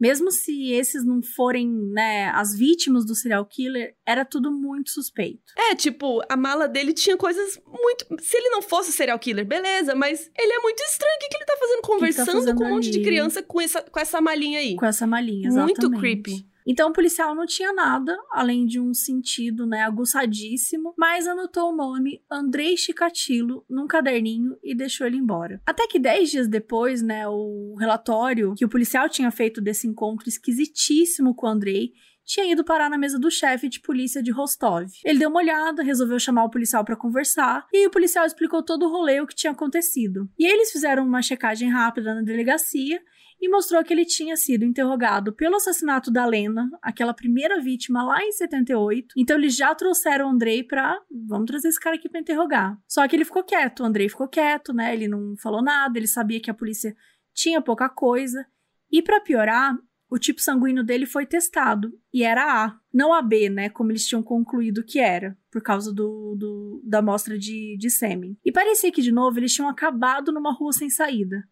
mesmo 0.00 0.30
se 0.30 0.72
esses 0.72 1.04
não 1.04 1.22
forem, 1.22 1.68
né, 1.92 2.30
as 2.30 2.56
vítimas 2.56 3.04
do 3.04 3.14
serial 3.14 3.44
killer, 3.44 3.94
era 4.06 4.24
tudo 4.24 4.50
muito 4.50 4.90
suspeito. 4.90 5.52
É, 5.56 5.74
tipo, 5.74 6.20
a 6.28 6.36
mala 6.36 6.68
dele 6.68 6.92
tinha 6.92 7.16
coisas 7.16 7.60
muito. 7.66 8.06
Se 8.20 8.36
ele 8.36 8.50
não 8.50 8.62
fosse 8.62 8.92
serial 8.92 9.18
killer, 9.18 9.44
beleza, 9.44 9.94
mas 9.94 10.30
ele 10.38 10.52
é 10.52 10.60
muito 10.60 10.80
estranho. 10.82 11.16
O 11.16 11.18
que, 11.20 11.28
que 11.28 11.36
ele 11.36 11.44
tá 11.44 11.56
fazendo 11.58 11.82
conversando 11.82 12.26
tá 12.26 12.32
fazendo 12.32 12.56
com 12.56 12.64
um 12.64 12.70
monte 12.70 12.90
de 12.90 13.00
criança 13.02 13.42
com 13.42 13.60
essa, 13.60 13.82
com 13.82 13.98
essa 13.98 14.20
malinha 14.20 14.60
aí? 14.60 14.76
Com 14.76 14.86
essa 14.86 15.06
malinha, 15.06 15.48
exatamente. 15.48 15.80
Muito 15.80 15.98
creepy. 15.98 16.46
Então 16.68 16.90
o 16.90 16.92
policial 16.92 17.34
não 17.34 17.46
tinha 17.46 17.72
nada, 17.72 18.14
além 18.30 18.66
de 18.66 18.78
um 18.78 18.92
sentido, 18.92 19.66
né, 19.66 19.84
aguçadíssimo, 19.84 20.92
mas 20.98 21.26
anotou 21.26 21.72
o 21.72 21.76
nome 21.76 22.22
Andrei 22.30 22.76
Chikatilo 22.76 23.64
num 23.70 23.86
caderninho 23.86 24.54
e 24.62 24.74
deixou 24.74 25.06
ele 25.06 25.16
embora. 25.16 25.62
Até 25.64 25.86
que 25.86 25.98
dez 25.98 26.30
dias 26.30 26.46
depois, 26.46 27.00
né, 27.00 27.26
o 27.26 27.74
relatório 27.80 28.54
que 28.54 28.66
o 28.66 28.68
policial 28.68 29.08
tinha 29.08 29.30
feito 29.30 29.62
desse 29.62 29.88
encontro 29.88 30.28
esquisitíssimo 30.28 31.34
com 31.34 31.46
o 31.46 31.50
Andrei 31.50 31.92
tinha 32.28 32.44
ido 32.52 32.62
parar 32.62 32.90
na 32.90 32.98
mesa 32.98 33.18
do 33.18 33.30
chefe 33.30 33.70
de 33.70 33.80
polícia 33.80 34.22
de 34.22 34.30
Rostov. 34.30 34.86
Ele 35.02 35.18
deu 35.18 35.30
uma 35.30 35.40
olhada, 35.40 35.82
resolveu 35.82 36.18
chamar 36.18 36.44
o 36.44 36.50
policial 36.50 36.84
para 36.84 36.94
conversar, 36.94 37.66
e 37.72 37.86
o 37.86 37.90
policial 37.90 38.26
explicou 38.26 38.62
todo 38.62 38.84
o 38.84 38.90
rolê 38.90 39.18
o 39.18 39.26
que 39.26 39.34
tinha 39.34 39.52
acontecido. 39.52 40.28
E 40.38 40.46
eles 40.46 40.70
fizeram 40.70 41.06
uma 41.06 41.22
checagem 41.22 41.70
rápida 41.70 42.14
na 42.14 42.20
delegacia 42.20 43.00
e 43.40 43.48
mostrou 43.48 43.82
que 43.84 43.92
ele 43.92 44.04
tinha 44.04 44.36
sido 44.36 44.64
interrogado 44.64 45.32
pelo 45.32 45.56
assassinato 45.56 46.10
da 46.10 46.26
Lena, 46.26 46.68
aquela 46.82 47.14
primeira 47.14 47.60
vítima 47.60 48.02
lá 48.02 48.22
em 48.22 48.32
78. 48.32 49.14
Então 49.16 49.36
eles 49.36 49.54
já 49.54 49.74
trouxeram 49.74 50.26
o 50.26 50.30
Andrei 50.30 50.62
pra. 50.62 51.00
Vamos 51.26 51.46
trazer 51.46 51.68
esse 51.68 51.80
cara 51.80 51.96
aqui 51.96 52.08
pra 52.08 52.20
interrogar. 52.20 52.76
Só 52.86 53.06
que 53.06 53.14
ele 53.14 53.24
ficou 53.24 53.44
quieto, 53.44 53.80
o 53.80 53.86
Andrei 53.86 54.08
ficou 54.08 54.28
quieto, 54.28 54.72
né? 54.72 54.92
Ele 54.92 55.08
não 55.08 55.36
falou 55.36 55.62
nada, 55.62 55.98
ele 55.98 56.08
sabia 56.08 56.40
que 56.40 56.50
a 56.50 56.54
polícia 56.54 56.96
tinha 57.32 57.62
pouca 57.62 57.88
coisa. 57.88 58.44
E 58.90 59.02
para 59.02 59.20
piorar, 59.20 59.76
o 60.10 60.18
tipo 60.18 60.40
sanguíneo 60.40 60.82
dele 60.82 61.04
foi 61.04 61.26
testado 61.26 61.92
e 62.12 62.24
era 62.24 62.64
A, 62.64 62.74
não 62.92 63.12
a 63.12 63.20
B, 63.20 63.50
né? 63.50 63.68
Como 63.68 63.92
eles 63.92 64.06
tinham 64.06 64.22
concluído 64.22 64.82
que 64.82 64.98
era, 64.98 65.36
por 65.50 65.62
causa 65.62 65.92
do, 65.92 66.34
do 66.36 66.82
da 66.84 66.98
amostra 66.98 67.38
de, 67.38 67.76
de 67.78 67.90
sêmen. 67.90 68.36
E 68.44 68.50
parecia 68.50 68.90
que, 68.90 69.02
de 69.02 69.12
novo, 69.12 69.38
eles 69.38 69.52
tinham 69.52 69.68
acabado 69.68 70.32
numa 70.32 70.52
rua 70.52 70.72
sem 70.72 70.88
saída. 70.88 71.44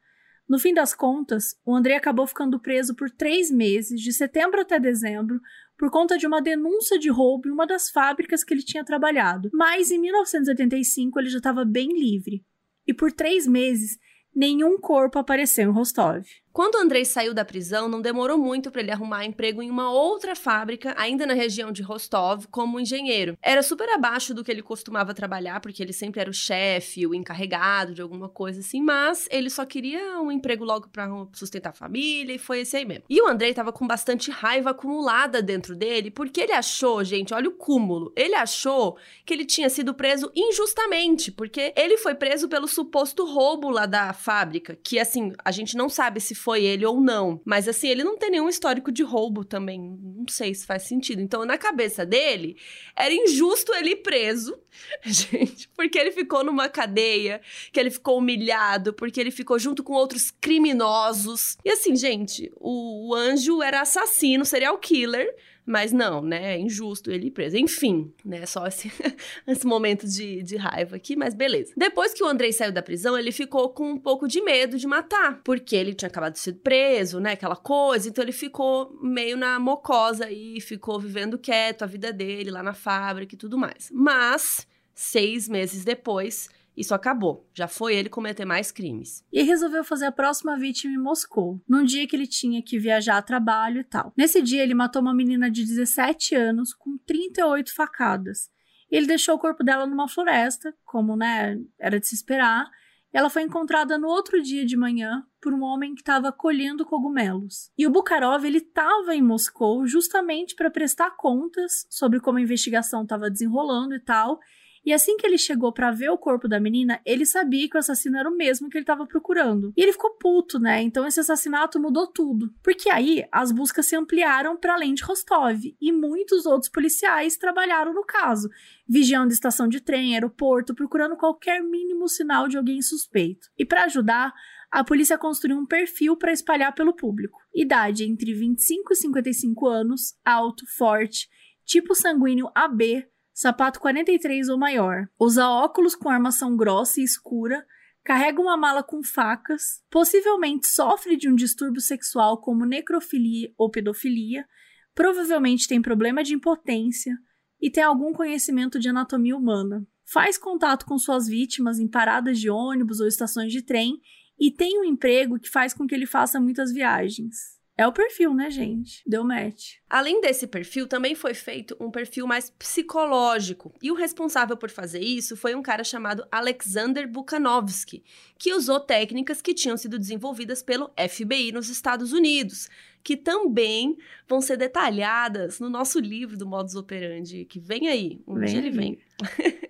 No 0.49 0.59
fim 0.59 0.73
das 0.73 0.95
contas, 0.95 1.57
o 1.65 1.75
André 1.75 1.97
acabou 1.97 2.27
ficando 2.27 2.61
preso 2.61 2.95
por 2.95 3.11
três 3.11 3.51
meses, 3.51 4.01
de 4.01 4.13
setembro 4.13 4.61
até 4.61 4.79
dezembro, 4.79 5.41
por 5.77 5.91
conta 5.91 6.17
de 6.17 6.27
uma 6.27 6.41
denúncia 6.41 6.99
de 6.99 7.11
roubo 7.11 7.49
em 7.49 7.53
uma 7.53 7.67
das 7.67 7.91
fábricas 7.91 8.45
que 8.45 8.55
ele 8.55 8.63
tinha 8.63 8.85
trabalhado. 8.85 9.51
Mas 9.53 9.91
em 9.91 9.99
1985 9.99 11.19
ele 11.19 11.29
já 11.29 11.39
estava 11.39 11.65
bem 11.65 11.89
livre. 11.89 12.45
E 12.87 12.95
por 12.95 13.13
três 13.13 13.47
meses, 13.47 13.99
nenhum 14.35 14.79
corpo 14.79 15.19
apareceu 15.19 15.69
em 15.69 15.73
Rostov. 15.73 16.25
Quando 16.57 16.77
Andrei 16.77 17.05
saiu 17.05 17.35
da 17.35 17.45
prisão, 17.45 17.87
não 17.87 18.01
demorou 18.01 18.39
muito 18.39 18.71
para 18.71 18.81
ele 18.81 18.91
arrumar 18.91 19.27
emprego 19.27 19.63
em 19.63 19.69
uma 19.69 19.91
outra 19.91 20.35
fábrica, 20.35 20.95
ainda 20.97 21.27
na 21.27 21.35
região 21.35 21.71
de 21.71 21.83
Rostov, 21.83 22.47
como 22.51 22.81
engenheiro. 22.81 23.37
Era 23.43 23.63
super 23.63 23.87
abaixo 23.91 24.33
do 24.33 24.43
que 24.43 24.51
ele 24.51 24.63
costumava 24.63 25.13
trabalhar, 25.13 25.61
porque 25.61 25.83
ele 25.83 25.93
sempre 25.93 26.19
era 26.19 26.31
o 26.31 26.33
chefe, 26.33 27.07
o 27.07 27.15
encarregado 27.15 27.93
de 27.93 28.01
alguma 28.01 28.31
coisa 28.31 28.61
assim, 28.61 28.81
mas 28.81 29.29
ele 29.31 29.51
só 29.51 29.67
queria 29.67 30.19
um 30.19 30.33
emprego 30.33 30.65
logo 30.65 30.89
para 30.89 31.07
sustentar 31.35 31.69
a 31.69 31.75
família 31.75 32.35
e 32.35 32.39
foi 32.39 32.61
esse 32.61 32.75
aí 32.75 32.87
mesmo. 32.87 33.05
E 33.11 33.21
o 33.21 33.29
Andrei 33.29 33.53
tava 33.53 33.71
com 33.71 33.87
bastante 33.87 34.31
raiva 34.31 34.71
acumulada 34.71 35.43
dentro 35.43 35.77
dele, 35.77 36.11
porque 36.11 36.41
ele 36.41 36.53
achou, 36.53 37.05
gente, 37.05 37.35
olha 37.35 37.51
o 37.51 37.53
cúmulo, 37.53 38.15
ele 38.17 38.35
achou 38.35 38.97
que 39.27 39.35
ele 39.35 39.45
tinha 39.45 39.69
sido 39.69 39.93
preso 39.93 40.33
injustamente, 40.35 41.31
porque 41.31 41.75
ele 41.77 41.99
foi 41.99 42.15
preso 42.15 42.49
pelo 42.49 42.67
suposto 42.67 43.27
roubo 43.27 43.69
lá 43.69 43.85
da 43.85 44.15
fábrica, 44.15 44.79
que 44.83 44.99
assim, 44.99 45.35
a 45.45 45.51
gente 45.51 45.77
não 45.77 45.91
sabe 45.91 46.19
se 46.19 46.46
foi 46.47 46.65
ele 46.65 46.87
ou 46.87 47.01
não. 47.01 47.41
Mas 47.45 47.67
assim, 47.67 47.89
ele 47.89 48.05
não 48.05 48.17
tem 48.17 48.31
nenhum 48.31 48.49
histórico 48.49 48.93
de 48.93 49.03
roubo 49.03 49.45
também. 49.45 49.81
Não 49.81 50.29
sei 50.29 50.55
se 50.55 50.65
faz 50.65 50.85
sentido. 50.85 51.21
Então, 51.21 51.45
na 51.45 51.59
cabeça 51.59 52.07
dele, 52.07 52.57
era 52.95 53.13
injusto 53.13 53.75
ele 53.75 53.91
ir 53.91 53.97
preso, 53.97 54.57
gente, 55.03 55.69
porque 55.71 55.99
ele 55.99 56.13
ficou 56.13 56.45
numa 56.45 56.69
cadeia, 56.69 57.41
que 57.73 57.81
ele 57.81 57.91
ficou 57.91 58.19
humilhado, 58.19 58.93
porque 58.93 59.21
ele 59.21 59.33
ficou 59.33 59.59
junto 59.59 59.83
com 59.83 59.93
outros 59.93 60.31
criminosos. 60.31 61.59
E 61.65 61.71
assim, 61.71 61.97
gente, 61.97 62.53
o, 62.61 63.09
o 63.09 63.15
anjo 63.17 63.61
era 63.61 63.81
assassino, 63.81 64.45
serial 64.45 64.79
killer 64.79 65.35
mas 65.67 65.93
não, 65.93 66.23
né? 66.23 66.55
É 66.55 66.59
injusto 66.59 67.11
ele 67.11 67.31
preso. 67.31 67.57
Enfim, 67.57 68.15
né? 68.25 68.47
Só 68.47 68.67
esse, 68.67 68.91
esse 69.47 69.67
momento 69.67 70.07
de, 70.07 70.43
de 70.43 70.57
raiva 70.57 70.95
aqui, 70.95 71.17
mas 71.17 71.35
beleza. 71.35 71.73
Depois 71.77 72.15
que 72.15 72.23
o 72.23 72.27
Andrei 72.29 72.53
saiu 72.53 72.71
da 72.71 72.83
prisão, 72.83 73.19
ele 73.19 73.33
ficou 73.33 73.71
com 73.71 73.91
um 73.91 73.99
pouco 73.99 74.29
de 74.29 74.41
medo 74.41 74.79
de 74.79 74.87
matar, 74.87 75.41
porque 75.43 75.75
ele 75.75 75.93
tinha 75.93 76.09
acabado 76.09 76.35
de 76.35 76.39
ser 76.39 76.53
preso, 76.55 77.19
né? 77.19 77.33
Aquela 77.33 77.57
coisa. 77.57 78.09
Então 78.09 78.23
ele 78.23 78.33
ficou 78.33 78.97
meio 79.03 79.37
na 79.37 79.59
mocosa 79.59 80.31
e 80.31 80.61
ficou 80.61 81.01
vivendo 81.01 81.37
quieto 81.37 81.83
a 81.83 81.87
vida 81.87 82.13
dele 82.13 82.51
lá 82.51 82.63
na 82.63 82.75
fábrica 82.75 83.35
e 83.35 83.39
tudo 83.39 83.59
mais. 83.59 83.91
Mas, 83.93 84.67
seis 84.95 85.49
meses 85.49 85.85
depois, 85.85 86.49
isso 86.77 86.95
acabou. 86.95 87.49
Já 87.55 87.67
foi 87.67 87.97
ele 87.97 88.09
cometer 88.09 88.45
mais 88.45 88.71
crimes. 88.71 89.25
E 89.33 89.43
resolveu 89.43 89.83
fazer 89.83 90.07
a 90.07 90.13
próxima 90.13 90.59
vítima 90.59 90.93
em 90.95 90.99
Moscou, 90.99 91.63
num 91.69 91.85
dia 91.85 92.07
que 92.07 92.15
ele 92.15 92.27
tinha 92.27 92.63
que 92.63 92.79
viajar 92.79 93.17
a 93.17 93.23
trabalho 93.23 93.81
e 93.81 93.85
tal. 93.85 94.13
Nesse 94.17 94.43
dia, 94.43 94.63
ele 94.63 94.75
matou 94.75 95.01
uma 95.01 95.15
menina 95.15 95.51
de 95.51 95.65
17 95.65 96.35
anos 96.35 96.75
com 96.75 96.99
38 97.07 97.75
facadas. 97.75 98.51
Ele 98.91 99.07
deixou 99.07 99.35
o 99.35 99.39
corpo 99.39 99.65
dela 99.65 99.87
numa 99.87 100.09
floresta, 100.09 100.75
como 100.85 101.17
né, 101.17 101.59
era 101.79 101.99
de 101.99 102.07
se 102.07 102.15
esperar. 102.15 102.69
Ela 103.13 103.31
foi 103.31 103.43
encontrada 103.43 103.97
no 103.99 104.09
outro 104.09 104.43
dia 104.43 104.65
de 104.67 104.77
manhã 104.77 105.25
por 105.41 105.55
um 105.55 105.63
homem 105.63 105.95
que 105.95 106.03
estava 106.03 106.31
colhendo 106.31 106.85
cogumelos. 106.85 107.71
E 107.77 107.87
o 107.87 107.91
Bukharov 107.91 108.45
ele 108.45 108.59
estava 108.59 109.15
em 109.15 109.23
Moscou 109.23 109.87
justamente 109.87 110.55
para 110.55 110.71
prestar 110.71 111.17
contas 111.17 111.87
sobre 111.89 112.21
como 112.21 112.39
a 112.39 112.43
investigação 112.43 113.03
estava 113.03 113.31
desenrolando 113.31 113.95
e 113.95 114.01
tal, 114.01 114.39
e 114.87 114.93
assim 114.93 115.17
que 115.17 115.27
ele 115.27 115.37
chegou 115.37 115.73
para 115.73 115.91
ver 115.91 116.11
o 116.11 116.17
corpo 116.17 116.47
da 116.47 116.61
menina, 116.61 117.01
ele 117.05 117.27
sabia 117.27 117.69
que 117.69 117.77
o 117.77 117.81
assassino 117.81 118.17
era 118.17 118.31
o 118.31 118.37
mesmo 118.37 118.71
que 118.71 118.79
ele 118.79 118.85
estava 118.85 119.05
procurando. 119.05 119.73
E 119.77 119.83
ele 119.83 119.93
ficou 119.93 120.13
puto, 120.17 120.61
né? 120.61 120.81
Então 120.81 121.05
esse 121.05 121.19
assassinato 121.19 121.81
mudou 121.81 122.07
tudo. 122.07 122.55
Porque 122.63 122.89
aí 122.89 123.27
as 123.33 123.51
buscas 123.51 123.87
se 123.87 123.97
ampliaram 123.97 124.57
para 124.57 124.75
além 124.75 124.95
de 124.95 125.03
Rostov 125.03 125.61
e 125.81 125.91
muitos 125.91 126.47
outros 126.47 126.71
policiais 126.71 127.37
trabalharam 127.37 127.93
no 127.93 128.05
caso, 128.05 128.49
vigiando 128.89 129.33
estação 129.33 129.67
de 129.67 129.81
trem, 129.81 130.15
aeroporto, 130.15 130.73
procurando 130.73 131.17
qualquer 131.17 131.61
mínimo 131.65 132.09
sinal 132.09 132.47
de 132.47 132.57
alguém 132.57 132.81
suspeito. 132.81 133.49
E 133.59 133.65
para 133.65 133.87
ajudar, 133.87 134.33
a 134.71 134.85
polícia 134.85 135.19
construiu 135.19 135.59
um 135.59 135.67
perfil 135.67 136.17
para 136.17 136.31
espalhar 136.31 136.73
pelo 136.73 136.95
público. 136.95 137.41
Idade 137.53 138.05
entre 138.05 138.33
25 138.33 138.93
e 138.93 138.97
55 138.97 139.67
anos, 139.67 140.15
alto, 140.25 140.65
forte, 140.77 141.29
tipo 141.65 141.93
sanguíneo 141.93 142.49
AB, 142.55 143.05
sapato 143.37 143.79
43 143.81 144.49
ou 144.49 144.57
maior, 144.57 145.07
usa 145.21 145.47
óculos 145.47 145.95
com 145.95 146.09
armação 146.09 146.57
grossa 146.57 147.03
e 147.03 147.05
escura, 147.05 147.67
carrega 148.03 148.41
uma 148.41 148.57
mala 148.57 148.83
com 148.83 149.03
facas, 149.03 149.83
possivelmente 149.91 150.67
sofre 150.67 151.19
de 151.19 151.29
um 151.29 151.35
distúrbio 151.35 151.83
sexual 151.83 152.41
como 152.41 152.65
necrofilia 152.65 153.53
ou 153.59 153.71
pedofilia, 153.71 154.47
provavelmente 154.95 155.69
tem 155.69 155.83
problema 155.83 156.25
de 156.25 156.33
impotência 156.33 157.15
e 157.61 157.71
tem 157.71 157.85
algum 157.85 158.11
conhecimento 158.15 158.79
de 158.79 158.89
anatomia 158.89 159.37
humana. 159.37 159.87
Faz 160.11 160.39
contato 160.39 160.87
com 160.87 160.97
suas 160.97 161.29
vítimas 161.29 161.79
em 161.79 161.87
paradas 161.87 162.41
de 162.41 162.49
ônibus 162.49 163.01
ou 163.01 163.07
estações 163.07 163.53
de 163.53 163.61
trem 163.61 164.01
e 164.41 164.51
tem 164.51 164.81
um 164.81 164.85
emprego 164.85 165.39
que 165.39 165.51
faz 165.51 165.75
com 165.75 165.87
que 165.87 165.95
ele 165.95 166.07
faça 166.07 166.41
muitas 166.41 166.73
viagens. 166.73 167.56
É 167.79 167.87
o 167.87 167.93
perfil, 167.93 168.33
né, 168.33 168.51
gente? 168.51 169.03
Deu 169.07 169.23
match. 169.23 169.75
Além 169.89 170.19
desse 170.23 170.47
perfil, 170.47 170.87
também 170.87 171.15
foi 171.15 171.35
feito 171.35 171.77
um 171.79 171.91
perfil 171.91 172.27
mais 172.27 172.49
psicológico. 172.49 173.75
E 173.83 173.91
o 173.91 173.95
responsável 173.95 174.57
por 174.57 174.71
fazer 174.71 175.01
isso 175.01 175.37
foi 175.37 175.55
um 175.55 175.61
cara 175.61 175.85
chamado 175.85 176.27
Alexander 176.33 177.07
Bukhanovsky, 177.07 178.03
que 178.39 178.55
usou 178.55 178.81
técnicas 178.81 179.43
que 179.43 179.53
tinham 179.53 179.77
sido 179.77 179.99
desenvolvidas 179.99 180.63
pelo 180.63 180.91
FBI 180.97 181.53
nos 181.53 181.69
Estados 181.69 182.15
Unidos, 182.15 182.71
que 183.05 183.15
também 183.15 183.99
vão 184.27 184.41
ser 184.41 184.57
detalhadas 184.57 185.61
no 185.61 185.69
nosso 185.69 186.01
livro 186.01 186.37
do 186.39 186.47
Modus 186.47 186.77
Operandi, 186.77 187.45
que 187.45 187.61
vem 187.61 187.89
aí. 187.89 188.23
Um 188.27 188.37
vem 188.37 188.49
dia 188.49 188.59
ele 188.59 188.71
vem. 188.71 188.99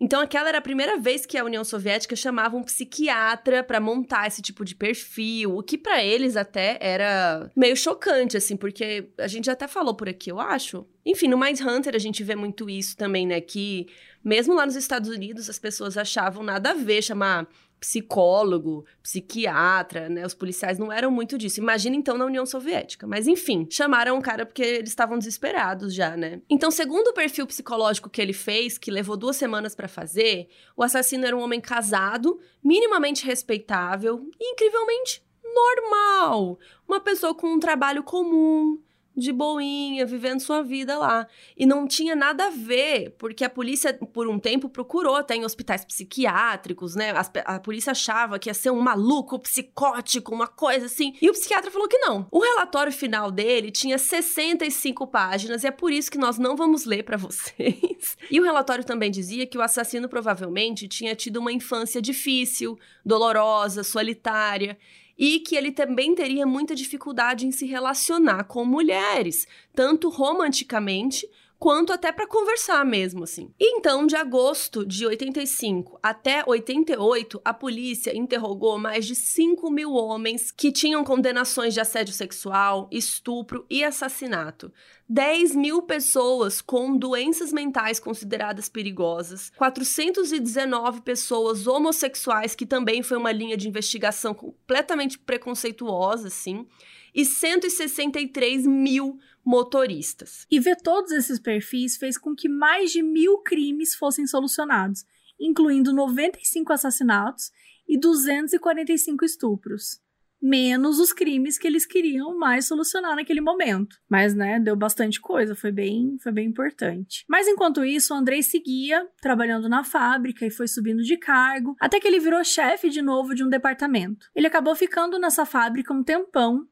Então, 0.00 0.20
aquela 0.20 0.48
era 0.48 0.58
a 0.58 0.62
primeira 0.62 0.98
vez 0.98 1.24
que 1.24 1.38
a 1.38 1.44
União 1.44 1.62
Soviética 1.62 2.16
chamava 2.16 2.56
um 2.56 2.62
psiquiatra 2.62 3.62
para 3.62 3.80
montar 3.80 4.26
esse 4.26 4.42
tipo 4.42 4.64
de 4.64 4.74
perfil, 4.74 5.56
o 5.56 5.62
que 5.62 5.78
para 5.78 6.02
eles 6.02 6.36
até 6.36 6.78
era 6.80 7.50
meio 7.56 7.76
chocante, 7.76 8.36
assim, 8.36 8.56
porque 8.56 9.10
a 9.18 9.28
gente 9.28 9.50
até 9.50 9.68
falou 9.68 9.94
por 9.94 10.08
aqui, 10.08 10.30
eu 10.30 10.40
acho. 10.40 10.86
Enfim, 11.04 11.28
no 11.28 11.38
Mindhunter 11.38 11.94
a 11.94 11.98
gente 11.98 12.22
vê 12.22 12.34
muito 12.34 12.68
isso 12.68 12.96
também, 12.96 13.26
né? 13.26 13.40
Que 13.40 13.86
mesmo 14.24 14.54
lá 14.54 14.64
nos 14.64 14.76
Estados 14.76 15.08
Unidos 15.08 15.48
as 15.50 15.58
pessoas 15.58 15.96
achavam 15.96 16.42
nada 16.42 16.70
a 16.70 16.74
ver 16.74 17.02
chamar 17.02 17.46
psicólogo, 17.82 18.86
psiquiatra, 19.02 20.08
né? 20.08 20.24
Os 20.24 20.34
policiais 20.34 20.78
não 20.78 20.92
eram 20.92 21.10
muito 21.10 21.36
disso. 21.36 21.58
Imagina 21.58 21.96
então 21.96 22.16
na 22.16 22.24
União 22.24 22.46
Soviética. 22.46 23.08
Mas 23.08 23.26
enfim, 23.26 23.66
chamaram 23.68 24.16
o 24.16 24.22
cara 24.22 24.46
porque 24.46 24.62
eles 24.62 24.90
estavam 24.90 25.18
desesperados 25.18 25.92
já, 25.92 26.16
né? 26.16 26.40
Então, 26.48 26.70
segundo 26.70 27.08
o 27.08 27.12
perfil 27.12 27.44
psicológico 27.44 28.08
que 28.08 28.22
ele 28.22 28.32
fez, 28.32 28.78
que 28.78 28.88
levou 28.88 29.16
duas 29.16 29.34
semanas 29.34 29.74
para 29.74 29.88
fazer, 29.88 30.48
o 30.76 30.84
assassino 30.84 31.26
era 31.26 31.36
um 31.36 31.40
homem 31.40 31.60
casado, 31.60 32.38
minimamente 32.62 33.26
respeitável 33.26 34.30
e 34.38 34.52
incrivelmente 34.52 35.20
normal. 35.42 36.60
Uma 36.86 37.00
pessoa 37.00 37.34
com 37.34 37.48
um 37.48 37.58
trabalho 37.58 38.04
comum, 38.04 38.80
de 39.16 39.32
boinha, 39.32 40.06
vivendo 40.06 40.40
sua 40.40 40.62
vida 40.62 40.98
lá. 40.98 41.26
E 41.56 41.66
não 41.66 41.86
tinha 41.86 42.16
nada 42.16 42.46
a 42.46 42.50
ver, 42.50 43.14
porque 43.18 43.44
a 43.44 43.50
polícia, 43.50 43.92
por 43.94 44.26
um 44.26 44.38
tempo, 44.38 44.68
procurou 44.68 45.16
até 45.16 45.36
em 45.36 45.44
hospitais 45.44 45.84
psiquiátricos, 45.84 46.94
né? 46.94 47.10
A, 47.10 47.54
a, 47.56 47.60
polícia 47.60 47.92
achava 47.92 48.38
que 48.38 48.48
ia 48.48 48.54
ser 48.54 48.70
um 48.70 48.80
maluco 48.80 49.38
psicótico, 49.38 50.34
uma 50.34 50.46
coisa 50.46 50.86
assim. 50.86 51.14
E 51.20 51.28
o 51.28 51.32
psiquiatra 51.32 51.70
falou 51.70 51.88
que 51.88 51.98
não. 51.98 52.26
O 52.30 52.40
relatório 52.40 52.92
final 52.92 53.30
dele 53.30 53.70
tinha 53.70 53.98
65 53.98 55.06
páginas 55.06 55.64
e 55.64 55.66
é 55.66 55.70
por 55.70 55.92
isso 55.92 56.10
que 56.10 56.18
nós 56.18 56.38
não 56.38 56.56
vamos 56.56 56.84
ler 56.84 57.02
para 57.02 57.16
vocês. 57.18 58.16
E 58.30 58.40
o 58.40 58.44
relatório 58.44 58.84
também 58.84 59.10
dizia 59.10 59.46
que 59.46 59.58
o 59.58 59.62
assassino 59.62 60.08
provavelmente 60.08 60.88
tinha 60.88 61.14
tido 61.14 61.36
uma 61.36 61.52
infância 61.52 62.00
difícil, 62.00 62.78
dolorosa, 63.04 63.84
solitária 63.84 64.78
e 65.22 65.38
que 65.38 65.54
ele 65.54 65.70
também 65.70 66.16
teria 66.16 66.44
muita 66.44 66.74
dificuldade 66.74 67.46
em 67.46 67.52
se 67.52 67.64
relacionar 67.64 68.42
com 68.42 68.64
mulheres, 68.64 69.46
tanto 69.72 70.08
romanticamente 70.08 71.30
quanto 71.60 71.92
até 71.92 72.10
para 72.10 72.26
conversar 72.26 72.84
mesmo, 72.84 73.22
assim. 73.22 73.54
Então, 73.60 74.04
de 74.04 74.16
agosto 74.16 74.84
de 74.84 75.06
85 75.06 75.96
até 76.02 76.42
88, 76.44 77.40
a 77.44 77.54
polícia 77.54 78.16
interrogou 78.16 78.80
mais 78.80 79.06
de 79.06 79.14
5 79.14 79.70
mil 79.70 79.92
homens 79.92 80.50
que 80.50 80.72
tinham 80.72 81.04
condenações 81.04 81.72
de 81.72 81.78
assédio 81.78 82.12
sexual, 82.12 82.88
estupro 82.90 83.64
e 83.70 83.84
assassinato. 83.84 84.72
10 85.12 85.54
mil 85.56 85.82
pessoas 85.82 86.62
com 86.62 86.96
doenças 86.96 87.52
mentais 87.52 88.00
consideradas 88.00 88.70
perigosas, 88.70 89.52
419 89.58 91.02
pessoas 91.02 91.66
homossexuais, 91.66 92.54
que 92.54 92.64
também 92.64 93.02
foi 93.02 93.18
uma 93.18 93.30
linha 93.30 93.54
de 93.54 93.68
investigação 93.68 94.32
completamente 94.32 95.18
preconceituosa, 95.18 96.28
assim, 96.28 96.66
e 97.14 97.26
163 97.26 98.66
mil 98.66 99.18
motoristas. 99.44 100.46
E 100.50 100.58
ver 100.58 100.76
todos 100.76 101.12
esses 101.12 101.38
perfis 101.38 101.98
fez 101.98 102.16
com 102.16 102.34
que 102.34 102.48
mais 102.48 102.90
de 102.90 103.02
mil 103.02 103.36
crimes 103.42 103.94
fossem 103.94 104.26
solucionados, 104.26 105.04
incluindo 105.38 105.92
95 105.92 106.72
assassinatos 106.72 107.52
e 107.86 107.98
245 107.98 109.26
estupros. 109.26 110.00
Menos 110.42 110.98
os 110.98 111.12
crimes 111.12 111.56
que 111.56 111.66
eles 111.68 111.86
queriam 111.86 112.36
mais 112.36 112.66
solucionar 112.66 113.14
naquele 113.14 113.40
momento. 113.40 113.96
Mas, 114.10 114.34
né, 114.34 114.58
deu 114.58 114.74
bastante 114.74 115.20
coisa, 115.20 115.54
foi 115.54 115.70
bem, 115.70 116.16
foi 116.20 116.32
bem 116.32 116.48
importante. 116.48 117.24
Mas 117.28 117.46
enquanto 117.46 117.84
isso, 117.84 118.12
o 118.12 118.16
Andrei 118.16 118.42
seguia 118.42 119.06
trabalhando 119.20 119.68
na 119.68 119.84
fábrica 119.84 120.44
e 120.44 120.50
foi 120.50 120.66
subindo 120.66 121.02
de 121.02 121.16
cargo, 121.16 121.76
até 121.80 122.00
que 122.00 122.08
ele 122.08 122.18
virou 122.18 122.42
chefe 122.42 122.90
de 122.90 123.00
novo 123.00 123.34
de 123.34 123.44
um 123.44 123.48
departamento. 123.48 124.26
Ele 124.34 124.48
acabou 124.48 124.74
ficando 124.74 125.18
nessa 125.18 125.46
fábrica 125.46 125.94
um 125.94 126.02
tempão 126.02 126.66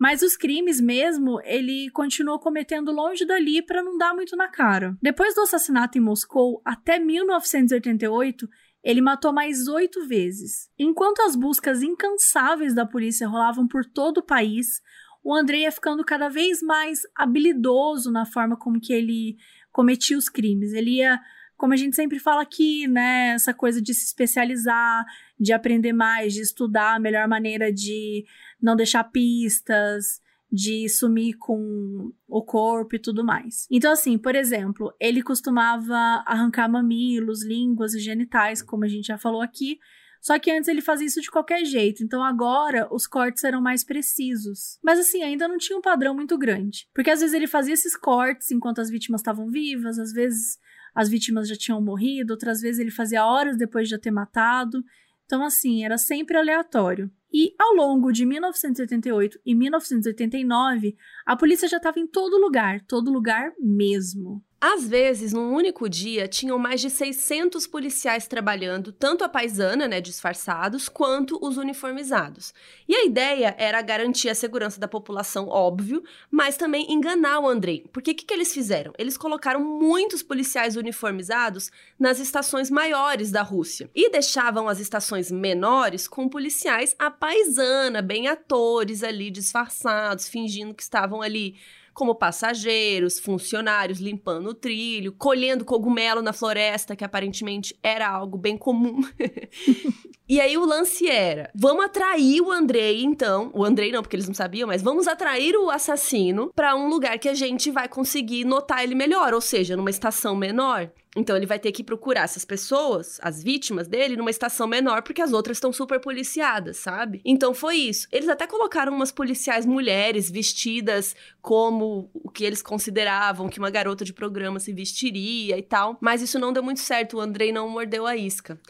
mas 0.00 0.22
os 0.22 0.34
crimes 0.34 0.80
mesmo, 0.80 1.42
ele 1.44 1.90
continuou 1.90 2.38
cometendo 2.38 2.90
longe 2.90 3.26
dali 3.26 3.60
para 3.60 3.82
não 3.82 3.98
dar 3.98 4.14
muito 4.14 4.34
na 4.34 4.48
cara. 4.48 4.96
Depois 5.02 5.34
do 5.34 5.42
assassinato 5.42 5.98
em 5.98 6.00
Moscou, 6.00 6.62
até 6.64 6.98
1988, 6.98 8.48
ele 8.82 9.00
matou 9.00 9.32
mais 9.32 9.68
oito 9.68 10.06
vezes. 10.06 10.70
Enquanto 10.78 11.20
as 11.20 11.36
buscas 11.36 11.82
incansáveis 11.82 12.74
da 12.74 12.86
polícia 12.86 13.28
rolavam 13.28 13.68
por 13.68 13.84
todo 13.84 14.18
o 14.18 14.22
país, 14.22 14.80
o 15.22 15.34
Andrei 15.34 15.62
ia 15.62 15.72
ficando 15.72 16.04
cada 16.04 16.28
vez 16.28 16.62
mais 16.62 17.00
habilidoso 17.14 18.10
na 18.10 18.24
forma 18.24 18.56
como 18.56 18.80
que 18.80 18.92
ele 18.92 19.36
cometia 19.70 20.16
os 20.16 20.28
crimes. 20.28 20.72
Ele 20.72 20.96
ia, 20.96 21.20
como 21.56 21.74
a 21.74 21.76
gente 21.76 21.94
sempre 21.94 22.18
fala 22.18 22.42
aqui, 22.42 22.88
né, 22.88 23.32
essa 23.34 23.52
coisa 23.52 23.82
de 23.82 23.92
se 23.92 24.06
especializar, 24.06 25.04
de 25.38 25.52
aprender 25.52 25.92
mais, 25.92 26.32
de 26.32 26.40
estudar 26.40 26.96
a 26.96 27.00
melhor 27.00 27.28
maneira 27.28 27.70
de 27.70 28.24
não 28.60 28.74
deixar 28.74 29.04
pistas, 29.04 30.22
de 30.52 30.88
sumir 30.88 31.36
com 31.38 32.12
o 32.26 32.42
corpo 32.42 32.96
e 32.96 32.98
tudo 32.98 33.24
mais. 33.24 33.66
Então, 33.70 33.92
assim, 33.92 34.18
por 34.18 34.34
exemplo, 34.34 34.92
ele 34.98 35.22
costumava 35.22 36.22
arrancar 36.26 36.68
mamilos, 36.68 37.44
línguas 37.44 37.94
e 37.94 38.00
genitais, 38.00 38.60
como 38.60 38.84
a 38.84 38.88
gente 38.88 39.06
já 39.06 39.18
falou 39.18 39.40
aqui. 39.40 39.78
Só 40.20 40.38
que 40.38 40.50
antes 40.50 40.68
ele 40.68 40.82
fazia 40.82 41.06
isso 41.06 41.20
de 41.20 41.30
qualquer 41.30 41.64
jeito, 41.64 42.04
então 42.04 42.22
agora 42.22 42.86
os 42.92 43.06
cortes 43.06 43.42
eram 43.42 43.60
mais 43.60 43.82
precisos. 43.82 44.78
Mas 44.82 44.98
assim, 44.98 45.22
ainda 45.22 45.48
não 45.48 45.56
tinha 45.56 45.78
um 45.78 45.82
padrão 45.82 46.14
muito 46.14 46.36
grande. 46.36 46.86
Porque 46.94 47.10
às 47.10 47.20
vezes 47.20 47.34
ele 47.34 47.46
fazia 47.46 47.72
esses 47.72 47.96
cortes 47.96 48.50
enquanto 48.50 48.80
as 48.80 48.90
vítimas 48.90 49.22
estavam 49.22 49.48
vivas, 49.48 49.98
às 49.98 50.12
vezes 50.12 50.58
as 50.94 51.08
vítimas 51.08 51.48
já 51.48 51.56
tinham 51.56 51.80
morrido, 51.80 52.32
outras 52.32 52.60
vezes 52.60 52.78
ele 52.78 52.90
fazia 52.90 53.24
horas 53.24 53.56
depois 53.56 53.88
de 53.88 53.92
já 53.92 53.98
ter 53.98 54.10
matado. 54.10 54.84
Então, 55.24 55.42
assim, 55.42 55.84
era 55.84 55.96
sempre 55.96 56.36
aleatório. 56.36 57.10
E 57.32 57.54
ao 57.58 57.74
longo 57.74 58.12
de 58.12 58.26
1988 58.26 59.40
e 59.44 59.54
1989, 59.54 60.96
a 61.24 61.36
polícia 61.36 61.68
já 61.68 61.76
estava 61.76 62.00
em 62.00 62.06
todo 62.06 62.38
lugar, 62.38 62.80
todo 62.82 63.12
lugar 63.12 63.52
mesmo. 63.58 64.42
Às 64.62 64.86
vezes, 64.86 65.32
num 65.32 65.54
único 65.54 65.88
dia, 65.88 66.28
tinham 66.28 66.58
mais 66.58 66.82
de 66.82 66.90
600 66.90 67.66
policiais 67.66 68.26
trabalhando, 68.26 68.92
tanto 68.92 69.24
a 69.24 69.28
paisana, 69.28 69.88
né, 69.88 70.02
disfarçados, 70.02 70.86
quanto 70.86 71.38
os 71.40 71.56
uniformizados. 71.56 72.52
E 72.86 72.94
a 72.94 73.06
ideia 73.06 73.54
era 73.56 73.80
garantir 73.80 74.28
a 74.28 74.34
segurança 74.34 74.78
da 74.78 74.86
população, 74.86 75.48
óbvio, 75.48 76.04
mas 76.30 76.58
também 76.58 76.92
enganar 76.92 77.40
o 77.40 77.48
Andrei. 77.48 77.86
Porque 77.90 78.10
o 78.10 78.14
que, 78.14 78.26
que 78.26 78.34
eles 78.34 78.52
fizeram? 78.52 78.92
Eles 78.98 79.16
colocaram 79.16 79.64
muitos 79.64 80.22
policiais 80.22 80.76
uniformizados 80.76 81.70
nas 81.98 82.18
estações 82.18 82.70
maiores 82.70 83.30
da 83.30 83.40
Rússia 83.40 83.88
e 83.94 84.10
deixavam 84.10 84.68
as 84.68 84.78
estações 84.78 85.30
menores 85.30 86.06
com 86.06 86.28
policiais 86.28 86.94
à 86.98 87.10
paisana, 87.10 88.02
bem 88.02 88.28
atores 88.28 89.02
ali 89.02 89.30
disfarçados, 89.30 90.28
fingindo 90.28 90.74
que 90.74 90.82
estavam 90.82 91.22
ali 91.22 91.56
como 91.92 92.14
passageiros, 92.14 93.18
funcionários 93.18 94.00
limpando 94.00 94.48
o 94.50 94.54
trilho, 94.54 95.12
colhendo 95.12 95.64
cogumelo 95.64 96.22
na 96.22 96.32
floresta, 96.32 96.96
que 96.96 97.04
aparentemente 97.04 97.78
era 97.82 98.08
algo 98.08 98.38
bem 98.38 98.56
comum. 98.56 99.00
e 100.28 100.40
aí 100.40 100.56
o 100.56 100.64
lance 100.64 101.08
era: 101.08 101.50
vamos 101.54 101.84
atrair 101.84 102.40
o 102.40 102.50
Andrei, 102.50 103.02
então. 103.02 103.50
O 103.54 103.64
Andrei 103.64 103.92
não, 103.92 104.02
porque 104.02 104.16
eles 104.16 104.28
não 104.28 104.34
sabiam, 104.34 104.66
mas 104.66 104.82
vamos 104.82 105.06
atrair 105.06 105.56
o 105.56 105.70
assassino 105.70 106.50
para 106.54 106.76
um 106.76 106.88
lugar 106.88 107.18
que 107.18 107.28
a 107.28 107.34
gente 107.34 107.70
vai 107.70 107.88
conseguir 107.88 108.44
notar 108.44 108.82
ele 108.82 108.94
melhor, 108.94 109.34
ou 109.34 109.40
seja, 109.40 109.76
numa 109.76 109.90
estação 109.90 110.36
menor. 110.36 110.90
Então 111.16 111.36
ele 111.36 111.46
vai 111.46 111.58
ter 111.58 111.72
que 111.72 111.82
procurar 111.82 112.22
essas 112.22 112.44
pessoas, 112.44 113.18
as 113.20 113.42
vítimas 113.42 113.88
dele, 113.88 114.16
numa 114.16 114.30
estação 114.30 114.68
menor, 114.68 115.02
porque 115.02 115.20
as 115.20 115.32
outras 115.32 115.56
estão 115.56 115.72
super 115.72 116.00
policiadas, 116.00 116.76
sabe? 116.76 117.20
Então 117.24 117.52
foi 117.52 117.76
isso. 117.76 118.06
Eles 118.12 118.28
até 118.28 118.46
colocaram 118.46 118.94
umas 118.94 119.10
policiais 119.10 119.66
mulheres 119.66 120.30
vestidas 120.30 121.16
como 121.42 122.08
o 122.14 122.30
que 122.30 122.44
eles 122.44 122.62
consideravam 122.62 123.48
que 123.48 123.58
uma 123.58 123.70
garota 123.70 124.04
de 124.04 124.12
programa 124.12 124.60
se 124.60 124.72
vestiria 124.72 125.58
e 125.58 125.62
tal. 125.62 125.98
Mas 126.00 126.22
isso 126.22 126.38
não 126.38 126.52
deu 126.52 126.62
muito 126.62 126.80
certo, 126.80 127.16
o 127.16 127.20
Andrei 127.20 127.50
não 127.50 127.68
mordeu 127.68 128.06
a 128.06 128.16
isca. 128.16 128.60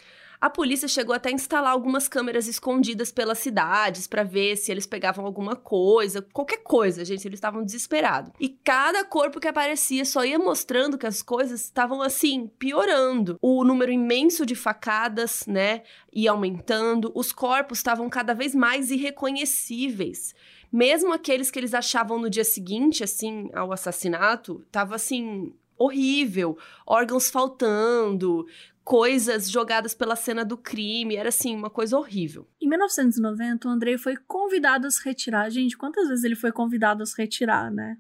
A 0.41 0.49
polícia 0.49 0.89
chegou 0.89 1.15
até 1.15 1.29
a 1.29 1.33
instalar 1.33 1.71
algumas 1.71 2.09
câmeras 2.09 2.49
escondidas 2.49 3.13
pelas 3.13 3.41
cidades 3.41 4.07
para 4.07 4.23
ver 4.23 4.57
se 4.57 4.73
eles 4.73 4.87
pegavam 4.87 5.27
alguma 5.27 5.55
coisa, 5.55 6.27
qualquer 6.33 6.63
coisa, 6.63 7.05
gente, 7.05 7.29
eles 7.29 7.37
estavam 7.37 7.63
desesperados. 7.63 8.33
E 8.41 8.49
cada 8.49 9.05
corpo 9.05 9.39
que 9.39 9.49
aparecia 9.49 10.03
só 10.03 10.25
ia 10.25 10.39
mostrando 10.39 10.97
que 10.97 11.07
as 11.07 11.21
coisas 11.21 11.61
estavam 11.61 12.01
assim, 12.01 12.47
piorando. 12.59 13.37
O 13.43 13.63
número 13.65 13.93
imenso 13.93 14.47
de 14.47 14.55
facadas, 14.55 15.45
né, 15.47 15.83
ia 16.11 16.31
aumentando, 16.31 17.13
os 17.15 17.33
corpos 17.33 17.79
estavam 17.79 18.09
cada 18.09 18.33
vez 18.33 18.55
mais 18.55 18.91
irreconhecíveis 18.91 20.35
mesmo 20.73 21.13
aqueles 21.13 21.51
que 21.51 21.59
eles 21.59 21.75
achavam 21.75 22.17
no 22.17 22.31
dia 22.31 22.45
seguinte, 22.45 23.03
assim, 23.03 23.51
ao 23.53 23.73
assassinato, 23.73 24.65
tava 24.71 24.95
assim 24.95 25.53
horrível, 25.81 26.59
órgãos 26.87 27.31
faltando, 27.31 28.47
coisas 28.85 29.51
jogadas 29.51 29.95
pela 29.95 30.17
cena 30.17 30.45
do 30.45 30.57
crime. 30.57 31.17
Era 31.17 31.29
assim, 31.29 31.55
uma 31.55 31.71
coisa 31.71 31.97
horrível. 31.97 32.49
Em 32.61 32.69
1990, 32.69 33.69
o 33.69 33.71
Andrei 33.71 33.99
foi 33.99 34.17
convidado 34.17 34.87
a 34.87 34.91
se 34.91 35.05
retirar. 35.05 35.51
Gente, 35.51 35.77
quantas 35.77 36.09
vezes 36.09 36.25
ele 36.25 36.37
foi 36.37 36.53
convidado 36.53 37.03
a 37.03 37.07
se 37.07 37.21
retirar, 37.21 37.71
né? 37.71 37.97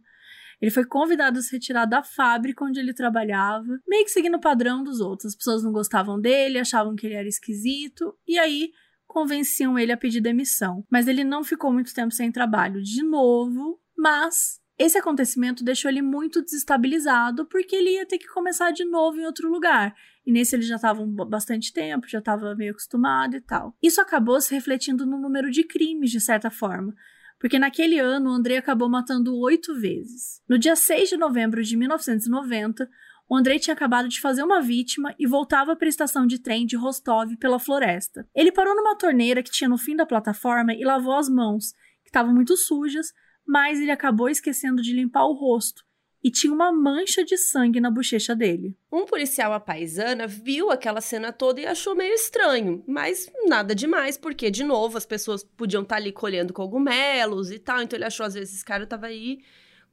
Ele 0.60 0.70
foi 0.70 0.84
convidado 0.84 1.38
a 1.38 1.42
se 1.42 1.52
retirar 1.52 1.86
da 1.86 2.02
fábrica 2.02 2.64
onde 2.64 2.78
ele 2.78 2.92
trabalhava, 2.92 3.80
meio 3.88 4.04
que 4.04 4.10
seguindo 4.10 4.36
o 4.36 4.40
padrão 4.40 4.84
dos 4.84 5.00
outros. 5.00 5.32
As 5.32 5.36
pessoas 5.36 5.62
não 5.62 5.72
gostavam 5.72 6.20
dele, 6.20 6.58
achavam 6.58 6.94
que 6.94 7.06
ele 7.06 7.14
era 7.14 7.26
esquisito, 7.26 8.14
e 8.28 8.38
aí 8.38 8.70
convenciam 9.06 9.78
ele 9.78 9.90
a 9.90 9.96
pedir 9.96 10.20
demissão. 10.20 10.84
Mas 10.90 11.08
ele 11.08 11.24
não 11.24 11.42
ficou 11.42 11.72
muito 11.72 11.94
tempo 11.94 12.12
sem 12.12 12.30
trabalho 12.30 12.82
de 12.82 13.02
novo, 13.02 13.80
mas 13.96 14.60
esse 14.78 14.96
acontecimento 14.96 15.64
deixou 15.64 15.90
ele 15.90 16.00
muito 16.00 16.42
desestabilizado 16.42 17.46
porque 17.46 17.74
ele 17.74 17.90
ia 17.90 18.06
ter 18.06 18.18
que 18.18 18.28
começar 18.28 18.70
de 18.70 18.84
novo 18.84 19.18
em 19.18 19.26
outro 19.26 19.50
lugar. 19.50 19.94
E 20.26 20.32
nesse 20.32 20.54
ele 20.54 20.62
já 20.62 20.76
estava 20.76 21.04
bastante 21.26 21.72
tempo, 21.72 22.08
já 22.08 22.18
estava 22.18 22.54
meio 22.54 22.72
acostumado 22.72 23.36
e 23.36 23.40
tal. 23.40 23.74
Isso 23.82 24.00
acabou 24.00 24.40
se 24.40 24.54
refletindo 24.54 25.06
no 25.06 25.18
número 25.18 25.50
de 25.50 25.64
crimes, 25.64 26.10
de 26.10 26.20
certa 26.20 26.50
forma. 26.50 26.94
Porque 27.38 27.58
naquele 27.58 27.98
ano 27.98 28.30
o 28.30 28.34
Andrei 28.34 28.58
acabou 28.58 28.88
matando 28.88 29.34
oito 29.38 29.74
vezes. 29.80 30.42
No 30.48 30.58
dia 30.58 30.76
6 30.76 31.08
de 31.08 31.16
novembro 31.16 31.62
de 31.62 31.74
1990, 31.76 32.88
o 33.26 33.36
Andrei 33.36 33.58
tinha 33.58 33.72
acabado 33.72 34.08
de 34.08 34.20
fazer 34.20 34.42
uma 34.42 34.60
vítima 34.60 35.14
e 35.18 35.26
voltava 35.26 35.74
para 35.74 35.86
a 35.86 35.88
estação 35.88 36.26
de 36.26 36.38
trem 36.38 36.66
de 36.66 36.76
Rostov 36.76 37.34
pela 37.36 37.58
floresta. 37.58 38.28
Ele 38.34 38.52
parou 38.52 38.76
numa 38.76 38.96
torneira 38.96 39.42
que 39.42 39.50
tinha 39.50 39.70
no 39.70 39.78
fim 39.78 39.96
da 39.96 40.04
plataforma 40.04 40.74
e 40.74 40.84
lavou 40.84 41.14
as 41.14 41.28
mãos, 41.28 41.72
que 42.02 42.08
estavam 42.08 42.34
muito 42.34 42.56
sujas, 42.56 43.06
mas 43.46 43.80
ele 43.80 43.90
acabou 43.90 44.28
esquecendo 44.28 44.82
de 44.82 44.92
limpar 44.92 45.24
o 45.24 45.32
rosto 45.32 45.82
e 46.22 46.30
tinha 46.30 46.52
uma 46.52 46.70
mancha 46.70 47.24
de 47.24 47.36
sangue 47.36 47.80
na 47.80 47.90
bochecha 47.90 48.34
dele. 48.36 48.76
Um 48.92 49.04
policial 49.04 49.52
à 49.52 49.60
paisana 49.60 50.26
viu 50.26 50.70
aquela 50.70 51.00
cena 51.00 51.32
toda 51.32 51.60
e 51.60 51.66
achou 51.66 51.94
meio 51.94 52.14
estranho, 52.14 52.84
mas 52.86 53.30
nada 53.46 53.74
demais, 53.74 54.18
porque, 54.18 54.50
de 54.50 54.62
novo, 54.62 54.98
as 54.98 55.06
pessoas 55.06 55.42
podiam 55.42 55.82
estar 55.82 55.96
tá 55.96 56.00
ali 56.00 56.12
colhendo 56.12 56.52
cogumelos 56.52 57.50
e 57.50 57.58
tal, 57.58 57.82
então 57.82 57.96
ele 57.96 58.04
achou, 58.04 58.26
às 58.26 58.34
vezes, 58.34 58.54
esse 58.54 58.64
cara 58.64 58.84
estava 58.84 59.06
aí 59.06 59.38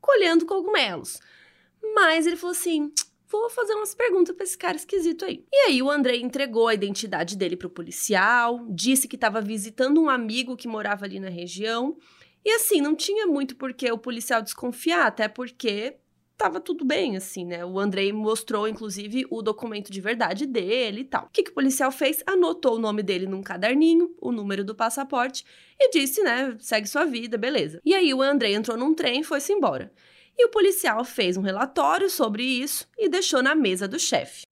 colhendo 0.01 0.45
cogumelos. 0.45 1.19
Mas 1.95 2.27
ele 2.27 2.35
falou 2.35 2.51
assim: 2.51 2.91
vou 3.27 3.49
fazer 3.49 3.73
umas 3.73 3.95
perguntas 3.95 4.35
para 4.35 4.43
esse 4.43 4.57
cara 4.57 4.75
esquisito 4.75 5.23
aí. 5.23 5.45
E 5.51 5.67
aí 5.67 5.81
o 5.81 5.89
André 5.89 6.17
entregou 6.17 6.67
a 6.67 6.73
identidade 6.73 7.37
dele 7.37 7.55
pro 7.55 7.69
policial, 7.69 8.65
disse 8.69 9.07
que 9.07 9.15
estava 9.15 9.41
visitando 9.41 10.01
um 10.01 10.09
amigo 10.09 10.57
que 10.57 10.67
morava 10.67 11.05
ali 11.05 11.19
na 11.19 11.29
região 11.29 11.97
e 12.47 12.51
assim, 12.51 12.79
não 12.79 12.95
tinha 12.95 13.27
muito 13.27 13.57
por 13.57 13.73
que 13.73 13.91
o 13.91 13.97
policial 13.97 14.41
desconfiar, 14.41 15.05
até 15.05 15.27
porque 15.27 15.97
tava 16.37 16.59
tudo 16.61 16.85
bem, 16.85 17.17
assim, 17.17 17.43
né? 17.43 17.65
O 17.65 17.79
Andrei 17.79 18.13
mostrou, 18.13 18.67
inclusive, 18.67 19.25
o 19.29 19.41
documento 19.41 19.91
de 19.91 19.99
verdade 19.99 20.45
dele 20.45 21.01
e 21.01 21.05
tal. 21.05 21.25
O 21.25 21.29
que, 21.29 21.43
que 21.43 21.51
o 21.51 21.53
policial 21.53 21.91
fez? 21.91 22.23
Anotou 22.27 22.75
o 22.75 22.79
nome 22.79 23.01
dele 23.01 23.25
num 23.25 23.41
caderninho, 23.41 24.15
o 24.21 24.31
número 24.31 24.63
do 24.63 24.75
passaporte 24.75 25.43
e 25.79 25.89
disse, 25.89 26.21
né? 26.21 26.55
Segue 26.59 26.87
sua 26.87 27.05
vida, 27.05 27.37
beleza. 27.37 27.81
E 27.83 27.93
aí 27.93 28.13
o 28.13 28.21
Andrei 28.21 28.53
entrou 28.53 28.77
num 28.77 28.93
trem 28.93 29.21
e 29.21 29.23
foi-se 29.23 29.51
embora. 29.51 29.91
E 30.37 30.45
o 30.45 30.49
policial 30.49 31.03
fez 31.03 31.35
um 31.35 31.41
relatório 31.41 32.09
sobre 32.09 32.43
isso 32.43 32.87
e 32.95 33.09
deixou 33.09 33.41
na 33.41 33.55
mesa 33.55 33.87
do 33.87 33.99
chefe. 33.99 34.46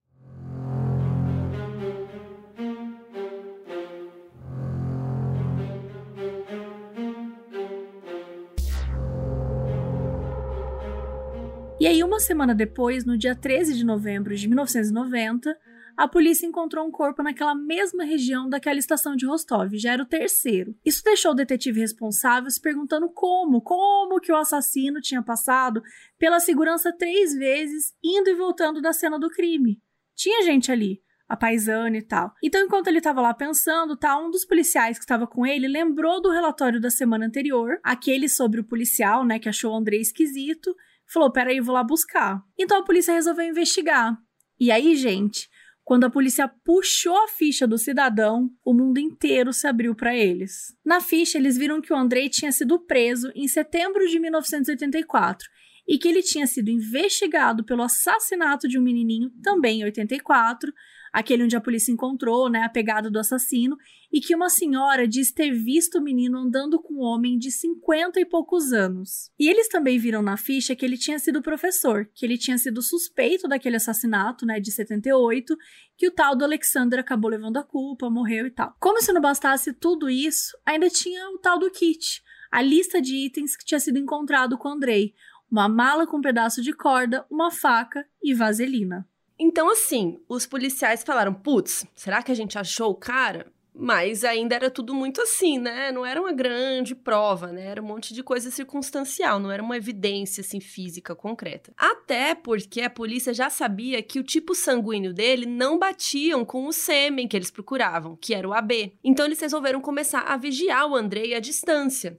E 11.86 11.88
aí, 11.88 12.04
uma 12.04 12.20
semana 12.20 12.56
depois, 12.56 13.06
no 13.06 13.16
dia 13.16 13.36
13 13.36 13.76
de 13.76 13.86
novembro 13.86 14.36
de 14.36 14.48
1990, 14.48 15.56
a 15.96 16.08
polícia 16.08 16.48
encontrou 16.48 16.84
um 16.84 16.90
corpo 16.90 17.22
naquela 17.22 17.54
mesma 17.54 18.04
região 18.04 18.50
daquela 18.50 18.80
estação 18.80 19.16
de 19.16 19.28
Rostov, 19.28 19.72
já 19.78 19.92
era 19.92 20.02
o 20.02 20.08
terceiro. 20.08 20.76
Isso 20.84 21.04
deixou 21.04 21.34
o 21.34 21.36
detetive 21.36 21.80
responsável 21.80 22.50
se 22.50 22.60
perguntando 22.60 23.08
como, 23.10 23.62
como 23.62 24.20
que 24.20 24.32
o 24.32 24.36
assassino 24.36 25.00
tinha 25.00 25.22
passado 25.22 25.84
pela 26.18 26.40
segurança 26.40 26.92
três 26.92 27.36
vezes, 27.36 27.94
indo 28.04 28.32
e 28.32 28.34
voltando 28.34 28.82
da 28.82 28.92
cena 28.92 29.20
do 29.20 29.30
crime. 29.30 29.80
Tinha 30.16 30.42
gente 30.42 30.72
ali, 30.72 31.04
a 31.30 31.38
paisana 31.38 31.98
e 31.98 32.02
tal. 32.02 32.34
Então, 32.42 32.64
enquanto 32.64 32.88
ele 32.88 32.98
estava 32.98 33.22
lá 33.22 33.32
pensando, 33.32 33.96
tá, 33.96 34.18
um 34.18 34.32
dos 34.32 34.44
policiais 34.44 34.98
que 34.98 35.04
estava 35.04 35.28
com 35.28 35.46
ele 35.46 35.68
lembrou 35.68 36.20
do 36.20 36.32
relatório 36.32 36.82
da 36.82 36.90
semana 36.90 37.28
anterior, 37.28 37.80
aquele 37.84 38.28
sobre 38.28 38.60
o 38.60 38.64
policial, 38.64 39.24
né, 39.24 39.38
que 39.38 39.48
achou 39.48 39.72
o 39.72 39.78
André 39.78 39.98
esquisito, 39.98 40.76
falou: 41.08 41.32
"Peraí, 41.32 41.60
vou 41.60 41.74
lá 41.74 41.84
buscar". 41.84 42.42
Então 42.58 42.78
a 42.78 42.84
polícia 42.84 43.14
resolveu 43.14 43.46
investigar. 43.46 44.18
E 44.60 44.72
aí, 44.72 44.96
gente, 44.96 45.50
quando 45.86 46.06
a 46.06 46.10
polícia 46.10 46.48
puxou 46.48 47.16
a 47.16 47.28
ficha 47.28 47.68
do 47.68 47.78
cidadão, 47.78 48.50
o 48.66 48.74
mundo 48.74 49.00
inteiro 49.00 49.54
se 49.54 49.68
abriu 49.68 49.94
para 49.94 50.16
eles. 50.16 50.76
Na 50.84 51.00
ficha, 51.00 51.38
eles 51.38 51.58
viram 51.58 51.80
que 51.80 51.94
o 51.94 51.96
Andrei 51.96 52.28
tinha 52.28 52.52
sido 52.52 52.80
preso 52.80 53.32
em 53.36 53.48
setembro 53.48 54.08
de 54.08 54.20
1984 54.20 55.48
e 55.88 56.00
que 56.00 56.08
ele 56.08 56.24
tinha 56.24 56.48
sido 56.48 56.70
investigado 56.70 57.64
pelo 57.64 57.84
assassinato 57.84 58.68
de 58.68 58.80
um 58.80 58.82
menininho 58.82 59.30
também 59.44 59.82
em 59.82 59.84
84, 59.84 60.74
aquele 61.16 61.46
onde 61.46 61.56
a 61.56 61.62
polícia 61.62 61.94
encontrou, 61.94 62.50
né, 62.50 62.64
a 62.64 62.70
pegada 62.70 63.10
do 63.10 63.18
assassino, 63.18 63.78
e 64.12 64.20
que 64.20 64.36
uma 64.36 64.50
senhora 64.50 65.08
diz 65.08 65.32
ter 65.32 65.50
visto 65.52 65.98
o 65.98 66.04
menino 66.04 66.38
andando 66.38 66.78
com 66.78 66.96
um 66.96 67.00
homem 67.00 67.38
de 67.38 67.52
50 67.52 68.20
e 68.20 68.26
poucos 68.26 68.74
anos. 68.74 69.32
E 69.40 69.48
eles 69.48 69.70
também 69.70 69.98
viram 69.98 70.22
na 70.22 70.36
ficha 70.36 70.76
que 70.76 70.84
ele 70.84 70.98
tinha 70.98 71.18
sido 71.18 71.42
professor, 71.42 72.06
que 72.14 72.26
ele 72.26 72.38
tinha 72.38 72.58
sido 72.58 72.82
suspeito 72.82 73.48
daquele 73.48 73.78
assassinato, 73.78 74.46
né, 74.46 74.60
de 74.60 74.74
78, 74.74 75.56
que 75.96 76.10
o 76.10 76.12
tal 76.12 76.36
do 76.36 76.44
Alexander 76.44 77.00
acabou 77.00 77.32
levando 77.32 77.56
a 77.56 77.64
culpa, 77.64 78.10
morreu 78.10 78.48
e 78.48 78.52
tal. 78.52 78.76
Como 78.78 79.02
se 79.02 79.14
não 79.14 79.22
bastasse 79.22 79.72
tudo 79.72 80.10
isso, 80.10 80.58
ainda 80.66 80.90
tinha 80.90 81.30
o 81.30 81.38
tal 81.38 81.58
do 81.58 81.72
kit, 81.72 82.22
a 82.52 82.62
lista 82.62 83.02
de 83.02 83.16
itens 83.16 83.56
que 83.56 83.64
tinha 83.64 83.80
sido 83.80 83.98
encontrado 83.98 84.58
com 84.58 84.68
Andrei, 84.68 85.14
uma 85.50 85.70
mala 85.70 86.06
com 86.06 86.18
um 86.18 86.22
pedaço 86.22 86.62
de 86.62 86.74
corda, 86.74 87.26
uma 87.32 87.50
faca 87.50 88.06
e 88.22 88.34
vaselina. 88.34 89.08
Então, 89.38 89.70
assim, 89.70 90.20
os 90.28 90.46
policiais 90.46 91.04
falaram: 91.04 91.34
putz, 91.34 91.86
será 91.96 92.24
que 92.24 92.32
a 92.32 92.36
gente 92.36 92.58
achou 92.58 92.92
o 92.92 92.96
cara? 92.96 93.54
Mas 93.78 94.24
ainda 94.24 94.56
era 94.56 94.72
tudo 94.72 94.96
muito 94.96 95.22
assim, 95.22 95.60
né? 95.60 95.92
Não 95.92 96.06
era 96.06 96.22
uma 96.22 96.32
grande 96.32 96.96
prova, 96.96 97.52
né? 97.52 97.66
Era 97.66 97.82
um 97.82 97.86
monte 97.86 98.14
de 98.14 98.24
coisa 98.24 98.50
circunstancial, 98.50 99.38
não 99.38 99.52
era 99.52 99.62
uma 99.62 99.76
evidência 99.76 100.40
assim 100.40 100.62
física 100.62 101.14
concreta. 101.14 101.74
Até 101.76 102.34
porque 102.34 102.80
a 102.80 102.90
polícia 102.90 103.34
já 103.34 103.50
sabia 103.50 104.02
que 104.02 104.18
o 104.18 104.24
tipo 104.24 104.56
sanguíneo 104.56 105.14
dele 105.14 105.46
não 105.46 105.78
batiam 105.78 106.46
com 106.46 106.68
o 106.68 106.72
sêmen 106.72 107.28
que 107.28 107.36
eles 107.36 107.52
procuravam, 107.52 108.16
que 108.16 108.34
era 108.34 108.48
o 108.48 108.54
AB. 108.54 108.94
Então 109.04 109.26
eles 109.26 109.42
resolveram 109.42 109.82
começar 109.82 110.22
a 110.22 110.38
vigiar 110.38 110.88
o 110.88 110.96
Andrei 110.96 111.34
à 111.34 111.42
distância. 111.42 112.16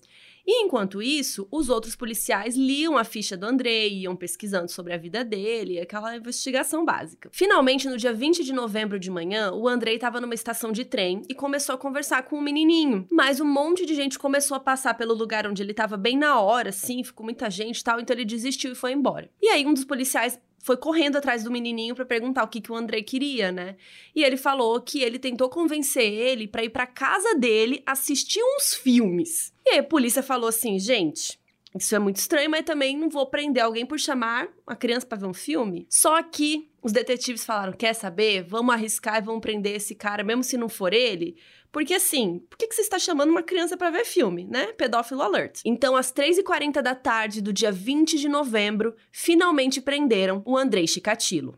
E 0.47 0.62
enquanto 0.62 1.02
isso, 1.02 1.48
os 1.51 1.68
outros 1.68 1.97
policiais 1.97 2.55
liam 2.56 2.97
a 2.97 3.02
ficha 3.02 3.36
do 3.36 3.44
Andrei, 3.44 4.01
iam 4.01 4.14
pesquisando 4.14 4.70
sobre 4.70 4.94
a 4.94 4.97
vida 4.97 5.24
dele, 5.24 5.81
aquela 5.81 6.16
investigação 6.16 6.85
básica. 6.85 7.28
Finalmente, 7.32 7.89
no 7.89 7.97
dia 7.97 8.12
20 8.12 8.44
de 8.44 8.52
novembro 8.52 8.98
de 8.98 9.10
manhã, 9.10 9.52
o 9.52 9.66
Andrei 9.66 9.97
estava 9.97 10.20
numa 10.20 10.35
estação 10.35 10.70
de 10.70 10.85
trem 10.85 11.23
e 11.28 11.35
começou 11.35 11.74
a 11.74 11.78
conversar 11.78 12.23
com 12.23 12.39
um 12.39 12.43
menininho. 12.43 13.06
Mas 13.10 13.40
um 13.40 13.44
monte 13.44 13.85
de 13.85 13.94
gente 13.94 14.18
começou 14.18 14.56
a 14.56 14.60
passar 14.60 14.94
pelo 14.94 15.14
lugar 15.14 15.47
onde 15.47 15.62
ele 15.62 15.73
estava 15.73 15.97
bem 15.97 16.16
na 16.16 16.40
hora, 16.40 16.68
assim, 16.68 17.02
ficou 17.02 17.24
muita 17.24 17.51
gente 17.51 17.81
e 17.81 17.85
tal, 17.85 17.98
então 17.98 18.14
ele 18.14 18.24
desistiu 18.24 18.73
e 18.73 18.77
foi 18.77 18.93
embora. 18.93 19.28
E 19.43 19.48
aí 19.48 19.66
um 19.66 19.74
dos 19.74 19.85
policiais 19.85 20.39
foi 20.66 20.76
correndo 20.76 21.14
atrás 21.14 21.44
do 21.44 21.51
menininho 21.51 21.94
para 21.94 22.05
perguntar 22.05 22.43
o 22.43 22.48
que, 22.48 22.60
que 22.60 22.72
o 22.72 22.74
Andrei 22.74 23.01
queria, 23.01 23.52
né? 23.52 23.76
E 24.12 24.24
ele 24.24 24.36
falou 24.36 24.80
que 24.80 25.01
ele 25.01 25.16
tentou 25.16 25.48
convencer 25.48 26.12
ele 26.12 26.48
para 26.48 26.64
ir 26.64 26.70
para 26.70 26.84
casa 26.88 27.36
dele 27.36 27.84
assistir 27.86 28.43
uns 28.43 28.74
filmes. 28.74 29.55
E 29.64 29.70
aí 29.70 29.78
a 29.78 29.84
polícia 29.84 30.24
falou 30.24 30.48
assim, 30.48 30.76
gente, 30.76 31.38
isso 31.78 31.94
é 31.94 32.01
muito 32.01 32.16
estranho, 32.16 32.51
mas 32.51 32.64
também 32.64 32.98
não 32.98 33.09
vou 33.09 33.26
prender 33.26 33.62
alguém 33.62 33.86
por 33.86 34.01
chamar 34.01 34.48
uma 34.66 34.74
criança 34.74 35.06
para 35.06 35.18
ver 35.18 35.26
um 35.26 35.34
filme. 35.34 35.86
Só 35.88 36.20
que 36.20 36.68
os 36.82 36.90
detetives 36.90 37.44
falaram: 37.44 37.72
quer 37.72 37.93
saber? 37.93 38.43
Vamos 38.43 38.74
arriscar 38.74 39.18
e 39.18 39.24
vamos 39.24 39.43
prender 39.43 39.76
esse 39.76 39.94
cara, 39.94 40.24
mesmo 40.24 40.43
se 40.43 40.56
não 40.56 40.68
for 40.68 40.93
ele. 40.93 41.36
Porque 41.76 41.92
assim, 41.92 42.38
por 42.48 42.56
que, 42.56 42.68
que 42.68 42.74
você 42.74 42.80
está 42.80 42.98
chamando 42.98 43.28
uma 43.28 43.42
criança 43.42 43.76
para 43.76 43.90
ver 43.90 44.06
filme, 44.06 44.46
né? 44.50 44.72
Pedófilo 44.78 45.20
alert. 45.20 45.60
Então, 45.62 45.94
às 45.94 46.10
3h40 46.10 46.80
da 46.80 46.94
tarde 46.94 47.42
do 47.42 47.52
dia 47.52 47.70
20 47.70 48.18
de 48.18 48.30
novembro, 48.30 48.96
finalmente 49.12 49.82
prenderam 49.82 50.42
o 50.46 50.56
Andrei 50.56 50.86
Chikatilo. 50.86 51.54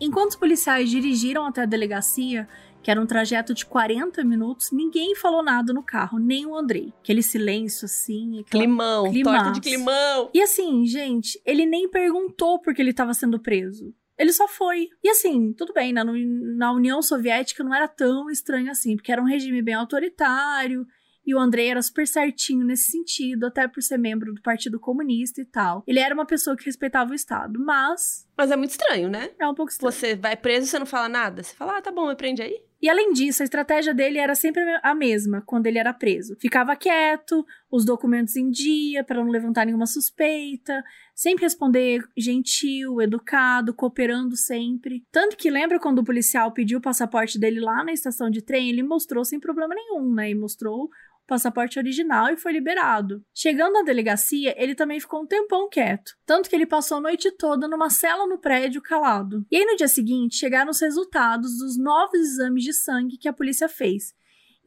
Enquanto 0.00 0.30
os 0.30 0.36
policiais 0.36 0.88
dirigiram 0.88 1.44
até 1.44 1.60
a 1.62 1.66
delegacia, 1.66 2.48
que 2.84 2.90
era 2.90 3.00
um 3.00 3.06
trajeto 3.06 3.54
de 3.54 3.64
40 3.64 4.22
minutos, 4.22 4.70
ninguém 4.70 5.16
falou 5.16 5.42
nada 5.42 5.72
no 5.72 5.82
carro, 5.82 6.18
nem 6.18 6.44
o 6.44 6.54
Andrei. 6.54 6.92
Aquele 7.00 7.22
silêncio 7.22 7.86
assim. 7.86 8.40
Aquela... 8.40 8.62
Climão, 8.62 9.10
Climaço. 9.10 9.44
torta 9.44 9.52
de 9.52 9.60
climão. 9.62 10.30
E 10.34 10.42
assim, 10.42 10.84
gente, 10.84 11.40
ele 11.46 11.64
nem 11.64 11.88
perguntou 11.88 12.60
por 12.60 12.74
que 12.74 12.82
ele 12.82 12.90
estava 12.90 13.14
sendo 13.14 13.40
preso. 13.40 13.94
Ele 14.18 14.32
só 14.32 14.46
foi. 14.46 14.88
E 15.02 15.08
assim, 15.08 15.54
tudo 15.54 15.72
bem, 15.72 15.94
na, 15.94 16.04
na 16.04 16.72
União 16.72 17.00
Soviética 17.00 17.64
não 17.64 17.74
era 17.74 17.88
tão 17.88 18.28
estranho 18.28 18.70
assim, 18.70 18.96
porque 18.96 19.10
era 19.10 19.22
um 19.22 19.26
regime 19.26 19.62
bem 19.62 19.74
autoritário 19.74 20.86
e 21.26 21.34
o 21.34 21.38
Andrei 21.38 21.68
era 21.68 21.80
super 21.80 22.06
certinho 22.06 22.64
nesse 22.66 22.90
sentido, 22.90 23.46
até 23.46 23.66
por 23.66 23.82
ser 23.82 23.98
membro 23.98 24.32
do 24.34 24.42
Partido 24.42 24.78
Comunista 24.78 25.40
e 25.40 25.44
tal. 25.44 25.82
Ele 25.86 25.98
era 25.98 26.14
uma 26.14 26.26
pessoa 26.26 26.56
que 26.56 26.66
respeitava 26.66 27.12
o 27.12 27.14
Estado, 27.14 27.58
mas. 27.58 28.28
Mas 28.36 28.50
é 28.50 28.56
muito 28.56 28.70
estranho, 28.70 29.08
né? 29.08 29.30
É 29.38 29.46
um 29.46 29.54
pouco 29.54 29.70
estranho. 29.70 29.92
Você 29.92 30.16
vai 30.16 30.36
preso 30.36 30.66
e 30.66 30.70
você 30.70 30.78
não 30.78 30.86
fala 30.86 31.08
nada. 31.08 31.42
Você 31.42 31.54
fala, 31.54 31.78
ah, 31.78 31.82
tá 31.82 31.92
bom, 31.92 32.08
me 32.08 32.16
prende 32.16 32.42
aí. 32.42 32.60
E 32.82 32.88
além 32.90 33.12
disso, 33.12 33.42
a 33.42 33.44
estratégia 33.44 33.94
dele 33.94 34.18
era 34.18 34.34
sempre 34.34 34.62
a 34.82 34.94
mesma 34.94 35.42
quando 35.46 35.66
ele 35.66 35.78
era 35.78 35.94
preso. 35.94 36.36
Ficava 36.38 36.76
quieto, 36.76 37.42
os 37.70 37.82
documentos 37.82 38.36
em 38.36 38.50
dia 38.50 39.02
para 39.02 39.24
não 39.24 39.30
levantar 39.30 39.64
nenhuma 39.64 39.86
suspeita, 39.86 40.84
sempre 41.14 41.44
responder 41.44 42.04
gentil, 42.14 43.00
educado, 43.00 43.72
cooperando 43.72 44.36
sempre. 44.36 45.02
Tanto 45.10 45.34
que 45.34 45.48
lembra 45.48 45.80
quando 45.80 46.00
o 46.00 46.04
policial 46.04 46.52
pediu 46.52 46.78
o 46.78 46.82
passaporte 46.82 47.38
dele 47.38 47.58
lá 47.58 47.82
na 47.82 47.92
estação 47.92 48.28
de 48.28 48.42
trem, 48.42 48.68
ele 48.68 48.82
mostrou 48.82 49.24
sem 49.24 49.40
problema 49.40 49.74
nenhum, 49.74 50.12
né? 50.12 50.28
E 50.30 50.34
mostrou 50.34 50.90
passaporte 51.26 51.78
original 51.78 52.30
e 52.30 52.36
foi 52.36 52.52
liberado. 52.52 53.24
Chegando 53.34 53.74
na 53.74 53.82
delegacia, 53.82 54.54
ele 54.56 54.74
também 54.74 55.00
ficou 55.00 55.22
um 55.22 55.26
tempão 55.26 55.68
quieto, 55.68 56.12
tanto 56.26 56.48
que 56.48 56.56
ele 56.56 56.66
passou 56.66 56.98
a 56.98 57.00
noite 57.00 57.30
toda 57.32 57.68
numa 57.68 57.90
cela 57.90 58.26
no 58.26 58.38
prédio 58.38 58.82
calado. 58.82 59.44
E 59.50 59.56
aí 59.56 59.64
no 59.64 59.76
dia 59.76 59.88
seguinte 59.88 60.36
chegaram 60.36 60.70
os 60.70 60.80
resultados 60.80 61.58
dos 61.58 61.78
novos 61.78 62.18
exames 62.20 62.64
de 62.64 62.72
sangue 62.72 63.18
que 63.18 63.28
a 63.28 63.32
polícia 63.32 63.68
fez. 63.68 64.14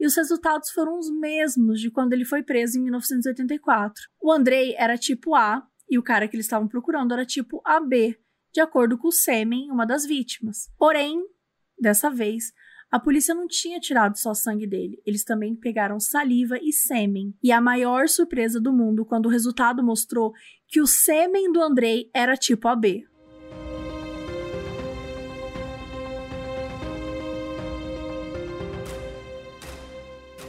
E 0.00 0.06
os 0.06 0.16
resultados 0.16 0.70
foram 0.70 0.96
os 0.98 1.10
mesmos 1.10 1.80
de 1.80 1.90
quando 1.90 2.12
ele 2.12 2.24
foi 2.24 2.42
preso 2.42 2.78
em 2.78 2.82
1984. 2.82 3.94
O 4.20 4.30
Andrei 4.32 4.74
era 4.76 4.96
tipo 4.96 5.34
A 5.34 5.66
e 5.90 5.98
o 5.98 6.02
cara 6.02 6.28
que 6.28 6.36
eles 6.36 6.46
estavam 6.46 6.68
procurando 6.68 7.12
era 7.12 7.26
tipo 7.26 7.60
AB, 7.64 8.16
de 8.52 8.60
acordo 8.60 8.96
com 8.96 9.08
o 9.08 9.12
sêmen, 9.12 9.70
uma 9.70 9.84
das 9.84 10.06
vítimas. 10.06 10.70
Porém, 10.78 11.20
dessa 11.78 12.10
vez, 12.10 12.52
a 12.90 12.98
polícia 12.98 13.34
não 13.34 13.46
tinha 13.46 13.78
tirado 13.78 14.16
só 14.16 14.32
sangue 14.32 14.66
dele, 14.66 14.98
eles 15.04 15.22
também 15.22 15.54
pegaram 15.54 16.00
saliva 16.00 16.58
e 16.62 16.72
sêmen. 16.72 17.34
E 17.42 17.52
a 17.52 17.60
maior 17.60 18.08
surpresa 18.08 18.58
do 18.58 18.72
mundo 18.72 19.04
quando 19.04 19.26
o 19.26 19.28
resultado 19.28 19.82
mostrou 19.82 20.32
que 20.66 20.80
o 20.80 20.86
sêmen 20.86 21.52
do 21.52 21.60
Andrei 21.60 22.08
era 22.14 22.34
tipo 22.34 22.66
AB. 22.66 23.06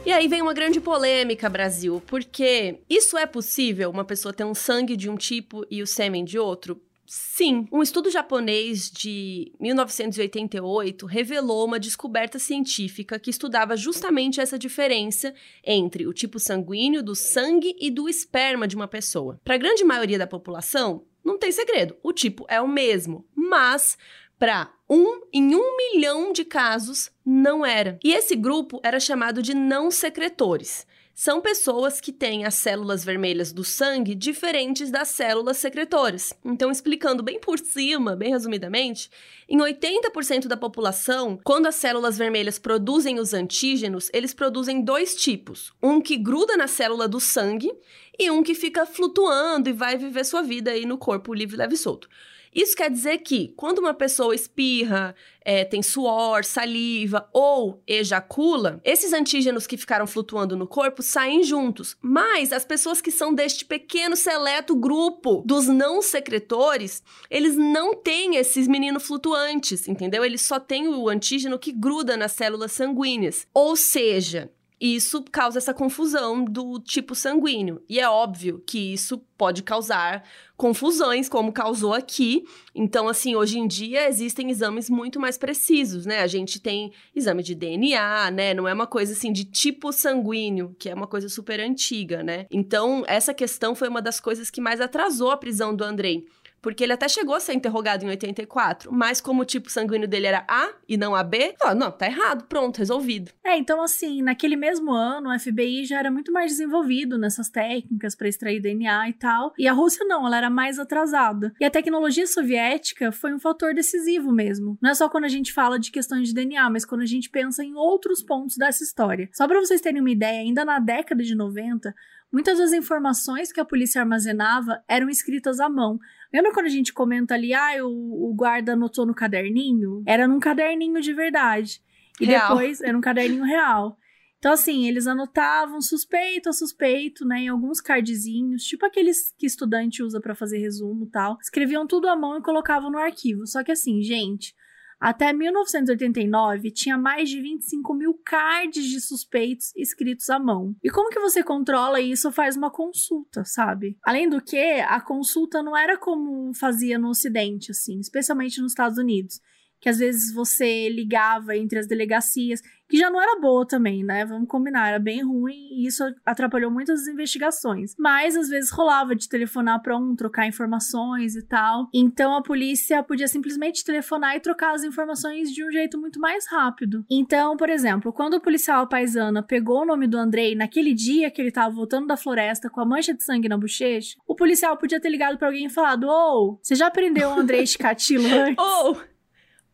E 0.06 0.10
aí 0.10 0.26
vem 0.26 0.40
uma 0.40 0.54
grande 0.54 0.80
polêmica, 0.80 1.46
Brasil, 1.50 2.02
porque 2.06 2.80
isso 2.88 3.18
é 3.18 3.26
possível, 3.26 3.90
uma 3.90 4.04
pessoa 4.04 4.32
ter 4.32 4.44
um 4.44 4.54
sangue 4.54 4.96
de 4.96 5.10
um 5.10 5.16
tipo 5.16 5.66
e 5.70 5.82
o 5.82 5.86
sêmen 5.86 6.24
de 6.24 6.38
outro? 6.38 6.80
Sim, 7.12 7.66
um 7.72 7.82
estudo 7.82 8.08
japonês 8.08 8.88
de 8.88 9.52
1988 9.58 11.04
revelou 11.06 11.64
uma 11.64 11.80
descoberta 11.80 12.38
científica 12.38 13.18
que 13.18 13.30
estudava 13.30 13.76
justamente 13.76 14.40
essa 14.40 14.56
diferença 14.56 15.34
entre 15.64 16.06
o 16.06 16.12
tipo 16.12 16.38
sanguíneo 16.38 17.02
do 17.02 17.16
sangue 17.16 17.74
e 17.80 17.90
do 17.90 18.08
esperma 18.08 18.68
de 18.68 18.76
uma 18.76 18.86
pessoa. 18.86 19.40
Para 19.42 19.56
a 19.56 19.58
grande 19.58 19.82
maioria 19.82 20.20
da 20.20 20.26
população, 20.28 21.04
não 21.24 21.36
tem 21.36 21.50
segredo, 21.50 21.96
o 22.00 22.12
tipo 22.12 22.46
é 22.48 22.60
o 22.60 22.68
mesmo, 22.68 23.26
mas 23.34 23.98
para 24.38 24.72
um 24.88 25.22
em 25.32 25.52
um 25.52 25.76
milhão 25.76 26.32
de 26.32 26.44
casos 26.44 27.10
não 27.26 27.66
era. 27.66 27.98
E 28.04 28.12
esse 28.12 28.36
grupo 28.36 28.80
era 28.84 29.00
chamado 29.00 29.42
de 29.42 29.52
não 29.52 29.90
secretores 29.90 30.86
são 31.20 31.38
pessoas 31.38 32.00
que 32.00 32.12
têm 32.12 32.46
as 32.46 32.54
células 32.54 33.04
vermelhas 33.04 33.52
do 33.52 33.62
sangue 33.62 34.14
diferentes 34.14 34.90
das 34.90 35.08
células 35.08 35.58
secretoras. 35.58 36.32
Então, 36.42 36.70
explicando 36.70 37.22
bem 37.22 37.38
por 37.38 37.58
cima, 37.58 38.16
bem 38.16 38.30
resumidamente, 38.30 39.10
em 39.46 39.58
80% 39.58 40.46
da 40.46 40.56
população, 40.56 41.38
quando 41.44 41.66
as 41.66 41.74
células 41.74 42.16
vermelhas 42.16 42.58
produzem 42.58 43.18
os 43.18 43.34
antígenos, 43.34 44.08
eles 44.14 44.32
produzem 44.32 44.80
dois 44.80 45.14
tipos: 45.14 45.74
um 45.82 46.00
que 46.00 46.16
gruda 46.16 46.56
na 46.56 46.66
célula 46.66 47.06
do 47.06 47.20
sangue 47.20 47.70
e 48.18 48.30
um 48.30 48.42
que 48.42 48.54
fica 48.54 48.86
flutuando 48.86 49.68
e 49.68 49.74
vai 49.74 49.98
viver 49.98 50.24
sua 50.24 50.40
vida 50.40 50.70
aí 50.70 50.86
no 50.86 50.96
corpo 50.96 51.34
livre, 51.34 51.58
leve 51.58 51.74
e 51.74 51.76
solto. 51.76 52.08
Isso 52.54 52.76
quer 52.76 52.90
dizer 52.90 53.18
que 53.18 53.54
quando 53.56 53.78
uma 53.78 53.94
pessoa 53.94 54.34
espirra, 54.34 55.14
é, 55.42 55.64
tem 55.64 55.82
suor, 55.82 56.44
saliva 56.44 57.28
ou 57.32 57.82
ejacula, 57.86 58.80
esses 58.84 59.12
antígenos 59.12 59.66
que 59.66 59.76
ficaram 59.76 60.06
flutuando 60.06 60.56
no 60.56 60.66
corpo 60.66 61.02
saem 61.02 61.42
juntos. 61.42 61.96
Mas 62.00 62.52
as 62.52 62.64
pessoas 62.64 63.00
que 63.00 63.10
são 63.10 63.32
deste 63.32 63.64
pequeno 63.64 64.16
seleto 64.16 64.74
grupo 64.74 65.42
dos 65.46 65.66
não 65.66 66.02
secretores, 66.02 67.02
eles 67.30 67.56
não 67.56 67.94
têm 67.94 68.36
esses 68.36 68.66
meninos 68.66 69.04
flutuantes, 69.04 69.86
entendeu? 69.88 70.24
Eles 70.24 70.42
só 70.42 70.58
têm 70.58 70.88
o 70.88 71.08
antígeno 71.08 71.58
que 71.58 71.72
gruda 71.72 72.16
nas 72.16 72.32
células 72.32 72.72
sanguíneas. 72.72 73.46
Ou 73.54 73.76
seja, 73.76 74.50
isso 74.80 75.22
causa 75.30 75.58
essa 75.58 75.74
confusão 75.74 76.42
do 76.42 76.80
tipo 76.80 77.14
sanguíneo. 77.14 77.82
E 77.88 78.00
é 78.00 78.08
óbvio 78.08 78.62
que 78.66 78.94
isso 78.94 79.18
pode 79.36 79.62
causar 79.62 80.24
confusões, 80.56 81.28
como 81.28 81.52
causou 81.52 81.92
aqui. 81.92 82.44
Então, 82.74 83.08
assim, 83.08 83.34
hoje 83.34 83.58
em 83.58 83.66
dia 83.66 84.08
existem 84.08 84.50
exames 84.50 84.88
muito 84.88 85.20
mais 85.20 85.36
precisos, 85.36 86.06
né? 86.06 86.20
A 86.20 86.26
gente 86.26 86.60
tem 86.60 86.92
exame 87.14 87.42
de 87.42 87.54
DNA, 87.54 88.30
né? 88.30 88.54
Não 88.54 88.66
é 88.66 88.72
uma 88.72 88.86
coisa 88.86 89.12
assim 89.12 89.32
de 89.32 89.44
tipo 89.44 89.92
sanguíneo, 89.92 90.74
que 90.78 90.88
é 90.88 90.94
uma 90.94 91.06
coisa 91.06 91.28
super 91.28 91.60
antiga, 91.60 92.22
né? 92.22 92.46
Então, 92.50 93.04
essa 93.06 93.34
questão 93.34 93.74
foi 93.74 93.88
uma 93.88 94.02
das 94.02 94.18
coisas 94.18 94.50
que 94.50 94.60
mais 94.60 94.80
atrasou 94.80 95.30
a 95.30 95.36
prisão 95.36 95.74
do 95.74 95.84
Andrei. 95.84 96.26
Porque 96.62 96.84
ele 96.84 96.92
até 96.92 97.08
chegou 97.08 97.34
a 97.34 97.40
ser 97.40 97.54
interrogado 97.54 98.04
em 98.04 98.08
84, 98.08 98.92
mas 98.92 99.20
como 99.20 99.42
o 99.42 99.44
tipo 99.44 99.70
sanguíneo 99.70 100.08
dele 100.08 100.26
era 100.26 100.44
A 100.48 100.70
e 100.88 100.96
não 100.96 101.14
AB, 101.14 101.54
ó, 101.62 101.74
não, 101.74 101.90
tá 101.90 102.06
errado, 102.06 102.44
pronto, 102.44 102.78
resolvido. 102.78 103.32
É, 103.44 103.56
então 103.56 103.82
assim, 103.82 104.22
naquele 104.22 104.56
mesmo 104.56 104.92
ano, 104.92 105.30
o 105.30 105.38
FBI 105.38 105.84
já 105.84 105.98
era 105.98 106.10
muito 106.10 106.32
mais 106.32 106.52
desenvolvido 106.52 107.18
nessas 107.18 107.48
técnicas 107.48 108.14
para 108.14 108.28
extrair 108.28 108.60
DNA 108.60 109.08
e 109.08 109.12
tal, 109.14 109.52
e 109.58 109.66
a 109.66 109.72
Rússia 109.72 110.04
não, 110.04 110.26
ela 110.26 110.36
era 110.36 110.50
mais 110.50 110.78
atrasada. 110.78 111.52
E 111.60 111.64
a 111.64 111.70
tecnologia 111.70 112.26
soviética 112.26 113.12
foi 113.12 113.32
um 113.32 113.38
fator 113.38 113.74
decisivo 113.74 114.32
mesmo. 114.32 114.78
Não 114.80 114.90
é 114.90 114.94
só 114.94 115.08
quando 115.08 115.24
a 115.24 115.28
gente 115.28 115.52
fala 115.52 115.78
de 115.78 115.90
questões 115.90 116.28
de 116.28 116.34
DNA, 116.34 116.68
mas 116.70 116.84
quando 116.84 117.02
a 117.02 117.06
gente 117.06 117.30
pensa 117.30 117.64
em 117.64 117.74
outros 117.74 118.22
pontos 118.22 118.56
dessa 118.56 118.84
história. 118.84 119.28
Só 119.32 119.46
para 119.46 119.60
vocês 119.60 119.80
terem 119.80 120.00
uma 120.00 120.10
ideia, 120.10 120.40
ainda 120.40 120.64
na 120.64 120.78
década 120.78 121.22
de 121.22 121.34
90, 121.34 121.94
muitas 122.32 122.58
das 122.58 122.72
informações 122.72 123.52
que 123.52 123.60
a 123.60 123.64
polícia 123.64 124.00
armazenava 124.00 124.82
eram 124.88 125.08
escritas 125.08 125.60
à 125.60 125.68
mão, 125.68 125.98
Lembra 126.32 126.52
quando 126.52 126.66
a 126.66 126.70
gente 126.70 126.92
comenta 126.92 127.34
ali, 127.34 127.52
ah, 127.52 127.84
o, 127.84 128.30
o 128.30 128.34
guarda 128.34 128.72
anotou 128.72 129.04
no 129.04 129.14
caderninho? 129.14 130.02
Era 130.06 130.28
num 130.28 130.38
caderninho 130.38 131.00
de 131.00 131.12
verdade. 131.12 131.82
E 132.20 132.26
real. 132.26 132.48
depois 132.48 132.80
era 132.80 132.96
um 132.96 133.00
caderninho 133.00 133.44
real. 133.44 133.96
Então, 134.38 134.52
assim, 134.52 134.86
eles 134.88 135.06
anotavam 135.06 135.82
suspeito 135.82 136.48
a 136.48 136.52
suspeito, 136.52 137.26
né, 137.26 137.40
em 137.40 137.48
alguns 137.48 137.78
cardzinhos, 137.78 138.64
tipo 138.64 138.86
aqueles 138.86 139.34
que 139.36 139.44
estudante 139.44 140.02
usa 140.02 140.18
para 140.18 140.34
fazer 140.34 140.58
resumo 140.58 141.04
e 141.04 141.10
tal. 141.10 141.36
Escreviam 141.42 141.86
tudo 141.86 142.08
à 142.08 142.16
mão 142.16 142.38
e 142.38 142.42
colocavam 142.42 142.90
no 142.90 142.98
arquivo. 142.98 143.46
Só 143.46 143.62
que, 143.62 143.70
assim, 143.70 144.00
gente, 144.02 144.54
até 145.00 145.32
1989, 145.32 146.70
tinha 146.70 146.98
mais 146.98 147.30
de 147.30 147.40
25 147.40 147.94
mil 147.94 148.14
cards 148.24 148.84
de 148.84 149.00
suspeitos 149.00 149.74
escritos 149.74 150.28
à 150.28 150.38
mão. 150.38 150.76
E 150.82 150.90
como 150.90 151.08
que 151.08 151.18
você 151.18 151.42
controla 151.42 152.00
isso? 152.00 152.30
Faz 152.30 152.56
uma 152.56 152.70
consulta, 152.70 153.44
sabe? 153.44 153.96
Além 154.02 154.28
do 154.28 154.42
que, 154.42 154.58
a 154.58 155.00
consulta 155.00 155.62
não 155.62 155.76
era 155.76 155.96
como 155.96 156.52
fazia 156.54 156.98
no 156.98 157.08
Ocidente, 157.08 157.70
assim, 157.70 157.98
especialmente 157.98 158.60
nos 158.60 158.72
Estados 158.72 158.98
Unidos 158.98 159.40
que 159.80 159.88
às 159.88 159.98
vezes 159.98 160.32
você 160.32 160.88
ligava 160.88 161.56
entre 161.56 161.78
as 161.78 161.86
delegacias 161.86 162.60
que 162.90 162.98
já 162.98 163.08
não 163.08 163.22
era 163.22 163.40
boa 163.40 163.64
também, 163.64 164.02
né? 164.02 164.24
Vamos 164.24 164.48
combinar, 164.48 164.88
era 164.88 164.98
bem 164.98 165.22
ruim 165.22 165.68
e 165.70 165.86
isso 165.86 166.02
atrapalhou 166.26 166.70
muitas 166.72 167.06
investigações. 167.06 167.94
Mas 167.96 168.36
às 168.36 168.48
vezes 168.48 168.70
rolava 168.70 169.14
de 169.14 169.28
telefonar 169.28 169.80
para 169.80 169.96
um, 169.96 170.16
trocar 170.16 170.46
informações 170.48 171.36
e 171.36 171.42
tal. 171.42 171.88
Então 171.94 172.34
a 172.34 172.42
polícia 172.42 173.00
podia 173.02 173.28
simplesmente 173.28 173.84
telefonar 173.84 174.36
e 174.36 174.40
trocar 174.40 174.74
as 174.74 174.82
informações 174.82 175.52
de 175.52 175.64
um 175.64 175.70
jeito 175.70 175.98
muito 175.98 176.18
mais 176.18 176.48
rápido. 176.48 177.04
Então, 177.08 177.56
por 177.56 177.70
exemplo, 177.70 178.12
quando 178.12 178.34
o 178.34 178.40
policial 178.40 178.88
paisana 178.88 179.40
pegou 179.40 179.82
o 179.82 179.86
nome 179.86 180.08
do 180.08 180.18
Andrei 180.18 180.56
naquele 180.56 180.92
dia 180.92 181.30
que 181.30 181.40
ele 181.40 181.52
tava 181.52 181.72
voltando 181.72 182.08
da 182.08 182.16
floresta 182.16 182.68
com 182.68 182.80
a 182.80 182.84
mancha 182.84 183.14
de 183.14 183.22
sangue 183.22 183.48
na 183.48 183.56
bochecha, 183.56 184.16
o 184.26 184.34
policial 184.34 184.76
podia 184.76 185.00
ter 185.00 185.10
ligado 185.10 185.38
para 185.38 185.46
alguém 185.46 185.66
e 185.66 185.70
falado: 185.70 186.08
Ô, 186.08 186.10
oh, 186.10 186.58
você 186.60 186.74
já 186.74 186.90
prendeu 186.90 187.30
o 187.30 187.38
Andrei 187.38 187.64
Chikatilo 187.64 188.26
antes? 188.34 188.58
Ou! 188.58 188.96
Oh. 188.96 189.09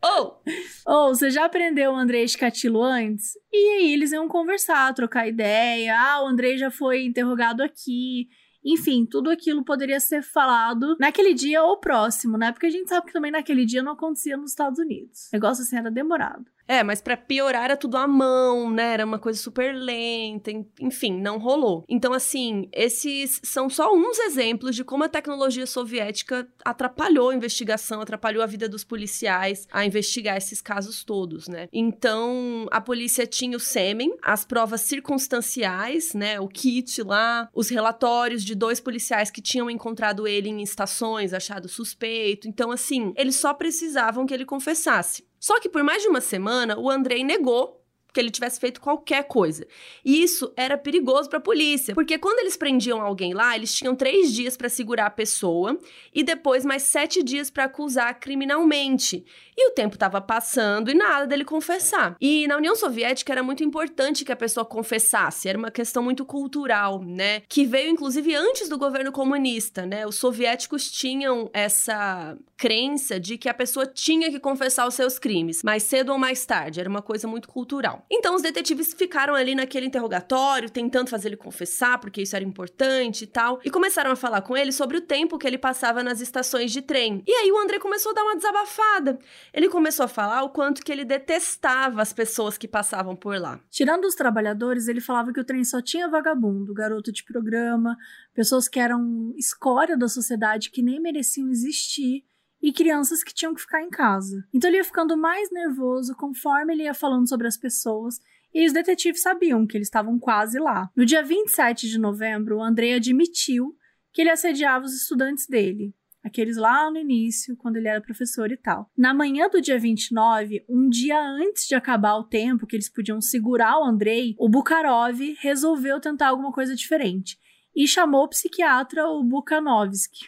Ou, 0.02 0.42
oh. 0.86 1.08
oh, 1.08 1.08
você 1.08 1.30
já 1.30 1.44
aprendeu 1.44 1.92
o 1.92 1.96
André 1.96 2.22
Escatilo 2.22 2.82
antes? 2.82 3.32
E 3.52 3.56
aí 3.56 3.92
eles 3.92 4.12
iam 4.12 4.28
conversar, 4.28 4.94
trocar 4.94 5.26
ideia. 5.26 5.94
Ah, 5.98 6.22
o 6.22 6.26
André 6.26 6.56
já 6.56 6.70
foi 6.70 7.04
interrogado 7.04 7.62
aqui. 7.62 8.28
Enfim, 8.64 9.06
tudo 9.06 9.30
aquilo 9.30 9.64
poderia 9.64 10.00
ser 10.00 10.22
falado 10.22 10.96
naquele 10.98 11.32
dia 11.32 11.62
ou 11.62 11.78
próximo, 11.78 12.36
né? 12.36 12.50
Porque 12.50 12.66
a 12.66 12.70
gente 12.70 12.88
sabe 12.88 13.06
que 13.06 13.12
também 13.12 13.30
naquele 13.30 13.64
dia 13.64 13.82
não 13.82 13.92
acontecia 13.92 14.36
nos 14.36 14.50
Estados 14.50 14.78
Unidos. 14.78 15.28
O 15.32 15.36
negócio 15.36 15.62
assim 15.62 15.76
era 15.76 15.90
demorado. 15.90 16.44
É, 16.68 16.82
mas 16.82 17.00
para 17.00 17.16
piorar 17.16 17.64
era 17.64 17.76
tudo 17.76 17.96
à 17.96 18.06
mão, 18.06 18.70
né? 18.70 18.94
Era 18.94 19.04
uma 19.04 19.18
coisa 19.18 19.38
super 19.38 19.74
lenta, 19.74 20.50
enfim, 20.80 21.12
não 21.20 21.38
rolou. 21.38 21.84
Então, 21.88 22.12
assim, 22.12 22.68
esses 22.72 23.40
são 23.44 23.70
só 23.70 23.94
uns 23.94 24.18
exemplos 24.18 24.74
de 24.74 24.84
como 24.84 25.04
a 25.04 25.08
tecnologia 25.08 25.66
soviética 25.66 26.46
atrapalhou 26.64 27.30
a 27.30 27.34
investigação, 27.34 28.00
atrapalhou 28.00 28.42
a 28.42 28.46
vida 28.46 28.68
dos 28.68 28.84
policiais 28.84 29.66
a 29.70 29.84
investigar 29.84 30.36
esses 30.36 30.60
casos 30.60 31.04
todos, 31.04 31.46
né? 31.48 31.68
Então, 31.72 32.66
a 32.70 32.80
polícia 32.80 33.26
tinha 33.26 33.56
o 33.56 33.60
sêmen, 33.60 34.16
as 34.22 34.44
provas 34.44 34.80
circunstanciais, 34.82 36.14
né? 36.14 36.40
O 36.40 36.48
kit 36.48 37.02
lá, 37.02 37.48
os 37.54 37.68
relatórios 37.68 38.44
de 38.44 38.54
dois 38.54 38.80
policiais 38.80 39.30
que 39.30 39.40
tinham 39.40 39.70
encontrado 39.70 40.26
ele 40.26 40.48
em 40.48 40.62
estações, 40.62 41.32
achado 41.32 41.68
suspeito. 41.68 42.48
Então, 42.48 42.70
assim, 42.70 43.12
eles 43.16 43.36
só 43.36 43.54
precisavam 43.54 44.26
que 44.26 44.34
ele 44.34 44.44
confessasse. 44.44 45.24
Só 45.46 45.60
que 45.60 45.68
por 45.68 45.84
mais 45.84 46.02
de 46.02 46.08
uma 46.08 46.20
semana, 46.20 46.76
o 46.76 46.90
Andrei 46.90 47.22
negou 47.22 47.85
que 48.16 48.20
ele 48.20 48.30
tivesse 48.30 48.58
feito 48.58 48.80
qualquer 48.80 49.24
coisa. 49.24 49.66
E 50.02 50.22
isso 50.22 50.50
era 50.56 50.78
perigoso 50.78 51.28
para 51.28 51.36
a 51.36 51.42
polícia, 51.42 51.94
porque 51.94 52.16
quando 52.16 52.38
eles 52.38 52.56
prendiam 52.56 53.02
alguém 53.02 53.34
lá, 53.34 53.54
eles 53.54 53.74
tinham 53.74 53.94
três 53.94 54.32
dias 54.32 54.56
para 54.56 54.70
segurar 54.70 55.04
a 55.04 55.10
pessoa 55.10 55.78
e 56.14 56.24
depois 56.24 56.64
mais 56.64 56.84
sete 56.84 57.22
dias 57.22 57.50
para 57.50 57.64
acusar 57.64 58.18
criminalmente. 58.18 59.22
E 59.54 59.68
o 59.68 59.72
tempo 59.72 59.96
estava 59.96 60.18
passando 60.18 60.90
e 60.90 60.94
nada 60.94 61.26
dele 61.26 61.44
confessar. 61.44 62.16
E 62.18 62.46
na 62.46 62.56
União 62.56 62.74
Soviética 62.74 63.32
era 63.32 63.42
muito 63.42 63.62
importante 63.62 64.24
que 64.24 64.32
a 64.32 64.36
pessoa 64.36 64.64
confessasse, 64.64 65.48
era 65.48 65.58
uma 65.58 65.70
questão 65.70 66.02
muito 66.02 66.24
cultural, 66.24 67.02
né? 67.02 67.40
Que 67.48 67.66
veio 67.66 67.90
inclusive 67.90 68.34
antes 68.34 68.68
do 68.68 68.78
governo 68.78 69.12
comunista, 69.12 69.84
né? 69.84 70.06
Os 70.06 70.16
soviéticos 70.16 70.90
tinham 70.90 71.50
essa 71.52 72.36
crença 72.56 73.20
de 73.20 73.36
que 73.36 73.48
a 73.48 73.54
pessoa 73.54 73.86
tinha 73.86 74.30
que 74.30 74.40
confessar 74.40 74.86
os 74.86 74.94
seus 74.94 75.18
crimes, 75.18 75.62
mais 75.62 75.82
cedo 75.82 76.12
ou 76.12 76.18
mais 76.18 76.46
tarde, 76.46 76.80
era 76.80 76.88
uma 76.88 77.02
coisa 77.02 77.28
muito 77.28 77.48
cultural. 77.48 78.05
Então 78.10 78.34
os 78.34 78.42
detetives 78.42 78.94
ficaram 78.94 79.34
ali 79.34 79.54
naquele 79.54 79.86
interrogatório, 79.86 80.70
tentando 80.70 81.10
fazer 81.10 81.28
ele 81.28 81.36
confessar, 81.36 81.98
porque 81.98 82.22
isso 82.22 82.36
era 82.36 82.44
importante 82.44 83.24
e 83.24 83.26
tal, 83.26 83.60
e 83.64 83.70
começaram 83.70 84.10
a 84.10 84.16
falar 84.16 84.42
com 84.42 84.56
ele 84.56 84.72
sobre 84.72 84.96
o 84.96 85.00
tempo 85.00 85.38
que 85.38 85.46
ele 85.46 85.58
passava 85.58 86.02
nas 86.02 86.20
estações 86.20 86.70
de 86.72 86.82
trem. 86.82 87.22
E 87.26 87.32
aí 87.32 87.50
o 87.50 87.58
André 87.58 87.78
começou 87.78 88.12
a 88.12 88.14
dar 88.14 88.22
uma 88.22 88.36
desabafada. 88.36 89.18
Ele 89.52 89.68
começou 89.68 90.04
a 90.04 90.08
falar 90.08 90.42
o 90.44 90.50
quanto 90.50 90.82
que 90.82 90.92
ele 90.92 91.04
detestava 91.04 92.00
as 92.00 92.12
pessoas 92.12 92.56
que 92.56 92.68
passavam 92.68 93.16
por 93.16 93.38
lá. 93.40 93.60
Tirando 93.70 94.04
os 94.04 94.14
trabalhadores, 94.14 94.88
ele 94.88 95.00
falava 95.00 95.32
que 95.32 95.40
o 95.40 95.44
trem 95.44 95.64
só 95.64 95.82
tinha 95.82 96.08
vagabundo, 96.08 96.72
garoto 96.72 97.12
de 97.12 97.24
programa, 97.24 97.96
pessoas 98.34 98.68
que 98.68 98.78
eram 98.78 99.32
escória 99.36 99.96
da 99.96 100.08
sociedade 100.08 100.70
que 100.70 100.82
nem 100.82 101.00
mereciam 101.00 101.48
existir 101.48 102.24
e 102.62 102.72
crianças 102.72 103.22
que 103.22 103.34
tinham 103.34 103.54
que 103.54 103.60
ficar 103.60 103.82
em 103.82 103.90
casa. 103.90 104.44
Então 104.52 104.68
ele 104.68 104.78
ia 104.78 104.84
ficando 104.84 105.16
mais 105.16 105.50
nervoso 105.50 106.14
conforme 106.16 106.72
ele 106.72 106.84
ia 106.84 106.94
falando 106.94 107.28
sobre 107.28 107.46
as 107.46 107.56
pessoas 107.56 108.18
e 108.54 108.66
os 108.66 108.72
detetives 108.72 109.20
sabiam 109.20 109.66
que 109.66 109.76
eles 109.76 109.86
estavam 109.86 110.18
quase 110.18 110.58
lá. 110.58 110.90
No 110.96 111.04
dia 111.04 111.22
27 111.22 111.88
de 111.88 111.98
novembro, 111.98 112.56
o 112.56 112.62
André 112.62 112.94
admitiu 112.94 113.76
que 114.12 114.22
ele 114.22 114.30
assediava 114.30 114.86
os 114.86 114.94
estudantes 114.94 115.46
dele. 115.46 115.94
Aqueles 116.24 116.56
lá 116.56 116.90
no 116.90 116.96
início, 116.96 117.56
quando 117.56 117.76
ele 117.76 117.86
era 117.86 118.00
professor 118.00 118.50
e 118.50 118.56
tal. 118.56 118.90
Na 118.96 119.14
manhã 119.14 119.48
do 119.48 119.60
dia 119.60 119.78
29, 119.78 120.64
um 120.68 120.88
dia 120.88 121.20
antes 121.20 121.68
de 121.68 121.74
acabar 121.74 122.16
o 122.16 122.24
tempo 122.24 122.66
que 122.66 122.74
eles 122.74 122.88
podiam 122.88 123.20
segurar 123.20 123.78
o 123.78 123.84
Andrei, 123.84 124.34
o 124.38 124.48
Bukharov 124.48 125.20
resolveu 125.38 126.00
tentar 126.00 126.28
alguma 126.28 126.50
coisa 126.50 126.74
diferente 126.74 127.38
e 127.76 127.86
chamou 127.86 128.24
o 128.24 128.28
psiquiatra 128.28 129.06
o 129.06 129.22
Bukhanovsky. 129.22 130.26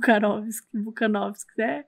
Bukhanovsky, 0.00 0.68
Bukhanovsky, 0.74 1.62
é, 1.62 1.84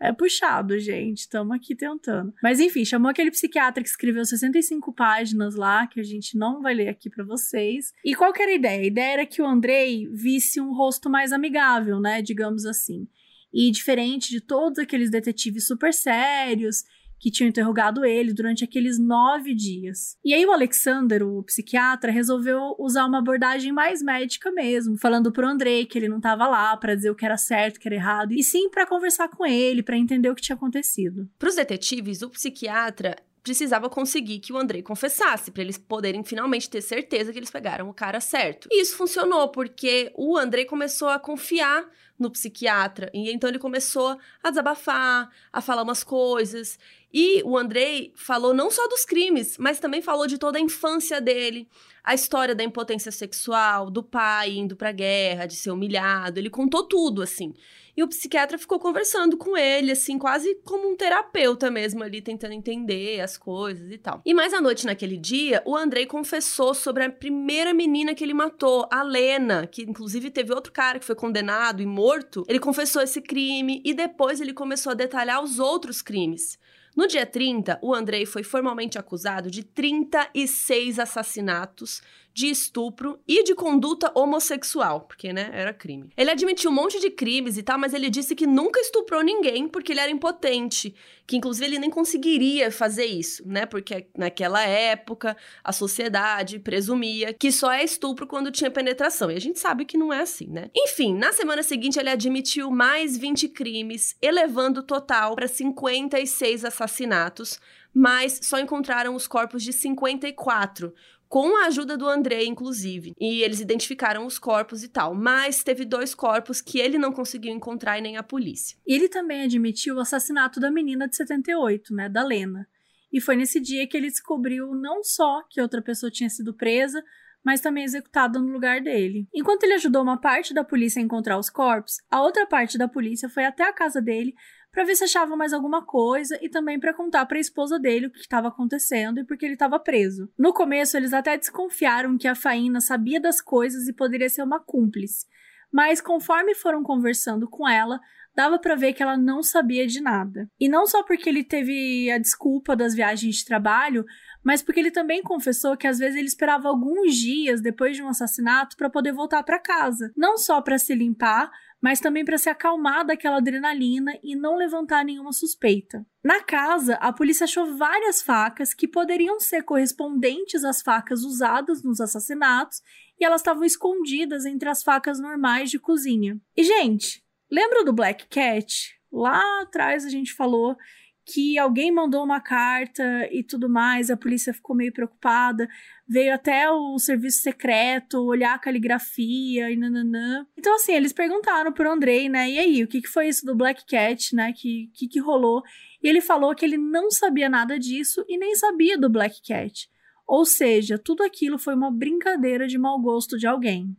É 0.00 0.12
puxado, 0.12 0.78
gente. 0.78 1.20
Estamos 1.20 1.56
aqui 1.56 1.74
tentando. 1.74 2.34
Mas 2.42 2.60
enfim, 2.60 2.84
chamou 2.84 3.10
aquele 3.10 3.30
psiquiatra 3.30 3.82
que 3.82 3.88
escreveu 3.88 4.24
65 4.24 4.92
páginas 4.92 5.54
lá, 5.54 5.86
que 5.86 6.00
a 6.00 6.04
gente 6.04 6.36
não 6.36 6.60
vai 6.60 6.74
ler 6.74 6.88
aqui 6.88 7.08
para 7.08 7.24
vocês. 7.24 7.92
E 8.04 8.14
qual 8.14 8.32
que 8.32 8.42
era 8.42 8.52
a 8.52 8.54
ideia? 8.54 8.80
A 8.80 8.86
ideia 8.86 9.12
era 9.12 9.26
que 9.26 9.40
o 9.40 9.46
Andrei 9.46 10.08
visse 10.12 10.60
um 10.60 10.74
rosto 10.74 11.08
mais 11.08 11.32
amigável, 11.32 12.00
né? 12.00 12.20
Digamos 12.20 12.66
assim. 12.66 13.08
E 13.52 13.70
diferente 13.70 14.30
de 14.30 14.40
todos 14.40 14.78
aqueles 14.78 15.10
detetives 15.10 15.66
super 15.66 15.94
sérios 15.94 16.84
que 17.18 17.30
tinham 17.30 17.48
interrogado 17.48 18.04
ele 18.04 18.32
durante 18.32 18.64
aqueles 18.64 18.98
nove 18.98 19.54
dias. 19.54 20.16
E 20.24 20.34
aí 20.34 20.44
o 20.44 20.52
Alexander, 20.52 21.22
o 21.26 21.42
psiquiatra, 21.42 22.12
resolveu 22.12 22.74
usar 22.78 23.06
uma 23.06 23.18
abordagem 23.18 23.72
mais 23.72 24.02
médica 24.02 24.50
mesmo, 24.52 24.98
falando 24.98 25.32
pro 25.32 25.48
Andrei 25.48 25.86
que 25.86 25.98
ele 25.98 26.08
não 26.08 26.18
estava 26.18 26.46
lá 26.46 26.76
para 26.76 26.94
dizer 26.94 27.10
o 27.10 27.14
que 27.14 27.24
era 27.24 27.36
certo, 27.36 27.76
o 27.76 27.80
que 27.80 27.88
era 27.88 27.94
errado, 27.94 28.32
e 28.32 28.42
sim 28.42 28.68
para 28.68 28.86
conversar 28.86 29.28
com 29.28 29.46
ele, 29.46 29.82
para 29.82 29.96
entender 29.96 30.28
o 30.30 30.34
que 30.34 30.42
tinha 30.42 30.56
acontecido. 30.56 31.28
Para 31.38 31.48
os 31.48 31.56
detetives, 31.56 32.22
o 32.22 32.30
psiquiatra 32.30 33.16
precisava 33.44 33.90
conseguir 33.90 34.40
que 34.40 34.54
o 34.54 34.56
Andrei 34.56 34.82
confessasse, 34.82 35.50
para 35.50 35.62
eles 35.62 35.76
poderem 35.76 36.24
finalmente 36.24 36.68
ter 36.68 36.80
certeza 36.80 37.30
que 37.30 37.38
eles 37.38 37.50
pegaram 37.50 37.90
o 37.90 37.94
cara 37.94 38.18
certo. 38.18 38.66
E 38.72 38.80
isso 38.80 38.96
funcionou, 38.96 39.50
porque 39.50 40.10
o 40.16 40.38
Andrei 40.38 40.64
começou 40.64 41.08
a 41.08 41.18
confiar 41.18 41.86
no 42.18 42.30
psiquiatra, 42.30 43.10
e 43.12 43.30
então 43.30 43.50
ele 43.50 43.58
começou 43.58 44.18
a 44.42 44.48
desabafar, 44.48 45.30
a 45.52 45.60
falar 45.60 45.82
umas 45.82 46.02
coisas. 46.02 46.78
E 47.12 47.42
o 47.44 47.58
Andrei 47.58 48.12
falou 48.16 48.54
não 48.54 48.70
só 48.70 48.88
dos 48.88 49.04
crimes, 49.04 49.58
mas 49.58 49.78
também 49.78 50.00
falou 50.00 50.26
de 50.26 50.38
toda 50.38 50.56
a 50.56 50.60
infância 50.60 51.20
dele, 51.20 51.68
a 52.02 52.14
história 52.14 52.54
da 52.54 52.64
impotência 52.64 53.12
sexual, 53.12 53.90
do 53.90 54.02
pai 54.02 54.52
indo 54.52 54.74
pra 54.74 54.90
guerra, 54.90 55.44
de 55.44 55.54
ser 55.54 55.70
humilhado. 55.70 56.40
Ele 56.40 56.48
contou 56.48 56.84
tudo, 56.84 57.20
assim. 57.20 57.52
E 57.96 58.02
o 58.02 58.08
psiquiatra 58.08 58.58
ficou 58.58 58.78
conversando 58.78 59.36
com 59.36 59.56
ele, 59.56 59.92
assim, 59.92 60.18
quase 60.18 60.56
como 60.64 60.90
um 60.90 60.96
terapeuta 60.96 61.70
mesmo 61.70 62.02
ali, 62.02 62.20
tentando 62.20 62.52
entender 62.52 63.20
as 63.20 63.36
coisas 63.38 63.90
e 63.90 63.98
tal. 63.98 64.20
E 64.24 64.34
mais 64.34 64.52
à 64.52 64.60
noite 64.60 64.84
naquele 64.84 65.16
dia, 65.16 65.62
o 65.64 65.76
Andrei 65.76 66.04
confessou 66.04 66.74
sobre 66.74 67.04
a 67.04 67.10
primeira 67.10 67.72
menina 67.72 68.14
que 68.14 68.24
ele 68.24 68.34
matou, 68.34 68.88
a 68.90 69.02
Lena, 69.02 69.66
que 69.66 69.82
inclusive 69.82 70.30
teve 70.30 70.52
outro 70.52 70.72
cara 70.72 70.98
que 70.98 71.04
foi 71.04 71.14
condenado 71.14 71.80
e 71.80 71.86
morto. 71.86 72.44
Ele 72.48 72.58
confessou 72.58 73.02
esse 73.02 73.20
crime 73.20 73.80
e 73.84 73.94
depois 73.94 74.40
ele 74.40 74.52
começou 74.52 74.90
a 74.90 74.94
detalhar 74.94 75.42
os 75.42 75.58
outros 75.58 76.02
crimes. 76.02 76.58
No 76.96 77.08
dia 77.08 77.26
30, 77.26 77.80
o 77.82 77.92
Andrei 77.92 78.24
foi 78.24 78.44
formalmente 78.44 78.96
acusado 78.98 79.50
de 79.50 79.64
36 79.64 81.00
assassinatos, 81.00 82.00
de 82.34 82.48
estupro 82.48 83.20
e 83.28 83.44
de 83.44 83.54
conduta 83.54 84.10
homossexual, 84.12 85.02
porque, 85.02 85.32
né, 85.32 85.50
era 85.52 85.72
crime. 85.72 86.10
Ele 86.16 86.30
admitiu 86.32 86.68
um 86.68 86.74
monte 86.74 86.98
de 86.98 87.08
crimes 87.08 87.56
e 87.56 87.62
tal, 87.62 87.78
mas 87.78 87.94
ele 87.94 88.10
disse 88.10 88.34
que 88.34 88.44
nunca 88.44 88.80
estuprou 88.80 89.22
ninguém 89.22 89.68
porque 89.68 89.92
ele 89.92 90.00
era 90.00 90.10
impotente, 90.10 90.92
que 91.28 91.36
inclusive 91.36 91.66
ele 91.66 91.78
nem 91.78 91.88
conseguiria 91.88 92.72
fazer 92.72 93.06
isso, 93.06 93.46
né, 93.48 93.64
porque 93.64 94.08
naquela 94.18 94.62
época 94.64 95.36
a 95.62 95.72
sociedade 95.72 96.58
presumia 96.58 97.32
que 97.32 97.52
só 97.52 97.70
é 97.70 97.84
estupro 97.84 98.26
quando 98.26 98.50
tinha 98.50 98.70
penetração, 98.70 99.30
e 99.30 99.36
a 99.36 99.40
gente 99.40 99.60
sabe 99.60 99.84
que 99.84 99.96
não 99.96 100.12
é 100.12 100.20
assim, 100.20 100.48
né? 100.48 100.70
Enfim, 100.74 101.16
na 101.16 101.32
semana 101.32 101.62
seguinte 101.62 102.00
ele 102.00 102.10
admitiu 102.10 102.68
mais 102.68 103.16
20 103.16 103.48
crimes, 103.50 104.16
elevando 104.20 104.80
o 104.80 104.82
total 104.82 105.36
para 105.36 105.46
56 105.46 106.64
assassinatos, 106.64 107.60
mas 107.94 108.40
só 108.42 108.58
encontraram 108.58 109.14
os 109.14 109.28
corpos 109.28 109.62
de 109.62 109.72
54, 109.72 110.92
com 111.34 111.56
a 111.56 111.66
ajuda 111.66 111.96
do 111.96 112.08
André, 112.08 112.44
inclusive. 112.44 113.12
E 113.20 113.42
eles 113.42 113.58
identificaram 113.58 114.24
os 114.24 114.38
corpos 114.38 114.84
e 114.84 114.88
tal. 114.88 115.16
Mas 115.16 115.64
teve 115.64 115.84
dois 115.84 116.14
corpos 116.14 116.60
que 116.60 116.78
ele 116.78 116.96
não 116.96 117.10
conseguiu 117.10 117.52
encontrar 117.52 117.98
e 117.98 118.02
nem 118.02 118.16
a 118.16 118.22
polícia. 118.22 118.78
Ele 118.86 119.08
também 119.08 119.42
admitiu 119.42 119.96
o 119.96 120.00
assassinato 120.00 120.60
da 120.60 120.70
menina 120.70 121.08
de 121.08 121.16
78, 121.16 121.92
né, 121.92 122.08
da 122.08 122.22
Lena. 122.22 122.68
E 123.12 123.20
foi 123.20 123.34
nesse 123.34 123.58
dia 123.58 123.84
que 123.84 123.96
ele 123.96 124.10
descobriu 124.10 124.76
não 124.76 125.02
só 125.02 125.42
que 125.50 125.60
outra 125.60 125.82
pessoa 125.82 126.08
tinha 126.08 126.30
sido 126.30 126.54
presa, 126.54 127.02
mas 127.44 127.60
também 127.60 127.82
executada 127.82 128.38
no 128.38 128.52
lugar 128.52 128.80
dele. 128.80 129.26
Enquanto 129.34 129.64
ele 129.64 129.74
ajudou 129.74 130.02
uma 130.02 130.20
parte 130.20 130.54
da 130.54 130.62
polícia 130.62 131.00
a 131.00 131.04
encontrar 131.04 131.36
os 131.36 131.50
corpos, 131.50 131.96
a 132.08 132.22
outra 132.22 132.46
parte 132.46 132.78
da 132.78 132.86
polícia 132.86 133.28
foi 133.28 133.44
até 133.44 133.64
a 133.64 133.72
casa 133.72 134.00
dele 134.00 134.34
para 134.74 134.84
ver 134.84 134.96
se 134.96 135.04
achava 135.04 135.36
mais 135.36 135.52
alguma 135.52 135.86
coisa 135.86 136.36
e 136.42 136.48
também 136.48 136.80
para 136.80 136.92
contar 136.92 137.24
para 137.26 137.38
a 137.38 137.40
esposa 137.40 137.78
dele 137.78 138.08
o 138.08 138.10
que 138.10 138.18
estava 138.18 138.48
acontecendo 138.48 139.20
e 139.20 139.24
porque 139.24 139.46
ele 139.46 139.54
estava 139.54 139.78
preso. 139.78 140.28
No 140.36 140.52
começo, 140.52 140.96
eles 140.96 141.12
até 141.12 141.38
desconfiaram 141.38 142.18
que 142.18 142.26
a 142.26 142.34
Faína 142.34 142.80
sabia 142.80 143.20
das 143.20 143.40
coisas 143.40 143.86
e 143.86 143.92
poderia 143.92 144.28
ser 144.28 144.42
uma 144.42 144.58
cúmplice, 144.58 145.26
mas 145.72 146.00
conforme 146.00 146.56
foram 146.56 146.82
conversando 146.82 147.48
com 147.48 147.68
ela, 147.68 148.00
dava 148.34 148.58
para 148.58 148.74
ver 148.74 148.92
que 148.92 149.02
ela 149.02 149.16
não 149.16 149.44
sabia 149.44 149.86
de 149.86 150.00
nada. 150.00 150.50
E 150.58 150.68
não 150.68 150.86
só 150.86 151.04
porque 151.04 151.28
ele 151.28 151.44
teve 151.44 152.10
a 152.10 152.18
desculpa 152.18 152.74
das 152.74 152.94
viagens 152.94 153.36
de 153.36 153.44
trabalho, 153.44 154.04
mas 154.42 154.60
porque 154.60 154.80
ele 154.80 154.90
também 154.90 155.22
confessou 155.22 155.76
que 155.76 155.86
às 155.86 155.98
vezes 155.98 156.16
ele 156.16 156.26
esperava 156.26 156.68
alguns 156.68 157.14
dias 157.14 157.62
depois 157.62 157.96
de 157.96 158.02
um 158.02 158.08
assassinato 158.08 158.76
para 158.76 158.90
poder 158.90 159.12
voltar 159.12 159.42
para 159.44 159.60
casa, 159.60 160.12
não 160.16 160.36
só 160.36 160.60
para 160.60 160.78
se 160.78 160.94
limpar, 160.94 161.50
mas 161.84 162.00
também 162.00 162.24
para 162.24 162.38
se 162.38 162.48
acalmar 162.48 163.04
daquela 163.04 163.36
adrenalina 163.36 164.18
e 164.22 164.34
não 164.34 164.56
levantar 164.56 165.04
nenhuma 165.04 165.34
suspeita. 165.34 166.02
Na 166.24 166.42
casa, 166.42 166.94
a 166.94 167.12
polícia 167.12 167.44
achou 167.44 167.76
várias 167.76 168.22
facas 168.22 168.72
que 168.72 168.88
poderiam 168.88 169.38
ser 169.38 169.64
correspondentes 169.64 170.64
às 170.64 170.80
facas 170.80 171.24
usadas 171.24 171.82
nos 171.82 172.00
assassinatos 172.00 172.80
e 173.20 173.24
elas 173.26 173.42
estavam 173.42 173.64
escondidas 173.64 174.46
entre 174.46 174.66
as 174.66 174.82
facas 174.82 175.20
normais 175.20 175.70
de 175.70 175.78
cozinha. 175.78 176.40
E, 176.56 176.64
gente, 176.64 177.22
lembra 177.52 177.84
do 177.84 177.92
Black 177.92 178.28
Cat? 178.28 178.98
Lá 179.12 179.42
atrás 179.60 180.06
a 180.06 180.08
gente 180.08 180.32
falou 180.32 180.78
que 181.26 181.58
alguém 181.58 181.92
mandou 181.92 182.24
uma 182.24 182.40
carta 182.40 183.28
e 183.30 183.42
tudo 183.42 183.68
mais, 183.68 184.10
a 184.10 184.16
polícia 184.16 184.54
ficou 184.54 184.74
meio 184.74 184.92
preocupada, 184.92 185.68
veio 186.06 186.34
até 186.34 186.70
o 186.70 186.98
serviço 186.98 187.40
secreto 187.40 188.22
olhar 188.24 188.54
a 188.54 188.58
caligrafia 188.58 189.70
e 189.70 189.76
nananã. 189.76 190.46
Então, 190.56 190.74
assim, 190.76 190.92
eles 190.92 191.12
perguntaram 191.12 191.72
pro 191.72 191.90
Andrei, 191.90 192.28
né, 192.28 192.50
e 192.50 192.58
aí, 192.58 192.84
o 192.84 192.88
que, 192.88 193.00
que 193.00 193.08
foi 193.08 193.28
isso 193.28 193.44
do 193.44 193.56
Black 193.56 193.84
Cat, 193.86 194.34
né, 194.34 194.52
que, 194.52 194.90
que, 194.94 195.08
que 195.08 195.20
rolou? 195.20 195.62
E 196.02 196.08
ele 196.08 196.20
falou 196.20 196.54
que 196.54 196.64
ele 196.64 196.76
não 196.76 197.10
sabia 197.10 197.48
nada 197.48 197.78
disso 197.78 198.24
e 198.28 198.36
nem 198.36 198.54
sabia 198.54 198.98
do 198.98 199.08
Black 199.08 199.40
Cat. 199.46 199.88
Ou 200.26 200.44
seja, 200.44 200.98
tudo 200.98 201.22
aquilo 201.22 201.58
foi 201.58 201.74
uma 201.74 201.90
brincadeira 201.90 202.66
de 202.66 202.78
mau 202.78 203.00
gosto 203.00 203.36
de 203.36 203.46
alguém. 203.46 203.96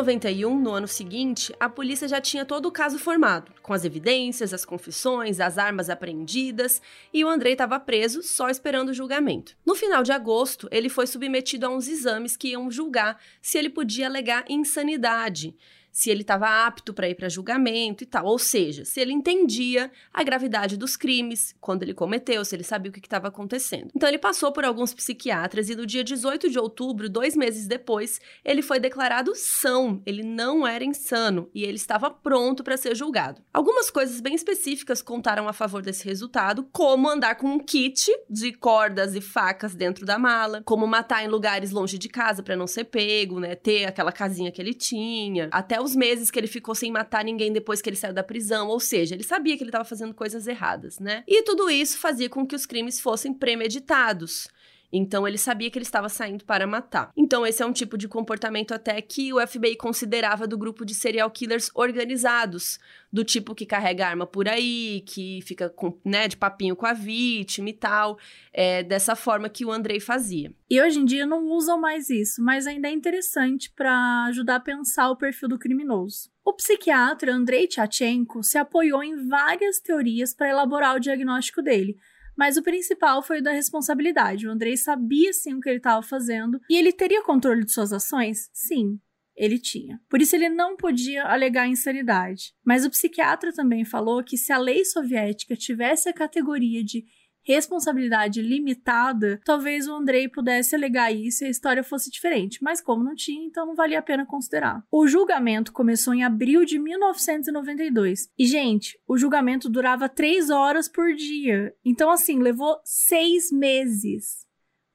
91, 0.00 0.58
no 0.58 0.70
ano 0.70 0.88
seguinte, 0.88 1.54
a 1.60 1.68
polícia 1.68 2.08
já 2.08 2.22
tinha 2.22 2.42
todo 2.42 2.64
o 2.64 2.72
caso 2.72 2.98
formado, 2.98 3.52
com 3.60 3.74
as 3.74 3.84
evidências, 3.84 4.54
as 4.54 4.64
confissões, 4.64 5.40
as 5.40 5.58
armas 5.58 5.90
apreendidas, 5.90 6.80
e 7.12 7.22
o 7.22 7.28
Andrei 7.28 7.52
estava 7.52 7.78
preso 7.78 8.22
só 8.22 8.48
esperando 8.48 8.88
o 8.88 8.94
julgamento. 8.94 9.54
No 9.64 9.74
final 9.74 10.02
de 10.02 10.10
agosto, 10.10 10.66
ele 10.70 10.88
foi 10.88 11.06
submetido 11.06 11.66
a 11.66 11.68
uns 11.68 11.86
exames 11.86 12.34
que 12.34 12.48
iam 12.48 12.70
julgar 12.70 13.20
se 13.42 13.58
ele 13.58 13.68
podia 13.68 14.06
alegar 14.06 14.46
insanidade 14.48 15.54
se 15.92 16.10
ele 16.10 16.22
estava 16.22 16.66
apto 16.66 16.92
para 16.94 17.08
ir 17.08 17.14
para 17.14 17.28
julgamento 17.28 18.04
e 18.04 18.06
tal. 18.06 18.26
Ou 18.26 18.38
seja, 18.38 18.84
se 18.84 19.00
ele 19.00 19.12
entendia 19.12 19.90
a 20.12 20.22
gravidade 20.22 20.76
dos 20.76 20.96
crimes, 20.96 21.54
quando 21.60 21.82
ele 21.82 21.94
cometeu, 21.94 22.44
se 22.44 22.54
ele 22.54 22.62
sabia 22.62 22.90
o 22.90 22.92
que 22.92 23.00
estava 23.00 23.28
acontecendo. 23.28 23.90
Então 23.94 24.08
ele 24.08 24.18
passou 24.18 24.52
por 24.52 24.64
alguns 24.64 24.94
psiquiatras 24.94 25.68
e 25.68 25.74
no 25.74 25.86
dia 25.86 26.04
18 26.04 26.50
de 26.50 26.58
outubro, 26.58 27.08
dois 27.08 27.36
meses 27.36 27.66
depois, 27.66 28.20
ele 28.44 28.62
foi 28.62 28.78
declarado 28.78 29.32
são. 29.34 30.02
Ele 30.06 30.22
não 30.22 30.66
era 30.66 30.84
insano 30.84 31.50
e 31.54 31.64
ele 31.64 31.76
estava 31.76 32.10
pronto 32.10 32.62
para 32.62 32.76
ser 32.76 32.94
julgado. 32.94 33.42
Algumas 33.52 33.90
coisas 33.90 34.20
bem 34.20 34.34
específicas 34.34 35.02
contaram 35.02 35.48
a 35.48 35.52
favor 35.52 35.82
desse 35.82 36.04
resultado, 36.04 36.66
como 36.72 37.08
andar 37.08 37.36
com 37.36 37.48
um 37.48 37.58
kit 37.58 38.10
de 38.28 38.52
cordas 38.52 39.14
e 39.14 39.20
facas 39.20 39.74
dentro 39.74 40.06
da 40.06 40.18
mala, 40.18 40.62
como 40.64 40.86
matar 40.86 41.24
em 41.24 41.28
lugares 41.28 41.70
longe 41.70 41.98
de 41.98 42.08
casa 42.08 42.42
para 42.42 42.56
não 42.56 42.66
ser 42.66 42.84
pego, 42.84 43.40
né? 43.40 43.54
Ter 43.54 43.84
aquela 43.84 44.12
casinha 44.12 44.52
que 44.52 44.60
ele 44.60 44.74
tinha, 44.74 45.48
até 45.50 45.79
os 45.80 45.96
meses 45.96 46.30
que 46.30 46.38
ele 46.38 46.46
ficou 46.46 46.74
sem 46.74 46.90
matar 46.90 47.24
ninguém 47.24 47.52
depois 47.52 47.80
que 47.80 47.88
ele 47.88 47.96
saiu 47.96 48.12
da 48.12 48.22
prisão, 48.22 48.68
ou 48.68 48.80
seja, 48.80 49.14
ele 49.14 49.24
sabia 49.24 49.56
que 49.56 49.62
ele 49.62 49.70
estava 49.70 49.84
fazendo 49.84 50.14
coisas 50.14 50.46
erradas, 50.46 50.98
né? 50.98 51.24
E 51.26 51.42
tudo 51.42 51.70
isso 51.70 51.98
fazia 51.98 52.28
com 52.28 52.46
que 52.46 52.54
os 52.54 52.66
crimes 52.66 53.00
fossem 53.00 53.32
premeditados. 53.32 54.48
Então 54.92 55.26
ele 55.26 55.38
sabia 55.38 55.70
que 55.70 55.78
ele 55.78 55.84
estava 55.84 56.08
saindo 56.08 56.44
para 56.44 56.66
matar. 56.66 57.10
Então 57.16 57.46
esse 57.46 57.62
é 57.62 57.66
um 57.66 57.72
tipo 57.72 57.96
de 57.96 58.08
comportamento 58.08 58.72
até 58.72 59.00
que 59.00 59.32
o 59.32 59.46
FBI 59.46 59.76
considerava 59.76 60.46
do 60.46 60.58
grupo 60.58 60.84
de 60.84 60.94
serial 60.94 61.30
killers 61.30 61.70
organizados, 61.74 62.78
do 63.12 63.24
tipo 63.24 63.54
que 63.54 63.66
carrega 63.66 64.06
arma 64.06 64.26
por 64.26 64.48
aí, 64.48 65.02
que 65.06 65.40
fica 65.42 65.68
com, 65.68 65.98
né, 66.04 66.28
de 66.28 66.36
papinho 66.36 66.76
com 66.76 66.86
a 66.86 66.92
vítima 66.92 67.70
e 67.70 67.72
tal, 67.72 68.18
é 68.52 68.82
dessa 68.82 69.16
forma 69.16 69.48
que 69.48 69.64
o 69.64 69.72
Andrei 69.72 70.00
fazia. 70.00 70.52
E 70.68 70.80
hoje 70.80 71.00
em 71.00 71.04
dia 71.04 71.26
não 71.26 71.48
usam 71.48 71.80
mais 71.80 72.08
isso, 72.10 72.42
mas 72.42 72.66
ainda 72.66 72.88
é 72.88 72.92
interessante 72.92 73.70
para 73.70 74.26
ajudar 74.28 74.56
a 74.56 74.60
pensar 74.60 75.10
o 75.10 75.16
perfil 75.16 75.48
do 75.48 75.58
criminoso. 75.58 76.30
O 76.44 76.52
psiquiatra 76.52 77.32
Andrei 77.32 77.66
Tchatchenko 77.66 78.42
se 78.42 78.58
apoiou 78.58 79.02
em 79.02 79.28
várias 79.28 79.78
teorias 79.78 80.34
para 80.34 80.48
elaborar 80.48 80.96
o 80.96 81.00
diagnóstico 81.00 81.62
dele, 81.62 81.96
mas 82.40 82.56
o 82.56 82.62
principal 82.62 83.22
foi 83.22 83.40
o 83.40 83.42
da 83.42 83.52
responsabilidade. 83.52 84.48
O 84.48 84.50
Andrei 84.50 84.74
sabia 84.74 85.30
sim 85.30 85.52
o 85.52 85.60
que 85.60 85.68
ele 85.68 85.76
estava 85.76 86.02
fazendo 86.02 86.58
e 86.70 86.78
ele 86.78 86.90
teria 86.90 87.22
controle 87.22 87.66
de 87.66 87.70
suas 87.70 87.92
ações? 87.92 88.48
Sim, 88.50 88.98
ele 89.36 89.58
tinha. 89.58 90.00
Por 90.08 90.22
isso 90.22 90.34
ele 90.34 90.48
não 90.48 90.74
podia 90.74 91.26
alegar 91.26 91.68
insanidade. 91.68 92.54
Mas 92.64 92.86
o 92.86 92.90
psiquiatra 92.90 93.52
também 93.52 93.84
falou 93.84 94.24
que 94.24 94.38
se 94.38 94.54
a 94.54 94.56
lei 94.56 94.86
soviética 94.86 95.54
tivesse 95.54 96.08
a 96.08 96.14
categoria 96.14 96.82
de 96.82 97.04
responsabilidade 97.42 98.40
limitada, 98.42 99.40
talvez 99.44 99.88
o 99.88 99.94
Andrei 99.94 100.28
pudesse 100.28 100.74
alegar 100.74 101.12
isso 101.12 101.44
e 101.44 101.46
a 101.46 101.50
história 101.50 101.82
fosse 101.82 102.10
diferente, 102.10 102.58
mas 102.62 102.80
como 102.80 103.04
não 103.04 103.14
tinha, 103.14 103.44
então 103.44 103.66
não 103.66 103.74
valia 103.74 103.98
a 103.98 104.02
pena 104.02 104.26
considerar. 104.26 104.82
O 104.90 105.06
julgamento 105.06 105.72
começou 105.72 106.14
em 106.14 106.24
abril 106.24 106.64
de 106.64 106.78
1992 106.78 108.28
e, 108.38 108.46
gente, 108.46 108.98
o 109.06 109.16
julgamento 109.16 109.68
durava 109.68 110.08
três 110.08 110.50
horas 110.50 110.88
por 110.88 111.14
dia, 111.14 111.74
então, 111.84 112.10
assim, 112.10 112.38
levou 112.38 112.80
seis 112.84 113.50
meses 113.50 114.46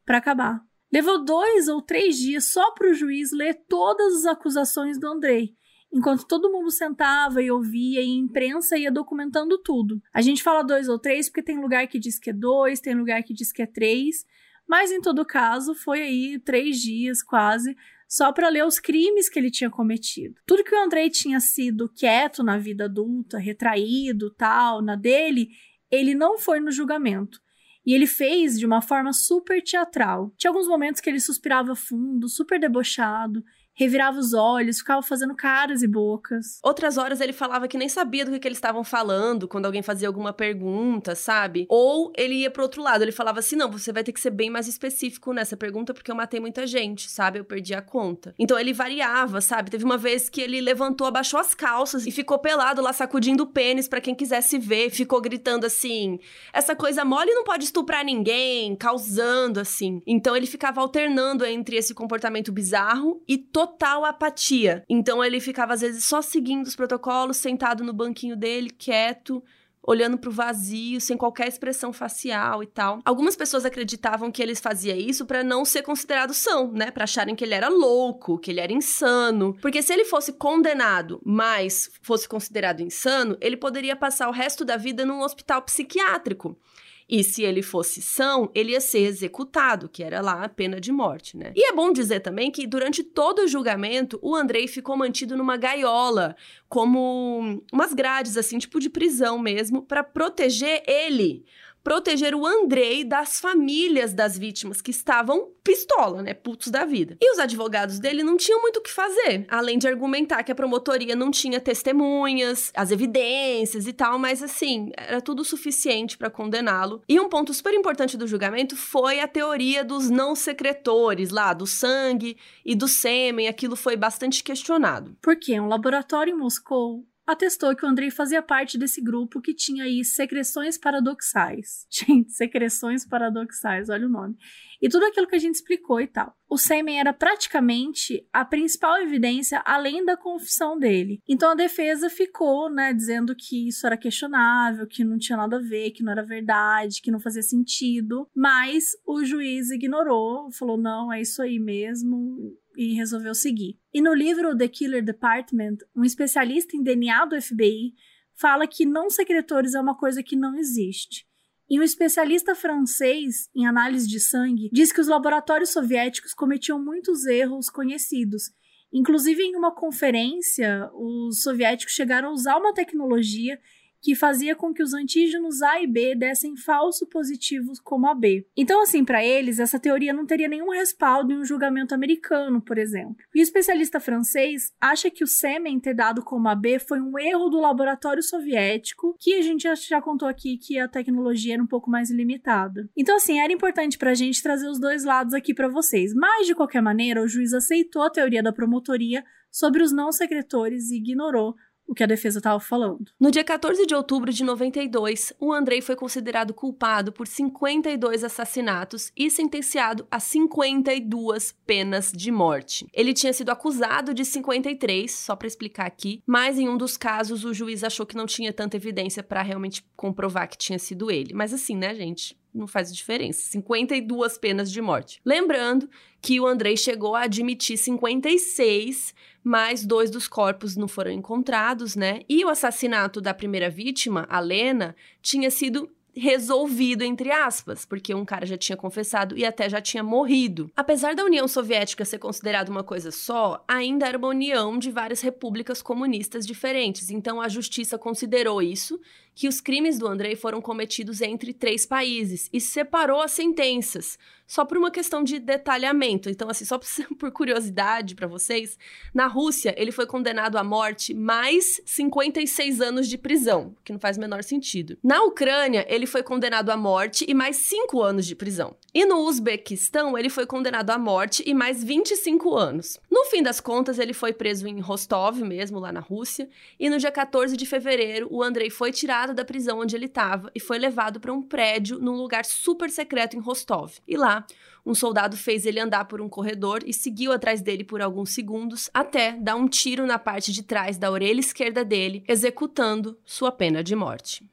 para 0.06 0.18
acabar. 0.18 0.62
Levou 0.94 1.26
dois 1.26 1.68
ou 1.68 1.82
três 1.82 2.18
dias 2.18 2.46
só 2.46 2.72
para 2.72 2.90
o 2.90 2.94
juiz 2.94 3.32
ler 3.32 3.56
todas 3.68 4.18
as 4.18 4.26
acusações 4.26 5.00
do 5.00 5.08
Andrei 5.08 5.56
enquanto 5.96 6.28
todo 6.28 6.52
mundo 6.52 6.70
sentava 6.70 7.42
e 7.42 7.50
ouvia 7.50 8.02
e 8.02 8.04
a 8.04 8.20
imprensa 8.20 8.78
ia 8.78 8.92
documentando 8.92 9.58
tudo. 9.58 10.02
A 10.14 10.22
gente 10.22 10.44
fala 10.44 10.62
dois 10.62 10.90
ou 10.90 11.00
três 11.00 11.30
porque 11.30 11.42
tem 11.42 11.58
lugar 11.58 11.88
que 11.88 11.98
diz 11.98 12.20
que 12.20 12.32
é 12.32 12.34
dois, 12.34 12.82
tem 12.82 12.94
lugar 12.94 13.24
que 13.24 13.34
diz 13.34 13.50
que 13.50 13.62
é 13.62 13.66
três, 13.66 14.26
mas 14.68 14.92
em 14.92 15.00
todo 15.00 15.26
caso 15.26 15.74
foi 15.74 16.02
aí 16.02 16.40
três 16.40 16.82
dias 16.82 17.24
quase 17.24 17.78
só 18.10 18.34
para 18.34 18.50
ler 18.50 18.66
os 18.66 18.78
crimes 18.78 19.30
que 19.30 19.40
ele 19.40 19.50
tinha 19.50 19.70
cometido. 19.70 20.36
Tudo 20.46 20.66
que 20.66 20.76
o 20.76 20.84
Andrei 20.84 21.10
tinha 21.10 21.40
sido 21.40 21.88
quieto 21.88 22.44
na 22.44 22.58
vida 22.58 22.86
adulta, 22.86 23.38
retraído, 23.38 24.30
tal, 24.32 24.82
na 24.82 24.98
dele, 24.98 25.48
ele 25.90 26.14
não 26.14 26.38
foi 26.38 26.60
no 26.60 26.72
julgamento. 26.72 27.40
E 27.86 27.94
ele 27.94 28.06
fez 28.06 28.60
de 28.60 28.66
uma 28.66 28.82
forma 28.82 29.14
super 29.14 29.62
teatral. 29.62 30.34
Tinha 30.38 30.52
alguns 30.52 30.68
momentos 30.68 31.00
que 31.00 31.10
ele 31.10 31.20
suspirava 31.22 31.74
fundo, 31.74 32.28
super 32.28 32.60
debochado, 32.60 33.44
revirava 33.76 34.18
os 34.18 34.34
olhos, 34.34 34.80
ficava 34.80 35.02
fazendo 35.02 35.36
caras 35.36 35.84
e 35.84 35.88
bocas. 35.88 36.60
Outras 36.64 36.98
horas 36.98 37.20
ele 37.20 37.34
falava 37.34 37.68
que 37.68 37.78
nem 37.78 37.90
sabia 37.90 38.24
do 38.24 38.32
que, 38.32 38.40
que 38.40 38.48
eles 38.48 38.58
estavam 38.58 38.84
falando 38.84 39.48
quando 39.48 39.66
alguém 39.66 39.82
fazia 39.82 40.08
alguma 40.08 40.32
pergunta, 40.32 41.14
sabe? 41.14 41.66
Ou 41.70 42.12
ele 42.18 42.36
ia 42.36 42.50
pro 42.50 42.64
outro 42.64 42.82
lado, 42.82 43.04
ele 43.04 43.12
falava 43.12 43.40
assim: 43.40 43.56
não, 43.56 43.70
você 43.70 43.92
vai 43.92 44.04
ter 44.04 44.14
que 44.14 44.20
ser 44.20 44.32
bem 44.32 44.50
mais 44.50 44.68
específico 44.68 45.34
nessa 45.34 45.58
pergunta 45.58 45.94
porque 45.94 46.10
eu 46.10 46.16
matei 46.16 46.40
muita 46.40 46.66
gente, 46.66 47.10
sabe? 47.12 47.40
Eu 47.40 47.46
perdi 47.46 47.74
a 47.74 47.82
conta. 47.82 48.34
Então 48.40 48.58
ele 48.58 48.72
variava, 48.72 49.42
sabe? 49.42 49.70
Teve 49.70 49.84
uma 49.84 49.98
vez 49.98 50.30
que 50.30 50.40
ele 50.40 50.62
levantou, 50.62 51.06
abaixou 51.06 51.40
as 51.40 51.54
calças 51.54 52.08
e 52.08 52.12
ficou 52.12 52.40
pelado 52.40 52.82
lá 52.82 52.94
sacudindo 52.94 53.44
o 53.44 53.48
pênis 53.48 53.88
para 53.88 54.00
quem 54.00 54.16
quisesse 54.16 54.58
ver, 54.58 54.90
ficou 54.90 55.20
gritando 55.20 55.66
assim: 55.66 56.18
essa 56.54 56.76
coisa 56.76 57.04
mole 57.04 57.34
não 57.34 57.44
pode 57.44 57.66
estuprar 57.66 58.06
ninguém, 58.06 58.76
causando 58.76 59.60
assim. 59.60 60.02
Então 60.08 60.36
ele 60.36 60.48
ficava 60.48 60.80
alternando 60.80 61.46
entre 61.46 61.76
esse 61.76 61.94
comportamento 61.94 62.54
bizarro 62.54 63.22
e 63.28 63.38
todo 63.38 63.65
total 63.66 64.06
apatia. 64.06 64.84
Então 64.88 65.24
ele 65.24 65.40
ficava 65.40 65.74
às 65.74 65.82
vezes 65.82 66.06
só 66.06 66.22
seguindo 66.22 66.66
os 66.66 66.76
protocolos, 66.76 67.38
sentado 67.38 67.84
no 67.84 67.94
banquinho 67.94 68.36
dele, 68.36 68.70
quieto, 68.70 69.44
olhando 69.82 70.18
para 70.18 70.30
o 70.30 70.34
vazio, 70.34 71.00
sem 71.00 71.16
qualquer 71.16 71.48
expressão 71.48 71.94
facial 71.94 72.64
e 72.64 72.68
tal. 72.68 73.00
Algumas 73.06 73.36
pessoas 73.36 73.66
acreditavam 73.66 74.32
que 74.32 74.42
eles 74.42 74.60
fazia 74.60 74.96
isso 74.96 75.26
para 75.26 75.44
não 75.44 75.64
ser 75.64 75.84
considerado 75.84 76.34
são, 76.34 76.72
né? 76.72 76.90
Para 76.90 77.04
acharem 77.04 77.36
que 77.36 77.44
ele 77.44 77.54
era 77.54 77.70
louco, 77.70 78.40
que 78.40 78.52
ele 78.52 78.60
era 78.60 78.74
insano. 78.74 79.56
Porque 79.62 79.82
se 79.82 79.94
ele 79.94 80.06
fosse 80.06 80.34
condenado, 80.34 81.22
mas 81.24 81.90
fosse 82.02 82.28
considerado 82.28 82.82
insano, 82.82 83.38
ele 83.40 83.58
poderia 83.58 83.96
passar 83.96 84.28
o 84.28 84.32
resto 84.32 84.66
da 84.66 84.78
vida 84.78 85.06
num 85.06 85.22
hospital 85.22 85.62
psiquiátrico. 85.62 86.58
E 87.08 87.24
se 87.24 87.44
ele 87.44 87.62
fosse 87.62 88.02
são, 88.02 88.50
ele 88.56 88.72
ia 88.72 88.82
ser 88.82 89.00
executado, 89.00 89.88
que 89.88 90.04
era 90.04 90.22
lá 90.22 90.44
a 90.44 90.50
pena 90.50 90.82
de 90.82 90.92
morte, 90.92 91.38
né? 91.38 91.54
E 91.56 91.70
é 91.70 91.76
bom 91.76 91.92
dizer 91.92 92.20
também 92.22 92.50
que 92.50 92.66
durante 92.66 93.04
todo 93.04 93.44
o 93.44 93.48
julgamento, 93.48 94.18
o 94.24 94.36
Andrei 94.36 94.68
ficou 94.68 94.98
mantido 94.98 95.38
numa 95.38 95.56
gaiola, 95.56 96.36
como 96.68 97.64
umas 97.72 97.94
grades 97.94 98.38
assim, 98.38 98.58
tipo 98.58 98.80
de 98.80 98.90
prisão 98.90 99.38
mesmo, 99.38 99.84
para 99.84 100.04
proteger 100.04 100.84
ele 100.88 101.46
proteger 101.86 102.34
o 102.34 102.48
Andrei 102.48 103.04
das 103.04 103.40
famílias 103.40 104.12
das 104.12 104.36
vítimas 104.36 104.82
que 104.82 104.90
estavam 104.90 105.52
pistola, 105.64 106.24
né, 106.24 106.34
putos 106.34 106.70
da 106.70 106.84
vida. 106.84 107.16
E 107.22 107.32
os 107.32 107.38
advogados 107.38 108.00
dele 108.00 108.24
não 108.24 108.38
tinham 108.38 108.60
muito 108.60 108.78
o 108.78 108.82
que 108.82 108.92
fazer, 108.92 109.46
além 109.48 109.78
de 109.78 109.88
argumentar 109.88 110.42
que 110.42 110.52
a 110.52 110.56
promotoria 110.56 111.16
não 111.16 111.30
tinha 111.30 111.62
testemunhas, 111.62 112.72
as 112.76 112.90
evidências 112.90 113.86
e 113.86 113.94
tal, 113.94 114.18
mas 114.18 114.42
assim, 114.42 114.92
era 114.98 115.22
tudo 115.22 115.46
suficiente 115.46 116.18
para 116.18 116.32
condená-lo. 116.32 117.04
E 117.08 117.20
um 117.20 117.30
ponto 117.30 117.54
super 117.54 117.74
importante 117.76 118.18
do 118.18 118.26
julgamento 118.26 118.76
foi 118.76 119.20
a 119.20 119.28
teoria 119.28 119.86
dos 119.86 120.10
não 120.10 120.36
secretores 120.36 121.30
lá, 121.30 121.54
do 121.54 121.68
sangue 121.68 122.36
e 122.66 122.74
do 122.74 122.88
sêmen, 122.88 123.48
aquilo 123.48 123.76
foi 123.76 123.96
bastante 123.96 124.44
questionado. 124.44 125.16
Porque 125.22 125.60
um 125.60 125.68
laboratório 125.68 126.34
em 126.34 126.38
Moscou 126.38 127.06
atestou 127.26 127.76
que 127.76 127.86
o 127.86 127.90
Andrei 127.90 128.12
fazia 128.12 128.42
parte 128.42 128.78
desse 128.78 129.02
grupo 129.02 129.42
que 129.42 129.54
tinha 129.54 129.86
aí 129.86 130.04
secreções 130.04 130.78
paradoxais. 130.78 131.86
Gente, 131.92 132.32
secreções 132.32 133.06
paradoxais, 133.06 133.90
olha 133.90 134.06
o 134.06 134.10
nome. 134.10 134.36
E 134.82 134.90
tudo 134.90 135.06
aquilo 135.06 135.28
que 135.28 135.36
a 135.36 135.40
gente 135.40 135.56
explicou 135.56 136.00
e 136.02 136.08
tal. 136.08 136.36
O 136.48 136.58
sêmen 136.58 137.00
era 137.00 137.12
praticamente 137.12 138.28
a 138.32 138.46
principal 138.46 139.02
evidência 139.02 139.62
além 139.66 140.06
da 140.06 140.16
confissão 140.16 140.78
dele. 140.78 141.22
Então 141.28 141.52
a 141.52 141.56
defesa 141.56 142.10
ficou, 142.10 142.70
né, 142.70 142.94
dizendo 142.94 143.36
que 143.36 143.68
isso 143.68 143.86
era 143.86 143.98
questionável, 143.98 144.86
que 144.86 145.04
não 145.04 145.18
tinha 145.18 145.38
nada 145.38 145.58
a 145.58 145.62
ver, 145.62 145.92
que 145.92 146.04
não 146.04 146.12
era 146.12 146.24
verdade, 146.24 147.02
que 147.02 147.10
não 147.10 147.20
fazia 147.20 147.42
sentido, 147.42 148.28
mas 148.36 148.92
o 149.06 149.24
juiz 149.24 149.72
ignorou, 149.72 150.52
falou: 150.52 150.78
"Não, 150.78 151.12
é 151.12 151.22
isso 151.22 151.42
aí 151.42 151.60
mesmo" 151.60 152.56
e 152.78 152.94
resolveu 152.94 153.34
seguir. 153.34 153.80
E 153.94 154.02
no 154.02 154.14
livro 154.14 154.58
The 154.58 154.68
Killer 154.68 155.04
Department, 155.04 155.78
um 155.96 156.04
especialista 156.04 156.76
em 156.76 156.84
DNA 156.84 157.26
do 157.26 157.42
FBI 157.42 157.94
fala 158.36 158.68
que 158.68 158.86
não 158.86 159.10
secretores 159.10 159.74
é 159.74 159.80
uma 159.80 159.98
coisa 159.98 160.22
que 160.22 160.36
não 160.36 160.56
existe. 160.58 161.26
E 161.70 161.80
um 161.80 161.84
especialista 161.84 162.54
francês 162.54 163.50
em 163.56 163.66
análise 163.66 164.08
de 164.08 164.20
sangue 164.20 164.70
diz 164.72 164.92
que 164.92 165.02
os 165.02 165.08
laboratórios 165.08 165.72
soviéticos 165.72 166.34
cometiam 166.34 166.84
muitos 166.84 167.26
erros 167.26 167.70
conhecidos. 167.70 168.52
Inclusive, 168.94 169.42
em 169.42 169.56
uma 169.56 169.74
conferência, 169.74 170.90
os 170.94 171.42
soviéticos 171.42 171.94
chegaram 171.94 172.30
a 172.30 172.34
usar 172.34 172.58
uma 172.58 172.74
tecnologia 172.74 173.60
que 174.06 174.14
fazia 174.14 174.56
com 174.56 174.72
que 174.72 174.84
os 174.84 174.94
antígenos 174.94 175.64
A 175.64 175.82
e 175.82 175.88
B 175.88 176.14
dessem 176.14 176.56
falso 176.56 177.08
positivos 177.08 177.80
como 177.80 178.08
a 178.08 178.14
B. 178.14 178.46
Então, 178.56 178.84
assim, 178.84 179.04
para 179.04 179.26
eles, 179.26 179.58
essa 179.58 179.80
teoria 179.80 180.14
não 180.14 180.28
teria 180.28 180.48
nenhum 180.48 180.70
respaldo 180.70 181.34
em 181.34 181.40
um 181.40 181.44
julgamento 181.44 181.96
americano, 181.96 182.62
por 182.62 182.78
exemplo. 182.78 183.16
E 183.34 183.40
o 183.40 183.42
especialista 183.42 184.00
francês 184.00 184.72
acha 184.80 185.10
que 185.10 185.24
o 185.24 185.28
sêmen 185.28 185.80
ter 185.80 185.96
dado 185.96 186.24
como 186.24 186.48
a 186.48 186.54
B 186.54 186.78
foi 186.78 187.02
um 187.02 187.18
erro 187.18 187.50
do 187.50 187.60
laboratório 187.60 188.22
soviético, 188.22 189.16
que 189.20 189.34
a 189.34 189.42
gente 189.42 189.68
já, 189.76 190.00
contou 190.00 190.28
aqui 190.28 190.60
que 190.60 190.78
a 190.78 190.88
tecnologia 190.88 191.56
era 191.56 191.64
um 191.64 191.68
pouco 191.68 191.90
mais 191.90 192.12
limitada. 192.12 192.88
Então, 192.96 193.16
assim, 193.16 193.40
era 193.40 193.52
importante 193.52 193.98
pra 193.98 194.14
gente 194.14 194.44
trazer 194.44 194.68
os 194.68 194.80
dois 194.80 195.04
lados 195.04 195.34
aqui 195.34 195.52
para 195.52 195.68
vocês. 195.68 196.14
Mas, 196.14 196.46
de 196.46 196.54
qualquer 196.54 196.84
maneira, 196.84 197.24
o 197.24 197.28
juiz 197.28 197.54
aceitou 197.54 198.04
a 198.04 198.12
teoria 198.12 198.44
da 198.44 198.54
promotoria 198.54 199.24
sobre 199.56 199.82
os 199.82 199.94
não 199.94 200.12
secretores 200.12 200.92
e 200.92 200.98
ignorou 200.98 201.56
o 201.88 201.94
que 201.94 202.04
a 202.04 202.08
defesa 202.08 202.40
estava 202.40 202.60
falando. 202.60 203.06
No 203.20 203.32
dia 203.32 203.44
14 203.44 203.86
de 203.86 203.94
outubro 203.94 204.32
de 204.32 204.44
92, 204.44 205.34
o 205.40 205.54
Andrei 205.54 205.82
foi 205.82 205.96
considerado 205.96 206.54
culpado 206.54 207.12
por 207.12 207.28
52 207.28 208.24
assassinatos 208.24 209.12
e 209.16 209.30
sentenciado 209.30 210.08
a 210.10 210.20
52 210.20 211.56
penas 211.66 212.12
de 212.12 212.32
morte. 212.32 212.88
Ele 212.94 213.14
tinha 213.14 213.34
sido 213.34 213.50
acusado 213.50 214.14
de 214.14 214.26
53, 214.26 215.12
só 215.12 215.36
para 215.36 215.48
explicar 215.48 215.86
aqui, 215.86 216.22
mas 216.26 216.58
em 216.58 216.68
um 216.68 216.78
dos 216.78 216.98
casos 216.98 217.46
o 217.46 217.54
juiz 217.54 217.84
achou 217.84 218.06
que 218.06 218.18
não 218.18 218.26
tinha 218.26 218.52
tanta 218.52 218.78
evidência 218.78 219.22
para 219.22 219.42
realmente 219.42 219.86
comprovar 219.96 220.50
que 220.50 220.58
tinha 220.58 220.80
sido 220.80 221.12
ele. 221.12 221.34
Mas 221.34 221.54
assim, 221.54 221.76
né, 221.76 221.94
gente? 221.94 222.38
Não 222.56 222.68
faz 222.68 222.94
diferença. 222.96 223.50
52 223.52 224.38
penas 224.38 224.72
de 224.72 224.82
morte. 224.82 225.20
Lembrando 225.26 225.90
que 226.22 226.40
o 226.40 226.48
Andrei 226.48 226.78
chegou 226.78 227.16
a 227.16 227.24
admitir 227.24 227.78
56, 227.78 229.14
mas 229.44 229.86
dois 229.86 230.10
dos 230.10 230.28
corpos 230.28 230.76
não 230.76 230.88
foram 230.88 231.12
encontrados, 231.12 231.96
né? 231.96 232.22
E 232.28 232.44
o 232.44 232.50
assassinato 232.50 233.22
da 233.22 233.34
primeira 233.34 233.70
vítima, 233.70 234.26
a 234.30 234.40
Lena, 234.40 234.96
tinha 235.22 235.52
sido 235.52 235.90
resolvido, 236.16 237.04
entre 237.04 237.30
aspas, 237.30 237.86
porque 237.86 238.16
um 238.16 238.24
cara 238.24 238.46
já 238.46 238.58
tinha 238.58 238.78
confessado 238.78 239.38
e 239.38 239.46
até 239.46 239.70
já 239.70 239.82
tinha 239.82 240.02
morrido. 240.02 240.72
Apesar 240.76 241.14
da 241.14 241.26
União 241.26 241.48
Soviética 241.48 242.06
ser 242.06 242.20
considerada 242.20 242.72
uma 242.72 242.84
coisa 242.84 243.12
só, 243.12 243.64
ainda 243.68 244.08
era 244.08 244.18
uma 244.18 244.30
união 244.30 244.80
de 244.80 244.90
várias 244.90 245.22
repúblicas 245.22 245.82
comunistas 245.82 246.46
diferentes, 246.46 247.10
então 247.10 247.42
a 247.42 247.50
justiça 247.50 247.98
considerou 247.98 248.62
isso 248.62 249.00
que 249.36 249.50
os 249.50 249.60
crimes 249.60 250.00
do 250.00 250.08
Andrei 250.08 250.36
foram 250.36 250.62
cometidos 250.62 251.22
entre 251.22 251.54
três 251.54 251.86
países 251.86 252.50
e 252.54 252.62
separou 252.62 253.22
as 253.22 253.32
sentenças, 253.32 254.18
só 254.48 254.64
por 254.64 254.78
uma 254.78 254.90
questão 254.90 255.24
de 255.24 255.40
detalhamento. 255.40 256.30
Então, 256.30 256.50
assim, 256.50 256.64
só 256.64 256.80
por 257.20 257.32
curiosidade 257.32 258.16
para 258.16 258.28
vocês, 258.28 258.80
na 259.14 259.28
Rússia 259.28 259.76
ele 259.78 259.92
foi 259.92 260.06
condenado 260.06 260.58
à 260.58 260.64
morte 260.64 261.14
mais 261.14 261.82
56 261.86 262.80
anos 262.80 263.10
de 263.10 263.18
prisão, 263.18 263.76
que 263.84 263.92
não 263.92 264.00
faz 264.00 264.18
o 264.18 264.22
menor 264.22 264.44
sentido. 264.44 264.98
Na 265.04 265.22
Ucrânia, 265.24 265.86
ele 265.90 266.06
foi 266.06 266.24
condenado 266.24 266.70
à 266.70 266.78
morte 266.78 267.26
e 267.28 267.34
mais 267.34 267.58
5 267.58 268.02
anos 268.02 268.26
de 268.26 268.36
prisão. 268.36 268.76
E 268.94 269.06
no 269.06 269.18
Uzbequistão, 269.28 270.18
ele 270.18 270.30
foi 270.30 270.46
condenado 270.46 270.90
à 270.92 270.98
morte 270.98 271.44
e 271.46 271.54
mais 271.54 271.84
25 271.84 272.56
anos. 272.56 272.98
No 273.12 273.26
fim 273.26 273.44
das 273.44 273.60
contas, 273.60 274.00
ele 274.00 274.14
foi 274.14 274.32
preso 274.32 274.66
em 274.68 274.80
Rostov 274.80 275.42
mesmo, 275.42 275.80
lá 275.80 275.92
na 275.92 276.00
Rússia, 276.00 276.48
e 276.80 276.90
no 276.90 276.98
dia 276.98 277.12
14 277.12 277.58
de 277.58 277.66
fevereiro, 277.66 278.30
o 278.32 278.42
Andrei 278.42 278.70
foi 278.70 278.94
tirado 278.94 279.25
da 279.34 279.46
prisão 279.46 279.80
onde 279.80 279.96
ele 279.96 280.06
estava 280.06 280.52
e 280.54 280.60
foi 280.60 280.78
levado 280.78 281.20
para 281.20 281.34
um 281.34 281.42
prédio 281.42 282.00
num 282.00 282.16
lugar 282.16 282.46
super 282.46 282.90
secreto 282.90 283.36
em 283.36 283.40
Rostov. 283.40 283.94
E 284.08 284.16
lá, 284.16 284.46
um 284.86 284.94
soldado 284.94 285.36
fez 285.36 285.66
ele 285.66 285.80
andar 285.80 286.06
por 286.06 286.22
um 286.22 286.30
corredor 286.30 286.84
e 286.86 286.94
seguiu 286.94 287.32
atrás 287.32 287.62
dele 287.62 287.84
por 287.84 288.02
alguns 288.02 288.32
segundos 288.32 288.90
até 288.94 289.32
dar 289.34 289.56
um 289.56 289.68
tiro 289.68 290.06
na 290.06 290.20
parte 290.20 290.52
de 290.52 290.62
trás 290.62 290.98
da 290.98 291.10
orelha 291.10 291.40
esquerda 291.40 291.84
dele, 291.84 292.24
executando 292.28 293.18
sua 293.26 293.52
pena 293.52 293.84
de 293.84 293.96
morte. 293.96 294.44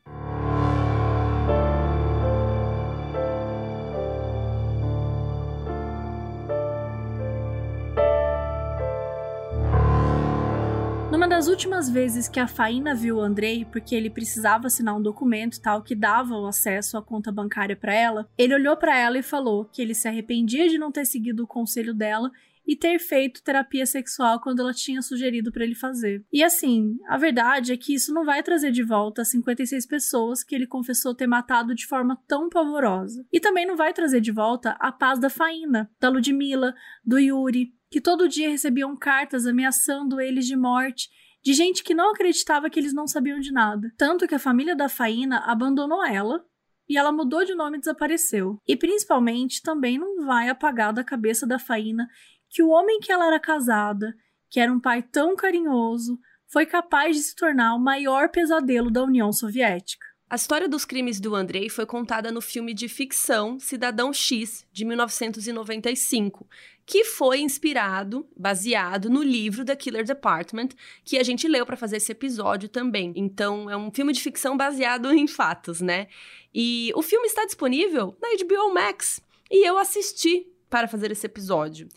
Das 11.42 11.48
últimas 11.48 11.90
vezes 11.90 12.28
que 12.28 12.38
a 12.38 12.46
Faina 12.46 12.94
viu 12.94 13.16
o 13.16 13.20
Andrei, 13.20 13.64
porque 13.64 13.96
ele 13.96 14.08
precisava 14.08 14.68
assinar 14.68 14.96
um 14.96 15.02
documento 15.02 15.60
tal 15.60 15.82
que 15.82 15.92
dava 15.92 16.36
o 16.36 16.46
acesso 16.46 16.96
à 16.96 17.02
conta 17.02 17.32
bancária 17.32 17.74
para 17.74 17.92
ela, 17.92 18.28
ele 18.38 18.54
olhou 18.54 18.76
para 18.76 18.96
ela 18.96 19.18
e 19.18 19.24
falou 19.24 19.64
que 19.64 19.82
ele 19.82 19.92
se 19.92 20.06
arrependia 20.06 20.68
de 20.68 20.78
não 20.78 20.92
ter 20.92 21.04
seguido 21.04 21.42
o 21.42 21.46
conselho 21.48 21.92
dela 21.92 22.30
e 22.64 22.76
ter 22.76 22.96
feito 23.00 23.42
terapia 23.42 23.84
sexual 23.84 24.40
quando 24.40 24.60
ela 24.60 24.72
tinha 24.72 25.02
sugerido 25.02 25.50
para 25.50 25.64
ele 25.64 25.74
fazer. 25.74 26.24
E 26.32 26.44
assim, 26.44 26.96
a 27.08 27.18
verdade 27.18 27.72
é 27.72 27.76
que 27.76 27.92
isso 27.92 28.14
não 28.14 28.24
vai 28.24 28.40
trazer 28.40 28.70
de 28.70 28.84
volta 28.84 29.22
as 29.22 29.30
56 29.32 29.84
pessoas 29.84 30.44
que 30.44 30.54
ele 30.54 30.68
confessou 30.68 31.12
ter 31.12 31.26
matado 31.26 31.74
de 31.74 31.88
forma 31.88 32.16
tão 32.28 32.48
pavorosa. 32.48 33.26
E 33.32 33.40
também 33.40 33.66
não 33.66 33.74
vai 33.76 33.92
trazer 33.92 34.20
de 34.20 34.30
volta 34.30 34.76
a 34.78 34.92
paz 34.92 35.18
da 35.18 35.28
Faina, 35.28 35.90
da 35.98 36.08
Ludmilla, 36.08 36.72
do 37.04 37.18
Yuri, 37.18 37.74
que 37.90 38.00
todo 38.00 38.28
dia 38.28 38.48
recebiam 38.48 38.96
cartas 38.96 39.44
ameaçando 39.44 40.20
eles 40.20 40.46
de 40.46 40.56
morte, 40.56 41.10
de 41.42 41.52
gente 41.52 41.82
que 41.82 41.94
não 41.94 42.10
acreditava 42.10 42.70
que 42.70 42.78
eles 42.78 42.94
não 42.94 43.06
sabiam 43.06 43.40
de 43.40 43.52
nada. 43.52 43.92
Tanto 43.96 44.26
que 44.28 44.34
a 44.34 44.38
família 44.38 44.76
da 44.76 44.88
Faína 44.88 45.38
abandonou 45.44 46.04
ela 46.04 46.44
e 46.88 46.96
ela 46.96 47.10
mudou 47.10 47.44
de 47.44 47.54
nome 47.54 47.78
e 47.78 47.80
desapareceu. 47.80 48.58
E 48.66 48.76
principalmente 48.76 49.62
também 49.62 49.98
não 49.98 50.24
vai 50.24 50.48
apagar 50.48 50.92
da 50.92 51.02
cabeça 51.02 51.46
da 51.46 51.58
Faína 51.58 52.08
que 52.48 52.62
o 52.62 52.68
homem 52.68 53.00
que 53.00 53.10
ela 53.10 53.26
era 53.26 53.40
casada, 53.40 54.14
que 54.48 54.60
era 54.60 54.72
um 54.72 54.78
pai 54.78 55.02
tão 55.02 55.34
carinhoso, 55.34 56.18
foi 56.46 56.66
capaz 56.66 57.16
de 57.16 57.22
se 57.22 57.34
tornar 57.34 57.74
o 57.74 57.80
maior 57.80 58.28
pesadelo 58.28 58.90
da 58.90 59.02
União 59.02 59.32
Soviética. 59.32 60.11
A 60.32 60.36
história 60.36 60.66
dos 60.66 60.86
crimes 60.86 61.20
do 61.20 61.34
Andrei 61.34 61.68
foi 61.68 61.84
contada 61.84 62.32
no 62.32 62.40
filme 62.40 62.72
de 62.72 62.88
ficção 62.88 63.60
Cidadão 63.60 64.14
X, 64.14 64.64
de 64.72 64.82
1995, 64.82 66.48
que 66.86 67.04
foi 67.04 67.40
inspirado, 67.40 68.26
baseado 68.34 69.10
no 69.10 69.22
livro 69.22 69.62
The 69.62 69.76
Killer 69.76 70.06
Department, 70.06 70.68
que 71.04 71.18
a 71.18 71.22
gente 71.22 71.46
leu 71.46 71.66
para 71.66 71.76
fazer 71.76 71.98
esse 71.98 72.12
episódio 72.12 72.66
também. 72.70 73.12
Então, 73.14 73.68
é 73.68 73.76
um 73.76 73.90
filme 73.90 74.10
de 74.14 74.22
ficção 74.22 74.56
baseado 74.56 75.12
em 75.12 75.26
fatos, 75.26 75.82
né? 75.82 76.06
E 76.54 76.90
o 76.96 77.02
filme 77.02 77.26
está 77.26 77.44
disponível 77.44 78.16
na 78.18 78.30
HBO 78.42 78.72
Max. 78.72 79.20
E 79.50 79.68
eu 79.68 79.76
assisti 79.76 80.46
para 80.70 80.88
fazer 80.88 81.12
esse 81.12 81.26
episódio. 81.26 81.90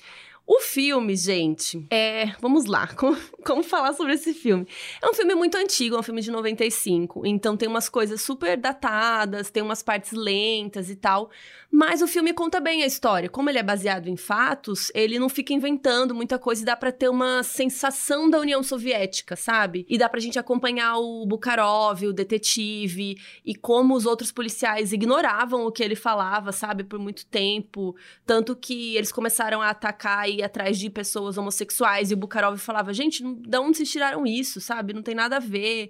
O 0.47 0.59
filme, 0.59 1.15
gente, 1.15 1.87
é. 1.89 2.27
Vamos 2.39 2.65
lá, 2.65 2.87
como, 2.95 3.17
como, 3.43 3.63
falar 3.63 3.93
sobre 3.93 4.13
esse 4.13 4.33
filme? 4.33 4.67
É 5.01 5.09
um 5.09 5.13
filme 5.13 5.33
muito 5.33 5.57
antigo, 5.57 5.95
é 5.95 5.99
um 5.99 6.03
filme 6.03 6.21
de 6.21 6.29
95, 6.29 7.25
então 7.25 7.57
tem 7.57 7.67
umas 7.67 7.89
coisas 7.89 8.21
super 8.21 8.55
datadas, 8.55 9.49
tem 9.49 9.63
umas 9.63 9.81
partes 9.81 10.11
lentas 10.11 10.89
e 10.89 10.95
tal. 10.95 11.31
Mas 11.71 12.01
o 12.01 12.07
filme 12.07 12.31
conta 12.31 12.61
bem 12.61 12.83
a 12.83 12.85
história. 12.85 13.27
Como 13.27 13.49
ele 13.49 13.59
é 13.59 13.63
baseado 13.63 14.07
em 14.07 14.15
fatos, 14.15 14.89
ele 14.93 15.19
não 15.19 15.27
fica 15.27 15.51
inventando 15.51 16.15
muita 16.15 16.39
coisa 16.39 16.61
e 16.61 16.65
dá 16.65 16.73
para 16.73 16.91
ter 16.91 17.09
uma 17.09 17.43
sensação 17.43 18.29
da 18.29 18.39
União 18.39 18.63
Soviética, 18.63 19.35
sabe? 19.35 19.85
E 19.89 19.97
dá 19.97 20.07
pra 20.07 20.21
gente 20.21 20.39
acompanhar 20.39 20.97
o 20.97 21.25
Bukharov, 21.25 22.05
o 22.05 22.13
detetive, 22.13 23.17
e 23.43 23.53
como 23.55 23.93
os 23.93 24.05
outros 24.05 24.31
policiais 24.31 24.93
ignoravam 24.93 25.65
o 25.65 25.71
que 25.71 25.83
ele 25.83 25.95
falava, 25.95 26.53
sabe, 26.53 26.83
por 26.85 26.97
muito 26.97 27.25
tempo. 27.25 27.93
Tanto 28.25 28.55
que 28.55 28.95
eles 28.95 29.11
começaram 29.11 29.61
a 29.61 29.69
atacar 29.69 30.29
e 30.29 30.34
ir 30.35 30.43
atrás 30.43 30.77
de 30.77 30.89
pessoas 30.89 31.37
homossexuais, 31.37 32.11
e 32.11 32.13
o 32.13 32.17
Bukharov 32.17 32.57
falava: 32.57 32.93
gente, 32.93 33.23
de 33.23 33.57
onde 33.57 33.77
vocês 33.77 33.91
tiraram 33.91 34.25
isso, 34.25 34.61
sabe? 34.61 34.93
Não 34.93 35.01
tem 35.01 35.15
nada 35.15 35.37
a 35.37 35.39
ver. 35.39 35.89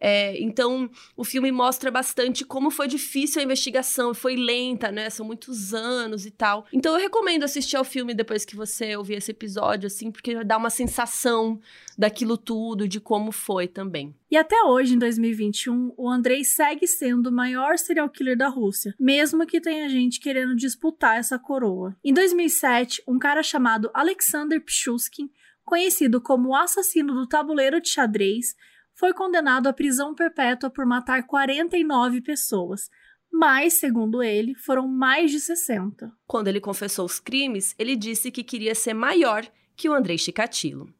É, 0.00 0.40
então, 0.40 0.90
o 1.16 1.24
filme 1.24 1.50
mostra 1.50 1.90
bastante 1.90 2.44
como 2.44 2.70
foi 2.70 2.86
difícil 2.86 3.40
a 3.40 3.44
investigação, 3.44 4.12
foi 4.12 4.36
lenta, 4.36 4.90
né? 4.92 5.08
São 5.10 5.24
muitos 5.24 5.72
anos 5.72 6.26
e 6.26 6.30
tal. 6.30 6.66
Então, 6.72 6.94
eu 6.94 7.00
recomendo 7.00 7.44
assistir 7.44 7.76
ao 7.76 7.84
filme 7.84 8.14
depois 8.14 8.44
que 8.44 8.56
você 8.56 8.96
ouvir 8.96 9.14
esse 9.14 9.30
episódio, 9.30 9.86
assim, 9.86 10.10
porque 10.10 10.44
dá 10.44 10.56
uma 10.56 10.70
sensação 10.70 11.60
daquilo 11.96 12.36
tudo, 12.36 12.86
de 12.86 13.00
como 13.00 13.32
foi 13.32 13.66
também. 13.66 14.14
E 14.30 14.36
até 14.36 14.62
hoje, 14.64 14.94
em 14.94 14.98
2021, 14.98 15.94
o 15.96 16.10
Andrei 16.10 16.44
segue 16.44 16.86
sendo 16.86 17.28
o 17.28 17.32
maior 17.32 17.78
serial 17.78 18.08
killer 18.08 18.36
da 18.36 18.48
Rússia, 18.48 18.94
mesmo 19.00 19.46
que 19.46 19.60
tenha 19.60 19.88
gente 19.88 20.20
querendo 20.20 20.54
disputar 20.54 21.16
essa 21.18 21.38
coroa. 21.38 21.96
Em 22.04 22.12
2007, 22.12 23.02
um 23.08 23.18
cara 23.18 23.42
chamado 23.42 23.90
Alexander 23.94 24.60
Pshuskin, 24.62 25.30
conhecido 25.64 26.20
como 26.20 26.50
o 26.50 26.54
assassino 26.54 27.14
do 27.14 27.26
tabuleiro 27.26 27.80
de 27.80 27.88
xadrez, 27.88 28.54
foi 28.96 29.12
condenado 29.12 29.68
à 29.68 29.72
prisão 29.72 30.14
perpétua 30.14 30.70
por 30.70 30.86
matar 30.86 31.26
49 31.26 32.22
pessoas, 32.22 32.90
mas, 33.30 33.78
segundo 33.78 34.22
ele, 34.22 34.54
foram 34.54 34.88
mais 34.88 35.30
de 35.30 35.38
60. 35.38 36.10
Quando 36.26 36.48
ele 36.48 36.60
confessou 36.60 37.04
os 37.04 37.20
crimes, 37.20 37.74
ele 37.78 37.94
disse 37.94 38.30
que 38.30 38.42
queria 38.42 38.74
ser 38.74 38.94
maior 38.94 39.46
que 39.76 39.88
o 39.88 39.92
Andrei 39.92 40.16
Chikatilo. 40.16 40.92